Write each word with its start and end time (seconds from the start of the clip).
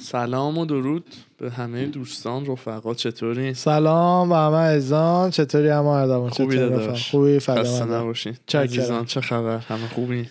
سلام 0.00 0.58
و 0.58 0.66
درود 0.66 1.04
به 1.38 1.50
همه 1.50 1.86
دوستان 1.86 2.46
رفقا 2.46 2.94
چطوری؟ 2.94 3.54
سلام 3.54 4.28
به 4.28 4.36
همه 4.36 4.56
عزیزان 4.56 5.30
چطوری 5.30 5.68
همه 5.68 5.86
اردوان 5.86 6.30
خوبی 6.30 6.56
داداش. 6.56 7.10
خوبی 7.10 7.38
خسته 7.38 7.84
نباشین. 7.84 8.36
عزیزان 8.54 9.04
چه 9.04 9.20
خبر 9.20 9.58
همه 9.58 9.88
خوبی 9.94 10.28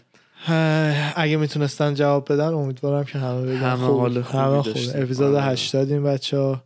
اگه 1.15 1.37
می‌تونستن 1.37 1.93
جواب 1.93 2.33
بدن 2.33 2.53
امیدوارم 2.53 3.03
که 3.03 3.19
همه 3.19 3.41
بگن 3.41 3.55
همه 3.55 3.87
خوب. 3.87 3.99
حال 3.99 4.21
خوبی 4.21 4.43
همه. 4.43 4.61
خوب 4.61 4.77
اپیزود 4.95 5.35
آره. 5.35 5.43
80 5.43 5.91
این 5.91 6.03
بچه 6.03 6.37
ها 6.37 6.63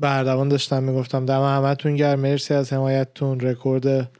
به 0.00 0.16
اردوان 0.16 0.48
داشتم 0.48 0.82
می‌گفتم 0.82 1.26
دم 1.26 1.42
همتون 1.42 1.96
گرم 1.96 2.20
مرسی 2.20 2.54
از 2.54 2.72
حمایتتون 2.72 3.40
رکورد 3.40 4.10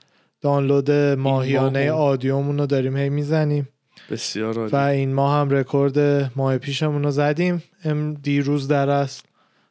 دانلود 0.40 0.90
ماهیانه 0.90 1.90
ماه. 1.90 2.00
آدیومون 2.00 2.58
رو 2.58 2.66
داریم 2.66 2.96
هی 2.96 3.08
می‌زنیم 3.08 3.68
بسیار 4.10 4.58
عالی. 4.58 4.72
و 4.72 4.76
این 4.76 5.12
ماه 5.12 5.40
هم 5.40 5.50
رکورد 5.50 5.98
ماه 6.36 6.58
پیشمون 6.58 7.02
رو 7.02 7.10
زدیم. 7.10 7.62
ام 7.84 8.14
دیروز 8.14 8.68
در 8.68 8.90
است 8.90 9.24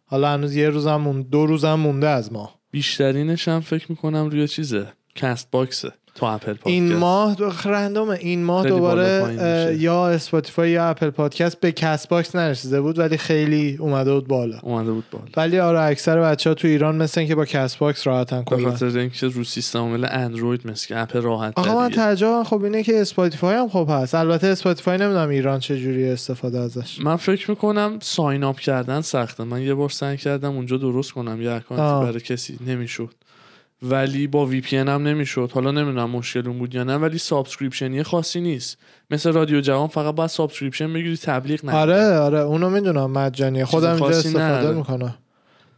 حالا 0.06 0.30
هنوز 0.30 0.56
یه 0.56 0.70
روز 0.70 0.88
هم 0.88 1.22
دو 1.22 1.46
روز 1.46 1.66
هم 1.66 1.80
مونده 1.80 2.08
از 2.08 2.34
ماه. 2.34 2.60
بیشترینش 2.72 3.48
هم 3.48 3.60
فکر 3.60 3.86
می‌کنم 3.90 4.30
روی 4.30 4.48
چیزه. 4.48 4.88
کست 5.16 5.52
باکسه 5.52 5.94
تو 6.18 6.26
اپل 6.26 6.46
پادکست. 6.46 6.68
این 6.68 6.96
ماه 6.96 7.36
دو- 7.36 7.52
random 7.66 8.10
ه 8.10 8.18
این 8.22 8.44
ماه 8.44 8.68
دوباره. 8.68 9.76
یا 9.80 10.08
اسپاتیفای 10.08 10.72
یا 10.72 10.86
اپل 10.86 11.10
پادکست 11.10 11.60
به 11.60 11.72
کست 11.72 12.10
باکس 12.10 12.36
نرسیده 12.36 12.82
بود 12.82 13.00
ولی 13.00 13.18
خیلی 13.18 13.78
اومده 13.80 14.14
بود 14.14 14.28
بالا. 14.28 14.60
اومده 14.62 14.92
بود 14.92 15.04
بالا. 15.12 15.26
ولی 15.38 15.60
آره 15.60 15.82
اکثر 15.82 16.20
بچه 16.22 16.50
ها 16.50 16.54
تو 16.54 16.68
ایران 16.68 16.96
مثل 16.96 17.26
که 17.26 17.36
با 17.36 17.46
کست 17.46 17.80
باکس 17.80 18.08
راحتن 18.08 18.38
به 18.38 18.44
کلا 18.56 18.70
خاطر 18.72 18.98
اینکه 18.98 19.28
رو 19.28 19.44
سیستم 19.44 19.80
عامل 19.80 20.08
اندروید 20.12 20.68
مثل 20.68 20.88
که 20.88 20.98
app 21.00 21.16
راحت 21.16 21.54
آقا 21.56 21.80
من. 21.80 21.90
تعجبم 21.90 22.44
خب 22.44 22.64
اینه 22.64 22.84
که 22.84 23.02
اسپاتیفای 23.02 23.56
هم 23.56 23.70
خب 23.70 23.88
هست. 23.90 24.16
البته 24.16 24.48
اسپاتیفای 24.48 24.98
نمی‌دونم 24.98 25.30
ایران 25.30 25.60
چه 25.60 25.78
جوری 25.80 26.10
استفاده 26.10 26.60
ازش. 26.60 27.02
من 27.02 27.16
فکر 27.16 27.50
می‌کنم 27.50 27.98
sign 28.02 28.44
up 28.44 28.60
کردن 28.60 29.02
سخته. 29.02 29.44
من 29.44 29.62
یه 29.62 29.74
بار 29.74 29.90
سعی 29.90 30.18
کردم 30.18 30.56
اونجا 30.56 30.78
درست 30.78 31.12
کنم. 31.12 31.42
یه 31.42 31.50
آه. 31.50 31.56
اکانتی 31.56 32.06
برای 32.06 32.20
کسی 32.20 32.58
نمی‌شد. 32.68 33.10
ولی 33.82 34.28
با 34.28 34.46
VP 34.46 34.78
هم 34.78 34.90
نمی‌شد. 34.90 35.52
حالا 35.54 35.72
نمی‌دونم 35.72 36.10
مشکل 36.10 36.48
اون 36.48 36.58
بود 36.58 36.76
یا 36.76 36.84
نه 36.84 36.96
ولی 36.96 37.18
subscription 37.18 37.97
ی 37.97 38.04
خاصی 38.04 38.42
نیست. 38.42 38.78
مثل 39.12 39.32
رادیو 39.32 39.62
جوان 39.62 39.88
فقط 39.88 40.16
باید 40.16 40.30
subscription 40.30 40.94
بگیری 40.94 41.18
تبلیغ 41.18 41.66
نه 41.66 41.72
آره 41.72 42.18
آره 42.18 42.40
اونو 42.40 42.70
می‌دونم 42.70 43.12
مجانیه 43.12 43.66
خودم 43.66 43.90
اینجا 43.90 44.08
استفاده. 44.08 44.74
می‌کنم. 44.74 45.16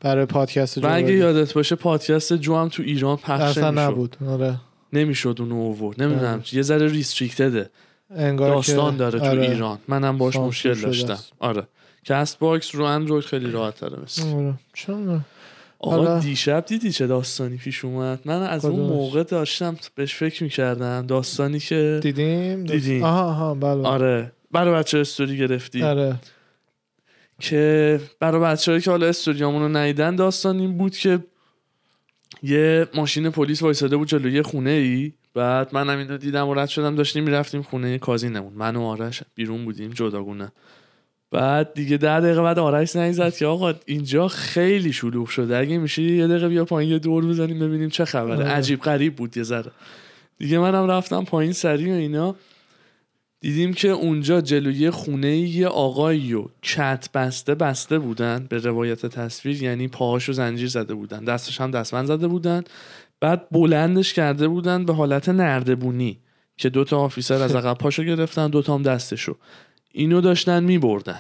برای 0.02 0.26
پادکست 0.26 0.78
و 0.78 0.82
جو 0.82 0.88
اگه. 0.92 1.14
یادت 1.14 1.54
باشه 1.54 1.76
پادکست 1.76 2.34
جو 2.34 2.56
هم 2.56 2.70
تو 2.70 2.84
ایران 2.84 3.18
پخش 3.18 3.58
نبود. 3.58 4.16
آره. 4.28 4.56
نمی‌شد 4.94 5.36
اونو 5.40 5.56
اوورد. 5.56 6.04
نمی‌دونم 6.04 6.34
آره. 6.34 6.44
یه 6.56 6.62
ذره 6.62 6.88
restricted 6.88 7.56
ه. 7.56 7.70
انگار 8.16 8.56
داستان 8.56 8.92
که- 8.92 8.98
داره 8.98 9.20
تو 9.20 9.26
آره. 9.26 9.42
ایران. 9.42 9.78
منم 9.88 10.18
باش 10.18 10.36
مشکل 10.36 10.74
داشتم. 10.74 11.18
آره. 11.40 11.64
کست 12.06 12.40
باکس 12.40 12.76
رو 12.76 12.84
اندروید 12.84 13.24
خیلی 13.24 13.52
راحت 13.52 13.76
تره 13.76 13.98
مثل 14.04 14.24
آره. 14.36 14.54
چون 14.74 15.26
آقا 15.80 16.20
دیشب 16.20 16.66
دیدی 16.66 16.92
چه 16.92 17.08
داستانی 17.08 17.58
پیش 17.58 17.86
اومد؟ 17.86 18.20
من 18.26 18.42
از 18.42 18.66
اون؟ 18.66 18.80
موقع 18.80 19.24
داشتم 19.24 19.78
بهش 19.96 20.16
فکر 20.16 20.44
می‌کردم. 20.44 21.06
داستانی 21.06 21.60
که 21.60 22.00
دیدیم؟ 22.04 22.64
دیدیم. 22.64 23.04
آها 23.04 23.24
آها 23.24 23.54
بله. 23.54 23.88
آره. 23.88 24.32
برای 24.52 24.74
بچه 24.74 25.00
استوری 25.00 25.38
گرفتی. 25.38 25.84
آره. 25.84 26.16
که 27.40 28.00
برای 28.20 28.42
بچه 28.42 28.82
که 28.82 28.92
حالا 28.92 29.08
استوریامون 29.08 29.62
رو 29.62 29.70
ندیدن 29.78 30.16
داستان 30.16 30.60
این 30.60 30.78
بود 30.78 30.96
که 30.96 31.20
یه 32.44 32.88
ماشین 32.94 33.30
پلیس 33.30 33.62
وایساده 33.62 33.98
بود 33.98 34.08
جلوی 34.08 34.34
یه 34.34 34.42
خونه 34.42 34.70
ای 34.70 35.14
بعد 35.34 35.74
منم 35.74 35.98
اینو 35.98 36.18
دیدم 36.18 36.48
و 36.48 36.54
رد 36.54 36.70
شدم 36.70 36.96
داشتیم 36.96 37.24
می‌رفتیم 37.24 37.62
خونه 37.62 37.98
کازینمون. 37.98 38.54
من 38.54 38.76
و 38.76 38.82
آرش 38.82 39.24
بیرون 39.36 39.66
بودیم 39.66 39.90
جداگونه. 39.90 40.52
بعد 41.32 41.74
دیگه 41.74 41.98
ده 41.98 42.20
دقیقه 42.20 42.42
بعد 42.42 42.60
آرش 42.60 42.90
زنگ 42.90 43.12
زد 43.12 43.36
که 43.36 43.46
آقا 43.46 43.74
اینجا 43.86 44.28
خیلی 44.28 44.94
شلوغ 44.94 45.28
شده. 45.28 45.58
اگه 45.58 45.78
میشه 45.78 46.02
یه 46.02 46.28
دقیقه 46.28 46.48
بیا 46.50 46.66
پایین 46.66 46.92
یه 46.92 47.00
دور 47.00 47.26
بزنیم 47.26 47.60
ببینیم 47.60 47.90
چه 47.90 48.06
خبره. 48.06 48.36
آره. 48.36 48.46
عجیب 48.46 48.82
غریب 48.82 49.16
بود 49.16 49.38
یه 49.38 49.44
ذره. 49.44 49.72
دیگه 50.38 50.60
منم 50.60 50.92
رفتم 50.92 51.24
پایین 51.24 51.54
سریع 51.54 51.94
و 51.94 51.98
اینا. 51.98 52.36
دیدیم 53.42 53.74
که 53.74 53.88
اونجا 53.88 54.42
جلوی 54.42 54.90
خونه 54.90 55.38
یه 55.38 55.68
آقایی 55.68 56.34
و 56.34 56.46
کت 56.62 57.10
بسته 57.14 57.56
بسته 57.56 58.00
بودن 58.00 58.46
به 58.50 58.58
روایت 58.58 59.06
تصویر 59.06 59.64
یعنی 59.64 59.88
پاهاشو 59.88 60.34
زنجیر 60.34 60.68
زده 60.68 60.94
بودن. 60.94 61.24
دستش 61.24 61.62
هم 61.62 61.72
دستبند 61.72 62.06
زده 62.06 62.28
بودن. 62.28 62.64
بعد 63.22 63.50
بلندش 63.52 64.14
کرده 64.14 64.48
بودن 64.48 64.86
به 64.86 64.94
حالت 64.94 65.30
نردبونی 65.30 66.20
که 66.58 66.70
دوتا 66.70 66.98
آفیسر 66.98 67.44
از 67.44 67.56
عقب 67.56 67.78
پاشو 67.78 68.04
گرفتن 68.04 68.48
دوتا 68.48 68.76
هم 68.76 68.84
دستشو. 68.84 69.36
اینو 69.92 70.22
داشتن 70.22 70.64
میبردن. 70.64 71.20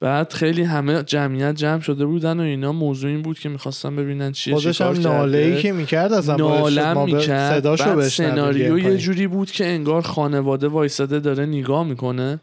بعد 0.00 0.32
خیلی 0.32 0.62
همه 0.62 1.02
جمعیت 1.02 1.54
جمع 1.54 1.80
شده 1.80 2.06
بودن 2.06 2.40
و 2.40 2.42
اینا. 2.42 2.72
موضوع 2.72 3.10
این 3.10 3.22
بود 3.22 3.38
که 3.38 3.48
می‌خواستن 3.48 3.96
ببینن 3.96 4.32
چیه 4.32 4.54
خودش 4.54 4.80
هم 4.80 5.00
ناله 5.00 5.38
ای. 5.38 5.62
که 5.62 5.72
می‌کرد 5.72 6.20
شد. 6.22 6.30
نالم 6.30 7.04
می‌کرد. 7.04 7.62
بعد 7.62 8.08
سناریو 8.08 8.78
یه. 8.78 8.96
جوری 8.96 9.26
بود 9.26 9.50
که 9.50 9.66
انگار 9.66 10.02
خانواده 10.02 10.68
وایساده 10.68 11.20
داره 11.20 11.46
نگاه 11.46 11.86
می‌کنه 11.86 12.40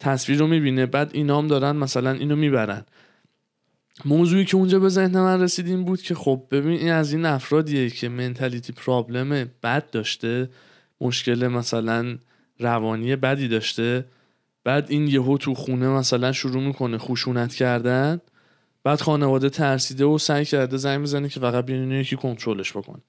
تصویر 0.00 0.38
رو 0.38 0.46
می‌بینه 0.46 0.86
بعد 0.86 1.10
اینا 1.12 1.38
هم 1.38 1.48
دارن 1.48 1.76
مثلا 1.76 2.10
اینو 2.10 2.36
می‌برن. 2.36 2.84
موضوعی 4.04 4.44
که 4.44 4.56
اونجا 4.56 4.78
به 4.78 4.88
ذهن 4.88 5.20
من 5.20 5.40
رسید 5.42 5.66
این 5.66 5.84
بود 5.84 6.02
که 6.02 6.14
خب 6.14 6.42
ببین 6.50 6.78
این 6.78 6.92
از 6.92 7.12
این 7.12 7.26
افرادیه 7.26 7.90
که 7.90 8.08
منتالیتی 8.08 8.72
پرابلم 8.72 9.50
بد 9.62 9.90
داشته 9.90 10.48
مشکل 11.00 11.48
مثلا 11.48 12.16
روانی 12.58 13.16
بدی 13.16 13.48
داشته. 13.48 14.04
بعد 14.64 14.86
این 14.88 15.06
یهو 15.06 15.38
تو 15.38 15.54
خونه 15.54 15.88
مثلا 15.88 16.32
شروع 16.32 16.62
می‌کنه 16.62 16.98
خشونت 16.98 17.54
کردن 17.54 18.20
بعد 18.84 19.00
خانواده 19.00 19.50
ترسیده 19.50 20.04
و 20.04 20.18
سعی 20.18 20.44
کرده 20.44 20.76
زنگ 20.76 21.00
می‌زنه 21.00 21.28
که 21.28 21.40
فقط 21.40 21.66
بیان 21.66 21.80
اینو 21.80 21.94
یکی 21.94 22.16
کنترلش 22.16 22.76
بکنه. 22.76 23.02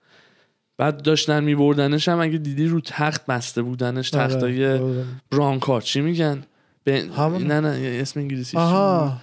بعد 0.78 1.02
داشتن 1.02 1.44
میبردنش 1.44 2.09
هم 2.09 2.19
اگه 2.19 2.38
دیدی 2.38 2.66
رو 2.68 2.81
تخت 2.81 3.25
بسته 3.25 3.62
بودنش 3.62 4.13
آره، 4.13 4.28
تختای 4.28 4.68
آره. 4.68 5.06
برانکارد 5.31 5.84
چی 5.84 6.02
میگن؟ 6.02 6.44
به... 6.84 7.06
همون- 7.18 7.44
نه 7.44 7.59
نه 7.59 7.97
اسم 8.02 8.19
انگلیسی 8.19 8.58
آها 8.58 9.18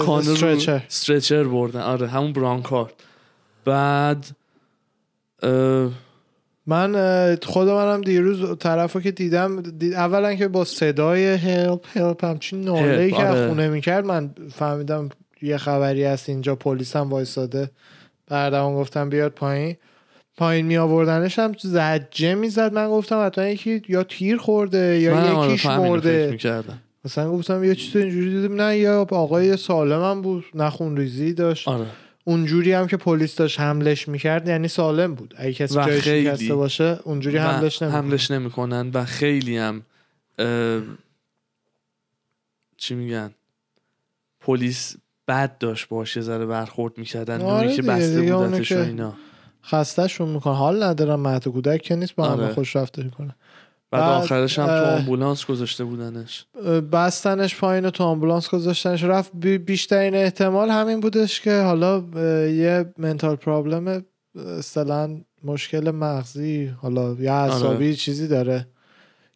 کانر 0.00 0.30
استرچر. 0.30 0.82
استرچر 0.86 1.44
بردن. 1.44 1.80
آره 1.80 2.08
همون 2.08 2.32
برانکارد 2.32 2.92
بعد 3.64 4.26
اه، 5.42 5.90
من 6.70 7.36
خود 7.42 7.68
منم 7.68 8.00
دیروز 8.00 8.58
طرفو 8.58 9.00
که 9.00 9.10
دیدم 9.10 9.62
دید 9.62 9.94
اولا 9.94 10.34
که 10.34 10.48
با 10.48 10.64
صدای 10.64 11.34
هلپ 11.34 11.98
هلپ 11.98 12.24
همچین 12.24 12.60
ناله 12.60 13.02
ای 13.02 13.10
هلپ، 13.10 13.16
که 13.16 13.26
آره. 13.26 13.48
خونه 13.48 13.68
می‌کرد 13.68 14.04
من 14.04 14.30
فهمیدم 14.52 15.08
یه 15.42 15.56
خبری 15.56 16.04
هست 16.04 16.28
اینجا 16.28 16.54
پلیس 16.56 16.96
هم 16.96 17.10
وایساده. 17.10 17.70
بردم 18.28 18.74
گفتم 18.74 19.08
بیاد 19.08 19.32
پایین. 19.32 19.76
پایین 20.36 20.66
می 20.66 20.76
آوردنش 20.76 21.38
هم 21.38 21.52
زجه 21.60 22.34
می‌زد. 22.34 22.72
من 22.72 22.88
گفتم 22.88 23.26
حتما 23.26 23.44
یکی 23.44 23.82
یا 23.88 24.02
تیر 24.02 24.36
خورده 24.36 25.00
یا 25.00 25.16
آره 25.16 25.46
یکیش 25.46 25.66
مرده. 25.66 26.38
مثلا 27.04 27.30
گفتم 27.30 27.64
یه 27.64 27.74
چیز 27.74 27.96
اینجوری 27.96 28.30
دیدم. 28.30 28.60
نه 28.60 28.76
یا 28.76 29.06
آقای 29.10 29.56
سالم 29.56 30.02
هم 30.02 30.22
بود. 30.22 30.44
نه 30.54 30.70
خونریزی 30.70 31.32
داشت. 31.32 31.68
آره. 31.68 31.86
اونجوری 32.24 32.72
هم 32.72 32.86
که 32.86 32.96
پلیس 32.96 33.36
داشت 33.36 33.60
حملش 33.60 34.08
می‌کرد 34.08 34.48
یعنی 34.48 34.68
سالم 34.68 35.14
بود. 35.14 35.34
اگه 35.36 35.52
کسی 35.52 35.74
جای. 35.74 36.00
شکسته 36.00 36.54
باشه 36.54 36.98
اونجوری 37.04 37.36
حملش 37.36 37.82
نمی‌کنه. 37.82 38.02
حملش 38.02 38.30
نمی‌کنن 38.30 38.90
و 38.94 39.04
خیلی 39.04 39.56
هم 39.56 39.82
اه، 40.38 40.82
چی 42.76 42.94
میگن؟ 42.94 43.30
پلیس 44.40 44.96
بد 45.28 45.58
داشت 45.58 45.88
باش 45.88 46.16
یه 46.16 46.22
ذره 46.22 46.46
برخورد 46.46 46.98
می‌کردن 46.98 47.40
آره 47.40 47.76
که 47.76 47.82
بسته 47.82 48.22
بودتش 48.22 48.72
و 48.72 48.78
اینا. 48.78 49.14
خستهشون 49.64 50.28
می‌کنه. 50.28 50.54
حال 50.54 50.82
ندارم 50.82 51.20
مهد 51.20 51.48
کودک 51.48 51.82
که 51.82 51.96
نیست 51.96 52.14
با 52.14 52.28
همه 52.28 52.42
آره. 52.42 52.54
خوش 52.54 52.76
رفتاری 52.76 53.10
کنه. 53.10 53.34
بعد 53.90 54.02
بعد، 54.02 54.22
آخرش 54.22 54.58
هم 54.58 54.66
تو 54.66 54.72
آمبولانس 54.72 55.46
گذاشته 55.46 55.84
بودنش 55.84 56.46
بستنش 56.92 57.56
پایین 57.56 57.90
تو 57.90 58.04
آمبولانس 58.04 58.48
گذاشتنش 58.48 59.04
رفت 59.04 59.30
بی- 59.34 59.58
بیشترین 59.58 60.14
احتمال 60.14 60.70
همین 60.70 61.00
بودش 61.00 61.40
که 61.40 61.60
حالا 61.60 62.04
یه 62.46 62.92
منتال 62.98 63.36
پرابلم 63.36 64.04
اصطلاحا 64.58 65.20
مشکل 65.44 65.90
مغزی 65.90 66.66
حالا 66.66 67.14
یا 67.14 67.34
عصابی 67.34 67.86
آره. 67.86 67.94
چیزی 67.94 68.28
داره 68.28 68.66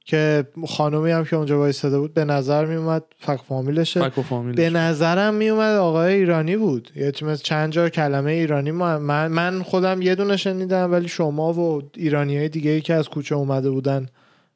که 0.05 0.45
خانومی 0.69 1.11
هم 1.11 1.25
که 1.25 1.37
اونجا 1.37 1.59
وایساده 1.59 1.99
بود 1.99 2.15
به 2.15 2.25
نظر 2.25 2.65
میومد 2.65 3.03
فک 3.19 3.41
فامیلشه 3.49 4.09
فک 4.09 4.19
و 4.19 4.23
فامیلش. 4.23 4.57
به 4.57 4.71
نظرم 4.71 5.35
میومد 5.35 5.77
آقای 5.77 6.15
ایرانی 6.15 6.57
بود 6.57 6.91
یه 6.97 7.13
چند 7.37 7.73
جا 7.73 7.89
کلمه 7.89 8.33
ایرانی 8.33 8.71
ما 8.71 8.99
من, 8.99 9.27
من 9.27 9.63
خودم 9.63 10.03
یه 10.03 10.15
دونه 10.15 10.37
شنیدم 10.37 10.93
ولی 10.93 11.09
شما 11.09 11.53
و 11.53 11.83
ایرانی 11.95 12.39
های 12.39 12.49
دیگه 12.49 12.71
ای 12.71 12.81
که 12.81 12.95
از 12.95 13.09
کوچه 13.09 13.35
اومده 13.35 13.71
بودن 13.71 14.07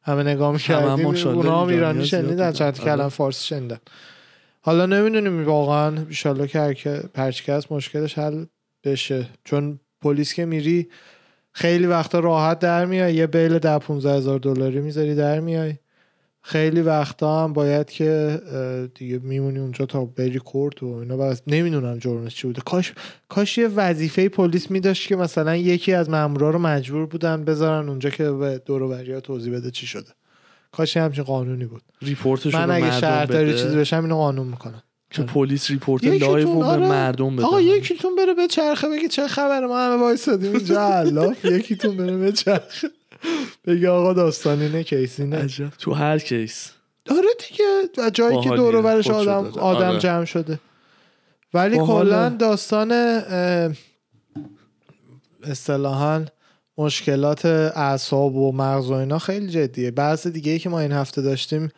همه 0.02 0.22
نگاه 0.22 0.52
می‌کردیم 0.52 1.06
اونا 1.06 1.62
هم 1.62 1.68
ایرانی 1.68 2.06
شنیدن. 2.06 2.52
چند. 2.52 2.80
کلمه 2.80 3.08
فارسی 3.08 3.46
شنیدن 3.46 3.78
حالا 4.60 4.86
نمی‌دونیم 4.86 5.46
واقعا 5.46 6.04
ایشالله 6.08 6.46
که 6.46 6.60
هر 7.16 7.32
که 7.32 7.52
هست 7.52 7.72
مشکلش 7.72 8.18
حل 8.18 8.44
بشه 8.84 9.26
چون 9.44 9.80
پلیس 10.02 10.34
که 10.34 10.44
میری 10.44 10.88
خیلی 11.52 11.86
وقتا 11.86 12.18
راحت 12.18 12.58
در 12.58 12.84
میای 12.84 13.14
یه 13.14 13.26
بیل 13.26 13.58
ده 13.58 13.78
15 13.78 14.16
هزار 14.16 14.38
دلاری 14.38 14.80
می‌ذاری 14.80 15.14
در 15.14 15.40
میای 15.40 15.74
خیلی 16.48 16.80
وقتا 16.80 17.44
هم 17.44 17.52
باید 17.52 17.90
که 17.90 18.40
دیگه 18.94 19.18
میمونی 19.18 19.58
اونجا 19.58 19.86
تا 19.86 20.04
بری 20.04 20.38
کورت 20.38 20.82
و 20.82 20.86
اینا. 20.86 21.16
بس 21.16 21.42
نمی‌دونم 21.46 21.98
جرمش 21.98 22.34
چی 22.34 22.46
بوده. 22.46 22.60
کاش 22.60 22.92
کاش 23.28 23.58
یه 23.58 23.68
وظیفه 23.68 24.28
پلیس 24.28 24.70
میداشت 24.70 25.08
که 25.08 25.16
مثلا 25.16 25.56
یکی 25.56 25.92
از 25.92 26.10
مامورا 26.10 26.50
رو 26.50 26.58
مجبور 26.58 27.06
بودن 27.06 27.44
بذارن 27.44 27.88
اونجا 27.88 28.10
که 28.10 28.30
به 28.30 28.62
دور 28.66 29.20
توضیح 29.20 29.52
بده 29.52 29.70
چی 29.70 29.86
شده. 29.86 30.10
کاش 30.72 30.96
همچین 30.96 31.24
قانونی 31.24 31.64
بود. 31.64 31.82
report 32.02 32.41
ش 32.41 32.54
من 32.54 32.70
اگه 32.70 33.00
شهرداری 33.00 33.52
چیزی 33.52 33.76
بشم 33.76 34.02
اینو 34.02 34.16
قانون 34.16 34.46
می‌کنم. 34.46 34.82
که 35.10 35.22
پلیس 35.22 35.70
report 35.70 36.04
live 36.04 36.46
رو 36.48 36.58
به 36.58 36.64
آره. 36.64 36.88
مردم 36.88 37.36
بده. 37.36 37.46
آقا 37.46 37.60
یکیتون 37.60 38.16
بره 38.16 38.34
به 38.34 38.46
چرخه 38.46 38.88
بگه 38.88 39.08
چه 39.08 39.28
خبر 39.28 39.66
ما 39.66 39.78
همه 39.78 40.02
وایسادیم. 40.02 40.52
اینجا 40.54 41.34
یکیتون 41.44 41.96
بره 41.96 42.16
به 42.16 42.32
چرخه. 42.32 42.88
بگه 43.64 43.88
آقا 43.88 44.12
داستان 44.12 44.62
اینه 44.62 44.82
case 44.82 45.20
اینه 45.20 45.36
عجب 45.36 45.68
تو 45.68 45.92
هر 45.92 46.18
case 46.18 46.72
آره 47.10 47.28
دیگه 47.48 48.10
جایی 48.10 48.40
که. 48.40 48.50
دور 48.50 48.76
و 48.76 48.82
برش 48.82 49.10
آدم 49.10 49.50
شده. 49.50 49.60
آدم 49.60 49.88
آره. 49.88 49.98
جمع 49.98 50.24
شده 50.24 50.60
ولی. 51.54 51.78
کلا 51.78 52.28
داستان 52.28 52.92
اصطلاحا 55.42 56.24
مشکلات 56.78 57.46
اعصاب 57.46 58.36
و 58.36 58.52
مغز 58.52 58.90
و 58.90 58.94
اینا 58.94 59.18
خیلی 59.18 59.48
جدیه 59.48 59.90
بحث 59.90 60.26
دیگه 60.26 60.52
ای 60.52 60.58
که 60.58 60.68
ما 60.68 60.80
این 60.80 60.92
هفته 60.92 61.22
داشتیم 61.22 61.70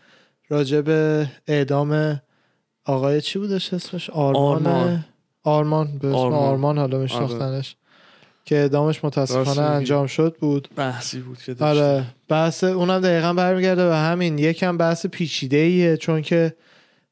راجع 0.48 0.80
به 0.80 1.28
اعدام 1.46 2.20
آقای 2.84 3.20
چی 3.20 3.38
بودش 3.38 3.74
اسمش 3.74 4.10
آرمان 4.10 4.66
آرمان. 4.66 5.04
آرمان 5.44 5.98
به 5.98 6.08
اسم 6.08 6.16
آرمان, 6.16 6.42
آرمان. 6.42 6.78
حالا 6.78 6.98
میشناختنش 6.98 7.76
که 8.50 8.56
اعدامش 8.56 8.96
راست 8.96 9.04
متاسفانه. 9.04 9.60
انجام 9.60 10.06
شد 10.06 10.36
بود. 10.40 10.68
بحثی 10.76 11.20
بود 11.20 11.38
که 11.38 11.56
آره 11.60 12.04
بحث 12.28 12.64
اونم 12.64 13.00
دقیقا 13.00 13.32
برمیگرده 13.32 13.88
به 13.88 13.96
همین. 13.96 14.38
یکم 14.38 14.76
بحث 14.76 15.06
پیچیده 15.06 15.56
ایه 15.56 15.96
چون 15.96 16.22
که 16.22 16.54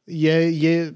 یه, 0.07 0.53
یه 0.53 0.93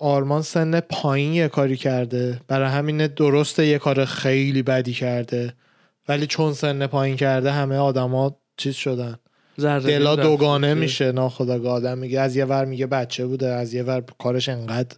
آرمان 0.00 0.42
سن 0.42 0.80
پایین 0.80 1.32
یه 1.32 1.48
کاری 1.48 1.76
کرده. 1.76 2.40
برای 2.48 2.68
همین 2.68 3.06
درسته 3.06 3.66
یه 3.66 3.78
کار 3.78 4.04
خیلی 4.04 4.62
بدی 4.62 4.92
کرده. 4.92 5.54
ولی 6.08 6.26
چون 6.26 6.52
سن 6.52 6.86
پایین 6.86 7.16
کرده 7.16 7.52
همه 7.52 7.76
آدما 7.76 8.36
چیز 8.56 8.74
شدن. 8.74 9.16
دلا 9.58 10.16
دوگانه 10.16 10.74
میشه 10.74 11.12
ناخداگاه 11.12 11.72
آدم 11.72 11.98
میگه. 11.98 12.20
از 12.20 12.36
یه 12.36 12.44
ور 12.44 12.64
میگه 12.64 12.86
بچه 12.86 13.26
بوده 13.26 13.48
از 13.48 13.74
یه 13.74 13.82
ور 13.82 14.04
کارش 14.18 14.48
انقدر 14.48 14.96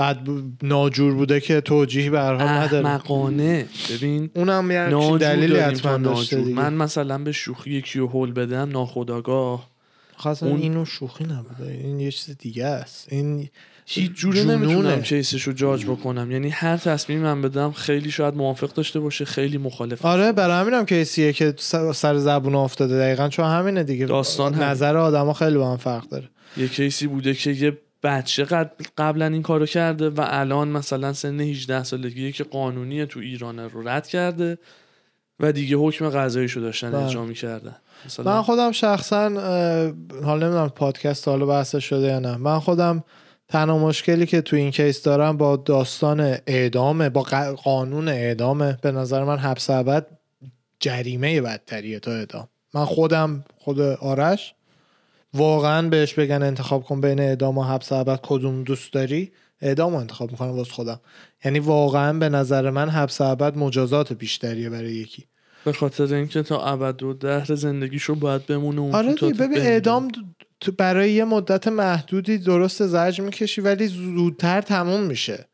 بعد 0.00 0.28
ناجور 0.62 1.14
بوده 1.14 1.40
که 1.40 1.62
به 2.10 2.20
هر 2.20 2.34
حال 2.34 2.48
نداره. 2.48 2.86
احمقانه. 2.86 3.66
ببین 3.90 4.30
اونم 4.34 4.70
یه 4.70 5.18
دلیلی 5.18 5.56
حتما 5.56 5.96
داشته. 5.96 6.40
دیگه. 6.40 6.54
من 6.56 6.74
مثلا 6.74 7.18
به 7.18 7.32
شوخی 7.32 7.70
یکی 7.70 7.98
رو 7.98 8.06
هول 8.06 8.32
بدم 8.32 8.70
ناخداگاه 8.70 9.70
خاصا 10.16 10.46
اون- 10.46 10.60
اینو 10.60 10.84
شوخی 10.84 11.24
نبوده. 11.24 11.72
این 11.72 12.00
یه 12.00 12.10
چیز 12.10 12.36
دیگه 12.38 12.64
است. 12.64 13.06
این 13.12 13.48
هیچ 13.86 14.12
جوره 14.12 14.42
جنونه. 14.42 14.56
نمی‌تونم 14.56 15.02
کیسش 15.02 15.42
رو 15.42 15.52
جاج 15.52 15.86
بکنم. 15.86 16.30
یعنی 16.30 16.48
هر 16.48 16.76
تصمیم 16.76 17.18
من 17.20 17.42
بدم 17.42 17.72
خیلی 17.72 18.10
شاید 18.10 18.34
موافق 18.34 18.72
داشته 18.72 19.00
باشه 19.00 19.24
خیلی 19.24 19.58
مخالف. 19.58 20.04
آره 20.04 20.32
برای 20.32 20.60
همینم 20.60 20.86
کیسیه 20.86 21.32
که 21.32 21.54
سر 21.92 22.16
زبون 22.18 22.54
افتاده. 22.54 22.98
دقیقا 22.98 23.28
چون 23.28 23.44
همینه 23.44 23.82
دیگه. 23.82 24.06
داستان. 24.06 24.54
نظر 24.54 24.96
آدما 24.96 25.32
خیلی 25.32 25.56
با 25.56 25.70
هم 25.70 25.76
فرق 25.76 26.08
داره. 26.08 26.28
یه 26.56 26.68
کیسی 26.68 27.06
بوده 27.06 27.34
که 27.34 27.50
یه 27.50 27.78
بچه 28.02 28.44
قبلا 28.98 29.26
این 29.26 29.42
کارو 29.42 29.66
کرده 29.66 30.10
و 30.10 30.24
الان 30.26 30.68
مثلا 30.68 31.12
سن 31.12 31.40
18 31.40 31.84
سالگی 31.84 32.32
که 32.32 32.44
قانونی 32.44 33.06
تو 33.06 33.20
ایران 33.20 33.58
رو 33.58 33.88
رد 33.88 34.06
کرده 34.06 34.58
و 35.40 35.52
دیگه 35.52 35.76
حکم 35.76 36.08
قضاییشو 36.08 36.60
داشتن 36.60 36.90
بله. 36.90 37.04
اجرا 37.04 37.24
می‌کردن. 37.24 37.76
من 38.24 38.42
خودم 38.42 38.72
شخصا 38.72 39.28
حالا 40.24 40.46
نمی‌دونم 40.46 40.68
پادکست 40.68 41.28
حالا 41.28 41.46
بحث 41.46 41.76
شده 41.76 42.06
یا 42.06 42.18
نه. 42.18 42.36
من 42.36 42.58
خودم 42.58 43.04
تنها 43.48 43.78
مشکلی 43.78 44.26
که 44.26 44.40
تو 44.40 44.56
این 44.56 44.70
کیس 44.70 45.02
دارم 45.02 45.36
با 45.36 45.56
داستان 45.56 46.20
اعدامه 46.46 47.08
با 47.08 47.22
قانون 47.64 48.08
اعدامه 48.08 48.78
به 48.82 48.92
نظر 48.92 49.24
من 49.24 49.38
حبس 49.38 49.70
ابد 49.70 50.06
جریمه 50.80 51.40
بدتریه 51.40 52.00
تا 52.00 52.12
اعدام. 52.12 52.48
من 52.74 52.84
خودم 52.84 53.44
خود 53.58 53.80
آرش 53.80 54.54
واقعا 55.34 55.88
بهش 55.88 56.14
بگن 56.14 56.42
انتخاب 56.42 56.84
کن 56.84 57.00
بین 57.00 57.20
اعدام 57.20 57.58
و 57.58 57.62
حبس 57.62 57.92
ابد 57.92 58.20
کدوم 58.22 58.64
دوست 58.64 58.92
داری 58.92 59.32
اعدام 59.62 59.92
رو 59.92 59.98
انتخاب 59.98 60.30
می‌کنم 60.30 60.50
واسه 60.50 60.72
خودم 60.72 61.00
یعنی 61.44 61.58
واقعا 61.58 62.18
به 62.18 62.28
نظر 62.28 62.70
من 62.70 62.88
حبس 62.88 63.20
ابد 63.20 63.58
مجازات 63.58 64.12
بیشتریه 64.12 64.70
برای 64.70 64.92
یکی 64.92 65.24
به 65.64 65.72
خاطر 65.72 66.14
اینکه 66.14 66.42
تا 66.42 66.64
ابد 66.64 67.02
و 67.02 67.12
دهر 67.12 67.54
زندگیشو 67.54 68.14
باید 68.14 68.46
بمونه 68.46 68.80
اون 68.80 68.94
آره 68.94 69.14
ببین. 69.14 69.58
اعدام 69.58 70.08
تو 70.60 70.72
برای 70.72 71.12
یه 71.12 71.24
مدت 71.24 71.68
محدودی 71.68 72.38
درست 72.38 72.86
زرج 72.86 73.20
می‌کشی 73.20 73.60
ولی 73.60 73.86
زودتر 73.86 74.60
تموم 74.60 75.02
میشه 75.02 75.46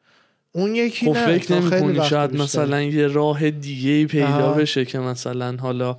اون 0.53 0.75
یکی 0.75 1.07
خب 1.07 1.13
نه 1.13 1.27
فکر 1.27 1.47
تا 1.47 1.59
نمی 1.59 1.71
خیلی 1.71 1.83
کنی 1.83 1.99
وقت 1.99 2.09
شاید 2.09 2.31
بیشتر. 2.31 2.45
مثلا 2.45 2.83
یه 2.83 3.07
راه 3.07 3.51
دیگه 3.51 4.07
پیدا. 4.07 4.53
بشه 4.53 4.85
که 4.85 4.99
مثلا 4.99 5.57
حالا 5.57 5.99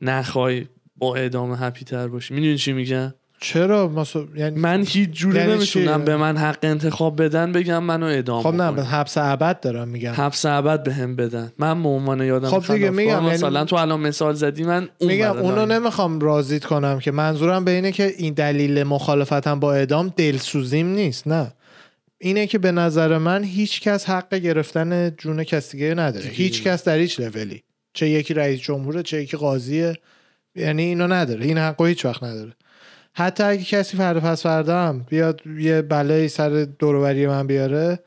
نخوای 0.00 0.66
با 0.98 1.16
اعدام 1.16 1.56
هپی 1.60 1.84
تر 1.84 2.08
باشی. 2.08 2.34
می‌دونی 2.34 2.58
چی 2.58 2.72
میگم؟ 2.72 3.14
چرا؟ 3.40 3.88
مثلا 3.88 4.24
یعنی 4.36 4.60
من 4.60 4.84
هیچ 4.88 5.10
جوری 5.10 5.38
یعنی 5.38 5.52
نمی‌تونم؟ 5.54 6.04
به 6.04 6.16
من 6.16 6.36
حق 6.36 6.58
انتخاب 6.62 7.22
بدن 7.22 7.52
بگم 7.52 7.82
منو 7.84 8.06
اعدام 8.06 8.42
خب 8.42 8.54
نه 8.54 8.82
حبس 8.82 9.18
ابد 9.18 9.60
دارم 9.60 9.88
میگم. 9.88 10.12
حبس 10.12 10.46
ابد 10.46 10.82
به 10.82 10.94
هم 10.94 11.16
بدن. 11.16 11.52
من 11.58 11.82
به 11.82 11.88
عنوان 11.88 12.20
یادم 12.20 12.48
خب 12.48 12.74
دیگه 12.74 12.90
میگم، 12.90 13.10
یعنی- 13.10 13.26
مثلا 13.26 13.64
تو 13.64 13.76
الان 13.76 14.00
مثال 14.00 14.34
زدی 14.34 14.64
من 14.64 14.88
اون 14.98 15.10
میگم 15.12 15.36
اونو. 15.36 15.66
نمی‌خوام 15.66 16.20
رازیت 16.20 16.64
کنم 16.64 16.98
که 16.98 17.10
منظورم 17.10 17.64
به 17.64 17.70
اینه 17.70 17.92
که 17.92 18.14
این 18.18 18.34
دلیل 18.34 18.82
مخالفتم 18.82 19.60
با 19.60 19.74
اعدام 19.74 20.12
دلسوزیم 20.16 20.86
نیست 20.86 21.26
نه. 21.28 21.52
اینه 22.18 22.46
که 22.46 22.58
به 22.58 22.72
نظر 22.72 23.18
من 23.18 23.44
هیچ 23.44 23.80
کس 23.80 24.08
حق 24.08 24.34
گرفتن 24.34 25.10
جون 25.10 25.44
کسی 25.44 25.94
نداره. 25.94 26.26
هیچ 26.26 26.62
کس 26.62 26.84
در 26.84 26.98
هیچ 26.98 27.20
لولی. 27.20 27.62
چه 27.94 28.08
یکی 28.08 28.34
رئیس 28.34 28.60
جمهوره 28.60 29.02
چه 29.02 29.22
یکی 29.22 29.36
قاضیه. 29.36 29.94
یعنی 30.56 30.82
اینو 30.82 31.06
نداره. 31.06 31.44
این 31.44 31.58
حقو 31.58 31.84
هیچ 31.84 32.04
وقت 32.04 32.22
نداره. 32.22 32.52
حتی 33.14 33.42
اگه 33.42 33.64
کسی 33.64 33.96
فردا 33.96 34.20
پس 34.20 34.42
فردا 34.42 34.80
هم 34.80 35.06
بیاد 35.08 35.40
یه 35.58 35.82
بلایی 35.82 36.28
سر 36.28 36.66
دوروبری 36.78 37.26
من 37.26 37.46
بیاره 37.46 37.98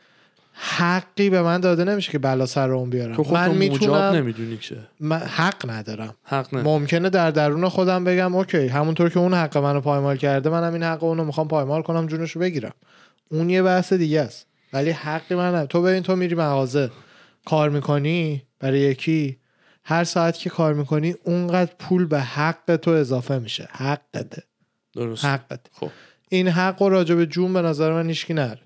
حقی 0.54 1.30
به 1.30 1.42
من 1.42 1.60
داده 1.60 1.84
نمیشه 1.84 2.12
که 2.12 2.20
بلا 2.20 2.46
سر 2.46 2.72
اون 2.72 2.90
بیارم. 2.90 3.16
تو 3.16 3.24
من 3.32 3.52
می‌تونم 3.52 4.16
نمی‌دونی 4.16 4.58
که. 4.58 4.76
من 5.00 5.18
حق 5.18 5.70
ندارم. 5.70 6.14
حق 6.24 6.56
نه 6.56 6.62
ممکنه 6.62 7.10
در 7.10 7.32
درون 7.32 7.70
خودم 7.70 8.04
بگم 8.04 8.36
اوکی 8.36 8.68
همونطور 8.68 9.10
که 9.10 9.20
اون 9.20 9.34
حق 9.34 9.58
منو 9.58 9.82
پایمال 9.82 10.18
کرده 10.18 10.50
منم 10.50 10.74
این 10.74 10.84
حق 10.84 11.04
اونو 11.04 11.26
می‌خوام 11.26 11.48
پایمال 11.48 11.82
کنم 11.82 12.08
جونشو 12.08 12.40
بگیرم. 12.40 12.74
اون 13.32 13.50
یه 13.50 13.62
بحث 13.62 13.94
دیگه 13.94 14.22
است. 14.22 14.48
ولی 14.74 14.90
حقی 14.90 15.36
من 15.36 15.48
ندارم. 15.48 15.66
تو 15.66 15.82
ببین 15.82 16.04
تو 16.04 16.16
میری 16.16 16.36
مغازه 16.36 16.92
کار 17.46 17.70
می‌کنی 17.70 18.44
برای 18.60 18.80
یکی 18.80 19.38
هر 19.90 20.04
ساعت 20.04 20.38
که 20.38 20.50
کار 20.50 20.74
می‌کنی 20.74 21.16
اونقدر 21.24 21.72
پول 21.80 22.06
به 22.06 22.20
حق 22.20 22.76
تو 22.76 22.92
اضافه 22.92 23.40
میشه. 23.40 23.70
حقته 23.72 24.44
درست. 24.94 25.26
حقت 25.26 25.60
خب. 25.72 25.90
این 26.30 26.48
حق 26.48 26.82
و 26.82 26.90
راجع 26.90 27.16
به 27.16 27.26
جون 27.26 27.54
به 27.54 27.62
نظر 27.62 27.94
من 27.94 28.08
هیچکی 28.08 28.34
نره. 28.34 28.60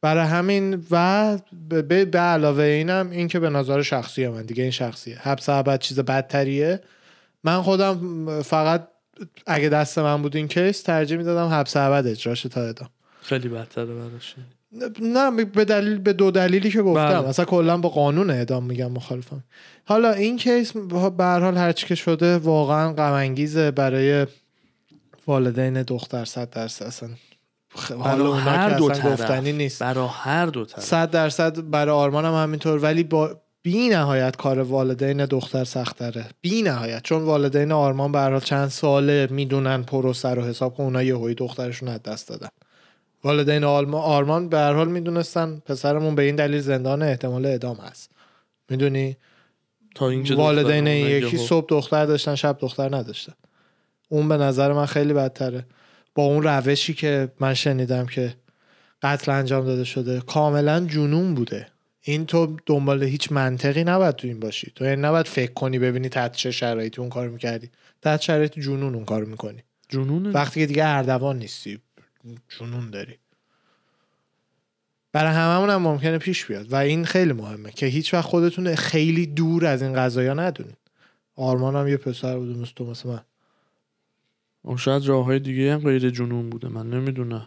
برای 0.00 0.26
همین 0.26 0.86
و 0.90 1.38
به, 1.68 2.04
به, 2.04 2.18
علاوه 2.18 2.62
اینم 2.62 3.10
این 3.10 3.28
که 3.28 3.40
به 3.40 3.50
نظر 3.50 3.82
شخصی 3.82 4.28
من 4.28 4.42
دیگه 4.42 4.62
این 4.62 4.72
شخصیه. 4.72 5.18
حبس 5.18 5.48
ابد 5.48 5.78
چیز 5.78 6.00
بدتریه. 6.00 6.80
من 7.44 7.62
خودم 7.62 8.42
فقط 8.42 8.88
اگه 9.46 9.68
دست 9.68 9.98
من 9.98 10.22
بود 10.22 10.36
این 10.36 10.48
کیس 10.48 10.82
ترجیح 10.82 11.16
می‌دادم 11.16 11.48
حبس 11.48 11.76
ابد 11.76 12.06
اجراش 12.06 12.42
تا 12.42 12.60
اعدام 12.60 12.88
خیلی 13.22 13.48
بدتره 13.48 13.94
براش. 13.94 14.34
نه 15.00 15.44
به 15.44 15.64
دلیل 15.64 15.98
به 15.98 16.12
دو 16.12 16.30
دلیلی 16.30 16.70
که 16.70 16.82
گفتم. 16.82 17.20
بله. 17.20 17.28
اصلا 17.28 17.44
کلا 17.44 17.76
با 17.76 17.88
قانون 17.88 18.30
اعدام 18.30 18.64
میگم 18.64 18.92
مخالفم. 18.92 19.44
حالا 19.84 20.12
این 20.12 20.36
کیس 20.36 20.72
به 20.72 21.24
هر 21.24 21.40
حال 21.40 21.56
هرچی 21.56 21.86
که 21.86 21.94
شده 21.94 22.38
واقعا 22.38 22.92
غم 22.92 23.12
انگیزه 23.12 23.70
برای 23.70 24.26
والدین 25.26 25.82
دختر. 25.82 26.24
صد 26.24 26.50
درصد 26.50 26.86
اصلا 26.86 27.08
حالا 27.98 28.32
هر 28.32 28.70
دو 28.70 28.88
طرف. 28.88 29.06
گفتنی 29.06 29.52
نیست. 29.52 29.82
برای 29.82 30.08
هر 30.12 30.46
دو 30.46 30.64
طرف. 30.64 30.84
صد 30.84 31.10
درصد 31.10 31.70
برای 31.70 31.94
آرمان 31.94 32.24
هم 32.24 32.34
همینطور 32.34 32.78
ولی 32.78 33.04
با 33.04 33.40
بی 33.62 33.88
نهایت 33.88 34.36
کار 34.36 34.58
والدین 34.58 35.24
دختر 35.24 35.64
سختره. 35.64 36.26
بی 36.40 36.62
نهایت 36.62 37.02
چون 37.02 37.22
والدین 37.22 37.72
آرمان 37.72 38.12
به 38.12 38.40
چند 38.40 38.68
ساله 38.68 39.28
می‌دونن 39.30 39.82
پروسه 39.82 40.28
رو 40.28 40.42
حساب 40.42 40.74
کن 40.74 40.82
اونا 40.82 41.02
یهویی 41.02 41.34
دخترشون 41.34 41.88
از 41.88 42.02
دست 42.02 42.28
دادن. 42.28 42.48
والدین 43.24 43.64
آلما- 43.64 44.02
آرمان 44.02 44.48
به 44.48 44.58
هر 44.58 44.72
حال 44.72 44.88
می‌دونستن 44.88 45.62
پسرمون 45.66 46.14
به 46.14 46.22
این 46.22 46.36
دلیل 46.36 46.60
زندان 46.60 47.02
احتمال 47.02 47.46
اعدام 47.46 47.76
هست. 47.76 48.10
می‌دونی؟ 48.70 49.16
تا 49.94 50.08
اینکه 50.08 50.34
والدین 50.34 50.86
این 50.88 51.06
یکی 51.06 51.36
یهو. 51.36 51.46
صبح 51.46 51.66
دختر 51.68 52.06
داشتن 52.06 52.34
شب 52.34 52.58
دختر 52.60 52.96
نداشتن. 52.96 53.32
اون 54.08 54.28
به 54.28 54.36
نظر 54.36 54.72
من 54.72 54.86
خیلی 54.86 55.12
بدتره. 55.12 55.66
با 56.14 56.22
اون 56.22 56.42
روشی 56.42 56.94
که 56.94 57.28
من 57.40 57.54
شنیدم 57.54 58.06
که 58.06 58.34
قتل 59.02 59.32
انجام 59.32 59.66
داده 59.66 59.84
شده 59.84 60.20
کاملا 60.20 60.86
جنون 60.86 61.34
بوده. 61.34 61.66
این 62.02 62.26
تو 62.26 62.56
دنبال 62.66 63.02
هیچ 63.02 63.32
منطقی 63.32 63.84
نباید 63.84 64.16
تو 64.16 64.28
این 64.28 64.40
باشی. 64.40 64.72
تو 64.74 64.84
یعنی 64.84 65.02
نباید 65.02 65.26
فکر 65.26 65.52
کنی 65.52 65.78
ببینی 65.78 66.08
تحت 66.08 66.32
چه 66.32 66.50
شرایطی 66.50 67.00
اون 67.00 67.10
کار 67.10 67.28
می‌کردی. 67.28 67.70
تحت 68.02 68.20
شرایط 68.20 68.58
جنون 68.58 68.94
اون 68.94 69.04
کار 69.04 69.24
می‌کنی. 69.24 69.62
جنونه 69.88 70.30
وقتی 70.30 70.60
که 70.60 70.66
دیگه 70.66 70.84
اردوان 70.86 71.38
نیستی. 71.38 71.78
جنون 72.48 72.90
داری. 72.90 73.14
برای 75.12 75.32
هممون 75.32 75.70
هم 75.70 75.82
ممکنه 75.82 76.18
پیش 76.18 76.46
بیاد 76.46 76.72
و 76.72 76.76
این 76.76 77.04
خیلی 77.04 77.32
مهمه 77.32 77.70
که 77.70 77.86
هیچ 77.86 78.14
وقت 78.14 78.24
خودتون 78.24 78.74
خیلی 78.74 79.26
دور 79.26 79.66
از 79.66 79.82
این 79.82 79.92
قضايا 79.92 80.34
ندونید 80.34 80.76
آرمان 81.36 81.76
هم 81.76 81.88
یه 81.88 81.96
پسر 81.96 82.38
بود 82.38 82.58
مثل 82.58 82.72
تو 82.76 82.90
مثل 82.90 83.08
من. 83.08 83.20
اون 84.62 84.76
شاید 84.76 85.06
راه 85.06 85.24
های 85.24 85.38
دیگه 85.38 85.72
هم 85.72 85.78
غیر 85.78 86.10
جنون 86.10 86.50
بوده 86.50 86.68
من 86.68 86.90
نمی‌دونم. 86.90 87.46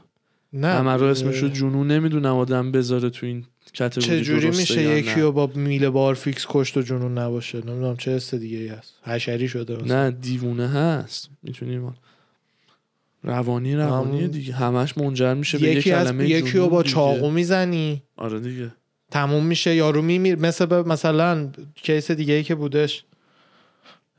نه. 0.54 0.68
همه 0.68 0.96
رو 0.96 1.06
اسمشو 1.06 1.48
جنون 1.48 1.92
نمی‌دونم 1.92 2.36
آدم 2.36 2.72
بذاره 2.72 3.10
تو 3.10 3.26
این 3.26 3.46
کتگوری 3.74 4.22
چجوری 4.22 4.42
درسته 4.42 4.60
میشه 4.60 4.98
یکی. 4.98 5.22
رو 5.22 5.32
با 5.32 5.52
میله 5.56 5.90
بار 5.90 6.14
فیکس 6.14 6.46
کشت 6.50 6.78
و 6.78 6.82
جنون 6.82 7.18
نباشه؟ 7.18 7.58
نمی‌دونم 7.58 7.98
چه 7.98 8.12
حس 8.12 8.36
دیگه 8.36 8.58
ای 8.58 8.68
هست؟ 8.68 8.94
حشری 9.04 9.48
شده 9.48 9.76
مثلا. 9.76 10.04
نه 10.04 10.12
دیوونه 10.12 10.68
هست. 10.68 11.30
می‌تونیم 11.44 11.94
روانی 13.24 13.76
روانی 13.76 14.28
دیگه. 14.28 14.54
همش 14.54 14.98
منجر 14.98 15.34
میشه 15.34 15.58
به 15.58 15.68
یک 15.68 15.78
یکی 15.78 15.92
از 15.92 16.12
یکی 16.20 16.58
رو 16.58 16.70
با. 16.70 16.84
چاقو 16.84 17.32
می‌زنی. 17.32 18.02
آره 18.18 18.40
دیگه. 18.40 18.72
تموم 19.12 19.46
میشه 19.46 19.76
یارو 19.76 20.02
میمیر. 20.02 20.36
مثل 20.40 20.66
به 20.66 20.84
مثلا 20.84 21.50
case 21.76 22.12
دیگه 22.12 22.34
ای 22.34 22.44
که 22.44 22.56
بودش 22.56 23.04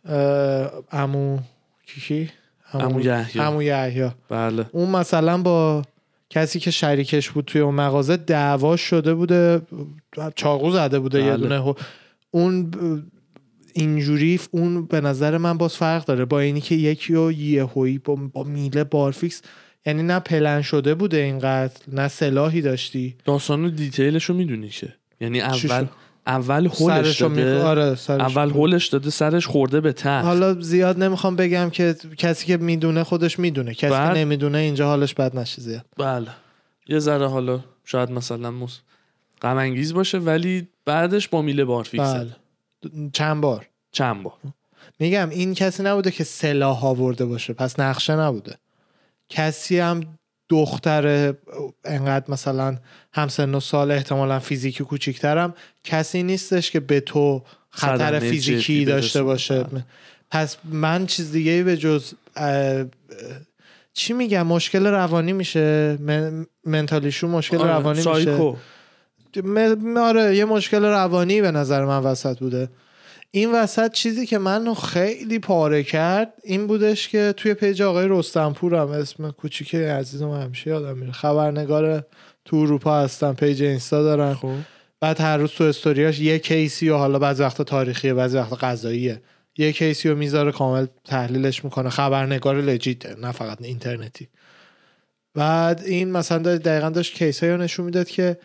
اه، 0.04 0.70
عمو 0.92 1.38
کی 1.86 2.00
کی؟ 2.00 2.30
عمو 2.74 3.00
یحیی. 3.00 3.40
عمو 3.42 3.62
یحیی. 3.62 4.10
بله. 4.28 4.66
اون 4.72 4.90
مثلا 4.90 5.38
با 5.42 5.82
کسی 6.30 6.58
که 6.60 6.70
شریکش 6.70 7.30
بود 7.30 7.44
توی 7.44 7.60
اون 7.60 7.74
مغازه 7.74 8.16
دعوا 8.16 8.76
شده 8.76 9.14
بوده 9.14 9.62
چاقو 10.34 10.70
زده 10.70 10.98
بوده 10.98 11.18
یه 11.24 11.30
بله. 11.30 11.36
دونه 11.36 11.74
اون 12.30 12.70
ب- 12.70 13.02
اینجوری 13.74 14.40
اون 14.50 14.86
به 14.86 15.00
نظر 15.00 15.38
من 15.38 15.58
باز 15.58 15.76
فرق 15.76 16.04
داره 16.04 16.24
با 16.24 16.40
اینی 16.40 16.60
که 16.60 16.74
یکی 16.74 17.14
و 17.14 17.32
یهویی 17.32 17.98
با, 17.98 18.14
با 18.14 18.42
میله 18.44 18.84
بارفیکس 18.84 19.42
یعنی 19.86 20.02
نه 20.02 20.18
پلن 20.20 20.62
شده 20.62 20.94
بوده 20.94 21.16
این 21.16 21.38
قتل 21.38 21.80
نه 21.92 22.08
سلاحی 22.08 22.60
داشتی. 22.60 23.16
داستان 23.24 23.74
detail 23.74 24.12
ش 24.12 24.24
رو 24.24 24.34
می‌دونی 24.34 24.68
که. 24.68 24.94
یعنی 25.20 25.40
اول؟ 25.40 25.86
اول 26.26 26.66
هولش 26.66 27.20
داده 27.20 27.62
آره 27.62 27.94
سرش 27.94 28.20
اول 28.20 28.50
هولش 28.50 28.86
داده 28.86 29.10
سرش 29.10 29.46
خورده 29.46 29.80
به 29.80 29.92
تخت 29.92 30.24
حالا 30.24 30.60
زیاد 30.60 31.02
نمی‌خوام 31.02 31.36
بگم 31.36 31.70
که 31.70 31.94
کسی 32.18 32.46
که 32.46 32.56
می‌دونه 32.56 33.04
خودش 33.04 33.38
می‌دونه. 33.38 33.74
کسی 33.74 33.90
بعد- 33.90 34.14
که 34.14 34.20
نمی‌دونه 34.20 34.58
اینجا 34.58 34.86
حالش 34.86 35.14
بد 35.14 35.36
نشه 35.36 35.62
زیاد. 35.62 35.84
بله. 35.98 36.28
یه 36.88 36.98
ذره 36.98 37.28
حالا 37.28 37.60
شاید 37.84 38.10
مثلا 38.10 38.50
مس... 38.50 38.80
غم 39.42 39.56
انگیز 39.56 39.94
باشه 39.94 40.18
ولی 40.18 40.68
بعدش 40.84 41.28
با 41.28 41.42
میله 41.42 41.64
بارفیکس 41.64 42.14
بله. 42.14 42.36
چند 43.12 43.40
بار؟ 43.40 43.66
چند 43.92 44.22
بار. 44.22 44.34
میگم 44.98 45.28
این 45.30 45.54
کسی 45.54 45.82
نبوده 45.82 46.10
که 46.10 46.24
سلاح 46.24 46.84
آورده 46.86 47.24
باشه 47.24 47.52
پس 47.52 47.80
نقشه 47.80 48.16
نبوده. 48.16 48.56
کسی 49.28 49.78
هم 49.78 50.00
دختر 50.48 51.34
انقدر 51.84 52.24
مثلا 52.30 52.76
همسن 53.12 53.54
و 53.54 53.60
سال 53.60 53.90
احتمالا 53.90 54.38
فیزیکی 54.38 54.84
کوچیکترم 54.84 55.54
کسی 55.84 56.22
نیستش 56.22 56.70
که 56.70 56.80
به 56.80 57.00
تو 57.00 57.42
خطر 57.70 58.18
فیزیکی 58.18 58.84
داشته. 58.84 59.22
باشه. 59.22 59.66
پس 60.30 60.56
من 60.64 61.06
چیز 61.06 61.32
دیگه 61.32 61.52
ای 61.52 61.62
به 61.62 61.76
جز 61.76 62.12
چی 63.94 64.12
میگم؟ 64.12 64.46
مشکل 64.46 64.86
روانی 64.86 65.32
میشه 65.32 65.98
men- 66.00 66.46
mentally 66.64 67.08
شون 67.08 67.30
مشکل 67.30 67.56
آره، 67.56 67.70
روانی 67.70 67.98
میشه. 67.98 68.12
سایکو. 68.12 68.56
م- 69.40 69.96
آره 69.96 70.36
یه 70.36 70.44
مشکل 70.44 70.84
روانی 70.84 71.40
به 71.42 71.50
نظر 71.50 71.84
من 71.84 71.98
وسط 71.98 72.38
بوده. 72.38 72.68
این 73.30 73.52
وسط 73.52 73.92
چیزی 73.92 74.26
که 74.26 74.38
من 74.38 74.74
خیلی 74.74 75.38
پاره 75.38 75.82
کرد 75.82 76.32
این 76.42 76.66
بودش 76.66 77.08
که 77.08 77.34
توی 77.36 77.54
page 77.54 77.82
آقای 77.82 78.06
رستنپور 78.08 78.74
هم 78.74 78.88
اسم 78.88 79.30
کوچیکه 79.30 79.92
عزیزم 79.92 80.30
همیشه 80.30 80.70
یادم 80.70 80.98
میره. 80.98 81.12
خبرنگار 81.12 82.06
تو 82.44 82.56
اروپا 82.56 83.00
هستن 83.00 83.32
page 83.32 83.62
اینستا 83.62 84.02
دارن 84.02 84.34
خب. 84.34 84.54
بعد 85.00 85.20
هر 85.20 85.36
روز 85.36 85.50
تو 85.50 85.64
استوریاش 85.64 86.20
یه 86.20 86.38
case 86.38 86.78
ی 86.78 86.88
و 86.88 86.96
حالا 86.96 87.18
بعضی 87.18 87.42
وقتا 87.42 87.64
تاریخیه 87.64 88.14
بعضی 88.14 88.36
وقتا 88.36 88.56
قضاییه. 88.56 89.22
یه 89.58 89.72
case 89.72 90.01
ی 90.01 90.08
رو 90.08 90.16
می‌ذاره 90.16 90.52
کامل 90.52 90.86
تحلیلش 91.04 91.64
می‌کنه. 91.64 91.90
خبرنگار 91.90 92.60
legit 92.60 93.05
ه 93.05 93.14
نه 93.20 93.32
فقط 93.32 93.62
اینترنتی. 93.62 94.28
بعد 95.34 95.82
این 95.86 96.12
مثلا 96.12 96.56
دقیقا 96.56 96.90
داشت 96.90 97.14
case 97.14 97.44
رو 97.44 97.56
نشون 97.56 97.84
می‌داد 97.84 98.08
که 98.08 98.36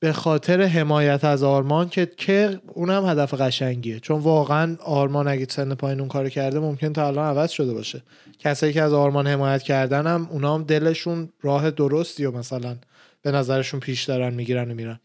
به 0.00 0.12
خاطر 0.12 0.62
حمایت 0.62 1.24
از 1.24 1.42
آرمان 1.42 1.88
که 1.88 2.06
که 2.16 2.60
اونم 2.74 3.06
هدف 3.06 3.34
قشنگیه. 3.34 4.00
چون 4.00 4.20
واقعا 4.20 4.76
آرمان 4.80 5.28
اگه 5.28 5.46
سن 5.50 5.74
پایین 5.74 6.00
اون 6.00 6.08
کارو 6.08 6.28
کرده 6.28 6.58
ممکن 6.58 6.92
تا 6.92 7.06
الان 7.06 7.26
عوض 7.26 7.50
شده 7.50 7.72
باشه. 7.72 8.02
کسایی 8.38 8.72
که 8.72 8.82
از 8.82 8.92
آرمان 8.92 9.26
حمایت 9.26 9.62
کردن 9.62 10.06
هم 10.06 10.28
اونا 10.30 10.54
هم 10.54 10.62
دلشون 10.62 11.28
راه 11.42 11.70
درستی 11.70 12.24
و 12.24 12.30
مثلا 12.30 12.76
به 13.22 13.32
نظرشون 13.32 13.80
پیش 13.80 14.04
دارن 14.04 14.34
می‌گیرن 14.34 14.70
و 14.70 14.74
میرن. 14.74 15.00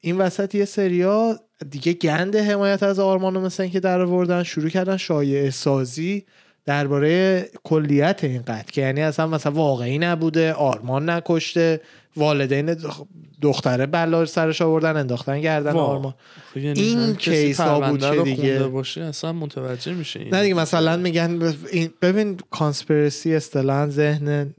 این 0.00 0.18
وسط 0.18 0.54
یه 0.54 0.64
سریا 0.64 1.40
دیگه 1.70 1.92
گند 1.92 2.36
حمایت 2.36 2.82
از 2.82 2.98
آرمان 2.98 3.34
رو 3.34 3.40
مثل 3.40 3.62
اینکه 3.62 3.80
در 3.80 4.00
آوردن 4.00 4.42
شروع 4.42 4.68
کردن 4.68 4.96
شایعه 4.96 5.50
سازی 5.50 6.24
درباره 6.64 7.42
کلیت 7.64 8.24
این 8.24 8.42
قتل. 8.42 8.70
که 8.72 8.80
یعنی 8.80 9.02
اصلا 9.02 9.26
مثلا 9.26 9.52
واقعی 9.52 9.98
نبوده 9.98 10.52
آرمان 10.52 11.10
نکشته 11.10 11.80
والدین 12.16 12.74
دخ- 12.74 13.06
دختره 13.42 13.86
بلا 13.86 14.24
سرش 14.26 14.62
آوردن 14.62 14.96
انداختن 14.96 15.40
گردن. 15.40 15.76
آرمان. 15.76 16.14
خب 16.54 16.56
یعنی 16.56 16.80
این 16.80 17.16
کیس 17.16 17.60
ها 17.60 17.90
بود 17.90 18.00
که 18.00 18.06
رو 18.10 18.22
دیگه- 18.22 18.58
باشه 18.58 19.00
اصلا 19.00 19.32
متوجه 19.32 19.92
میشه 19.92 20.20
این 20.20 20.34
نه 20.34 20.42
دیگه 20.42 20.54
مثلا 20.54 20.96
میگن 20.96 21.54
ببین 22.02 22.36
کانسپیرسی 22.50 23.34
اصطلاحا 23.34 23.86
ذهن 23.88 24.54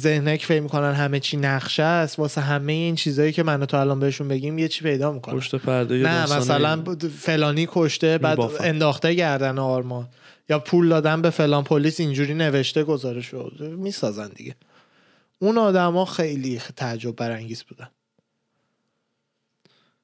ذهنه 0.00 0.36
که 0.36 0.46
فکر 0.46 0.60
می‌کنن 0.60 0.92
همه 0.92 1.20
چی 1.20 1.36
نقشه 1.36 1.82
است 1.82 2.18
واسه 2.18 2.40
همه 2.40 2.72
این 2.72 2.94
چیزایی 2.94 3.32
که 3.32 3.42
من 3.42 3.62
و 3.62 3.66
تو 3.66 3.76
الان 3.76 4.00
بهشون 4.00 4.28
بگیم 4.28 4.58
یه 4.58 4.68
چی 4.68 4.84
پیدا 4.84 5.12
می‌کنن 5.12 5.34
پشت 5.34 5.54
پرده 5.54 5.94
نه 5.96 6.22
مثلا 6.36 6.84
فلانی 7.18 7.68
کشته 7.70 8.18
بعد 8.18 8.38
میبافن. 8.38 8.64
انداخته 8.68 9.14
گردن 9.14 9.58
آرمان. 9.58 10.08
یا 10.50 10.58
پول 10.58 10.88
دادن 10.88 11.22
به 11.22 11.30
فلان 11.30 11.64
پلیس 11.64 12.00
اینجوری 12.00 12.34
نوشته 12.34 12.84
گزارش 12.84 13.26
شد 13.26 13.52
می‌سازن 13.78 14.28
دیگه. 14.36 14.54
اون 15.42 15.58
آدما 15.58 16.04
خیلی 16.04 16.58
تعجب 16.58 17.16
برانگیز 17.16 17.62
بودن. 17.62 17.90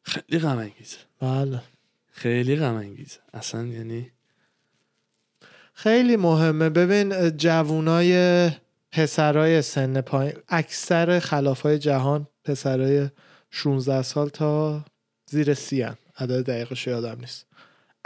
خیلی 0.03 0.39
غم 0.39 0.59
انگیزه 0.59 0.97
بله. 1.21 1.63
خیلی 2.13 2.57
غم 2.57 2.75
انگیزه 2.75 3.19
اصلا 3.35 3.67
یعنی 3.67 4.11
خیلی 5.75 6.17
مهمه. 6.17 6.69
ببین 6.69 7.31
جوونای 7.31 8.51
پسرای 8.93 9.63
سن 9.63 10.01
پایین 10.01 10.35
اکثر 10.49 11.19
خلافای 11.19 11.79
جهان 11.79 12.29
پسرای 12.45 13.09
16 13.51 14.03
سال 14.03 14.29
تا 14.29 14.85
زیر 15.31 15.55
سی 15.55 15.83
هن. 15.83 15.97
عدد 16.19 16.47
دقیقش 16.47 16.87
یادم 16.87 17.21
نیست. 17.21 17.46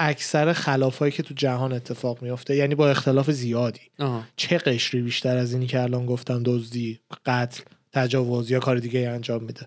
اکثر 0.03 0.53
خلافایی 0.53 1.13
که 1.13 1.23
تو 1.23 1.35
جهان 1.35 1.73
اتفاق 1.73 2.23
میفته 2.23 2.57
یعنی 2.57 2.75
با 2.75 2.91
اختلاف 2.91 3.31
زیادی. 3.31 3.81
آها. 3.99 4.25
چه 4.37 4.59
قشری 4.59 5.03
بیشتر 5.03 5.37
از 5.37 5.53
اینی 5.53 5.67
که 5.67 5.81
الان 5.81 6.07
گفتم 6.07 6.43
دزدی 6.45 7.01
قتل 7.27 7.63
تجاوز 7.93 8.51
یا 8.51 8.61
کار 8.61 8.79
دیگه 8.79 9.09
انجام 9.09 9.45
میده؟ 9.45 9.67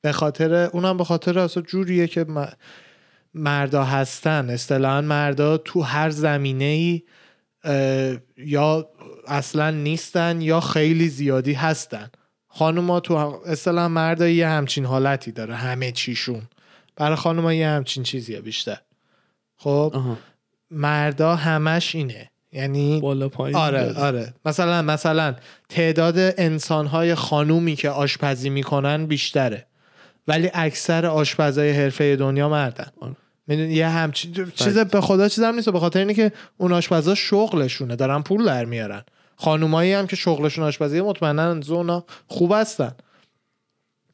به 0.00 0.12
خاطر 0.12 0.54
اونم 0.54 0.96
به 0.96 1.04
خاطر 1.04 1.38
اصلا 1.38 1.62
جوریه 1.62 2.06
که 2.06 2.26
مردا 3.34 3.84
هستن. 3.84 4.50
اصطلاحا 4.50 5.00
مردا 5.00 5.56
تو 5.56 5.80
هر 5.80 6.10
زمینه 6.10 6.64
ای 6.64 7.02
یا 8.36 8.88
اصلا 9.26 9.70
نیستن 9.70 10.40
یا 10.40 10.60
خیلی 10.60 11.08
زیادی 11.08 11.52
هستن. 11.52 12.10
خانوما 12.48 13.00
تو 13.00 13.14
اصطلاحا 13.46 13.88
مردا 13.88 14.28
یه 14.28 14.48
همچین 14.48 14.84
حالتی 14.84 15.32
داره 15.32 15.54
همه 15.54 15.92
چیشون. 15.92 16.42
برای 16.96 17.16
خانوما 17.16 17.54
یه 17.54 17.68
همچین 17.68 18.02
چیزیه 18.02 18.40
بیشتر. 18.40 18.78
خب 19.62 19.92
آها. 19.94 20.16
مردا 20.70 21.36
همش 21.36 21.94
اینه. 21.94 22.30
یعنی 22.52 23.00
بالا 23.00 23.28
پایین 23.28 23.56
آره 23.56 23.82
داره. 23.82 23.98
آره. 23.98 24.34
مثلا 24.44 24.82
مثلا 24.82 25.34
تعداد 25.68 26.14
انسانهای 26.18 27.14
خانومی 27.14 27.76
که 27.76 27.90
آشپزی 27.90 28.50
می‌کنن 28.50 29.06
بیشتره. 29.06 29.66
ولی 30.28 30.50
اکثر 30.54 31.06
آشپزای 31.06 31.70
حرفه 31.70 32.16
دنیا 32.16 32.48
مردن. 32.48 32.86
آره. 33.00 33.16
می‌دونی 33.46 33.74
یه 33.74 33.88
همچین 33.88 34.52
چیز 34.54 34.78
به 34.78 35.00
خدا 35.00 35.28
چیزم 35.28 35.54
نیست 35.54 35.68
به 35.68 35.80
خاطر 35.80 35.98
اینه 35.98 36.14
که 36.14 36.32
اون 36.56 36.72
آشپزا 36.72 37.14
شغلشونه 37.14 37.96
دارن 37.96 38.22
پول 38.22 38.44
در 38.44 38.64
میارن. 38.64 39.02
خانومایی 39.36 39.92
هم 39.92 40.06
که 40.06 40.16
شغلشون 40.16 40.64
آشپزی 40.64 41.00
مطمئنا 41.00 41.60
زونا 41.60 42.04
خوب 42.26 42.52
هستن. 42.52 42.92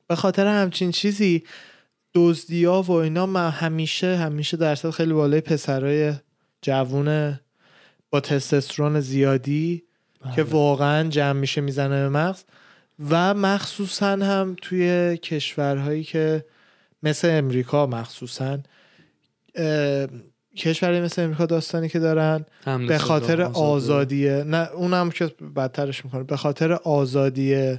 به 0.09 0.17
خاطر 0.17 0.47
همچین 0.47 0.91
چیزی 0.91 1.43
دزدیا 2.17 2.83
و 2.83 2.91
اینا 2.91 3.27
من 3.27 3.51
همیشه 3.51 4.17
همیشه 4.17 4.57
درصد 4.57 4.91
خیلی 4.91 5.13
بالای 5.13 5.41
پسرای 5.41 6.13
جوون 6.63 7.41
با 8.11 8.21
تستوسترون 8.21 9.01
زیادی 9.01 9.83
که 10.37 10.43
واقعا 10.43 11.09
جمع 11.09 11.41
میشه 11.41 11.61
می‌زنه 11.61 12.03
به 12.03 12.09
مغز. 12.09 12.43
و 13.11 13.35
مخصوصا 13.35 14.07
هم 14.07 14.57
توی 14.63 15.17
کشورهایی 15.17 16.05
که 16.05 16.45
مثل 17.03 17.29
امریکا 17.31 17.87
مخصوصا 17.87 18.59
کشوری 20.57 21.01
مثل 21.01 21.23
امریکا 21.23 21.47
داستانی 21.47 21.89
که 21.89 21.99
دارن 21.99 22.45
به 22.89 22.99
خاطر 22.99 23.43
آزاده. 23.43 23.59
آزادی 23.59 24.29
نه 24.29 24.71
اونم 24.75 25.11
که 25.11 25.27
بدترش 25.57 26.05
می‌کنه. 26.05 26.23
به 26.23 26.37
خاطر 26.37 26.73
آزادی 26.73 27.77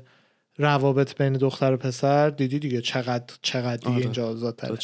روابط 0.58 1.16
بین 1.16 1.34
دختر 1.34 1.74
و 1.74 1.78
پسر 1.78 2.30
دیدی 2.30 2.60
دیگه 2.60 2.82
چقدر 2.82 3.36
چقدر 3.42 3.78
دیگه 3.78 3.92
آره. 3.92 4.02
اینجا 4.02 4.28
آزادتره؟ 4.28 4.78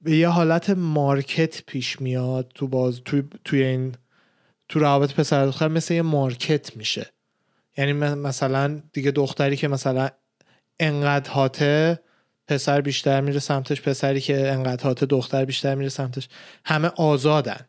به 0.00 0.16
یه 0.16 0.28
حالت 0.28 0.70
مارکت 0.70 1.62
پیش 1.66 2.00
میاد 2.00 2.52
تو 2.54 2.68
باز 2.68 3.00
توی, 3.04 3.22
توی 3.44 3.62
این 3.62 3.94
تو 4.68 4.78
روابط 4.78 5.14
پسر 5.14 5.42
و 5.42 5.46
دختر 5.46 5.68
مثل 5.68 5.94
یه 5.94 6.02
مارکت 6.02 6.76
میشه. 6.76 7.06
یعنی 7.76 7.92
مثلا 7.92 8.80
دیگه 8.92 9.10
دختری 9.10 9.56
که 9.56 9.68
مثلا 9.68 10.08
انقدر 10.80 11.30
هاته 11.30 12.00
پسر 12.48 12.80
بیشتر 12.80 13.20
میره 13.20 13.38
سمتش 13.38 13.82
پسری 13.82 14.20
که 14.20 14.52
انقدر 14.52 14.84
هاته 14.84 15.06
دختر 15.06 15.44
بیشتر 15.44 15.74
میره 15.74 15.88
سمتش. 15.88 16.28
همه 16.64 16.88
آزادن. 16.96 17.60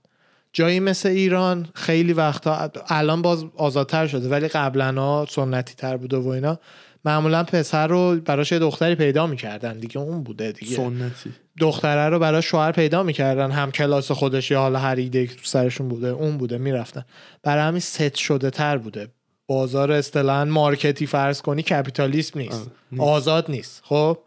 جایی 0.53 0.79
مثل 0.79 1.09
ایران 1.09 1.69
خیلی 1.75 2.13
وقتا 2.13 2.71
الان 2.87 3.21
باز 3.21 3.45
آزادتر 3.55 4.07
شده 4.07 4.29
ولی 4.29 4.47
قبلا 4.47 5.25
سنتی 5.25 5.75
تر 5.75 5.97
بوده 5.97 6.17
و 6.17 6.27
اینا. 6.27 6.59
معمولا 7.05 7.43
پسر 7.43 7.87
رو 7.87 8.15
براش 8.15 8.51
یه 8.51 8.59
دختری 8.59 8.95
پیدا 8.95 9.27
می‌کردن. 9.27 9.79
دیگه 9.79 9.97
اون 9.97 10.23
بوده 10.23 10.51
دیگه. 10.51 10.75
سنتی. 10.75 11.33
دختره 11.59 12.09
رو 12.09 12.19
برای 12.19 12.41
شوهر 12.41 12.71
پیدا 12.71 13.03
می‌کردن. 13.03 13.51
هم 13.51 13.71
کلاس 13.71 14.11
خودش 14.11 14.51
یا 14.51 14.59
حالا 14.59 14.79
هر 14.79 14.95
ایده 14.95 15.27
که 15.27 15.35
تو 15.35 15.43
سرشون 15.43 15.87
بوده 15.87 16.07
اون 16.07 16.37
بوده 16.37 16.57
می‌رفتن. 16.57 17.05
برای 17.43 17.63
همین 17.63 17.79
ست 17.79 18.15
شده 18.15 18.49
تر 18.49 18.77
بوده. 18.77 19.07
بازار 19.47 19.91
اصطلاحا 19.91 20.45
مارکتی 20.45 21.05
فرض 21.05 21.41
کنی 21.41 21.63
کپیتالیسم 21.63 22.39
نیست. 22.39 22.71
نیست. 22.91 23.03
آزاد 23.03 23.51
نیست. 23.51 23.81
خب؟ 23.85 24.17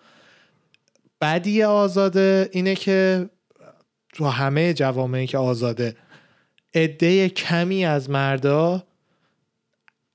بدی 1.21 1.63
آزاده 1.63 2.49
اینه 2.53 2.75
که 2.75 3.31
تو 4.13 4.27
همه 4.27 4.75
جوامعی 4.75 5.27
که 5.27 5.39
آزاده 5.39 5.97
عده 6.75 7.29
کمی 7.29 7.85
از 7.85 8.11
مردا 8.11 8.83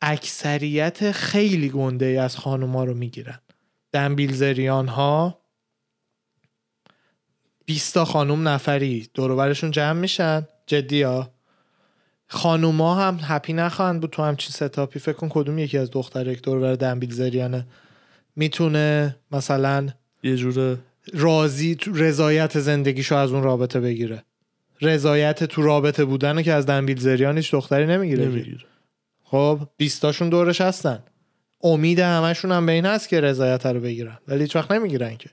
اکثریت 0.05 1.11
خیلی 1.11 1.69
گنده 1.69 2.05
ای 2.05 2.17
از 2.17 2.37
خانوما 2.37 2.83
رو 2.83 2.93
می‌گیرن. 2.93 3.39
دنبیلزریان 3.91 4.87
ها 4.87 5.39
20 7.65 7.93
تا 7.93 8.05
خانوم 8.05 8.47
نفری 8.47 9.09
دوروبرشون 9.13 9.71
جمع 9.71 9.99
میشن. 9.99 10.47
جدی 10.67 11.01
ها 11.01 11.29
خانوما 12.27 12.95
هم 12.95 13.19
هپی 13.21 13.53
نخواهند 13.53 14.01
بود. 14.01 14.09
تو 14.09 14.23
همچین 14.23 14.51
ستاپی 14.51 14.99
فکر 14.99 15.13
کن 15.13 15.29
کدوم 15.29 15.59
یکی 15.59 15.77
از 15.77 15.91
دختر 15.91 16.27
یک 16.27 16.41
دوربر 16.41 16.75
دنبیلزریانه 16.75 17.67
می‌تونه 18.35 19.15
مثلا 19.31 19.89
یه 20.23 20.35
جور 20.35 20.77
راضی 21.13 21.77
رضایت 21.93 22.59
زندگیشو 22.59 23.15
از 23.15 23.31
اون 23.31 23.43
رابطه 23.43 23.79
بگیره. 23.79 24.23
رضایت 24.81 25.43
تو 25.43 25.61
رابطه 25.61 26.05
بودن 26.05 26.41
که 26.41 26.53
از 26.53 26.65
دنبیلزریان 26.65 27.37
هیچ 27.37 27.51
دختری 27.51 27.85
نمی‌گیره 27.85 28.25
نمی‌گیره. 28.25 28.65
خب 29.33 29.59
بیستاشون 29.77 30.29
دورش 30.29 30.61
هستن. 30.61 31.03
امید 31.63 31.99
همشون 31.99 32.51
هم 32.51 32.65
به 32.65 32.71
این 32.71 32.85
هست 32.85 33.09
که 33.09 33.21
رضایت 33.21 33.65
رو 33.65 33.79
بگیرن. 33.79 34.17
ولی 34.27 34.41
هیچ 34.41 34.55
وقت 34.55 34.71
نمی‌گیرن 34.71 35.17
که. 35.17 35.29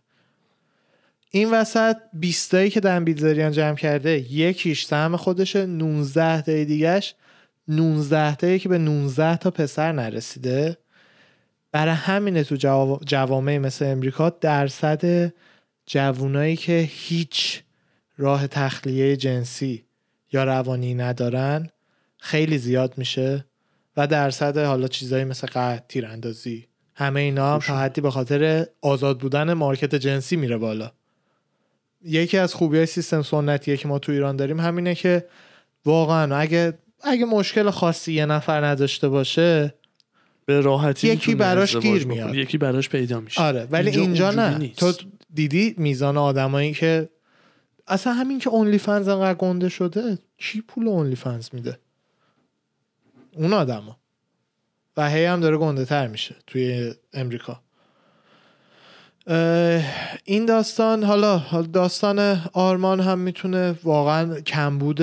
این 1.30 1.50
وسط 1.50 1.96
بیستایی 2.12 2.70
که 2.70 2.80
دنبیلزریان 2.80 3.52
جمع 3.52 3.74
کرده 3.76 4.32
یکیش 4.32 4.84
سهم 4.84 5.16
خودشه 5.16 5.66
19 5.66 6.42
تای 6.42 6.64
دیگهش 6.64 7.14
19 7.68 8.34
تایی 8.34 8.58
که 8.58 8.68
به 8.68 8.78
19 8.78 9.36
تا 9.36 9.50
پسر 9.50 9.92
نرسیده. 9.92 10.76
برای 11.72 11.94
همینه 11.94 12.44
تو 12.44 12.56
جوا- 12.56 13.00
جوامع 13.06 13.58
مثل 13.58 13.84
امریکا 13.84 14.30
درصد 14.30 15.32
جوونایی 15.86 16.56
که 16.56 16.88
هیچ 16.90 17.62
راه 18.18 18.46
تخلیه 18.46 19.16
جنسی 19.16 19.84
یا 20.32 20.44
روانی 20.44 20.94
ندارن 20.94 21.70
خیلی 22.18 22.58
زیاد 22.58 22.98
میشه. 22.98 23.49
و 23.96 24.06
درصد 24.06 24.58
حالا 24.58 24.88
چیزایی 24.88 25.24
مثل 25.24 25.46
قطع 25.46 25.86
تیراندازی 25.88 26.66
همه 26.94 27.20
اینا 27.20 27.54
هم 27.54 27.58
تا 27.58 27.78
حدی 27.78 28.00
به 28.00 28.10
خاطر 28.10 28.66
آزاد 28.82 29.18
بودن 29.18 29.52
مارکت 29.52 29.94
جنسی 29.94 30.36
میره 30.36 30.56
بالا 30.56 30.90
یکی 32.04 32.38
از 32.38 32.54
خوبی 32.54 32.76
های 32.76 32.86
سیستم 32.86 33.22
سنتیه 33.22 33.76
که 33.76 33.88
ما 33.88 33.98
تو 33.98 34.12
ایران 34.12 34.36
داریم 34.36 34.60
همینه 34.60 34.94
که 34.94 35.26
واقعا 35.84 36.36
اگه 36.36 36.78
اگه 37.02 37.24
مشکل 37.24 37.70
خاصی 37.70 38.12
یه 38.12 38.26
نفر 38.26 38.64
نداشته 38.64 39.08
باشه 39.08 39.74
به 40.46 40.60
راحتی 40.60 41.08
یکی 41.08 41.34
براش 41.34 41.76
گیر. 41.76 42.06
میاد. 42.06 42.34
یکی 42.34 42.58
براش 42.58 42.88
پیدا 42.88 43.20
میشه 43.20 43.42
آره 43.42 43.68
ولی 43.70 43.90
اینجا, 43.90 44.02
اونجوری 44.02 44.36
نه 44.36 44.58
نیست. 44.58 44.78
تو 44.78 44.92
دیدی 45.34 45.74
میزان 45.78 46.16
آدمایی 46.16 46.72
که 46.72 47.08
اصلا 47.86 48.12
همین 48.12 48.38
که 48.38 48.50
اونلی 48.50 48.78
فنز 48.78 49.08
انقدر 49.08 49.34
گنده 49.34 49.68
شده 49.68 50.18
کی 50.38 50.60
پول 50.60 50.88
اونلی 50.88 51.16
فنز 51.16 51.48
میده 51.52 51.78
اون 53.40 53.52
آدما 53.52 53.96
و 54.96 55.10
هی 55.10 55.24
هم 55.24 55.40
داره 55.40 55.56
گنده 55.56 55.84
تر 55.84 56.06
میشه 56.06 56.34
توی 56.46 56.94
امریکا. 57.12 57.60
این 60.24 60.46
داستان 60.46 61.04
حالا 61.04 61.38
داستان 61.72 62.18
آرمان 62.52 63.00
هم 63.00 63.18
می‌تونه 63.18 63.74
واقعا 63.84 64.40
کمبود 64.40 65.00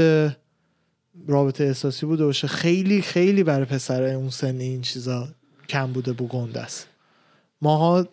رابطه 1.28 1.64
احساسی 1.64 2.06
بوده 2.06 2.26
باشه. 2.26 2.48
خیلی 2.48 3.02
خیلی 3.02 3.44
برای 3.44 3.66
پسر 3.66 4.04
اون 4.04 4.30
سن 4.30 4.60
این 4.60 4.82
چیزا 4.82 5.28
کم 5.70 5.94
بوده 5.94 6.12
و 6.12 6.28
گنده 6.28 6.62
است. 6.62 6.88
ماها 7.62 8.08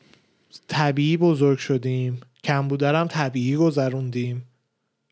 طبیعی 0.68 1.16
بزرگ 1.16 1.58
شدیم 1.58 2.20
کم 2.44 2.68
هم 2.82 3.06
طبیعی 3.06 3.56
گذروندیم. 3.56 4.44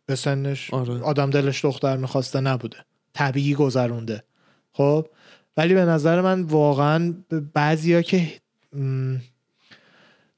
به 0.06 0.14
سنش 0.14 0.74
آره. 0.74 1.00
آدم 1.00 1.30
دلش 1.30 1.64
دختر 1.64 1.96
می‌خواسته 1.96 2.40
نبوده. 2.40 2.76
طبیعی 3.14 3.54
گذرونده. 3.54 4.24
خب 4.72 5.06
ولی 5.56 5.74
به 5.74 5.84
نظر 5.84 6.20
من 6.20 6.42
واقعا 6.42 7.14
بعضیا 7.54 8.02
که 8.02 8.32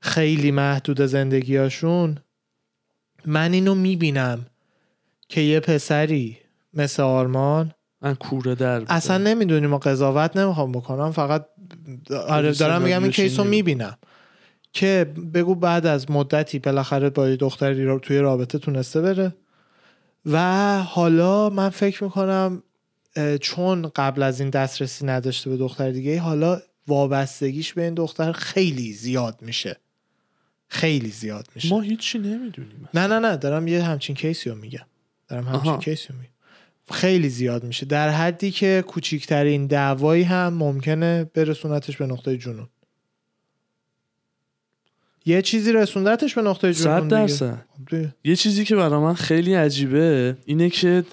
خیلی 0.00 0.50
محدود 0.50 1.00
زندگیاشون 1.00 2.18
من 3.26 3.52
اینو 3.52 3.74
می‌بینم 3.74 4.46
که 5.28 5.40
یه 5.40 5.60
پسری 5.60 6.38
مثل 6.74 7.02
آرمان 7.02 7.72
من 8.02 8.14
کوره 8.14 8.54
در 8.54 8.78
بوده. 8.78 8.92
اصلا 8.92 9.18
نمی‌دونیم 9.18 9.74
و 9.74 9.78
قضاوت 9.78 10.36
نمی‌خوام 10.36 10.72
بکنم 10.72 11.12
فقط 11.12 11.46
آره 12.28 12.52
دارم 12.52 12.82
میگم 12.82 13.02
این 13.02 13.12
کیس 13.12 13.38
رو. 13.38 13.44
می‌بینم 13.44 13.98
که 14.72 15.12
بگو 15.34 15.54
بعد 15.54 15.86
از 15.86 16.10
مدتی 16.10 16.58
بالاخره 16.58 17.10
با 17.10 17.28
یه 17.28 17.36
دختری 17.36 17.84
رو 17.84 17.98
توی 17.98 18.18
رابطه 18.18 18.58
تونسته 18.58 19.00
بره 19.00 19.34
و 20.26 20.82
حالا 20.82 21.50
من 21.50 21.68
فکر 21.68 22.04
می‌کنم 22.04 22.62
چون 23.40 23.90
قبل 23.96 24.22
از 24.22 24.40
این 24.40 24.50
دسترسی 24.50 25.06
نداشته 25.06 25.50
به 25.50 25.56
دختر 25.56 25.90
دیگه 25.90 26.20
حالا 26.20 26.60
وابستگیش 26.86 27.72
به 27.72 27.82
این 27.84 27.94
دختر 27.94 28.32
خیلی 28.32 28.92
زیاد 28.92 29.38
میشه. 29.42 29.76
خیلی 30.68 31.10
زیاد 31.10 31.48
میشه. 31.54 31.68
ما 31.68 31.80
هیچی 31.80 32.18
نمی‌دونیم 32.18 32.88
نه 32.94 33.06
نه 33.06 33.18
نه 33.18 33.36
دارم 33.36 33.68
یه 33.68 33.82
همچین 33.82 34.16
کیسی 34.16 34.50
رو 34.50 34.56
میگم. 34.56 34.86
دارم 35.28 35.44
همچین 35.48 35.70
آها. 35.70 35.78
کیسی 35.78 36.08
رو 36.08 36.14
میگم. 36.14 36.30
خیلی 36.90 37.28
زیاد 37.28 37.64
میشه. 37.64 37.86
در 37.86 38.08
حدی 38.08 38.50
که 38.50 38.84
کوچیکترین 38.86 39.66
دعوایی 39.66 40.22
هم 40.22 40.54
ممکنه 40.54 41.24
برسونتش 41.24 41.96
به 41.96 42.06
نقطه 42.06 42.38
جنون. 42.38 42.68
یه 45.26 45.42
چیزی 45.42 45.72
رسوندتش 45.72 46.34
به 46.34 46.42
نقطه 46.42 46.74
جنون 46.74 47.00
صد. 47.00 47.08
درصد. 47.08 47.64
دیگه. 47.90 48.14
یه 48.24 48.36
چیزی 48.36 48.64
که 48.64 48.76
برای 48.76 49.00
من 49.00 49.14
خیلی 49.14 49.54
عجیبه 49.54 50.36
اینه 50.44 50.70
که 50.70 51.04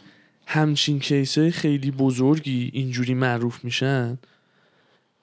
همچین 0.53 0.99
کیسای 0.99 1.51
خیلی 1.51 1.91
بزرگی 1.91 2.69
اینجوری 2.73 3.13
معروف 3.13 3.63
میشن؟ 3.63 4.17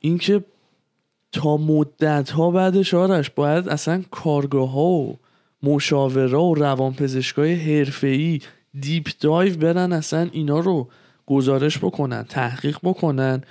اینکه 0.01 0.45
تا 1.33 1.57
مدت 1.57 2.31
ها 2.31 2.51
بعدش 2.51 2.95
آرش 2.95 3.31
باید 3.31 3.69
اصلا 3.69 4.03
کارگاه 4.11 4.71
ها 4.71 4.89
و 4.89 5.19
مشاوره 5.63 6.39
و 6.39 6.55
روانپزشکای 6.55 7.55
حرفه‌ای 7.55 8.41
دیپ 8.81 9.09
دایو 9.21 9.57
برن 9.57 9.93
اصلا 9.93 10.29
اینا 10.33 10.59
رو 10.59 10.89
گزارش 11.27 11.79
بکنن 11.79 12.23
تحقیق 12.23 12.79
بکنن 12.83 13.43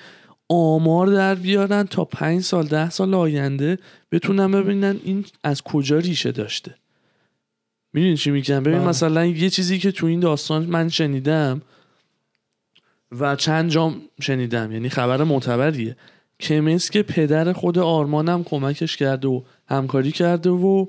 آمار 0.50 1.08
در 1.08 1.36
بیارن 1.36 1.84
تا 1.84 2.06
پنج 2.06 2.42
سال 2.42 2.68
ده 2.68 2.90
سال 2.90 3.14
آینده 3.14 3.78
بتونن 4.12 4.52
ببینن 4.52 5.00
این 5.04 5.26
از 5.44 5.62
کجا 5.62 5.98
ریشه 5.98 6.32
داشته. 6.32 6.76
می‌دونی 7.94 8.18
چی 8.18 8.32
میگم 8.32 8.64
ببین 8.64 8.80
بله. 8.80 8.88
مثلا 8.88 9.26
یه 9.26 9.50
چیزی 9.50 9.80
که 9.80 9.92
تو 9.92 10.06
این 10.06 10.20
داستان 10.20 10.66
من 10.66 10.90
شنیدم 10.90 11.62
و 13.12 13.36
چند 13.36 13.70
جام 13.70 14.02
شنیدم 14.22 14.72
یعنی 14.72 14.90
خبر 14.90 15.24
معتبریه 15.24 15.96
کمس 16.40 16.90
که 16.90 17.04
پدر 17.04 17.54
خود 17.54 17.80
آرمانم 17.80 18.44
کمکش 18.44 18.98
کرده 18.98 19.28
و 19.28 19.42
همکاری 19.68 20.12
کرده 20.12 20.50
و 20.50 20.86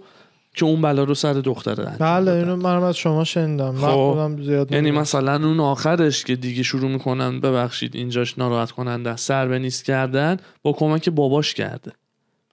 که 0.55 0.65
اون 0.65 0.83
بلا 0.83 1.05
رو 1.05 1.15
سر 1.15 1.33
دختره 1.33 1.97
بله. 1.99 2.31
اینو 2.33 2.57
منم 2.57 2.83
از 2.83 2.97
شما 2.97 3.25
شنیدم 3.25 3.77
خب. 3.77 4.43
زیاد 4.43 4.73
یعنی. 4.73 4.91
مثلا 4.91 5.47
اون 5.47 5.61
آخرش 5.61 6.25
که 6.25 6.37
دیگه 6.37 6.63
شروع 6.63 6.91
می‌کنن 6.91 7.41
ببخشید 7.41 7.97
اینجاش 7.97 8.39
ناراحت 8.39 8.71
کننده 8.71 9.17
سر 9.17 9.49
به 9.49 9.59
نیست 9.59 9.85
کردن 9.85 10.37
با 10.63 10.73
کمک 10.73 11.09
باباش 11.09 11.55
کرده 11.55 11.93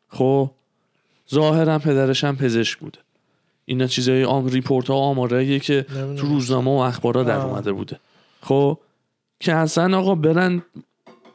خب 0.07 0.51
ظاهرا 1.33 1.79
پدرش 1.79 2.23
هم 2.23 2.37
پزشک 2.37 2.79
بوده 2.79 2.99
اینا 3.65 3.87
چیزای 3.87 4.23
آم 4.23 4.47
ریپورت 4.47 4.87
ها 4.87 4.95
آماراییه 4.95 5.59
که 5.59 5.85
نمی‌دونم. 5.89 6.15
تو 6.15 6.27
روزنامه 6.27 6.71
و 6.71 6.73
اخبارا 6.73 7.23
در. 7.23 7.37
اومده 7.37 7.71
بوده. 7.71 7.99
خب 8.41 8.77
که 9.39 9.53
اصلا 9.53 9.97
آقا 9.97 10.15
برن 10.15 10.61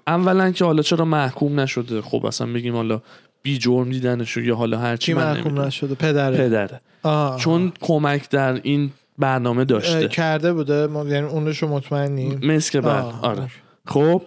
اولا 0.07 0.51
که 0.51 0.65
حالا 0.65 0.83
چرا 0.83 1.05
محکوم 1.05 1.61
نشده؟ 1.61 2.03
خب 2.03 2.27
اصلا 2.27 2.53
بگیم 2.53 2.75
حالا 2.77 3.01
بی 3.43 3.59
جرم 3.59 3.91
دیدنشو 3.91 4.41
یا 4.41 4.57
حالا 4.57 4.79
هر 4.79 4.97
چی 4.97 5.07
کی 5.07 5.19
من 5.19 5.33
محکوم. 5.33 5.61
نشده؟ 5.61 5.95
پدره. 5.95 6.37
پدره. 6.37 6.81
آه. 7.03 7.39
چون 7.39 7.73
کمک 7.81 8.31
در 8.31 8.61
این 8.63 8.91
برنامه 9.19 9.65
داشته. 9.65 10.09
کرده 10.09 10.53
بوده. 10.53 10.87
ما 10.87 11.05
یعنی 11.05 11.27
اونشو 11.27 11.69
مطمئنی 11.69 12.39
مثل 12.43 12.73
که 12.73 12.81
بله 12.81 12.93
آه، 12.93 13.23
آره. 13.23 13.49
خب 13.87 14.23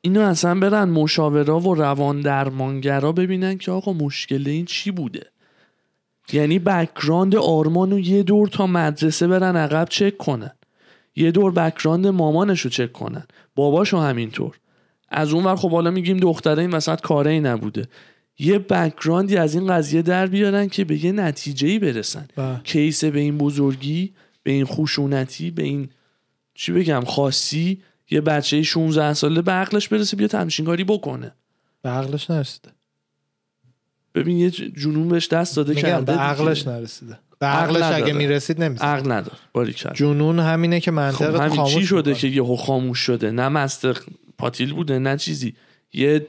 اینو 0.00 0.20
اصلا 0.20 0.60
برن 0.60 0.84
مشاورا 0.84 1.60
و 1.60 1.74
روان 1.74 2.20
درمانگرا 2.20 3.12
ببینن 3.12 3.58
که 3.58 3.72
آقا 3.72 3.92
مشکل 3.92 4.42
این 4.46 4.64
چی 4.64 4.90
بوده. 4.90 5.26
یعنی 6.32 6.58
بکراند 6.58 7.36
آرمان 7.36 7.90
رو 7.90 8.00
یه 8.00 8.22
دور 8.22 8.48
تا 8.48 8.66
مدرسه 8.66 9.26
برن 9.26 9.56
عقب 9.56 9.88
چک 9.88 10.16
کنن. 10.16 10.50
یه 11.16 11.30
دور 11.30 11.52
بکراند 11.52 12.06
مامانش 12.06 12.60
رو 12.60 12.70
چک 12.70 12.92
کنن. 12.92 13.26
باباشو 13.54 13.98
همینطور. 13.98 14.58
از 15.08 15.32
اون 15.32 15.44
ور 15.44 15.56
خب 15.56 15.70
حالا 15.70 15.90
میگیم 15.90 16.16
دختره 16.16 16.62
این 16.62 16.70
وسط 16.70 17.00
کاره 17.00 17.30
ای 17.30 17.40
نبوده. 17.40 17.88
یه 18.38 18.58
بکراندی 18.58 19.36
از 19.36 19.54
این 19.54 19.66
قضیه 19.66 20.02
در 20.02 20.26
بیارن 20.26 20.68
که 20.68 20.84
به 20.84 21.04
یه 21.04 21.12
نتیجه 21.12 21.68
ای 21.68 21.78
برسن. 21.78 22.28
بله. 22.36 22.60
کیس 22.64 23.04
به 23.04 23.20
این 23.20 23.38
بزرگی 23.38 24.14
به 24.42 24.50
این 24.50 24.64
خشونتی 24.64 25.50
به 25.50 25.62
این 25.62 25.88
چی 26.54 26.72
بگم 26.72 27.04
خاصی 27.06 27.82
یه 28.10 28.20
بچه 28.20 28.62
16 28.62 29.14
ساله 29.14 29.42
به 29.42 29.52
عقلش 29.52 29.88
برسه 29.88 30.16
بیا 30.16 30.28
همچین 30.32 30.66
بکنه. 30.66 31.32
به 31.82 31.88
عقلش 31.88 32.30
نرسیده. 32.30 32.73
ببین 34.14 34.38
یه 34.38 34.50
جنون 34.50 35.08
بهش 35.08 35.28
دست 35.28 35.56
داده 35.56 35.74
میگم 35.74 35.82
کرده 35.82 36.12
به. 36.12 36.18
عقلش 36.18 36.66
نرسیده. 36.66 37.18
به 37.38 37.46
عقل 37.46 37.76
عقلش 37.76 37.82
اگه 37.82 37.96
نداره. 37.96 38.12
می‌رسید 38.12 38.62
نمی‌زد 38.62 38.82
عقل 38.82 39.12
ندار 39.12 39.34
باری 39.52 39.74
جنون 39.94 40.38
همینه 40.38 40.80
که 40.80 40.90
خب 40.90 40.96
منطق 40.96 41.40
همین 41.40 41.56
خاموش 41.56 41.74
چی 41.74 41.86
شده 41.86 42.10
می‌کنه. 42.10 42.14
که 42.14 42.28
یهو 42.28 42.56
خاموش 42.56 42.98
شده؟ 42.98 43.30
نه 43.30 43.48
مست 43.48 43.86
پاتیل 44.38 44.72
بوده 44.72 44.98
نه 44.98 45.16
چیزی. 45.16 45.54
یه 45.92 46.26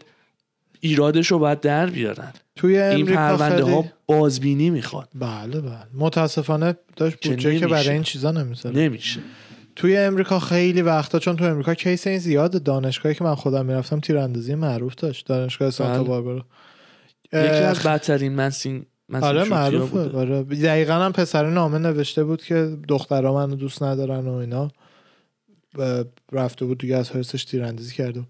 ایرادش 0.79 1.27
رو 1.27 1.39
باید 1.39 1.59
در 1.59 1.85
بیارن. 1.85 2.33
توی 2.55 2.77
این 2.79 3.01
امریکا 3.01 3.37
پرونده 3.37 3.63
ها 3.63 3.85
بازبینی 4.05 4.69
می‌خواد. 4.69 5.09
بله 5.15 5.61
بله. 5.61 5.77
متاسفانه 5.93 6.75
داشت 6.95 7.21
که 7.21 7.29
بودجه 7.29 7.59
که 7.59 7.67
برای 7.67 7.75
نمیشه. 7.75 7.91
این 7.91 8.03
چیزا 8.03 8.31
نمی‌ذاره. 8.31 8.75
نمیشه. 8.75 9.19
توی 9.75 9.97
امریکا 9.97 10.39
خیلی 10.39 10.81
وقتا 10.81 11.19
چون 11.19 11.35
تو 11.35 11.45
امریکا 11.45 11.73
کیس 11.73 12.07
این 12.07 12.19
زیاد 12.19 12.63
دانشگاهی 12.63 13.15
که 13.15 13.23
من 13.23 13.35
خودم 13.35 13.65
می‌رفتم 13.65 13.99
تیراندازی 13.99 14.55
معروف 14.55 14.95
داشت. 14.95 15.25
دانشگاه 15.25 15.69
سانتا 15.69 15.99
بله. 15.99 16.07
باربارا 16.07 16.45
یکی 17.35 17.63
از 17.63 17.79
بدترین 17.83 18.35
مسین 18.35 18.85
آره 19.21 19.43
معروفه. 19.43 20.17
آره. 20.17 20.43
دقیقا 20.43 20.93
هم 20.93 21.11
پسر 21.11 21.49
نامه 21.49 21.77
نوشته 21.77 22.23
بود 22.23 22.43
که 22.43 22.77
دخترها 22.87 23.33
منو 23.33 23.55
دوست 23.55 23.83
ندارن 23.83 24.27
و 24.27 24.33
اینا. 24.33 24.71
و 25.77 26.03
رفته 26.31 26.65
بود 26.65 26.77
دیگه 26.77 26.97
از 26.97 27.11
حرسش 27.11 27.45
تیراندازی 27.45 27.95
کرده 27.95 28.19
بود. 28.19 28.29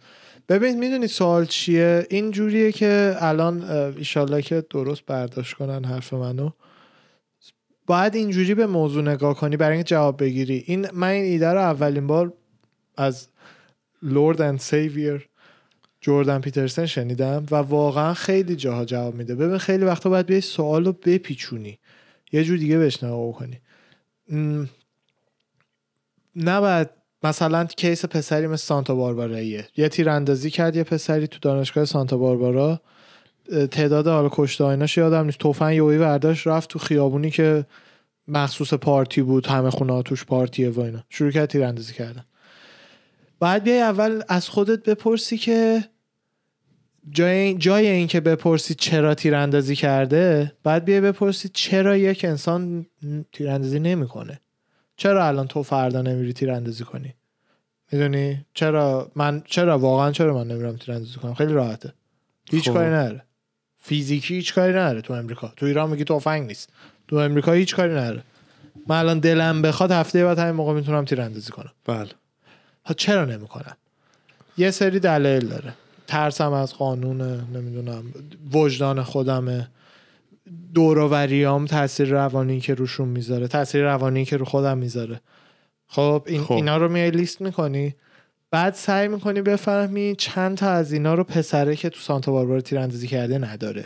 ببین 0.50 0.80
می‌دونی 0.80 1.08
سوال 1.08 1.46
چیه؟ 1.46 2.08
این 2.10 2.32
جوریه 2.32 2.72
که 2.72 3.16
الان 3.20 3.64
ایشالله 3.98 4.42
که 4.42 4.64
درست 4.70 5.06
برداشت 5.06 5.54
کنن 5.54 5.86
حرف 5.86 6.14
منو. 6.14 6.50
باید 7.88 8.16
اینجوری 8.16 8.56
به 8.56 8.68
موضوع 8.68 9.04
نگاه 9.04 9.36
کنی 9.36 9.58
برای 9.58 9.74
اینکه 9.74 9.90
جواب 9.90 10.24
بگیری. 10.24 10.64
این 10.68 10.88
من 10.94 11.08
این 11.08 11.24
ایده 11.24 11.50
رو 11.50 11.60
اولین 11.60 12.08
بار 12.08 12.34
از 12.98 13.28
لورد 14.04 14.42
اند 14.42 14.60
سیویر 14.60 15.28
جوردن 16.06 16.40
پیترسن 16.40 16.86
شنیدم 16.86 17.46
و 17.52 17.56
واقعا 17.56 18.14
خیلی 18.14 18.56
جاها 18.56 18.86
جواب 18.86 19.16
میده. 19.16 19.36
ببین 19.36 19.58
خیلی 19.58 19.86
وقتا 19.86 20.10
باید 20.10 20.26
بیای 20.26 20.42
سوال 20.42 20.86
رو 20.86 20.92
بپیچونی. 20.92 21.80
یه 22.32 22.44
جور 22.44 22.58
دیگه 22.58 22.78
بهش 22.78 23.04
نگاه 23.04 23.32
کنی 23.34 23.60
نباید 26.36 26.90
مثلا 27.24 27.66
کیس 27.66 28.06
پسری 28.06 28.48
مثل 28.48 28.64
سانتا 28.64 28.96
بارباراییه 28.96 29.68
یه 29.78 29.90
تیراندازی 29.90 30.50
کرد 30.50 30.76
یه 30.76 30.84
پسری 30.84 31.28
تو 31.28 31.40
دانشگاه 31.42 31.86
سانتا 31.86 32.18
باربارا. 32.18 32.82
تعداد 33.72 34.08
حالا 34.08 34.30
کشته 34.32 34.64
آیناش 34.64 34.98
یادم 34.98 35.26
نیست. 35.26 35.40
تفنگ 35.40 35.76
یوی 35.76 35.98
برداشت 35.98 36.48
رفت 36.48 36.70
تو 36.70 36.80
خیابونی 36.80 37.32
که 37.32 37.66
مخصوص 38.28 38.74
پارتی 38.74 39.22
بود 39.22 39.48
همه 39.48 39.70
خونه 39.70 40.04
توش 40.04 40.26
پارتیه 40.26 40.70
و 40.70 40.80
اینا. 40.80 41.04
شروع 41.10 41.32
کرد 41.32 41.50
تیراندازی 41.50 41.94
کردن. 41.94 42.26
باید 43.40 43.64
بیای 43.64 43.82
اول 43.82 44.22
از 44.28 44.50
خودت 44.50 44.84
بپرسی 44.84 45.38
که 45.38 45.84
جای, 47.12 47.54
جای 47.54 47.88
این 47.88 48.08
که 48.08 48.20
بپرسی 48.20 48.76
چرا 48.76 49.16
تیراندازی 49.16 49.76
کرده 49.76 50.52
باید 50.64 50.86
بیای 50.86 51.02
بپرسی 51.02 51.50
چرا 51.54 51.98
یک 51.98 52.26
انسان 52.26 52.86
تیراندازی 53.32 53.80
نمی‌کنه. 53.80 54.40
چرا 54.98 55.28
الان 55.28 55.48
تو 55.48 55.64
فردا 55.64 56.02
نمیری 56.02 56.34
تیراندازی 56.34 56.84
کنی؟ 56.84 57.14
می‌دونی؟ 57.92 58.46
چرا 58.54 59.12
من 59.16 59.42
چرا 59.46 59.80
واقعا 59.80 60.12
چرا 60.12 60.34
من 60.34 60.48
نمیرم 60.48 60.78
تیراندازی 60.78 61.16
کنم؟ 61.16 61.34
خیلی 61.34 61.54
راحته. 61.54 61.94
هیچ 62.52 62.70
خب. 62.70 62.74
کاری 62.74 62.90
نداره 62.90 63.24
فیزیکی 63.80 64.36
هیچ 64.36 64.54
کاری 64.54 64.74
نداره 64.74 65.02
تو 65.02 65.14
امریکا 65.14 65.54
تو 65.58 65.66
ایران 65.66 65.90
میگی 65.90 66.04
تفنگ 66.04 66.48
نیست. 66.48 66.70
تو 67.08 67.16
امریکا 67.16 67.52
هیچ 67.52 67.76
کاری 67.76 67.94
نداره 67.94 68.24
من 68.88 69.00
الان 69.00 69.20
دلم 69.20 69.62
بخواد 69.62 69.92
هفته 69.92 70.26
بعد 70.26 70.40
همین 70.40 70.56
موقع 70.56 70.74
می‌تونم 70.74 71.06
تیراندازی 71.06 71.52
کنم. 71.52 71.72
بله. 71.86 72.10
ها 72.86 72.94
چرا 72.94 73.26
نمی‌کنم 73.26 73.78
یه 74.58 74.72
سری 74.72 75.00
دلایل 75.00 75.48
داره. 75.48 75.74
ترسم 76.08 76.54
از 76.54 76.74
قانون 76.74 77.22
نمی‌دونم 77.22 78.04
وجدان 78.54 79.04
خودمه. 79.04 79.70
دوروریام 80.74 81.66
تاثیر 81.66 82.08
روانی 82.08 82.60
که 82.60 82.74
روشون 82.74 83.08
می‌ذاره 83.08 83.48
تاثیر 83.48 83.84
روانی 83.84 84.26
که 84.26 84.38
رو 84.38 84.46
خودم 84.46 84.78
می‌ذاره. 84.78 85.22
خب, 85.88 86.24
این 86.28 86.44
خب. 86.44 86.54
اینا 86.54 86.78
رو 86.78 86.90
میای 86.90 87.12
لیست 87.12 87.42
می‌کنی 87.42 87.96
بعد 88.52 88.74
سعی 88.74 89.08
می‌کنی 89.08 89.42
بفهمی 89.42 90.16
چند 90.18 90.58
تا 90.58 90.70
از 90.70 90.94
اینا 90.94 91.14
رو 91.14 91.24
پسره 91.24 91.76
که 91.76 91.90
تو 91.90 92.00
سانتا 92.00 92.32
باربارا 92.32 92.62
تیراندازی 92.62 93.08
کرده 93.08 93.38
نداره. 93.38 93.86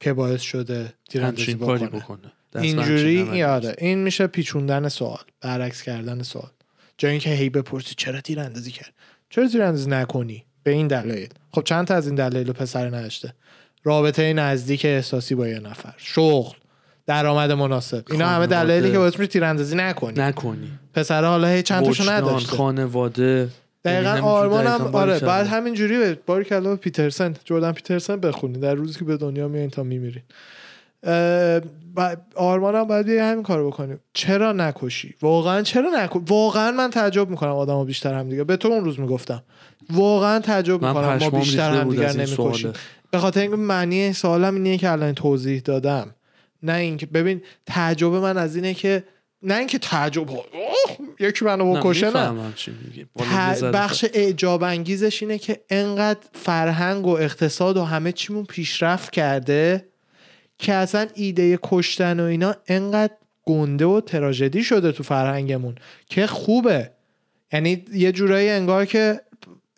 که 0.00 0.12
باعث 0.12 0.40
شده 0.40 0.92
تیراندازی 1.10 1.54
بکنه. 1.54 1.86
بکنه. 1.88 2.32
اینجوری؟ 2.54 3.36
یاده 3.36 3.74
این 3.78 3.98
میشه 3.98 4.26
پیچوندن 4.26 4.88
سوال 4.88 5.24
برعکس 5.40 5.82
کردن 5.82 6.22
سوال. 6.22 6.50
جای 6.98 7.10
اینکه 7.10 7.30
هی 7.30 7.50
بپرسی 7.50 7.94
چرا 7.94 8.20
تیراندازی 8.20 8.70
کرد؟ 8.70 8.92
چرا 9.30 9.48
تیراندازی 9.48 9.90
نکنی؟ 9.90 10.44
به 10.64 10.70
این 10.70 10.86
دلایل. 10.86 11.28
خب 11.52 11.62
چند 11.62 11.86
تا 11.86 11.94
از 11.94 12.06
این 12.06 12.14
دلایل 12.14 12.46
رو 12.46 12.52
پسر 12.52 12.86
نداشته؟ 12.86 13.34
رابطه 13.84 14.32
نزدیک 14.32 14.84
احساسی 14.84 15.34
با 15.34 15.48
یه 15.48 15.60
نفر 15.60 15.94
شغل 15.96 16.56
درآمد 17.06 17.52
مناسب. 17.52 18.04
اینا 18.10 18.28
همه. 18.28 18.46
دلایلی 18.46 18.92
که 18.92 18.98
باعث 18.98 19.18
میشه 19.18 19.26
تیراندازی 19.26 19.76
نکنی. 19.76 20.20
نکنی. 20.20 20.70
پسر 20.94 21.24
حالا 21.24 21.48
هی 21.48 21.62
چند 21.62 21.84
تاشو 21.84 22.10
نداشته. 22.10 22.56
خانواده. 22.56 23.48
دقیقا 23.84 24.08
یعنی 24.08 24.20
آرمان 24.20 24.66
هم 24.66 24.94
آره. 24.94 25.18
بعد 25.18 25.46
همینجوری 25.46 26.14
باری 26.26 26.44
کلا 26.44 26.76
پیترسن 26.76 27.34
جردن 27.44 27.72
پیترسن 27.72 28.16
بخونی. 28.16 28.58
در 28.58 28.74
روزی 28.74 28.98
که 28.98 29.04
به 29.04 29.16
دنیا 29.16 29.48
میایین 29.48 29.70
تا 29.70 29.82
میمیرین 29.82 30.22
آرمان 32.36 32.74
هم 32.74 32.84
باید 32.84 33.08
همین 33.08 33.42
کارو 33.42 33.70
بکنیم. 33.70 34.00
چرا 34.12 34.52
نکشی؟ 34.52 35.14
واقعا 35.22 35.62
چرا 35.62 35.90
نکشی 35.90 36.18
واقعا 36.28 36.70
من 36.70 36.90
تعجب 36.90 37.30
می‌کنم 37.30 37.50
آدما 37.50 37.84
بیشتر 37.84 38.14
هم 38.14 38.28
دیگه. 38.28 38.44
به 38.44 38.56
تو 38.56 38.68
اون 38.68 38.84
روز 38.84 39.00
می‌گفتم. 39.00 39.42
واقعا 39.90 40.38
تعجب 40.38 40.72
می‌کنم 40.72 41.18
ما 41.20 41.30
بیشتر 41.30 41.70
هم 41.74 41.90
دیگر 41.90 42.08
این 42.08 42.20
نمی‌کشیم. 42.20 42.72
به 43.10 43.18
خاطر 43.18 43.40
اینکه 43.40 43.56
معنی 43.56 44.12
سوالم 44.12 44.54
اینه 44.54 44.78
که 44.78 44.90
الان 44.90 45.12
توضیح 45.12 45.60
دادم. 45.60 46.14
نه 46.62 46.74
اینکه 46.74 47.06
ببین 47.06 47.42
تعجب 47.66 48.06
من 48.12 48.38
از 48.38 48.56
اینه 48.56 48.74
که 48.74 49.04
نه 49.42 49.54
اینکه 49.54 49.78
تعجب 49.78 50.26
یکی 51.20 51.44
منو 51.44 51.72
بکشه 51.74 52.06
نه. 52.06 52.30
می‌فهمم 52.30 52.52
چی 52.56 52.74
میگی. 52.84 53.06
بالا 53.14 53.54
ت- 53.54 53.64
بخش 53.64 54.04
اعجاب 54.14 54.62
انگیزش 54.62 55.22
اینه 55.22 55.38
که 55.38 55.60
انقدر 55.70 56.20
فرهنگ 56.32 57.06
و 57.06 57.10
اقتصاد 57.10 57.76
و 57.76 57.84
همه 57.84 58.12
چیمون 58.12 58.44
پیشرفت 58.44 59.10
کرده 59.10 59.88
که 60.58 60.72
اصلا 60.72 61.06
ایده 61.14 61.58
کشتن 61.62 62.20
و 62.20 62.22
اینا 62.22 62.56
انقدر 62.66 63.12
گنده 63.42 63.84
و 63.84 64.00
تراژدی 64.00 64.64
شده 64.64 64.92
تو 64.92 65.02
فرهنگمون 65.02 65.74
که 66.08 66.26
خوبه. 66.26 66.90
یعنی 67.52 67.84
یه 67.94 68.12
جورایی 68.12 68.48
انگار 68.48 68.84
که 68.84 69.20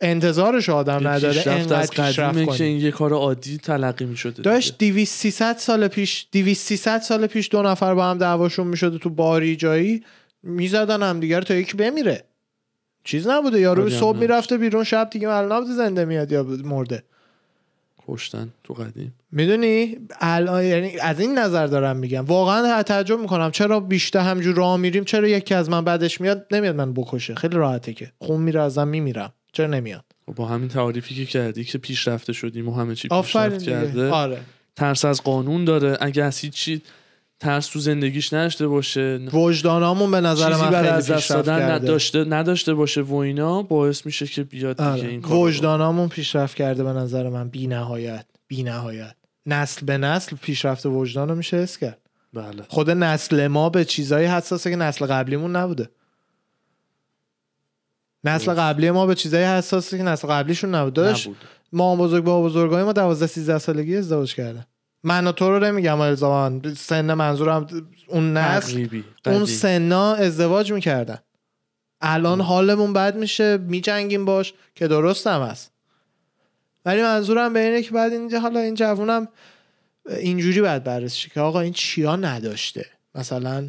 انتظارش 0.00 0.68
آدم 0.68 1.02
یه 1.02 1.08
نداره 1.08 1.42
انقدر 1.46 2.06
پیشرفت 2.06 2.44
کنی 2.44 2.62
این 2.62 2.80
یه 2.80 2.90
کار 2.90 3.12
عادی 3.12 3.58
تلقی 3.58 4.04
می‌شده 4.04 4.42
داشت 4.42 4.78
200 4.78 5.20
300 5.20 5.56
سال 5.56 5.88
پیش 5.88 6.26
200 6.32 6.66
300 6.66 7.00
سال 7.00 7.26
پیش 7.26 7.48
دو 7.50 7.62
نفر 7.62 7.94
با 7.94 8.04
هم 8.04 8.18
دعواشون 8.18 8.66
می‌شده 8.66 8.98
تو 8.98 9.10
باری 9.10 9.56
جایی 9.56 10.04
می‌زدن 10.42 11.02
هم 11.02 11.20
دیگر 11.20 11.40
تا 11.40 11.54
یکی 11.54 11.76
بمیره. 11.76 12.24
چیز 13.04 13.26
نبوده 13.26 13.60
یارو 13.60 13.90
صبح. 13.90 14.18
می‌رفته 14.18 14.58
بیرون 14.58 14.84
شب 14.84 15.10
دیگه 15.10 15.28
معلوم 15.28 15.52
نبوده 15.52 15.72
زنده 15.72 16.04
میاد 16.04 16.32
یا 16.32 16.42
مرده. 16.42 17.02
کشتن 18.08 18.48
تو 18.64 18.74
قدیم. 18.74 19.14
می‌دونی؟ 19.32 19.98
الان 20.20 20.64
یعنی 20.64 20.98
از 20.98 21.20
این 21.20 21.38
نظر 21.38 21.66
دارم 21.66 21.96
میگم. 21.96 22.24
واقعا 22.24 22.82
تعجب 22.82 23.20
می‌کنم. 23.20 23.50
چرا 23.50 23.80
بیشتر 23.80 24.20
همجور 24.20 24.54
راه 24.54 24.76
میریم 24.76 25.04
چرا 25.04 25.28
یکی 25.28 25.54
از 25.54 25.70
من 25.70 25.84
بعدش 25.84 26.20
میاد 26.20 26.46
نمیاد 26.50 26.76
من 26.76 26.92
بکشه. 26.92 27.34
خیلی 27.34 27.56
راحته 27.56 27.92
که. 27.92 28.12
خون 28.18 28.42
میره 28.42 28.60
ازم 28.60 28.88
میمیرم. 28.88 29.32
چرا 29.52 29.66
نمیاد؟ 29.66 30.04
و 30.28 30.32
با 30.32 30.46
همین 30.46 30.68
تعریفی 30.68 31.14
که 31.14 31.26
کردی 31.26 31.64
که 31.64 31.78
پیشرفته 31.78 32.32
شدیم 32.32 32.68
و 32.68 32.74
همه 32.74 32.94
چی 32.94 33.08
پیشرفت. 33.08 33.62
کرده 33.62 34.10
آره. 34.10 34.38
ترس 34.76 35.04
از 35.04 35.22
قانون 35.22 35.64
داره. 35.64 35.98
اگه 36.00 36.24
از 36.24 36.38
هیچ 36.38 36.52
چی 36.52 36.82
ترس 37.40 37.66
تو 37.66 37.78
زندگیش 37.78 38.32
نداشته 38.32 38.66
باشه. 38.66 39.16
وجدانامون 39.32 40.10
به 40.10 40.20
نظر 40.20 40.52
چیزی 40.52 40.62
من 40.62 40.70
خیلی 40.70 40.88
از 40.88 41.10
دست 41.10 41.30
دادن 41.30 41.70
نداشته 41.70 42.24
نداشته 42.24 42.74
باشه 42.74 43.02
و 43.02 43.14
اینا 43.14 43.62
باعث 43.62 44.06
میشه 44.06 44.26
که 44.26 44.44
بیاد 44.44 44.76
دیگه 44.76 44.90
آره. 44.90 45.08
این 45.08 45.20
کار 45.20 45.38
وجدانامون 45.38 46.08
پیشرفت 46.08 46.56
کرده 46.56 46.84
به 46.84 46.92
نظر 46.92 47.28
من 47.28 47.48
بی 47.48 47.66
نهایت 47.66 48.26
بی 48.48 48.62
نهایت. 48.62 49.14
نسل 49.46 49.86
به 49.86 49.98
نسل 49.98 50.36
پیشرفت 50.36 50.86
وجدان 50.86 51.28
رو 51.28 51.34
میشه 51.34 51.56
حس 51.56 51.78
کرد. 51.78 51.98
بله. 52.34 52.62
خود 52.68 52.90
نسل 52.90 53.46
ما 53.46 53.70
به 53.70 53.84
چیزایی 53.84 54.26
حساسه 54.26 54.70
که 54.70 54.76
نسل 54.76 55.06
قبلیمون 55.06 55.56
نبوده. 55.56 55.90
نسل. 58.24 58.54
قبلی 58.54 58.90
ما 58.90 59.06
به 59.06 59.14
چیزایی 59.14 59.44
حساسه 59.44 59.98
که 59.98 60.02
نسل 60.02 60.28
قبلیشون 60.28 60.74
نبود. 60.74 60.92
داشت 60.92 61.26
نبود. 61.26 61.36
ما 61.72 61.96
بزرگ 61.96 62.24
با 62.24 62.42
بزرگای 62.42 62.84
ما 62.84 62.92
12 62.92 63.26
13 63.26 63.58
سالگی 63.58 63.96
ازدواج 63.96 64.34
کردن. 64.34 64.66
من 65.04 65.26
و 65.26 65.32
تو 65.32 65.50
رو 65.50 65.64
نمیگم 65.64 66.00
الزاما 66.00 66.60
سن 66.76 67.14
منظورم 67.14 67.66
اون 68.08 68.36
نسل. 68.36 68.70
تقریبی 68.72 69.04
اون. 69.26 69.44
سنا 69.44 70.14
ازدواج 70.14 70.72
می‌کردن. 70.72 71.18
الان 72.00 72.40
حالمون 72.40 72.92
بد 72.92 73.16
میشه 73.16 73.56
میجنگیم 73.56 74.24
باش 74.24 74.54
که 74.74 74.88
درست 74.88 75.26
هم 75.26 75.42
هست 75.42 75.72
ولی 76.84 77.02
منظورم 77.02 77.52
به 77.52 77.60
اینه 77.60 77.82
که 77.82 77.90
بعد 77.90 78.12
اینجا 78.12 78.40
حالا 78.40 78.60
این 78.60 78.74
جوونم 78.74 79.28
اینجوری 80.08 80.60
باید 80.60 80.84
بررسی 80.84 81.30
که 81.30 81.40
آقا 81.40 81.60
این 81.60 81.72
چیا 81.72 82.16
نداشته؟ 82.16 82.86
مثلا 83.14 83.68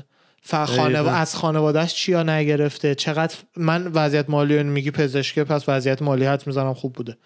خانوا... 0.52 1.12
از 1.12 1.36
خانوادهش 1.36 1.94
چیا 1.94 2.24
نگرفته؟ 2.24 2.96
چقدر 2.96 3.36
من 3.58 3.88
وضعیت 3.88 4.30
مالی 4.30 4.64
میگی 4.64 4.92
پزشکه 4.92 5.44
پس 5.44 5.70
وضعیت 5.70 6.02
مالی 6.02 6.26
حد 6.26 6.48
می‌زنم 6.48 6.74
خوب 6.74 6.94
بوده. 6.94 7.18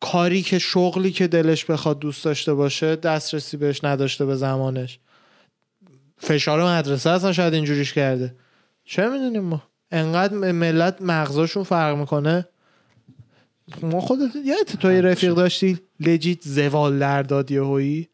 کاری 0.00 0.42
که 0.42 0.58
شغلی 0.58 1.12
که 1.12 1.26
دلش 1.26 1.64
بخواد 1.64 1.98
دوست 1.98 2.24
داشته 2.24 2.54
باشه 2.54 2.96
دسترسی 2.96 3.56
بهش 3.56 3.84
نداشته 3.84 4.26
به 4.26 4.36
زمانش. 4.36 4.98
فشار 6.18 6.78
مدرسه 6.78 7.10
اصلا 7.10 7.32
شاید 7.32 7.54
اینجوریش 7.54 7.92
کرده. 7.92 8.36
چه 8.84 9.08
می‌دونیم 9.08 9.42
ما؟ 9.42 9.62
انقدر 9.90 10.34
ملت 10.34 11.02
مغزاشون 11.02 11.62
فرق 11.62 11.96
می‌کنه. 11.96 12.48
ما 13.82 14.00
خودت 14.00 14.30
یادت 14.44 14.76
تو 14.76 14.92
یه 14.92 15.00
رفیق 15.00 15.34
داشتی؟ 15.34 15.78
لجیت 16.00 16.42
زوال 16.42 16.98
در 16.98 17.22
داد 17.22 17.50
یهویی. 17.50 18.08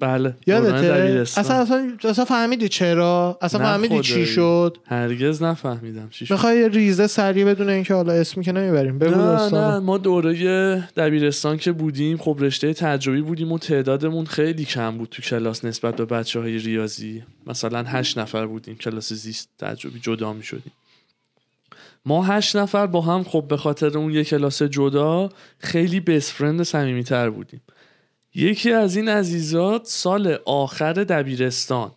بله. 0.00 0.34
یادته. 0.46 1.20
اصلا 1.40 1.56
اصلا 1.56 1.92
اصلا 2.04 2.24
فهمیدی 2.24 2.68
چرا؟ 2.68 3.38
اصلا 3.42 3.60
فهمیدی 3.60 4.00
چی. 4.00 4.26
شد؟ 4.26 4.76
هرگز 4.86 5.42
نفهمیدم 5.42 6.08
چی 6.10 6.26
شد. 6.26 6.34
می‌خوای 6.34 6.58
یه 6.58 6.68
ریزه 6.68 7.06
سریع 7.06 7.44
بدون 7.44 7.68
اینکه 7.68 7.94
حالا 7.94 8.12
اسمی 8.12 8.44
که 8.44 8.52
نمی‌بریم. 8.52 8.98
بگو 8.98 9.14
نه 9.14 9.50
نه. 9.50 9.78
ما 9.78 9.98
دوره 9.98 10.88
دبیرستان 10.96 11.56
که 11.56 11.72
بودیم 11.72 12.16
خب 12.16 12.36
رشته 12.40 12.74
تجربی 12.74 13.20
بودیم 13.20 13.52
و 13.52 13.58
تعدادمون 13.58 14.26
خیلی 14.26 14.64
کم 14.64 14.98
بود 14.98 15.08
تو 15.08 15.22
کلاس 15.22 15.64
نسبت 15.64 15.96
به 15.96 16.04
بچه 16.04 16.40
های 16.40 16.58
ریاضی. 16.58 17.22
مثلا 17.46 17.84
هشت 17.86 18.18
نفر 18.18 18.46
بودیم 18.46 18.76
کلاس 18.76 19.12
زیست 19.12 19.48
تجربی 19.58 20.00
جدا 20.00 20.32
می 20.32 20.42
شدیم 20.42 20.72
ما 22.06 22.24
هشت 22.24 22.56
نفر 22.56 22.86
با 22.86 23.00
هم 23.00 23.24
خب 23.24 23.44
به 23.48 23.56
خاطر 23.56 23.98
اون 23.98 24.12
یک 24.12 24.28
کلاس 24.28 24.62
جدا 24.62 25.28
خیلی 25.58 26.00
بست 26.00 26.32
فرند 26.32 26.62
صمیمی 26.62 27.04
تر 27.04 27.30
بودیم. 27.30 27.60
یکی 28.36 28.72
از 28.72 28.96
این 28.96 29.08
عزیزات 29.08 29.82
سال 29.84 30.38
آخر 30.44 30.92
دبیرستان. 30.92 31.90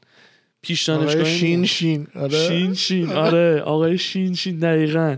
پیش 0.62 0.84
دانشگاه 0.84 1.24
شین 1.24 1.66
شین. 1.66 2.08
آره. 2.16 2.48
شین 2.48 2.74
شین. 2.74 3.12
آره 3.12 3.62
آقای 3.62 3.98
شین 3.98 4.34
شین 4.34 4.60
دقیقا. 4.60 5.16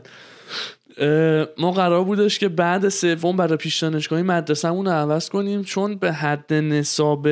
ما 1.57 1.71
قرار 1.71 2.03
بودش 2.03 2.39
که 2.39 2.49
بعد 2.49 2.89
سوم 2.89 3.38
برای 3.38 3.57
پیش 3.57 3.77
دانشگاهی 3.77 4.23
مدرسه‌مون 4.23 4.86
رو 4.86 4.91
عوض 4.91 5.29
کنیم 5.29 5.63
چون 5.63 5.95
به 5.95 6.13
حد 6.13 6.53
نصاب 6.53 7.27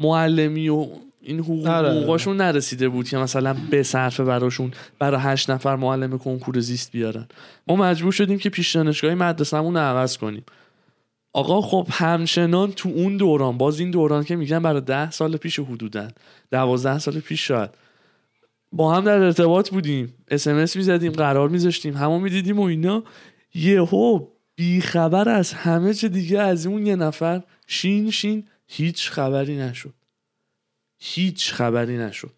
معلمی 0.00 0.68
و 0.68 0.86
این 1.22 1.40
حقوق 1.40 1.66
آره، 1.66 1.88
آره. 1.88 1.98
حقوقاشون 1.98 2.36
نرسیده 2.36 2.88
بود 2.88 3.08
که 3.08 3.16
مثلا 3.16 3.56
به 3.70 3.82
صرفه 3.82 4.24
براشون 4.24 4.70
برای 4.98 5.20
هشت 5.22 5.50
نفر 5.50 5.76
معلم 5.76 6.18
کنکور 6.18 6.60
زیست 6.60 6.92
بیارن. 6.92 7.26
ما 7.66 7.76
مجبور 7.76 8.12
شدیم 8.12 8.38
که 8.38 8.50
پیش 8.50 8.76
دانشگاهی 8.76 9.14
مدرسه‌مون 9.14 9.74
رو 9.74 9.80
عوض 9.80 10.16
کنیم. 10.16 10.44
آقا 11.36 11.60
خب 11.60 11.86
همچنان 11.90 12.72
تو 12.72 12.88
اون 12.88 13.16
دوران 13.16 13.58
باز 13.58 13.80
این 13.80 13.90
دوران 13.90 14.24
که 14.24 14.36
میگن 14.36 14.58
برای 14.58 14.80
ده 14.80 15.10
سال 15.10 15.36
پیش 15.36 15.58
حدودن 15.58 16.10
دوازده 16.50 16.98
سال 16.98 17.20
پیش 17.20 17.48
شاید. 17.48 17.70
با 18.72 18.94
هم 18.94 19.04
در 19.04 19.18
ارتباط 19.18 19.70
بودیم 19.70 20.14
اسمس 20.28 20.76
می‌زدیم 20.76 21.12
قرار 21.12 21.48
میذاشتیم 21.48 21.96
همو 21.96 22.18
می‌دیدیم 22.18 22.58
و 22.58 22.62
اینا. 22.62 23.02
یهو 23.54 24.26
بی 24.54 24.80
خبر 24.80 25.28
از 25.28 25.52
همه 25.52 25.94
چه 25.94 26.08
دیگه 26.08 26.40
از 26.40 26.66
اون 26.66 26.86
یه 26.86 26.96
نفر 26.96 27.42
شین 27.66 28.10
شین 28.10 28.44
هیچ 28.66 29.10
خبری 29.10 29.56
نشد. 29.56 29.94
هیچ 30.98 31.52
خبری 31.52 31.98
نشد. 31.98 32.32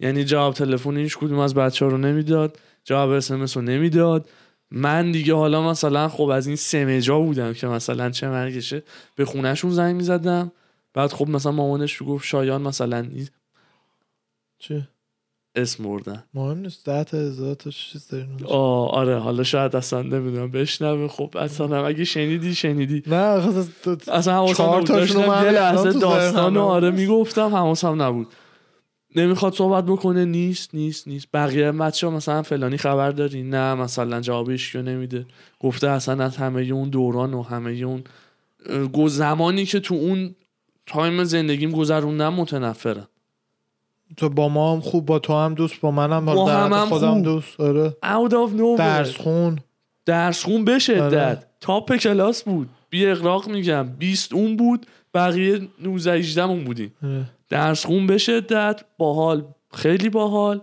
یعنی 0.00 0.24
جواب 0.24 0.54
تلفن 0.54 0.96
هیچ 0.96 1.18
کدوم 1.18 1.38
از 1.38 1.54
بچه 1.54 1.84
ها 1.84 1.90
رو 1.90 1.98
نمی‌داد 1.98 2.58
جواب 2.84 3.10
اسمس 3.10 3.56
رو 3.56 3.62
نمی‌داد. 3.62 4.28
من 4.70 5.12
دیگه 5.12 5.34
حالا 5.34 5.70
مثلا 5.70 6.08
خب 6.08 6.28
از 6.28 6.46
این 6.46 6.56
سمجا 6.56 7.18
بودم 7.18 7.52
که 7.52 7.66
مثلا 7.66 8.10
چه 8.10 8.28
مرگشه 8.28 8.82
به 9.16 9.24
خونهشون 9.24 9.70
زنگ 9.70 9.96
می‌زدم. 9.96 10.52
بعد 10.94 11.12
خب 11.12 11.28
مثلا 11.28 11.52
مامانش 11.52 12.02
گفت 12.02 12.26
شایان 12.26 12.62
مثلا 12.62 13.06
چه 14.58 14.88
اسم 15.54 15.84
بردن. 15.84 16.24
مهم 16.34 16.58
نیست 16.58 16.86
ده 16.86 17.04
تا 17.04 17.16
هزار 17.16 17.54
تا 17.54 17.70
چیز 17.70 18.08
داریم 18.08 18.36
آه 18.44 18.90
آره 18.90 19.18
حالا 19.18 19.42
شاید 19.42 19.76
اصلا 19.76 20.02
نمی‌دونم 20.02 20.50
بشنوه. 20.50 21.08
خب 21.08 21.36
اصلا 21.36 21.86
اگه 21.86 22.04
شنیدی 22.04 22.54
شنیدی. 22.54 23.02
نه 23.06 23.40
خب 23.40 24.00
اصلا 24.12 24.34
حواسم 24.34 24.54
چهار 24.54 24.76
نبود. 24.76 24.88
داشتم 24.88 25.44
یه 25.44 25.50
لحظه 25.50 25.92
داستان 25.92 26.56
آره. 26.56 26.90
می‌گفتم 26.90 27.48
حواسم 27.48 28.02
نبود. 28.02 28.26
نمی‌خواد 29.16 29.54
صحبت 29.54 29.84
بکنه 29.84 30.24
نیست 30.24 30.74
نیست 30.74 31.08
نیست. 31.08 31.28
بقیه 31.34 31.72
بچه 31.72 32.08
مثلا 32.08 32.42
فلانی 32.42 32.76
خبر 32.76 33.10
داری؟ 33.10 33.42
نه 33.42 33.74
مثلا 33.74 34.20
جوابش 34.20 34.72
کیو 34.72 34.82
نمیده. 34.82 35.26
گفته 35.60 35.88
اصلا 35.88 36.24
از 36.24 36.36
همه 36.36 36.62
اون 36.62 36.88
دوران 36.88 37.34
و 37.34 37.42
همه 37.42 37.70
اون 37.70 38.02
زمانی 39.08 39.64
که 39.64 39.80
تو 39.80 39.94
اون 39.94 40.34
time 40.86 41.24
زندگیم 41.24 41.70
گذروندم 41.70 42.34
متنفرم. 42.34 43.08
تو 44.16 44.28
با 44.28 44.48
ما 44.48 44.72
هم 44.72 44.80
خوب 44.80 45.06
با 45.06 45.18
تو 45.18 45.32
هم 45.32 45.54
دوست 45.54 45.80
با 45.80 45.90
منم 45.90 46.24
با 46.24 46.32
حالا 46.34 46.52
در 46.52 46.64
هم 46.64 46.72
هم 46.72 46.86
خودم 46.86 47.14
خوب. 47.14 47.22
دوست. 47.24 47.60
آره. 47.60 47.90
Out 47.90 48.30
of 48.30 48.58
nowhere. 48.58 48.78
درس 48.78 49.16
خون. 49.16 49.58
درس 50.06 50.44
خون 50.44 50.64
به 50.64 50.78
شدت. 50.78 51.00
آره. 51.00 51.42
top 51.60 51.96
کلاس 51.96 52.42
بود. 52.42 52.68
بی 52.90 53.06
اغراق 53.06 53.48
میگم. 53.48 53.88
20 53.98 54.32
اون 54.32 54.56
بود. 54.56 54.86
بقیه 55.14 55.68
19 55.82 56.12
18 56.12 56.42
اون 56.42 56.64
بودیم. 56.64 56.94
آره. 57.04 57.24
درس 57.48 57.86
خون 57.86 58.06
به 58.06 58.18
شدت 58.18 58.80
باحال 58.98 59.54
خیلی 59.74 60.08
باحال. 60.08 60.60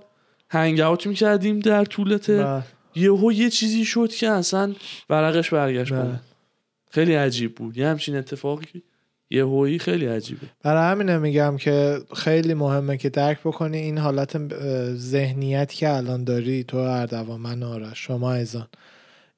هنگ 0.50 0.80
اوت 0.80 1.08
می‌کردیم 1.08 1.60
در 1.60 1.86
طول 1.86 2.18
بله. 2.18 2.64
یهو 2.96 3.32
یه 3.32 3.50
چیزی 3.50 3.86
شد 3.86 4.10
که 4.10 4.30
اصلا 4.30 4.74
ورقش 5.10 5.54
برگشت 5.54 5.94
بله. 5.94 6.20
خیلی 6.92 7.16
عجیب 7.16 7.56
بود. 7.56 7.78
یه 7.78 7.88
همچین 7.88 8.16
اتفاقی 8.16 8.84
یهویی 9.30 9.80
خیلی 9.80 10.06
عجیبه. 10.06 10.48
برای 10.64 10.92
همینه 10.92 11.18
میگم 11.18 11.58
که 11.58 12.00
خیلی 12.16 12.54
مهمه 12.54 12.98
که 12.98 13.10
درک 13.10 13.40
بکنی 13.40 13.78
این 13.78 13.98
حالت 13.98 14.54
ذهنیتی 14.94 15.78
که 15.78 15.90
الان 15.90 16.24
داری 16.24 16.64
تو 16.64 16.78
اردوان 16.78 17.40
من 17.40 17.64
آرش 17.64 18.00
شما 18.06 18.34
ایزان. 18.34 18.68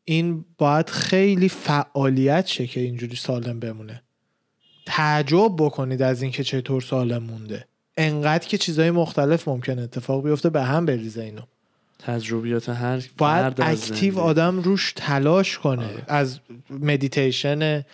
این 0.04 0.46
باید 0.58 0.90
خیلی 0.90 1.50
فعالیت 1.50 2.48
شه 2.48 2.68
که 2.68 2.80
اینجوری 2.80 3.16
سالم 3.16 3.60
بمونه. 3.60 4.02
تعجب 4.86 5.56
بکنید 5.58 6.02
از 6.02 6.22
اینکه 6.22 6.44
چطور 6.44 6.82
سالم 6.82 7.24
مونده. 7.24 7.66
انقدر 7.98 8.48
که 8.48 8.58
چیزهای 8.58 8.92
مختلف 8.92 9.48
ممکن 9.48 9.80
اتفاق 9.80 10.24
بیفته 10.24 10.50
به 10.50 10.64
هم 10.64 10.86
بریزه 10.86 11.22
اینو. 11.22 11.42
تجربیات 12.00 12.70
هر 12.70 13.04
باید 13.18 13.62
active. 13.62 14.20
آدم 14.20 14.60
روش 14.60 14.94
تلاش 14.96 15.58
کنه 15.58 15.86
آره. 15.86 16.04
از 16.08 16.40
مدیتیشن 16.70 17.86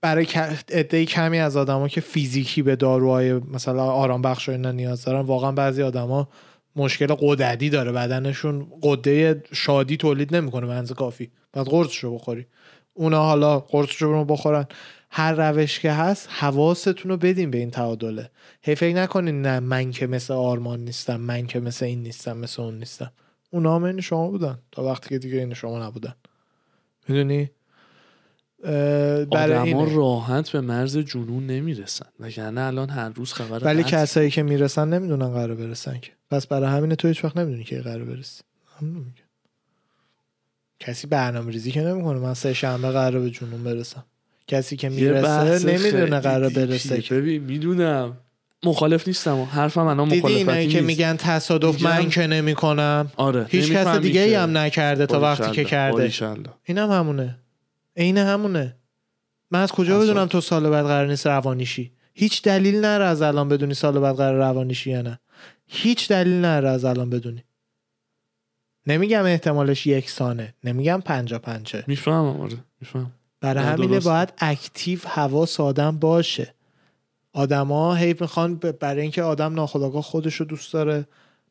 برای 0.00 0.26
عده 0.72 1.04
کمی 1.04 1.38
از 1.38 1.56
آدما 1.56 1.88
که 1.88 2.00
فیزیکی 2.00 2.62
به 2.62 2.76
داروهای 2.76 3.32
مثلا 3.32 3.84
آرام 3.84 4.22
بخش 4.22 4.48
و 4.48 4.52
اینا 4.52 4.72
نیاز 4.72 5.04
دارن 5.04 5.20
واقعا 5.20 5.52
بعضی 5.52 5.82
آدما 5.82 6.28
مشکل 6.76 7.06
قدرتی 7.06 7.70
داره. 7.70 7.92
بدنشون 7.92 8.66
غده 8.82 9.42
شادی 9.52 9.96
تولید 9.96 10.36
نمی‌کنه 10.36 10.66
به 10.66 10.72
اندازه 10.72 10.94
کافی. 10.94 11.30
بعد 11.52 11.66
قرصشو 11.66 12.14
بخوری. 12.14 12.46
اونا 12.94 13.22
حالا 13.22 13.60
قرصشو 13.60 14.06
رو 14.06 14.24
بخورن. 14.24 14.66
هر 15.10 15.50
روش 15.50 15.80
که 15.80 15.92
هست 15.92 16.28
حواستون 16.30 17.10
رو 17.10 17.16
بدین 17.16 17.50
به 17.50 17.58
این 17.58 17.70
تعادله. 17.70 18.30
هی 18.62 18.74
فکر 18.74 18.96
نکنین 18.96 19.42
نه 19.42 19.60
من 19.60 19.90
که 19.90 20.06
مثل 20.06 20.34
آرمان 20.34 20.80
نیستم 20.80 21.20
من 21.20 21.46
که 21.46 21.60
مثل 21.60 21.84
این 21.84 22.02
نیستم 22.02 22.36
مثل 22.36 22.62
اون 22.62 22.78
نیستم. 22.78 23.12
اونا 23.50 23.74
هم 23.74 23.84
این 23.84 24.00
شما 24.00 24.28
بودن 24.28 24.58
تا 24.72 24.84
وقتی 24.84 25.08
که 25.08 25.18
دیگه 25.18 25.36
این 25.36 25.54
شما 25.54 25.86
نبودن. 25.86 26.14
می‌دونی؟ 27.08 27.50
برای 29.32 29.58
اینه. 29.58 29.96
راحت 29.96 30.50
به 30.50 30.60
مرز 30.60 30.96
جنون 30.96 31.46
نمی‌رسن. 31.46 32.06
وگرنه 32.20 32.60
الان 32.60 32.90
هر 32.90 33.08
روز 33.08 33.32
خبر 33.32 33.64
ولی. 33.64 33.84
کسایی 33.84 34.30
که 34.30 34.42
می‌رسن 34.42 34.88
نمی‌دونن 34.88 35.28
قرار 35.28 35.54
برسن 35.54 35.98
که. 36.00 36.12
پس 36.30 36.46
برای 36.46 36.68
همینه 36.68 36.96
تو 36.96 37.08
هیچ 37.08 37.24
وقت 37.24 37.36
نمی‌دونی 37.36 37.64
که 37.64 37.80
قرار 37.80 38.04
برسی. 38.04 38.42
کسی 40.80 41.06
برنامه 41.06 41.52
ریزی 41.52 41.70
که 41.70 41.82
نمی‌کنه. 41.82 42.18
من 42.18 42.34
سه 42.34 42.52
شنبه 42.52 42.90
قرار 42.90 43.20
به 43.20 43.30
جنون 43.30 43.64
برسم. 43.64 44.04
کسی 44.48 44.76
که 44.76 44.88
می‌رسه 44.88 45.66
نمی‌دونه 45.72 46.20
قرار. 46.20 46.50
برسه 46.50 47.04
ببین 47.10 47.42
می‌دونم. 47.42 48.16
مخالف 48.64 49.08
نیستم. 49.08 49.42
حرفم 49.42 49.80
الان 49.80 50.08
مخالفتی 50.08 50.32
اینایی 50.32 50.68
که 50.68 50.74
نیست. 50.74 50.86
میگن 50.86 51.16
تصادف 51.16 51.82
من 51.82 52.08
که 52.08 52.26
نمی 52.26 52.54
کنم 52.54 53.12
آره 53.16 53.46
هیچ 53.48 53.72
کس 53.72 53.96
دیگه 53.96 54.20
ای 54.20 54.34
هم 54.34 54.58
نکرده 54.58 55.06
تا 55.06 55.20
وقتی 55.20 55.50
که 55.50 55.64
کرده. 55.64 55.92
باریکلا. 55.92 56.52
اینم 56.64 56.90
همونه. 56.90 57.38
عین 57.96 58.18
همونه. 58.18 58.76
من 59.50 59.62
از 59.62 59.72
کجا. 59.72 60.00
بدونم 60.00 60.26
تو 60.26 60.40
سال 60.40 60.70
بعد 60.70 60.84
قرار 60.86 61.06
نیست 61.06 61.26
روانیشی؟ 61.26 61.92
هیچ 62.14 62.42
دلیل 62.42 62.80
نره 62.80 63.04
از 63.04 63.22
الان 63.22 63.48
بدونی 63.48 63.74
سال 63.74 64.00
بعد 64.00 64.16
قرار 64.16 64.38
روانیشی 64.38 64.90
یا 64.90 65.02
نه. 65.02 65.18
هیچ 65.66 66.08
دلیل 66.08 66.34
نره 66.34 66.68
از 66.68 66.84
الان 66.84 67.10
بدونی. 67.10 67.44
نمیگم 68.86 69.24
احتمالش 69.24 69.86
یکسانه. 69.86 70.54
نمیگم 70.64 71.02
پنجا 71.04 71.38
پنجه. 71.38 71.84
می‌فهمم 71.86 72.40
آره. 72.40 72.56
میفهم 72.80 73.12
برای 73.40 73.64
نه، 73.64 73.70
همینه. 73.70 74.00
باید 74.00 74.32
active 74.38 74.98
حواس 75.06 75.60
آدم 75.60 75.98
باشه. 75.98 76.54
آدما 77.32 77.94
هی 77.94 78.14
می‌خوان 78.20 78.54
برای 78.54 79.02
اینکه 79.02 79.22
آدم 79.22 79.54
ناخودآگاه 79.54 80.02
خودش 80.02 80.34
رو 80.34 80.46
دوست 80.46 80.72
داره 80.72 81.06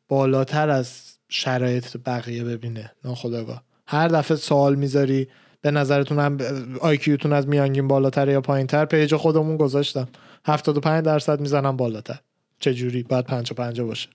بالاتر 0.08 0.68
از 0.68 1.18
شرایط 1.28 1.96
بقیه 2.06 2.44
ببینه 2.44 2.92
ناخودآگاه. 3.04 3.62
هر 3.86 4.08
دفعه 4.08 4.36
سوال 4.36 4.74
می‌ذاری 4.74 5.28
به 5.60 5.70
نظرتون 5.70 6.18
هم 6.18 6.38
IQ 6.80 7.01
تون 7.01 7.32
از 7.32 7.48
میانگین 7.48 7.88
بالاتر 7.88 8.28
یا 8.28 8.40
پایینتر؟ 8.40 8.84
page 8.84 9.16
خودمون 9.16 9.56
گذاشتم. 9.56 10.08
75 10.44 11.04
درصد 11.04 11.40
می‌زنم 11.40 11.76
بالاتر. 11.76 12.18
چجوری؟ 12.60 13.02
باید 13.02 13.24
5 13.24 13.52
50 13.52 13.86
باشه. 13.86 14.08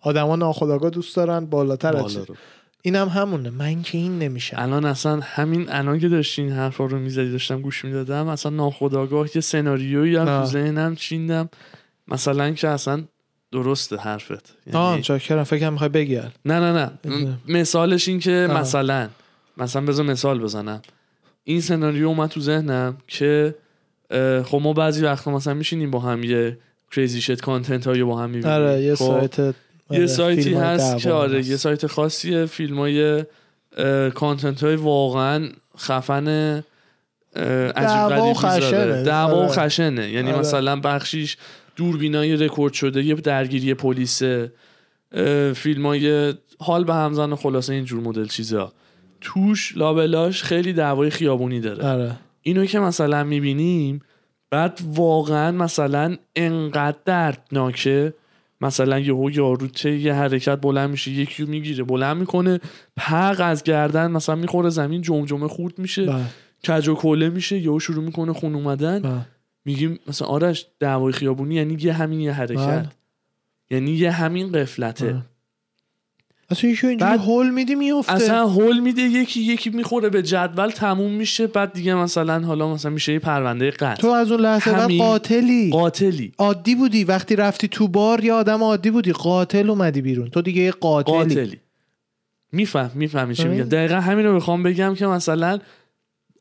آدما 0.00 0.36
ناخودآگاه 0.36 0.90
دوست 0.90 1.16
دارن 1.16 1.46
بالاتر 1.46 1.96
از 1.96 2.18
اینم 2.82 3.08
همونه. 3.08 3.50
من 3.50 3.82
که 3.82 3.98
این 3.98 4.18
نمیشم. 4.18 4.56
الان 4.58 4.84
اصلا 4.84 5.20
همین 5.22 5.70
الان 5.70 5.98
که 5.98 6.08
داشتین 6.08 6.52
حرفا 6.52 6.86
رو 6.86 6.98
می‌زدی 6.98 7.30
داشتم 7.30 7.60
گوش 7.60 7.84
می‌دادم 7.84 8.28
اصلا 8.28 8.52
ناخداگاه 8.52 9.28
یه 9.34 9.40
سناریویی 9.40 10.16
هم. 10.16 10.24
تو 10.24 10.44
ذهنم 10.44 10.96
چیندم. 10.96 11.48
مثلا 12.08 12.50
که 12.50 12.68
اصلا 12.68 13.04
درسته 13.52 13.96
حرفت. 13.96 14.54
یعنی 14.74 15.02
چاکرم. 15.02 15.44
فکرم 15.44 15.72
می‌خوای 15.72 15.88
بگی 15.88 16.16
نه 16.16 16.60
نه 16.60 16.72
نه. 16.72 17.38
مثالش 17.48 18.08
این 18.08 18.18
که 18.18 18.46
آه. 18.50 18.60
مثلا 18.60 19.08
مثلا 19.56 19.82
بذار 19.82 20.06
مثال 20.06 20.38
بزنم. 20.38 20.82
این 21.44 21.60
سناریو 21.60 22.08
اومد 22.08 22.30
تو 22.30 22.40
ذهنم 22.40 22.96
که 23.06 23.54
خب 24.44 24.60
ما 24.62 24.72
بعضی 24.72 25.04
وقتا 25.04 25.30
مثلا 25.30 25.54
میشینیم 25.54 25.90
با 25.90 25.98
هم 25.98 26.22
یه 26.24 26.58
crazy 26.90 27.20
shit 27.20 27.40
content 27.40 27.86
هایی 27.86 28.02
با 28.02 28.18
هم 28.18 28.30
می‌بینیم. 28.30 28.56
آره 28.56 28.82
یه 28.82 28.94
سایت 28.94 29.54
یه 29.90 29.96
آره، 29.96 30.06
سایتی 30.06 30.54
هست 30.54 30.98
که 30.98 31.12
آره. 31.12 31.46
یه 31.46 31.56
سایت 31.56 31.86
خاصیه 31.86 32.46
فیلم 32.46 32.78
های 32.78 33.24
content 34.14 34.64
های 34.64 34.76
واقعا 34.76 35.48
خفن 35.78 36.28
عجیب 37.76 38.32
خشنه. 38.32 38.54
می‌ذاره 38.54 39.02
دعوا 39.02 39.36
و 39.36 39.38
آره. 39.38 39.48
خشنه 39.48 40.10
یعنی 40.10 40.30
آره. 40.30 40.40
مثلا 40.40 40.80
بخشیش 40.80 41.36
دوربینای 41.76 42.36
رکورد 42.36 42.72
شده 42.72 43.02
یه 43.02 43.14
درگیری 43.14 43.74
پلیسه 43.74 44.52
فیلم 45.54 45.86
های 45.86 46.34
حال 46.60 46.84
به 46.84 46.94
همزن 46.94 47.34
خلاصه 47.34 47.72
اینجور 47.72 48.00
مدل 48.00 48.26
چیزا 48.26 48.72
توش 49.20 49.76
لابلاش 49.76 50.42
خیلی 50.42 50.72
دعوای 50.72 51.10
خیابونی 51.10 51.60
داره 51.60 51.86
آره 51.86 52.16
اینو 52.42 52.64
که 52.64 52.78
مثلا 52.78 53.24
می‌بینیم 53.24 54.00
بعد 54.50 54.80
واقعا 54.94 55.52
مثلا 55.52 56.16
انقدر 56.36 56.98
دردناکه 57.04 58.14
مثلا 58.60 58.98
یهو 58.98 59.30
یارو 59.30 59.68
چه 59.68 59.98
یه 59.98 60.14
حرکت 60.14 60.60
بلند 60.60 60.90
میشه 60.90 61.10
یکی 61.10 61.42
رو 61.42 61.50
می‌گیره 61.50 61.84
بلند 61.84 62.16
می‌کنه 62.16 62.60
پق 62.96 63.36
از 63.40 63.62
گردن 63.62 64.10
مثلا 64.10 64.34
می‌خوره 64.34 64.70
زمین 64.70 65.02
جمجمه 65.02 65.48
خورد 65.48 65.78
میشه 65.78 66.06
بله، 66.06 66.24
کج 66.68 66.88
و 66.88 66.94
کوله 66.94 67.28
میشه 67.28 67.58
یهو 67.58 67.80
شروع 67.80 68.04
می‌کنه 68.04 68.32
خون 68.32 68.54
اومدن 68.54 68.98
بله. 68.98 69.26
میگیم 69.64 69.98
مثلا 70.06 70.28
آرش 70.28 70.66
دعوای 70.80 71.12
خیابونی 71.12 71.54
یعنی 71.54 71.76
یه 71.80 71.92
همین 71.92 72.20
یه 72.20 72.32
حرکت 72.32 72.56
بله. 72.56 72.88
یعنی 73.70 73.90
یه 73.90 74.10
همین 74.10 74.52
قفلته 74.52 75.12
بله. 75.12 75.22
اصلا 76.50 76.70
یکی 76.70 76.86
اینجوری 76.86 77.12
هول 77.12 77.50
میدی 77.50 77.74
میفته 77.74 78.12
اصلا 78.12 78.46
هول 78.46 78.78
میده 78.78 79.02
یکی 79.02 79.40
یکی 79.40 79.70
می‌خوره 79.70 80.08
به 80.08 80.22
جدول 80.22 80.70
تموم 80.70 81.12
میشه. 81.12 81.46
بعد 81.46 81.72
دیگه 81.72 81.94
مثلا 81.94 82.40
حالا 82.40 82.74
مثلا 82.74 82.90
میشه 82.90 83.12
یه 83.12 83.18
پرونده 83.18 83.70
قتل 83.70 84.02
تو 84.02 84.08
از 84.08 84.32
اون 84.32 84.40
لحظه 84.40 84.72
بعد 84.72 84.98
قاتلی. 84.98 85.70
قاتلی. 85.70 86.32
عادی 86.38 86.74
بودی؟ 86.74 87.04
وقتی 87.04 87.36
رفتی 87.36 87.68
تو 87.68 87.88
بار 87.88 88.24
یه 88.24 88.32
آدم 88.32 88.62
عادی 88.62 88.90
بودی. 88.90 89.12
قاتل 89.12 89.70
اومدی 89.70 90.00
بیرون. 90.00 90.30
تو 90.30 90.42
دیگه 90.42 90.62
یه 90.62 90.70
قاتلی, 90.70 91.14
قاتلی. 91.14 91.60
میفهم 92.52 92.90
می‌فهمی 92.94 93.34
چی 93.34 93.42
آره. 93.42 93.50
میگم 93.50 93.64
دقیقا 93.64 94.00
همین 94.00 94.26
رو 94.26 94.36
بخوام 94.36 94.62
بگم 94.62 94.94
که 94.94 95.06
مثلا 95.06 95.58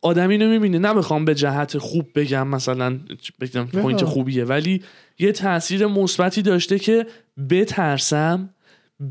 آدم 0.02 0.30
اینو 0.30 0.50
می‌بینه 0.50 0.80
نه 0.80 0.94
بخوام 0.94 1.26
به 1.26 1.36
جهت 1.36 1.78
خوب 1.78 2.08
بگم 2.16 2.48
مثلا 2.48 3.00
بگم. 3.42 3.66
پوینت 3.66 4.04
خوبیه 4.04 4.46
ولی 4.46 4.84
یه 5.20 5.32
تاثیر 5.32 5.88
مثبتی 5.88 6.42
داشته 6.42 6.80
که 6.80 7.08
بترسم. 7.50 8.50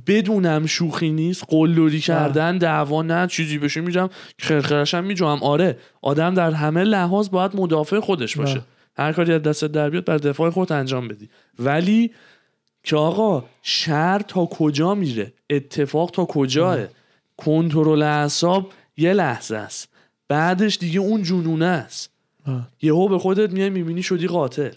بدونم 0.07 0.67
شوخی 0.67 1.11
نیست 1.11 1.45
قلدری 1.49 2.01
کردن 2.01 2.59
دعوا 2.59 3.03
نه 3.03 3.27
چیزی 3.27 3.59
بشه 3.59 3.81
میرم 3.81 4.11
خرخرشم 4.39 5.05
میجوام. 5.05 5.43
آره 5.43 5.79
آدم 6.03 6.35
در 6.35 6.51
همه 6.51 6.85
لحاظ 6.85 7.31
باید 7.31 7.57
مدافع 7.57 8.01
خودش 8.01 8.37
باشه. 8.37 8.55
نه. 8.55 8.65
هر 8.97 9.13
کاری 9.13 9.33
از 9.33 9.43
دست 9.43 9.65
در 9.65 9.91
بیاد 9.91 10.05
بر 10.05 10.17
دفاع 10.17 10.51
خودت 10.51 10.73
انجام 10.73 11.09
بدی. 11.09 11.29
ولی 11.59 12.11
که 12.83 12.97
آقا 12.97 13.45
شر 13.63 14.19
تا 14.29 14.47
کجا 14.47 14.95
میره؟ 14.95 15.33
اتفاق 15.51 16.11
تا 16.11 16.25
کجاه؟ 16.25 16.79
کنترل 17.37 18.03
اعصاب 18.03 18.73
یه 18.97 19.13
لحظه 19.13 19.57
است. 19.57 19.89
بعدش 20.29 20.79
دیگه 20.79 21.01
اون 21.01 21.23
جنونه 21.23 21.67
است. 21.67 22.11
یهو 22.83 23.09
به 23.09 23.19
خودت 23.19 23.53
میای 23.53 23.71
می‌بینی 23.71 24.03
شدی 24.03 24.27
قاتل. 24.27 24.71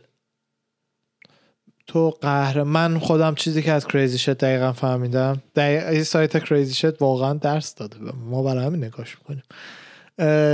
تو 1.90 2.10
قهر 2.10 2.64
من 2.64 3.00
خودم 3.00 3.36
چیزی 3.36 3.62
که 3.62 3.72
از 3.72 3.88
کریزی 3.88 4.18
شت 4.18 4.30
دقیقا 4.30 4.74
فهمیدم. 4.74 5.42
دقیق... 5.56 5.88
این 5.88 6.04
سایت 6.04 6.44
کریزی 6.44 6.74
شت 6.74 7.02
واقعا 7.02 7.34
درس 7.34 7.76
داده. 7.76 7.98
ما. 8.30 8.44
برای 8.44 8.66
همین 8.66 8.84
نگاش 8.84 9.18
می‌کنیم. 9.18 9.44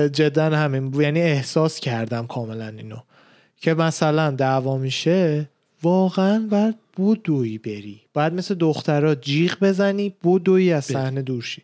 جدا 0.07 0.43
همین. 0.43 1.01
یعنی 1.01 1.21
احساس 1.21 1.79
کردم 1.79 2.27
کاملا 2.27 2.67
اینو. 2.67 2.97
که 3.57 3.73
مثلا 3.73 4.31
دعوا 4.31 4.77
میشه 4.77 5.49
واقعا 5.83 6.47
باید 6.51 6.75
بودویی 6.93 7.57
بری. 7.57 8.01
باید 8.13 8.33
مثل 8.33 8.55
دخترها 8.55 9.15
جیغ 9.15 9.57
بزنی 9.61 10.15
بودویی 10.21 10.73
از 10.73 10.85
صحنه 10.85 11.21
دور 11.21 11.43
شی. 11.43 11.61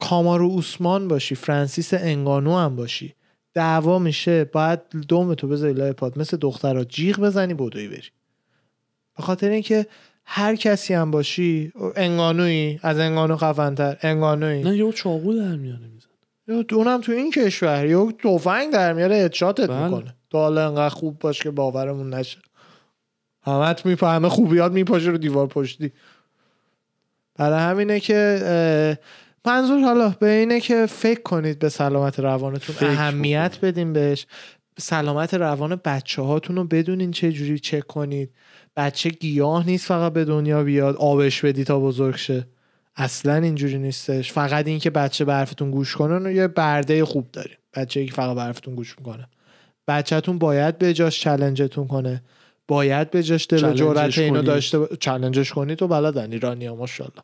کامارو 0.00 0.46
اوسمان 0.46 1.08
باشی 1.08 1.34
فرانسیس 1.34 1.94
انگانو 1.94 2.56
هم 2.56 2.76
باشی. 2.76 3.14
دعوا 3.54 3.98
میشه 3.98 4.44
باید 4.44 4.80
دوم 5.08 5.34
تو 5.34 5.48
بذاری 5.48 5.72
لای 5.72 5.92
پاد. 5.92 6.18
مثل 6.18 6.36
دخترها 6.36 6.84
جیغ 6.84 7.20
بزنی 7.20 7.54
بودویی 7.54 7.88
بری. 7.88 8.08
به 9.16 9.22
خاطر 9.22 9.48
اینکه 9.50 9.86
هر 10.24 10.56
کسی 10.56 10.94
هم 10.94 11.10
باشی 11.10 11.72
انگانویی 11.96 12.80
از 12.82 12.98
انگانو 12.98 13.36
خفنتر 13.36 13.96
انگانویی. 14.02 14.62
نه 14.62 14.76
یهو 14.76 14.92
چاقو 14.92 15.32
در 15.32 15.56
میاره 15.56 15.86
میزن 15.94 16.08
اونم 16.72 17.00
تو 17.00 17.12
این 17.12 17.30
کشور 17.30 17.86
یا 17.86 18.12
تفنگ 18.24 18.72
در 18.72 18.92
میاره 18.92 19.16
هدشاتت 19.16 19.70
بله. 19.70 19.84
می‌کنه. 19.84 20.14
تو 20.30 20.38
حالا 20.38 20.68
انقدر 20.68 20.94
خوب 20.94 21.18
باش 21.18 21.42
که 21.42 21.50
باورمون 21.50 22.14
نشه. 22.14 22.38
همت 23.42 23.86
می‌فهمه 23.86 24.28
خوبیات 24.28 24.72
میپاشه 24.72 25.10
رو 25.10 25.18
دیوار 25.18 25.46
پشتی. 25.46 25.92
برای 27.34 27.60
همینه 27.60 28.00
که 28.00 28.98
منظور 29.46 29.80
حالا 29.80 30.08
به 30.08 30.30
اینه 30.30 30.60
که 30.60 30.86
فکر 30.86 31.22
کنید 31.22 31.58
به 31.58 31.68
سلامت 31.68 32.20
روانتون 32.20 32.88
اهمیت 32.88 33.58
بدین 33.62 33.92
بهش. 33.92 34.26
سلامت 34.78 35.34
روان 35.34 35.80
بچه 35.84 36.22
هاتون 36.22 36.56
رو 36.56 36.64
بدونین 36.64 37.10
چه 37.10 37.32
جوری 37.32 37.58
چک 37.58 37.86
کنید. 37.86 38.30
بچه 38.76 39.10
گیاه 39.10 39.66
نیست 39.66 39.86
فقط 39.86 40.12
به 40.12 40.24
دنیا 40.24 40.62
بیاد 40.62 40.96
آبش 40.96 41.44
بدی 41.44 41.64
تا 41.64 41.80
بزرگ 41.80 42.16
شه. 42.16 42.46
اصلا 42.96 43.34
اینجوری 43.34 43.78
نیستش. 43.78 44.32
فقط 44.32 44.66
این 44.66 44.78
که 44.78 44.90
بچه 44.90 45.24
به 45.24 45.34
حرفتون 45.34 45.70
گوش 45.70 45.96
کنه 45.96 46.18
و 46.18 46.30
یه 46.30 46.48
برده 46.48 47.04
خوب 47.04 47.26
داریم. 47.32 47.56
بچه 47.74 48.06
که 48.06 48.12
فقط 48.12 48.34
به 48.34 48.42
حرفتون 48.42 48.74
گوش 48.74 48.98
می‌کنه. 48.98 49.28
بچهتون 49.88 50.38
باید 50.38 50.78
به 50.78 50.94
جاش 50.94 51.20
چلنجتون 51.20 51.86
کنه. 51.86 52.22
باید 52.68 53.10
به 53.10 53.22
جاش 53.22 53.46
دل 53.50 53.64
و 53.64 53.72
جرأت 53.72 54.18
اینو. 54.18 54.42
داشته. 54.42 54.86
چلنجش 55.00 55.52
کنید 55.52 55.78
تو 55.78 55.88
بلدن. 55.88 56.32
ایرانی 56.32 56.66
ها 56.66 56.74
ماشاءالله. 56.74 57.22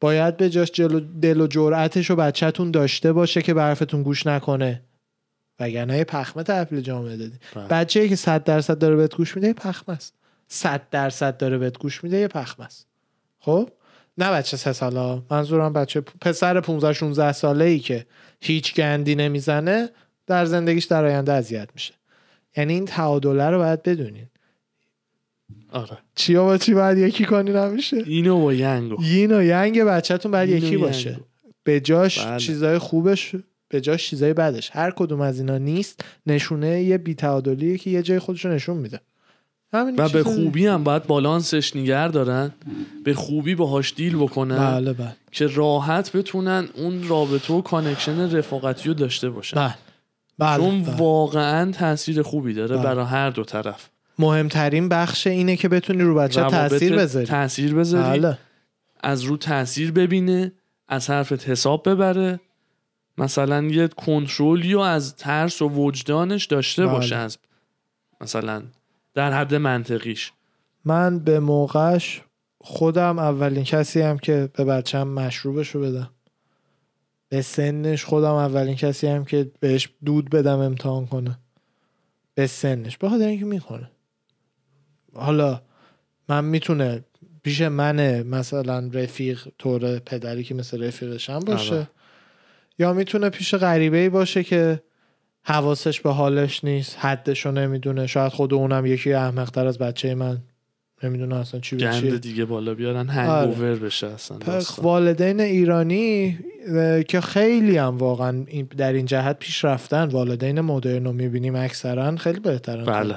باید 0.00 0.36
به 0.36 0.50
جاش 0.50 0.70
دل 0.74 0.94
و, 0.94 1.00
دل 1.00 1.40
و 1.40 1.46
جرأتش 1.46 2.10
رو 2.10 2.16
بچهتون 2.16 2.70
داشته 2.70 3.12
باشه 3.12 3.42
که 3.42 3.54
به 3.54 3.62
حرفتون 3.62 4.02
گوش 4.02 4.26
نکنه. 4.26 4.82
وگرنه 5.60 5.98
یه 5.98 6.04
پخمه 6.04 6.42
تحویل 6.42 6.80
جامعه 6.80 7.16
دادی. 7.16 7.36
بله. 7.54 7.68
بچه‌ای 7.68 8.08
که 8.08 8.16
100 8.16 8.44
درصد 8.44 8.78
داره 8.78 8.96
بهت 8.96 9.14
گوش 9.14 9.36
میده 9.36 9.52
پخمه 9.52 9.94
است. 9.94 10.14
100 10.48 10.90
درصد 10.90 11.36
داره 11.36 11.58
بهت 11.58 11.78
گوش 11.78 12.04
میده 12.04 12.16
یه 12.16 12.28
پخمه 12.28 12.66
است. 12.66 12.86
خب؟ 13.38 13.70
نه 14.18 14.30
بچه 14.30 14.56
سه 14.56 14.72
ساله 14.72 15.22
منظورم 15.30 15.72
بچه 15.72 16.00
پسر 16.00 16.60
15 16.60 16.92
16 16.92 17.32
ساله 17.32 17.64
ای 17.64 17.78
که 17.78 18.06
هیچ 18.40 18.74
گندی 18.74 19.14
نمی‌زنه 19.14 19.88
در 20.26 20.44
زندگیش 20.44 20.84
در 20.84 21.04
آینده 21.04 21.32
اذیت 21.32 21.68
میشه. 21.74 21.94
یعنی 22.56 22.72
این 22.72 22.84
تعادله 22.84 23.50
رو 23.50 23.58
باید 23.58 23.82
بدونین. 23.82 24.26
آره. 25.72 25.98
چیا 26.14 26.44
با 26.44 26.58
چی 26.58 26.74
باید 26.74 26.98
یکی 26.98 27.24
کنین 27.24 27.56
همیشه؟ 27.56 27.96
اینو 27.96 28.40
با 28.40 28.52
ینگو 28.52 29.02
یین 29.02 29.32
و 29.32 29.42
ینگ 29.42 29.82
بچهتون 29.82 30.32
باید 30.32 30.50
و 30.50 30.52
یکی. 30.52 30.76
باشه. 30.76 31.20
به 31.64 31.80
جاش 31.80 32.18
بله. 32.18 32.38
چیزای 32.38 32.78
خوبش 32.78 33.34
به 33.68 33.80
جاش 33.80 34.10
چیزای 34.10 34.34
بدش. 34.34 34.70
هر 34.72 34.90
کدوم 34.90 35.20
از 35.20 35.38
اینا 35.38 35.58
نیست 35.58 36.04
نشونه 36.26 36.82
یه 36.82 36.98
بیتعادلیه 36.98 37.78
که 37.78 37.90
یه 37.90 38.02
جای 38.02 38.18
خودش 38.18 38.44
رو 38.44 38.52
نشون 38.52 38.76
میده. 38.76 39.00
و 39.72 40.08
به 40.08 40.24
خوبی 40.24 40.66
هم 40.66 40.84
باید 40.84 41.06
بالانسش 41.06 41.76
نگر 41.76 42.08
دارن. 42.08 42.50
به 43.04 43.14
خوبی 43.14 43.54
باهاش 43.54 43.94
deal 43.96 44.16
بکنن. 44.16 44.58
بله 44.58 44.92
بله. 44.92 45.16
که 45.32 45.46
راحت 45.46 46.16
بتونن 46.16 46.68
اون 46.74 47.08
رابطه 47.08 47.54
و 47.54 47.60
connection 47.60 48.36
رفاقتی 48.36 48.88
رو 48.88 48.94
داشته 48.94 49.30
باشن. 49.30 49.56
بله. 49.56 49.74
بله, 50.38 50.56
چون 50.56 50.82
بله. 50.82 50.96
واقعا 50.96 51.72
تاثیر 51.72 52.22
خوبی 52.22 52.54
داره 52.54 52.76
بله. 52.76 52.84
برای 52.84 53.06
هر 53.06 53.30
دو 53.30 53.44
طرف. 53.44 53.88
مهمترین 54.18 54.88
بخش 54.88 55.26
اینه 55.26 55.56
که 55.56 55.68
بتونی 55.68 56.02
رو 56.02 56.14
بچه 56.14 56.42
تاثیر 56.42 56.96
بذاری. 56.96 57.26
تاثیر 57.26 57.74
بذاری. 57.74 58.20
بله. 58.20 58.38
از 59.00 59.22
رو 59.22 59.36
تاثیر 59.36 59.92
ببینه 59.92 60.52
از 60.88 61.10
حرفت 61.10 61.48
حساب 61.48 61.88
ببره. 61.88 62.40
مثلا 63.18 63.62
یه 63.62 63.88
کنترلی 63.88 64.72
رو 64.72 64.80
از 64.80 65.16
ترس 65.16 65.62
و 65.62 65.68
وجدانش 65.68 66.44
داشته 66.44 66.86
بله. 66.86 66.92
باشه 66.92 67.16
از 67.16 67.38
مثلا 68.20 68.62
در 69.18 69.32
حد 69.32 69.54
منطقیش. 69.54 70.32
من 70.84 71.18
به 71.18 71.40
موقعش 71.40 72.22
خودم 72.60 73.18
اولین 73.18 73.64
کسی 73.64 74.00
هم 74.00 74.18
که 74.18 74.50
به 74.54 74.64
بچم 74.64 75.08
مشروبش 75.08 75.68
رو 75.68 75.80
بدم. 75.80 76.10
به 77.28 77.42
سنش 77.42 78.04
خودم 78.04 78.34
اولین 78.34 78.76
کسی 78.76 79.06
هم 79.06 79.24
که 79.24 79.50
بهش 79.60 79.88
دود 80.04 80.30
بدم 80.30 80.58
امتحان 80.58 81.06
کنه. 81.06 81.38
به 82.34 82.46
سنش 82.46 82.96
به 82.96 83.08
خاطر 83.08 83.26
اینکه 83.26 83.44
می‌کنه 83.44 83.90
حالا 85.14 85.62
من 86.28 86.44
می‌تونه 86.44 87.04
پیش 87.42 87.60
منه 87.60 88.22
مثلا 88.22 88.90
رفیق 88.92 89.48
طور 89.58 89.98
پدری 89.98 90.44
که 90.44 90.54
مثل 90.54 90.84
رفیقشم 90.84 91.38
باشه 91.38 91.74
آره. 91.74 91.88
یا 92.78 92.92
می‌تونه 92.92 93.30
پیش 93.30 93.54
غریبه 93.54 93.96
ای 93.96 94.08
باشه 94.08 94.44
که 94.44 94.82
حواسش 95.48 96.00
به 96.00 96.12
حالش 96.12 96.64
نیست 96.64 96.96
حدشو 96.98 97.50
نمی‌دونه. 97.50 98.06
شاید 98.06 98.32
خود 98.32 98.54
اونم 98.54 98.86
یکی 98.86 99.12
احمقتر 99.12 99.66
از 99.66 99.78
بچه 99.78 100.14
من. 100.14 100.38
نمی‌دونه 101.02 101.36
اصلا 101.36 101.60
چی 101.60 101.76
گند 101.76 102.20
دیگه 102.20 102.44
بالا 102.44 102.74
بیارن 102.74 103.08
هنگوور 103.08 103.74
بشه 103.74 104.06
اصلا. 104.06 104.38
والدین 104.78 105.40
ایرانی 105.40 106.38
که 107.08 107.20
خیلی 107.20 107.76
هم 107.76 107.98
واقعا 107.98 108.44
در 108.76 108.92
این 108.92 109.06
جهت 109.06 109.38
پیش 109.38 109.64
رفتن 109.64 110.04
والدین 110.04 110.60
مدرن 110.60 111.04
رو 111.04 111.12
می‌بینیم 111.12 111.56
اکثرا 111.56 112.16
خیلی 112.16 112.40
بهترن. 112.40 112.84
بله. 112.84 113.16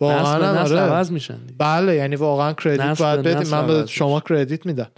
واقعا 0.00 0.38
نسل 0.38 0.58
نسل 0.58 0.78
آره. 0.78 0.92
عوض 0.92 1.12
میشن 1.12 1.36
دیگه. 1.36 1.54
بله 1.58 1.94
یعنی 1.94 2.16
واقعا 2.16 2.52
کردیت 2.52 2.98
باید 2.98 3.22
بدیم. 3.22 3.48
من 3.48 3.66
به 3.66 3.86
شما 3.86 4.20
کردیت 4.20 4.66
میدم. 4.66 4.88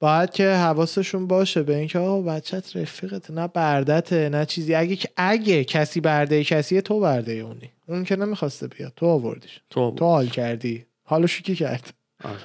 باید 0.00 0.30
که 0.30 0.50
حواسشون 0.50 1.26
باشه 1.26 1.62
به 1.62 1.76
اینکه 1.76 1.98
آقا 1.98 2.22
بچت 2.22 2.76
رفیقت 2.76 3.30
نه 3.30 3.48
بردته 3.48 4.28
نه 4.28 4.46
چیزی. 4.46 4.74
اگه 4.74 4.98
اگه 5.16 5.64
کسی 5.64 6.00
برده 6.00 6.44
کسیه 6.44 6.80
تو 6.80 7.00
برده 7.00 7.32
اونی. 7.32 7.70
اون 7.86 8.04
که 8.04 8.16
نمی‌خواسته 8.16 8.66
بیاد. 8.66 8.92
تو 8.96 9.06
آوردیش. 9.06 9.60
تو 9.70 9.90
تو 9.90 10.04
حال 10.04 10.26
کردی. 10.26 10.84
حالشو 11.04 11.42
کی 11.42 11.54
کرد. 11.54 11.94
آره. 12.24 12.38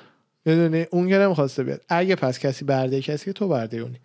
می‌دونی؟ 0.45 0.85
اون 0.91 1.09
که 1.09 1.17
نمی‌خواسته 1.17 1.63
بیاد. 1.63 1.81
اگه 1.89 2.15
پس 2.15 2.39
کسی 2.39 2.65
برده 2.65 3.01
کسی 3.01 3.33
تو 3.33 3.47
برده 3.47 3.77
اونی. 3.77 3.99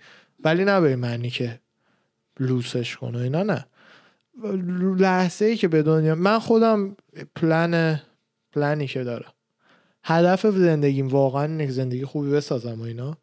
ولی 0.45 0.65
نه 0.65 0.81
به 0.81 0.97
معنی 0.97 1.31
که 1.31 1.61
لوسش 2.41 2.97
کنه 2.97 3.19
اینا 3.19 3.43
نه. 3.43 3.67
لحظه 4.99 5.45
ای 5.45 5.57
که 5.57 5.69
به 5.69 5.83
دنیا 5.83 6.15
من 6.15 6.39
خودم 6.39 6.97
پلن 7.37 8.01
پلنی 8.53 8.87
که 8.87 9.05
دارم. 9.05 9.33
هدف 10.05 10.47
زندگیم 10.47 11.09
واقعا 11.09 11.45
اینه 11.45 11.67
که 11.67 11.73
زندگی 11.73 12.05
خوبی 12.05 12.31
بسازم 12.31 12.81
و 12.81 12.85
اینا. 12.85 13.17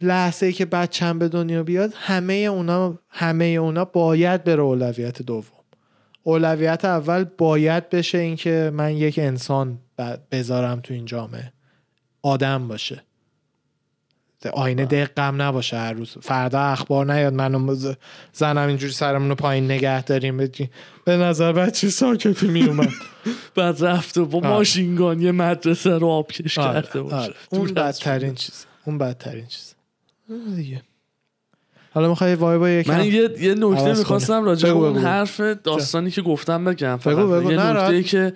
لحظه 0.00 0.46
ای 0.46 0.52
که 0.52 0.64
بچم 0.64 1.18
به 1.18 1.28
دنیا 1.28 1.62
بیاد 1.62 1.92
همه 1.96 2.32
اونا 2.32 2.98
همه 3.08 3.44
اونا 3.44 3.84
باید 3.84 4.44
بره 4.44 4.62
اولویت 4.62 5.22
دوم. 5.22 5.64
اولویت 6.22 6.84
اول 6.84 7.24
باید 7.24 7.90
بشه 7.90 8.18
اینکه 8.18 8.70
من 8.74 8.92
یک 8.92 9.18
انسان 9.18 9.78
بذارم 10.30 10.80
تو 10.80 10.94
این 10.94 11.04
جامعه. 11.04 11.52
آدم 12.22 12.68
باشه. 12.68 13.02
آینه 14.52 14.84
دقم 14.84 15.42
نباشه 15.42 15.76
هر 15.76 15.92
روز. 15.92 16.16
فردا 16.22 16.60
اخبار 16.60 17.12
نیاد. 17.12 17.32
منو 17.32 17.76
زنم 18.32 18.68
اینجوری 18.68 18.92
سرمون 18.92 19.28
رو 19.28 19.34
پایین 19.34 19.64
نگه 19.64 20.02
داریم. 20.02 20.50
به 21.04 21.16
نظر 21.16 21.52
بچه 21.52 21.88
ساکتی 21.88 22.46
می 22.46 22.62
اومد 22.62 22.92
بعد 23.56 23.84
رفت 23.84 24.18
و 24.18 24.26
با. 24.26 24.40
ماشینگان 24.40 25.22
یه 25.22 25.32
مدرسه 25.32 25.90
رو 25.90 26.06
آبکش 26.06 26.58
آره، 26.58 26.82
کرده 26.82 27.02
باشه. 27.02 27.16
آره. 27.16 27.34
اون 27.50 27.74
بدترین 27.74 28.34
چیز 28.34 28.66
اون 28.84 28.98
بدترین 28.98 29.46
چیز 29.46 29.73
دیگه 30.56 30.82
حالا 31.94 32.08
می‌خوای 32.08 32.34
وای 32.34 32.72
یکم 32.72 32.92
من 32.98 33.06
یه 33.06 33.30
یه 33.40 33.54
نکته 33.54 33.98
می‌خواستم 33.98 34.44
راجع 34.44 34.68
به 34.68 34.74
اون. 34.74 34.98
حرف 34.98 35.40
داستانی 35.40 36.10
که 36.10 36.22
گفتم 36.22 36.64
بگم 36.64 36.96
فقط. 36.96 37.16
بگو، 37.16 37.28
بگو. 37.28 37.52
یه 37.52 37.58
نکته. 37.58 38.02
که 38.02 38.32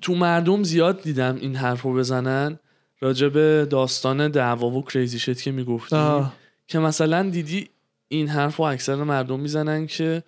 تو 0.00 0.14
مردم 0.14 0.62
زیاد 0.62 1.02
دیدم 1.02 1.36
این 1.40 1.56
حرف 1.56 1.82
رو 1.82 1.94
بزنن 1.94 2.58
راجع 3.00 3.28
به 3.28 3.66
داستان 3.70 4.28
دعوا 4.28 4.70
و 4.70 4.84
کریزی 4.84 5.18
شت 5.18 5.42
که 5.42 5.50
می‌گفتی. 5.50 5.96
که 6.68 6.78
مثلا 6.78 7.30
دیدی 7.30 7.68
این 8.08 8.28
حرف 8.28 8.56
رو 8.56 8.64
اکثر 8.64 8.94
مردم 8.94 9.40
می‌زنن 9.40 9.86
که 9.86 10.22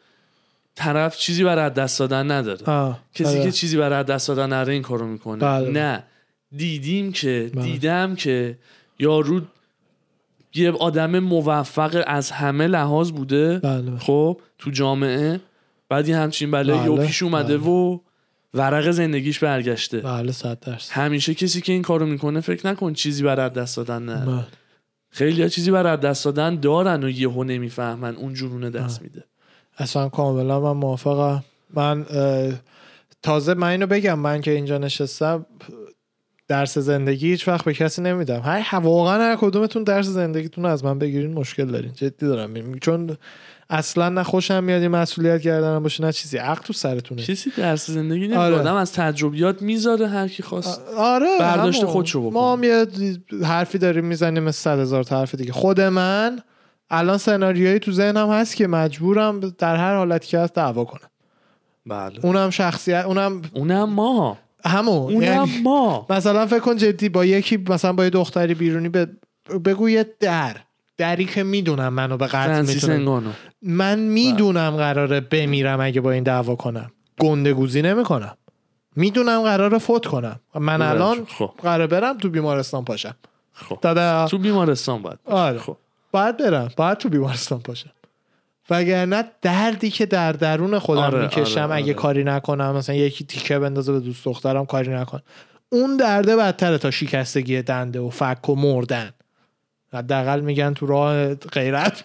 طرف 0.75 1.17
چیزی 1.17 1.45
برای 1.45 1.71
دست 1.71 1.99
دادن 1.99 2.31
نداره 2.31 2.67
آه. 2.67 3.01
کسی 3.15 3.31
آره. 3.31 3.45
که 3.45 3.53
چیزی 3.53 3.77
برای 3.77 4.05
دست 4.05 4.29
دادن 4.29 4.47
نداره 4.53 4.73
این 4.73 4.83
کارو 4.83 5.07
می‌کنه 5.07 5.39
بله. 5.39 5.71
نه 5.71 6.05
دیدیم 6.57 7.13
که 7.13 7.51
بله. 7.55 7.63
دیدم 7.63 8.15
که 8.15 8.59
یارو 8.99 9.41
یه 10.55 10.71
آدم 10.71 11.19
موفق 11.19 12.03
از 12.07 12.31
همه 12.31 12.67
لحاظ 12.67 13.11
بوده. 13.11 13.59
بله. 13.59 13.99
خب 13.99 14.41
تو 14.59 14.71
جامعه. 14.71 15.41
بعد 15.89 16.09
یه 16.09 16.17
همچین 16.17 16.51
بله، 16.51 16.89
و 16.89 17.07
پیش 17.07 17.23
اومده 17.23 17.59
بله. 17.59 17.69
و 17.69 17.99
ورق 18.55 18.91
زندگیش 18.91 19.39
برگشته. 19.39 19.99
بله 19.99 20.33
صد 20.33 20.61
درصد. 20.61 20.93
همیشه 20.93 21.35
کسی 21.35 21.61
که 21.61 21.73
این 21.73 21.83
کارو 21.83 22.07
می‌کنه 22.07 22.41
فکر 22.41 22.67
نکن 22.67 22.93
چیزی 22.93 23.23
برای 23.23 23.47
از 23.47 23.53
دست 23.53 23.77
دادن 23.77 24.03
نه. 24.03 24.27
بله. 24.27 24.47
خیلی 25.11 25.43
ها 25.43 25.49
چیزی 25.49 25.71
برای 25.71 25.93
از 25.93 26.01
دست 26.01 26.25
دادن 26.25 26.57
دارن 26.57 27.05
و 27.05 27.09
یهو 27.09 27.45
نمی‌فهمن 27.45 28.17
اون 28.17 28.35
جنونه 28.35 28.71
دست 28.71 29.01
بله. 29.01 29.09
میده. 29.09 29.25
اصلا 29.79 30.09
کاملا 30.09 30.61
من 30.61 30.73
موافقم. 30.73 31.45
من 31.75 32.07
تازه 33.23 33.55
من 33.55 33.69
اینو 33.69 33.87
بگم 33.87 34.19
من 34.19 34.41
که 34.41 34.51
اینجا 34.51 34.79
نشستم 34.79 35.47
درس 36.49 36.79
زندگی 36.79 37.31
هیچ 37.31 37.49
وقت 37.49 37.65
به 37.65 37.75
کسی 37.75 38.03
نمیدم. 38.03 38.41
هر 38.45 38.81
واقعا 38.83 39.23
هر 39.23 39.37
کدومتون 39.37 39.85
درس 39.85 40.07
زندگیتون 40.07 40.67
از 40.67 40.85
من 40.85 40.99
بگیرین 40.99 41.35
مشکل 41.35 41.67
دارین. 41.67 41.93
جدی 41.93 42.27
دارم 42.27 42.51
میگم. 42.51 42.79
چون 42.79 43.17
اصلا 43.71 44.09
نه 44.09 44.23
خوشم 44.23 44.65
میاد 44.65 44.83
این 44.83 44.91
مسئولیت 44.91 45.41
کردن 45.41 45.83
باشه 45.83 46.05
نه 46.05 46.13
چیزی. 46.13 46.37
عقل 46.39 46.63
تو 46.63 46.73
سرتونه. 46.73 47.23
کسی 47.23 47.51
درس 47.57 47.91
زندگی 47.91 48.21
نمیده 48.21 48.39
آره. 48.39 48.57
آدم 48.59 48.75
از 48.75 48.93
تجربیات 48.93 49.63
می‌ذاره 49.63 50.09
هر 50.09 50.29
کی 50.29 50.43
خواست. 50.43 50.81
آره 50.97 51.27
برداشت. 51.41 51.85
خودشو 51.85 52.21
بکنه. 52.21 52.33
ما 52.33 52.53
هم 52.53 52.65
یه 52.65 52.87
حرفی 53.45 53.79
داریم 53.79 54.05
می‌زنیم 54.05 54.43
مثل 54.43 54.59
صد 54.59 54.79
هزار 54.79 55.05
تا 55.05 55.19
حرف 55.19 55.35
دیگه. 55.35 55.53
خود 55.53 55.81
من 55.81 56.41
الان 56.91 57.19
سناریویی 57.19 57.79
تو 57.79 57.93
ذهنم 57.93 58.31
هست 58.31 58.57
که 58.57 58.67
مجبورم 58.67 59.41
در 59.41 59.77
هر 59.77 59.97
حالتی 59.97 60.29
که 60.29 60.39
هست 60.39 60.55
دعوا 60.55 60.85
کنم. 60.85 61.11
بله. 61.87 62.25
اونم 62.25 62.51
شخصیت 62.51 63.05
اونم 63.05 63.43
اونم 63.55 63.91
ما. 63.91 64.39
همون 64.65 65.13
اونم 65.13 65.23
یعنی 65.23 65.61
ما. 65.63 66.07
مثلا 66.11 66.47
فکر 66.47 66.59
کن 66.59 66.77
جدی 66.77 67.09
با 67.09 67.25
یکی 67.25 67.57
مثلا 67.57 67.93
با 67.93 68.05
یه 68.05 68.11
دختری 68.11 68.55
بیرونی 68.55 68.89
به 68.89 69.09
بگو 69.65 69.89
یه 69.89 70.07
در. 70.21 70.57
دری 70.97 71.25
که 71.25 71.43
می‌دونم 71.43 71.89
منو 71.93 72.17
به 72.17 72.27
قتل 72.27 72.91
انگانو. 72.91 73.31
من 73.63 73.99
می‌دونم 73.99 74.77
قراره 74.77 75.21
بمیرم 75.21 75.81
اگه 75.81 76.01
با 76.01 76.13
این 76.13 76.23
دعوا 76.23 76.55
کنم. 76.55 76.91
گندگوزی 77.21 77.83
نمی‌کنم. 77.83 78.37
می‌دونم 78.97 79.43
قراره 79.43 79.79
فوت 79.79 80.07
کنم. 80.07 80.41
من 80.55 80.83
الان 80.83 81.25
خب. 81.25 81.51
قراره 81.63 81.87
برم 81.87 82.19
تو 82.19 82.29
بیمارستان 82.29 82.85
پاشم. 82.85 83.15
خب. 83.53 84.27
تو 84.27 84.39
بیمارستان 84.39 85.03
باید 85.03 85.19
آره. 85.25 85.59
خب. 85.59 85.77
باید 86.13 86.37
برم. 86.37 86.71
باید 86.77 86.99
تو 86.99 87.09
بیمارستان 87.09 87.59
پاشم. 87.61 87.91
وگرنه 88.71 89.25
دردی 89.43 89.91
که 89.91 90.07
در 90.07 90.33
درون 90.33 90.79
خودم 90.79 91.01
آره، 91.01 91.23
می‌کشم 91.23 91.61
آره، 91.61 91.75
اگه 91.75 91.85
آره. 91.85 91.95
کاری 91.95 92.25
نکنم 92.25 92.77
مثلا 92.77 92.95
یکی 92.97 93.25
تیکه 93.25 93.59
بندازه 93.59 93.93
به 93.93 94.01
دوست 94.01 94.25
دخترم 94.25 94.67
کاری 94.67 94.95
نکنم 94.95 95.23
اون 95.69 95.97
درده 95.97 96.37
بدتره 96.37 96.79
تا 96.79 96.91
شکستگی 96.91 97.63
دنده 97.63 98.01
و 98.01 98.11
فک 98.11 98.49
و 98.49 98.55
مردن. 98.55 99.11
حداقل 99.93 100.41
میگن 100.41 100.75
تو 100.75 100.87
راه 100.87 101.35
غیرت 101.35 102.05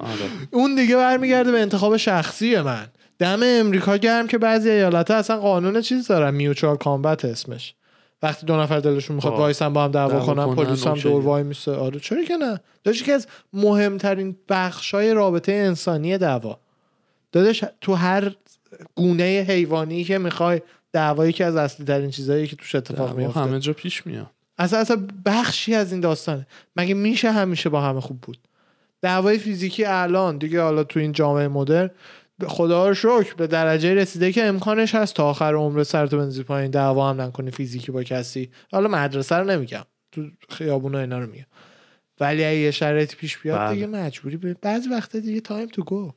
آره. 0.00 0.14
اون 0.50 0.74
دیگه 0.74 0.96
برمیگرده 0.96 1.52
به 1.52 1.60
انتخاب 1.60 1.96
شخصی 1.96 2.60
من. 2.60 2.86
دم 3.18 3.40
امریکا 3.42 3.96
گرم 3.96 4.26
که 4.26 4.38
بعضی 4.38 4.70
ایالت 4.70 5.10
اصلا 5.10 5.36
قانون 5.36 5.80
چیز 5.80 6.06
دارن. 6.06 6.34
میوچوال 6.34 6.76
کامبت 6.76 7.24
اسمش. 7.24 7.74
وقتی 8.24 8.46
دو 8.46 8.56
نفر 8.56 8.80
دلشون 8.80 9.16
می‌خواد 9.16 9.32
آه. 9.32 9.38
وایسن 9.38 9.72
با 9.72 9.84
هم 9.84 9.90
دعوا 9.90 10.26
کنن 10.26 10.54
پلیس 10.54 10.86
هم. 10.86 10.94
دور 10.94 11.22
وای 11.22 11.42
میسه. 11.42 11.72
آره 11.72 12.00
چرا 12.00 12.24
که 12.24 12.36
نه؟ 12.36 12.60
داشت 12.84 13.02
یکی 13.02 13.12
از 13.12 13.26
مهمترین 13.52 14.36
بخشای 14.48 15.14
رابطه 15.14 15.52
انسانی 15.52 16.18
دعوا. 16.18 16.58
داداش 17.32 17.64
تو 17.80 17.94
هر 17.94 18.34
گونه 18.94 19.24
حیوانی 19.48 20.04
که 20.04 20.18
می‌خوای 20.18 20.60
دعوایی 20.92 21.32
که 21.32 21.44
از 21.44 21.56
اصلی 21.56 21.86
ترین 21.86 22.10
چیزایی 22.10 22.46
که 22.46 22.56
توش 22.56 22.74
اتفاق 22.74 23.16
میفته 23.16 23.40
همه 23.40 23.60
جا 23.60 23.72
پیش 23.72 24.06
میاد. 24.06 24.26
اصلا 24.58 24.78
اصلا 24.78 25.06
بخشی 25.24 25.74
از 25.74 25.92
این 25.92 26.00
داستانه. 26.00 26.46
مگه 26.76 26.94
میشه 26.94 27.30
همیشه 27.30 27.68
با 27.68 27.80
همه 27.80 28.00
خوب 28.00 28.20
بود؟ 28.20 28.38
دعوای 29.02 29.38
فیزیکی 29.38 29.84
الان 29.84 30.38
دیگه 30.38 30.62
حالا 30.62 30.84
تو 30.84 31.00
این 31.00 31.12
جامعه 31.12 31.48
مدرن 31.48 31.90
خدا 32.42 32.88
رو 32.88 32.94
شکر 32.94 33.34
به 33.34 33.46
درجه 33.46 33.94
رسیده 33.94 34.32
که 34.32 34.44
امکانش 34.44 34.94
هست 34.94 35.14
تا 35.14 35.24
آخر 35.30 35.54
عمر 35.54 35.82
سرتو 35.82 36.18
بنزی 36.18 36.42
پایین 36.42 36.70
دعوا 36.70 37.10
هم 37.10 37.20
نکنی 37.20 37.50
فیزیکی 37.50 37.92
با 37.92 38.02
کسی. 38.02 38.50
حالا 38.72 38.88
مدرسه 38.88 39.36
رو 39.36 39.44
نمیگم 39.44 39.84
تو 40.12 40.22
خیابونا 40.48 40.98
اینا 40.98 41.18
رو 41.18 41.26
میگم. 41.26 41.46
ولی 42.20 42.44
اگه 42.44 42.56
یه 42.56 42.70
شرایطی 42.70 43.16
پیش 43.16 43.38
بیاد 43.38 43.58
بله. 43.58 43.74
دیگه 43.74 43.86
مجبوری 43.86 44.36
به 44.36 44.56
بعضی 44.62 44.88
وقتا 44.88 45.18
دیگه 45.18 45.40
تایم 45.40 45.68
تو 45.68 45.84
گو 45.84 46.12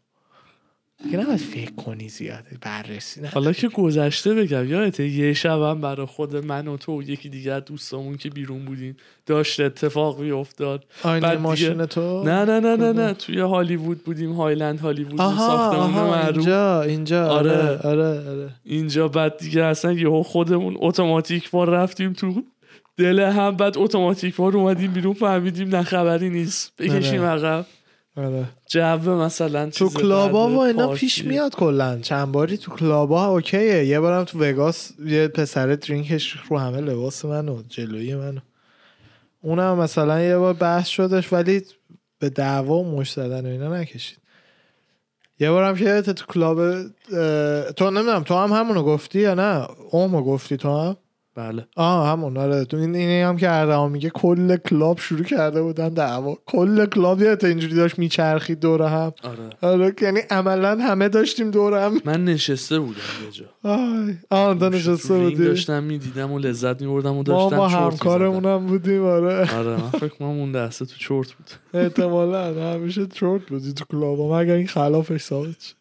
دیگه 1.04 1.18
نباید 1.18 1.38
فکر 1.40 1.72
کنی 1.72 2.10
زیاد 2.10 2.44
بررسی 2.62 3.22
نه 3.22 3.28
حالا 3.28 3.54
که 3.54 3.68
گذشته 3.68 4.34
بگم 4.34 4.68
یادته 4.70 5.08
یه 5.08 5.34
شبم 5.34 5.82
برای 5.82 6.06
خود 6.06 6.36
من 6.36 6.68
و 6.68 6.78
تو 6.78 7.00
و 7.00 7.04
یکی 7.04 7.30
دیگه 7.30 7.52
از 7.54 7.66
دوستامون 7.66 8.18
که 8.18 8.30
بیرون 8.30 8.66
بودیم 8.66 8.98
داشت 9.26 9.60
اتفاق 9.60 10.20
میافتاد 10.22 10.86
آینه 11.04 11.30
دیگه- 11.30 11.42
ماشین 11.42 11.86
تو؟ 11.86 12.24
نه 12.24 12.46
نه 12.46 12.60
نه 12.60 12.76
نه 12.76 12.92
نه؟ 12.94 13.14
توی 13.14 13.40
هالیوود 13.40 14.04
بودیم 14.04 14.32
هایلند 14.34 14.80
هالیوود 14.80 15.18
ساختمون 15.18 15.84
آها 15.84 16.08
معروف. 16.12 16.36
اینجا 16.38 16.82
اینجا 16.82 17.28
آره. 17.30 17.52
آره. 17.52 17.78
آره 17.78 18.30
آره. 18.30 18.50
اینجا 18.64 19.08
بعد 19.08 19.38
دیگه 19.38 19.64
اصلا 19.64 19.92
یهو 19.94 20.24
خودمون 20.24 20.76
اتوماتیک 20.80 21.52
بار 21.52 21.70
رفتیم 21.70 22.14
تو 22.14 22.44
دل 22.98 23.20
هم 23.20 23.56
بعد 23.56 23.78
اتوماتیک 23.78 24.36
بار 24.36 24.58
اومدیم 24.58 24.92
بیرون 24.92 25.14
فهمیدیم 25.14 25.70
نه 25.76 25.84
خبری 25.84 26.30
نیست. 26.30 26.74
بکشیم 26.80 27.22
عقب. 27.24 27.66
آره. 28.18 28.46
جو 28.68 29.16
مثلا 29.16 29.70
تو 29.70 29.90
club 29.90 30.38
ا 30.38 30.50
و 30.50 30.60
اینا. 30.60 30.88
پیش 30.88 31.26
میاد 31.26 31.56
کلا. 31.56 32.00
چند 32.00 32.32
باری 32.32 32.58
تو 32.58 32.72
club 32.72 33.26
ا 33.26 33.34
okay 33.34 33.69
ه. 33.69 33.86
یه 33.86 34.00
بارم 34.00 34.24
تو 34.24 34.40
وگاس 34.40 34.92
یه 35.06 35.28
پسر 35.28 35.68
drink 35.68 36.16
ش 36.16 36.36
رو 36.50 36.58
همه 36.58 36.82
لباس 36.82 37.26
منو 37.26 37.62
جلوی 37.70 38.16
منو. 38.16 38.40
اونم 39.42 39.78
مثلا 39.78 40.22
یه 40.22 40.38
بار 40.38 40.54
بحث 40.54 40.88
شدش 40.88 41.34
ولی 41.34 41.62
به 42.20 42.30
دعوا 42.30 42.76
و 42.76 43.00
مشت 43.00 43.12
زدن 43.12 43.46
و 43.46 43.50
اینا 43.50 43.78
نکشید. 43.78 44.18
یه 45.40 45.52
بارم 45.52 45.76
که 45.76 46.02
تو 46.02 46.26
club 46.26 46.84
تو 47.72 47.92
نمی‌دونم 47.92 48.24
تو 48.24 48.34
هم 48.34 48.52
همونو 48.52 48.84
گفتی 48.84 49.20
یا 49.20 49.34
نه؟ 49.34 49.68
اومو 49.92 50.22
گفتی 50.22 50.58
تو 50.58 50.78
هم؟ 50.78 50.98
بله. 51.38 51.68
آه 51.76 52.08
همون 52.08 52.38
آره. 52.38 52.66
تو 52.66 52.78
این 52.78 52.96
اینی 52.96 53.22
هم 53.22 53.38
که 53.38 53.52
اردوان 53.52 53.92
میگه 53.92 54.10
کل 54.10 54.58
club 54.58 55.00
شروع 55.00 55.24
کرده 55.24 55.62
بودن 55.62 55.90
دعوا. 55.90 56.38
کل 56.46 56.86
club 56.86 57.22
یادت 57.22 57.44
اینجوری 57.44 57.76
داشت 57.76 58.00
میچرخید 58.00 58.60
دور 58.60 58.82
هم. 58.82 59.14
آره. 59.24 59.74
آره 59.74 59.94
یعنی 60.02 60.20
عملا 60.30 60.78
همه 60.82 61.10
داشتیم 61.10 61.52
دور 61.52 61.86
هم. 61.86 62.02
من 62.06 62.26
نشسته 62.26 62.80
بودم 62.80 63.00
یه 63.26 63.32
جا. 63.32 63.46
آه 64.30 64.60
تا 64.60 64.70
نشسته 64.70 65.14
بودی. 65.14 65.36
داشتم 65.36 65.84
می‌دیدم 65.84 66.32
و 66.32 66.40
لذت 66.40 66.82
میبردم 66.82 67.12
و 67.12 67.16
ما 67.16 67.24
داشتم 67.24 67.68
چرت 67.68 67.72
همکارمون 67.72 68.36
می‌زدم. 68.36 68.54
هم 68.54 68.66
بودیم 68.68 69.06
آره. 69.06 69.58
آره 69.58 69.70
من 69.70 69.90
فکر 69.90 70.08
کنم 70.08 70.28
اون 70.28 70.52
دسته 70.52 70.86
تو 70.86 70.94
چرت 70.98 71.34
بود. 71.34 71.50
احتمالا 71.74 72.74
همیشه 72.74 73.06
تروت 73.06 73.42
بودی 73.50 73.74
تو 73.74 73.86
club 73.92 74.30
ا. 74.30 74.40
مگر 74.40 74.54
این 74.54 74.68
خلافش 74.68 75.22
ثابت 75.22 75.74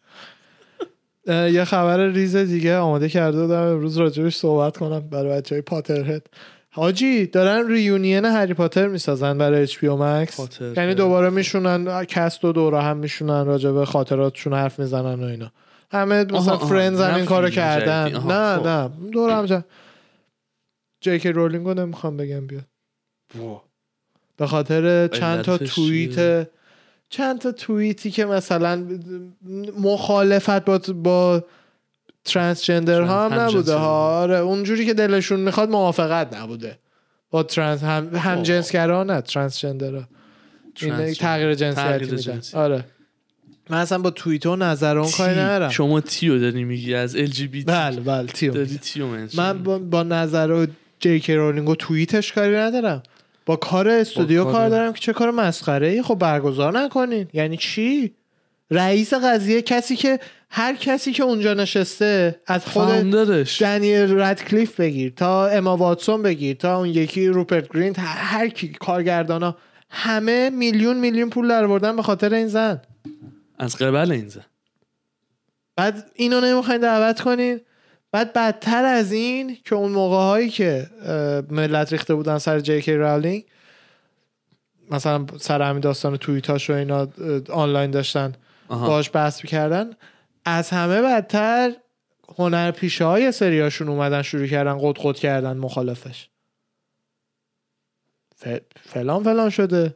یه 1.27 1.63
خبر 1.63 2.07
ریز 2.07 2.35
دیگه 2.35 2.77
آماده 2.77 3.09
کرده 3.09 3.41
بودم 3.41 3.61
امروز 3.61 3.97
راجبش 3.97 4.35
صحبت 4.35 4.77
کنم 4.77 4.99
برای 4.99 5.37
بچه 5.37 5.55
های 5.55 5.61
Potterhead 5.61 6.27
حاجی 6.69 7.25
دارن 7.25 7.67
reunion 7.67 8.25
هری 8.25 8.53
پاتر 8.53 8.87
می‌سازن 8.87 9.37
برای 9.37 9.63
HBO 9.63 9.89
Max. 9.89 10.61
یعنی 10.77 10.93
دوباره 10.93 11.29
میشونن 11.29 12.05
cast 12.05 12.45
و 12.45 12.51
دور 12.51 12.81
هم 12.81 12.97
میشونن 12.97 13.45
راجب 13.45 13.83
خاطراتشون 13.83 14.53
حرف 14.53 14.79
می‌زنن 14.79 15.23
و 15.23 15.27
اینا 15.27 15.51
همه 15.91 16.23
مثلا. 16.23 16.57
Friends 16.57 17.01
هم 17.01 17.15
این 17.15 17.25
کارو 17.25 17.49
کردن 17.49 18.11
نه 18.11 18.57
خب. 18.57 18.67
نه 18.67 18.89
دور 19.11 19.29
هم 19.29 19.45
جمع 19.45 19.63
جی 21.01 21.12
کی 21.12 21.29
رولینگو 21.29 21.73
نمی‌خوام 21.73 22.17
بگم 22.17 22.47
بیاد 22.47 22.65
به 24.37 24.47
خاطر 24.47 25.07
چند 25.07 25.41
تا 25.41 25.57
توییت؟ 25.57 26.47
چند 27.09 27.39
تا 27.39 27.51
توییتی 27.51 28.11
که 28.11 28.25
مثلا 28.25 28.85
مخالفت 29.79 30.65
با 30.65 30.79
با 31.03 31.43
transgender 32.25 33.01
ها 33.01 33.29
هم 33.29 33.39
نبوده. 33.39 33.73
ها. 33.73 34.19
آره 34.21 34.37
اونجوری 34.37 34.85
که 34.85 34.93
دلشون 34.93 35.39
می‌خواد 35.39 35.69
موافقت 35.69 36.35
نبوده. 36.35 36.79
با 37.31 37.43
ترانس 37.43 37.83
هم 37.83 38.15
هم 38.15 38.43
جنسگرا 38.43 39.03
نه 39.03 39.21
transgender 39.21 39.95
ها 39.95 40.03
transgender. 40.75 41.13
تغییر 41.13 41.53
جنسیتی 41.53 42.05
میدن. 42.05 42.17
جنسی. 42.17 42.57
آره. 42.57 42.85
من 43.69 43.77
اصلا 43.77 43.97
با 43.97 44.09
توییت 44.09 44.45
و 44.45 44.55
نظر 44.55 44.97
اون 44.97 45.11
کاری 45.11 45.33
T. 45.33 45.39
ندارم. 45.39 45.69
شما 45.69 46.01
T 46.01 46.20
و 46.20 46.39
داری 46.39 46.63
میگی 46.63 46.93
از 46.93 47.15
LGB 47.15 47.63
بله 47.63 48.01
بله 48.01 48.27
T 48.27 48.40
و 48.40 48.53
داری 48.53 48.77
T 48.77 48.92
و 48.92 49.07
من 49.37 49.63
با, 49.63 49.79
با 49.79 50.03
نظر 50.03 50.51
و 50.51 50.65
جی 50.99 51.19
کی 51.19 51.35
رولینگ 51.35 51.69
و 51.69 51.75
توییتش 51.75 52.33
کاری 52.33 52.55
ندارم. 52.55 53.03
با 53.47 53.55
کار 53.55 53.89
استودیو 53.89 54.43
با 54.45 54.51
کار 54.51 54.61
کار- 54.61 54.69
دارم 54.69 54.93
که 54.93 54.99
چه 54.99 55.13
کار 55.13 55.31
مسخره 55.31 55.87
ای؟ 55.87 56.01
خب 56.01 56.15
برگزار 56.15 56.79
نکنین. 56.79 57.27
یعنی 57.33 57.57
چی؟ 57.57 58.15
رئیس 58.71 59.13
قضیه 59.13 59.61
کسی 59.61 59.95
که 59.95 60.19
هر 60.49 60.75
کسی 60.75 61.11
که 61.11 61.23
اونجا 61.23 61.53
نشسته 61.53 62.41
از 62.47 62.65
خود 62.65 62.87
دنیل 63.59 64.19
ردکلیف 64.19 64.79
بگیر 64.79 65.13
تا 65.15 65.47
اما 65.47 65.77
واتسون 65.77 66.23
بگیر 66.23 66.55
تا 66.55 66.77
اون 66.77 66.89
یکی 66.89 67.27
روپرت 67.27 67.73
گرینت 67.73 67.95
هر, 67.99 68.47
کی 68.47 68.67
کارگردانا 68.67 69.57
همه 69.89 70.49
میلیون 70.49 70.97
میلیون 70.97 71.29
پول 71.29 71.47
درآوردن 71.47 71.95
به 71.95 72.01
خاطر 72.01 72.33
این 72.33 72.47
زن. 72.47 72.81
از 73.59 73.75
قبل 73.75 74.11
این 74.11 74.27
زن. 74.27 74.45
بعد 75.75 76.11
اینو 76.15 76.41
نمی‌خواین 76.41 76.81
دعوت 76.81 77.21
کنین؟ 77.21 77.61
بعد 78.11 78.33
بدتر 78.33 78.85
از 78.85 79.11
این 79.11 79.57
که 79.65 79.75
اون 79.75 79.91
موقع 79.91 80.15
هایی 80.15 80.49
که 80.49 80.87
ملت 81.49 81.91
ریخته 81.91 82.15
بودن 82.15 82.37
سر 82.37 82.59
جی 82.59 82.81
کی 82.81 82.93
راولینگ 82.95 83.45
مثلا 84.91 85.25
سر 85.39 85.61
همین 85.61 85.79
داستان 85.81 86.17
توییتاش 86.17 86.69
و 86.69 86.73
اینا 86.73 87.07
آنلاین 87.49 87.91
داشتن 87.91 88.33
آها. 88.67 88.87
باش 88.87 89.09
بحث 89.13 89.43
می‌کردن. 89.43 89.91
از 90.45 90.69
همه 90.69 91.01
بدتر 91.01 91.73
هنر 92.37 92.71
پیشه 92.71 93.05
های 93.05 93.31
سریاشون 93.31 93.89
اومدن 93.89 94.21
شروع 94.21 94.47
کردن 94.47 94.77
قد 94.81 94.97
قد 94.97 95.15
کردن 95.15 95.57
مخالفش. 95.57 96.29
ف- 98.41 98.61
فلان 98.81 99.23
فلان 99.23 99.49
شده. 99.49 99.95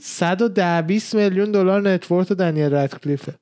110 0.00 0.82
20 0.82 1.14
میلیون 1.14 1.52
دلار 1.52 1.80
net 1.80 1.99
worth 1.99 2.32
دنیل 2.32 2.74
ردکلیفه 2.74 3.34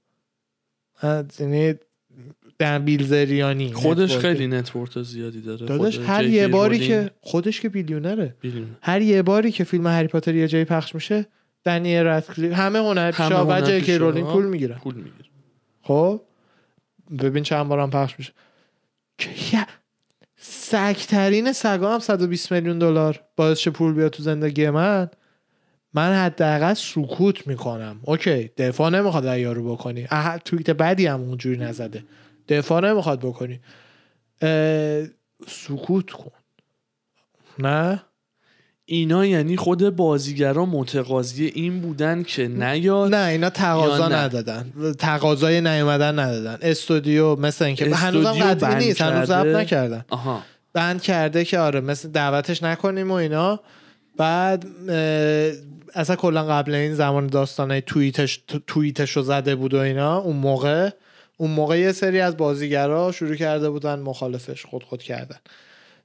یعنی 1.39 1.75
دن 2.59 2.85
بیلزریانی 2.85 3.73
خودش 3.73 4.11
net 4.11 4.15
worth. 4.15 4.23
خیلی 4.23 4.47
net 4.47 4.68
worth 4.68 5.03
زیادی 5.03 5.41
داره. 5.41 5.67
داداش 5.67 5.99
هر 5.99 6.25
یه 6.25 6.49
باری 6.49 6.79
رولینگ 6.79 6.91
که 6.91 7.11
خودش 7.21 7.61
که 7.61 7.69
billionaire 7.69 8.24
ه. 8.24 8.35
billion. 8.41 8.67
هر 8.83 9.03
یه 9.03 9.23
باری 9.23 9.53
که 9.53 9.65
فیلم 9.65 9.87
هری 9.87 10.07
پاتر 10.07 10.35
یه 10.35 10.49
جایی 10.49 10.65
پخش 10.65 10.95
میشه 10.95 11.27
دنیل 11.65 12.07
ردکلیف 12.07 12.53
همه 12.53 12.79
هنرپیشا 12.79 13.47
و 13.47 13.61
جی 13.61 13.67
کی 13.67 13.73
هنرپیشه‌ها 13.73 13.99
رولینگ 13.99 14.29
پول 14.29 14.47
می‌گیرن. 14.47 14.79
پول 14.79 14.95
می‌گیره 14.95 15.29
خب؟ 15.83 16.21
ببین 17.23 17.43
چند 17.43 17.69
بارم 17.69 17.91
پخش 17.91 18.15
میشه. 18.19 18.33
که 19.19 19.67
سگترین 20.37 21.53
سگا 21.53 21.95
هم 21.95 21.99
120 21.99 22.53
میلیون 22.53 22.79
دلار 22.79 23.21
باعث 23.37 23.59
شه 23.59 23.71
پول 23.71 23.93
بیاد 23.93 24.11
تو 24.11 24.23
زندگی 24.23 24.71
من. 24.71 25.09
من 25.95 26.13
حداقل 26.15 26.75
سکوت 26.75 27.47
می‌کنم. 27.47 28.01
اوکی 28.03 28.51
دفاع 28.57 28.91
نمی‌خواد 28.91 29.39
یارو 29.39 29.73
بکنی. 29.73 30.07
اه، 30.11 30.39
توییت 30.39 30.71
بدی 30.71 31.07
هم 31.07 31.21
اونجوری 31.21 31.57
نزده. 31.57 32.05
دفاع 32.49 32.81
نمی‌خواد 32.91 33.21
بکنی. 33.21 33.61
سکوت 35.49 36.11
کن 36.11 36.31
نه؟ 37.59 38.03
اینا 38.85 39.27
یعنی 39.27 39.57
خود 39.57 39.97
بازیگرا 39.97 40.67
متقاضی 40.67 41.47
این 41.47 41.81
بودن 41.81 42.23
که 42.23 42.49
نیاد 42.49 43.15
نه 43.15 43.27
اینا 43.27 43.51
تقاضا؟ 43.51 44.09
ندادن. 44.09 44.73
تقاضای 44.99 45.61
نیومدن 45.61 46.19
ندادن. 46.19 46.59
استودیو 46.63 47.37
مثل 47.37 47.65
اینکه 47.65 47.95
هنوزم 47.95 48.33
قطعی 48.33 48.55
بند 48.55 48.83
نیست 48.83 49.01
هنوز 49.01 49.29
ضبط؟ 49.29 49.57
نکردن. 49.57 50.05
آها. 50.09 50.43
بند 50.73 51.03
کرده 51.03 51.45
که 51.45 51.59
آره 51.59 51.81
مثل 51.81 52.09
دعوتش 52.09 52.63
نکنیم 52.63 53.11
و 53.11 53.15
اینا. 53.15 53.61
بعد 54.17 54.67
اصلا 55.95 56.17
کلا 56.17 56.45
قبل 56.45 56.75
این 56.75 56.95
زمان 56.95 57.27
داستانه 57.27 57.81
توییتش 57.81 58.37
تو- 58.49 58.59
توییتش 58.67 59.11
رو 59.11 59.23
زده 59.23 59.55
بود 59.55 59.75
و 59.75 59.79
اینا 59.79 60.17
اون 60.19 60.37
موقع. 60.37 60.91
اون 61.37 61.51
موقع 61.51 61.79
یه 61.79 61.93
سری 61.93 62.21
از 62.21 62.37
بازیگرا 62.37 63.13
شروع 63.13 63.35
کرده 63.35 63.71
بودن 63.71 63.99
مخالفش 63.99 64.65
خود 64.65 64.83
خود 64.83 65.03
کردن. 65.03 65.39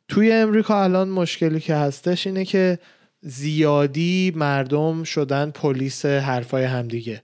توی 0.08 0.32
امریکا 0.32 0.84
الان 0.84 1.10
مشکلی 1.10 1.60
که 1.60 1.76
هستش 1.76 2.28
اینه 2.28 2.46
که 2.46 2.80
زیادی 3.22 4.34
مردم 4.36 5.04
شدن 5.04 5.52
پلیس 5.52 6.06
حرفای 6.06 6.64
همدیگه. 6.64 7.24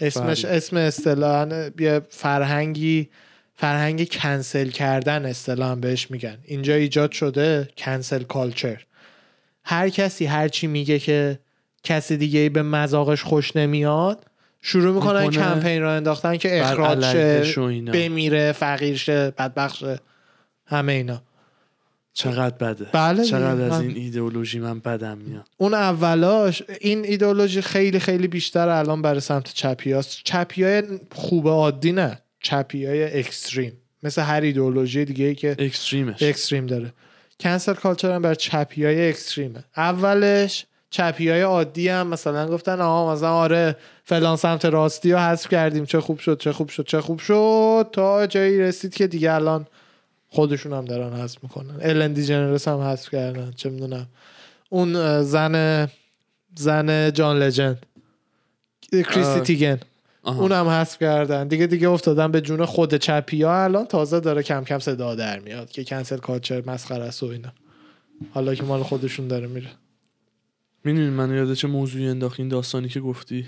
اسمش 0.00 0.44
بله. 0.44 0.54
اسم 0.54 0.76
اصطلاحا 0.76 1.70
یه 1.78 2.00
فرهنگی 2.08 3.08
فرهنگ 3.54 4.08
کنسل 4.08 4.68
کردن 4.68 5.26
اصطلاحا 5.26 5.74
بهش 5.74 6.10
میگن. 6.10 6.38
اینجا 6.44 6.74
ایجاد 6.74 7.12
شده 7.12 7.68
کنسل 7.76 8.22
کالچر 8.22 8.84
هر 9.64 9.88
کسی 9.88 10.26
هر 10.26 10.48
چی 10.48 10.66
میگه 10.66 10.98
که 10.98 11.38
کسی 11.82 12.16
دیگه 12.16 12.40
ای 12.40 12.48
به 12.48 12.62
مذاقش 12.62 13.22
خوش 13.22 13.56
نمیاد 13.56 14.26
شروع 14.62 14.94
می‌کنن 14.94 15.22
می‌کنه. 15.22 15.44
کمپین 15.44 15.82
را 15.82 15.92
انداختن 15.92 16.36
که 16.36 16.62
اخراج 16.62 17.12
شه. 17.12 17.54
بمیره 17.92 18.52
فقیر 18.52 18.96
شه 18.96 19.30
بدبخت 19.30 19.76
شه 19.76 20.00
همه 20.66 20.92
اینا. 20.92 21.22
چقدر 22.14 22.56
بده؟ 22.56 22.86
بله 22.92 23.24
چقدر. 23.24 23.62
از 23.62 23.80
این 23.80 23.96
ایدئولوژی 23.96 24.58
من 24.58 24.78
بدم 24.78 25.18
میاد؟ 25.18 25.48
اون 25.56 25.74
اولاش 25.74 26.62
این 26.80 27.04
ایدئولوژی 27.04 27.60
خیلی 27.60 27.98
خیلی 27.98 28.28
بیشتر 28.28 28.68
الان 28.68 29.02
برای 29.02 29.20
سمت 29.20 29.54
چپی 29.54 29.92
هست 29.92 30.20
چپی 30.24 30.64
های 30.64 30.82
خوب 31.12 31.48
عادی 31.48 31.92
نه. 31.92 32.18
چپی 32.40 32.86
های 32.86 33.18
extreme. 33.18 33.72
مثل 34.02 34.22
هر 34.22 34.40
ایدئولوژی 34.40 35.04
دیگه 35.04 35.24
ای 35.24 35.34
که 35.34 35.56
extreme 35.58 36.03
ش. 36.03 36.22
extreme 36.22 36.66
داره. 36.66 36.92
cancel 37.40 37.74
culture 37.74 38.12
هم 38.12 38.22
بر 38.22 38.34
چپی 38.34 38.84
های 38.84 39.08
extreme 39.08 39.52
ه. 39.52 39.64
اولش 39.76 40.66
چپی 40.92 41.28
های 41.28 41.40
عادی 41.40 41.88
هم 41.88 42.06
مثلا 42.06 42.48
گفتن 42.48 42.80
آها 42.80 43.12
مثلا 43.12 43.32
آره 43.32 43.76
فلان 44.04 44.36
سمت 44.36 44.64
راستی 44.64 45.12
رو 45.12 45.18
حذف 45.18 45.48
کردیم 45.48 45.84
چه 45.84 46.00
خوب 46.00 46.18
شد 46.18 46.40
چه 46.40 46.52
خوب 46.52 46.68
شد 46.68 46.86
چه 46.86 47.00
خوب 47.00 47.18
شد. 47.18 47.88
تا 47.92 48.26
جایی 48.26 48.60
رسید 48.60 48.94
که 48.94 49.06
دیگه 49.06 49.32
الان 49.32 49.66
خودشون 50.28 50.72
هم 50.72 50.84
دارن 50.84 51.12
حذف 51.12 51.38
می‌کنن. 51.42 51.74
الن 51.82 52.12
دیجنرس 52.12 52.68
هم 52.68 52.80
حذف 52.80 53.10
کردن 53.10 53.52
چه 53.56 53.70
می‌دونم. 53.70 54.06
اون 54.68 55.22
زن 55.22 55.88
زن 56.56 57.12
جان 57.12 57.38
لجند 57.38 57.86
کریسی. 58.92 59.40
تیگن. 59.40 59.80
اونم 60.24 60.68
حذف 60.68 60.98
کردن. 60.98 61.48
دیگه 61.48 61.66
دیگه 61.66 61.88
افتادن 61.88 62.32
به 62.32 62.40
جون 62.40 62.64
خود 62.64 62.94
چپی 62.94 63.42
ها 63.42 63.64
الان 63.64 63.86
تازه 63.86 64.20
داره 64.20 64.42
کم 64.42 64.64
کم 64.64 64.78
صدا 64.78 65.14
در 65.14 65.38
میاد 65.38 65.70
که 65.70 65.84
cancel 65.84 66.18
culture 66.18 66.62
مسخره 66.66 67.04
است 67.04 67.22
و 67.22 67.26
اینا. 67.26 67.52
حالا 68.34 68.54
که 68.54 68.62
مال 68.62 68.82
خودشون 68.82 69.28
داره 69.28 69.46
میره. 69.46 69.68
می‌دونی 70.84 71.10
من 71.10 71.36
یاد 71.36 71.54
چه 71.54 71.68
موضوعی 71.68 72.08
انداخت 72.08 72.40
این 72.40 72.48
داستانی 72.48 72.88
که 72.88 73.00
گفتی؟ 73.00 73.46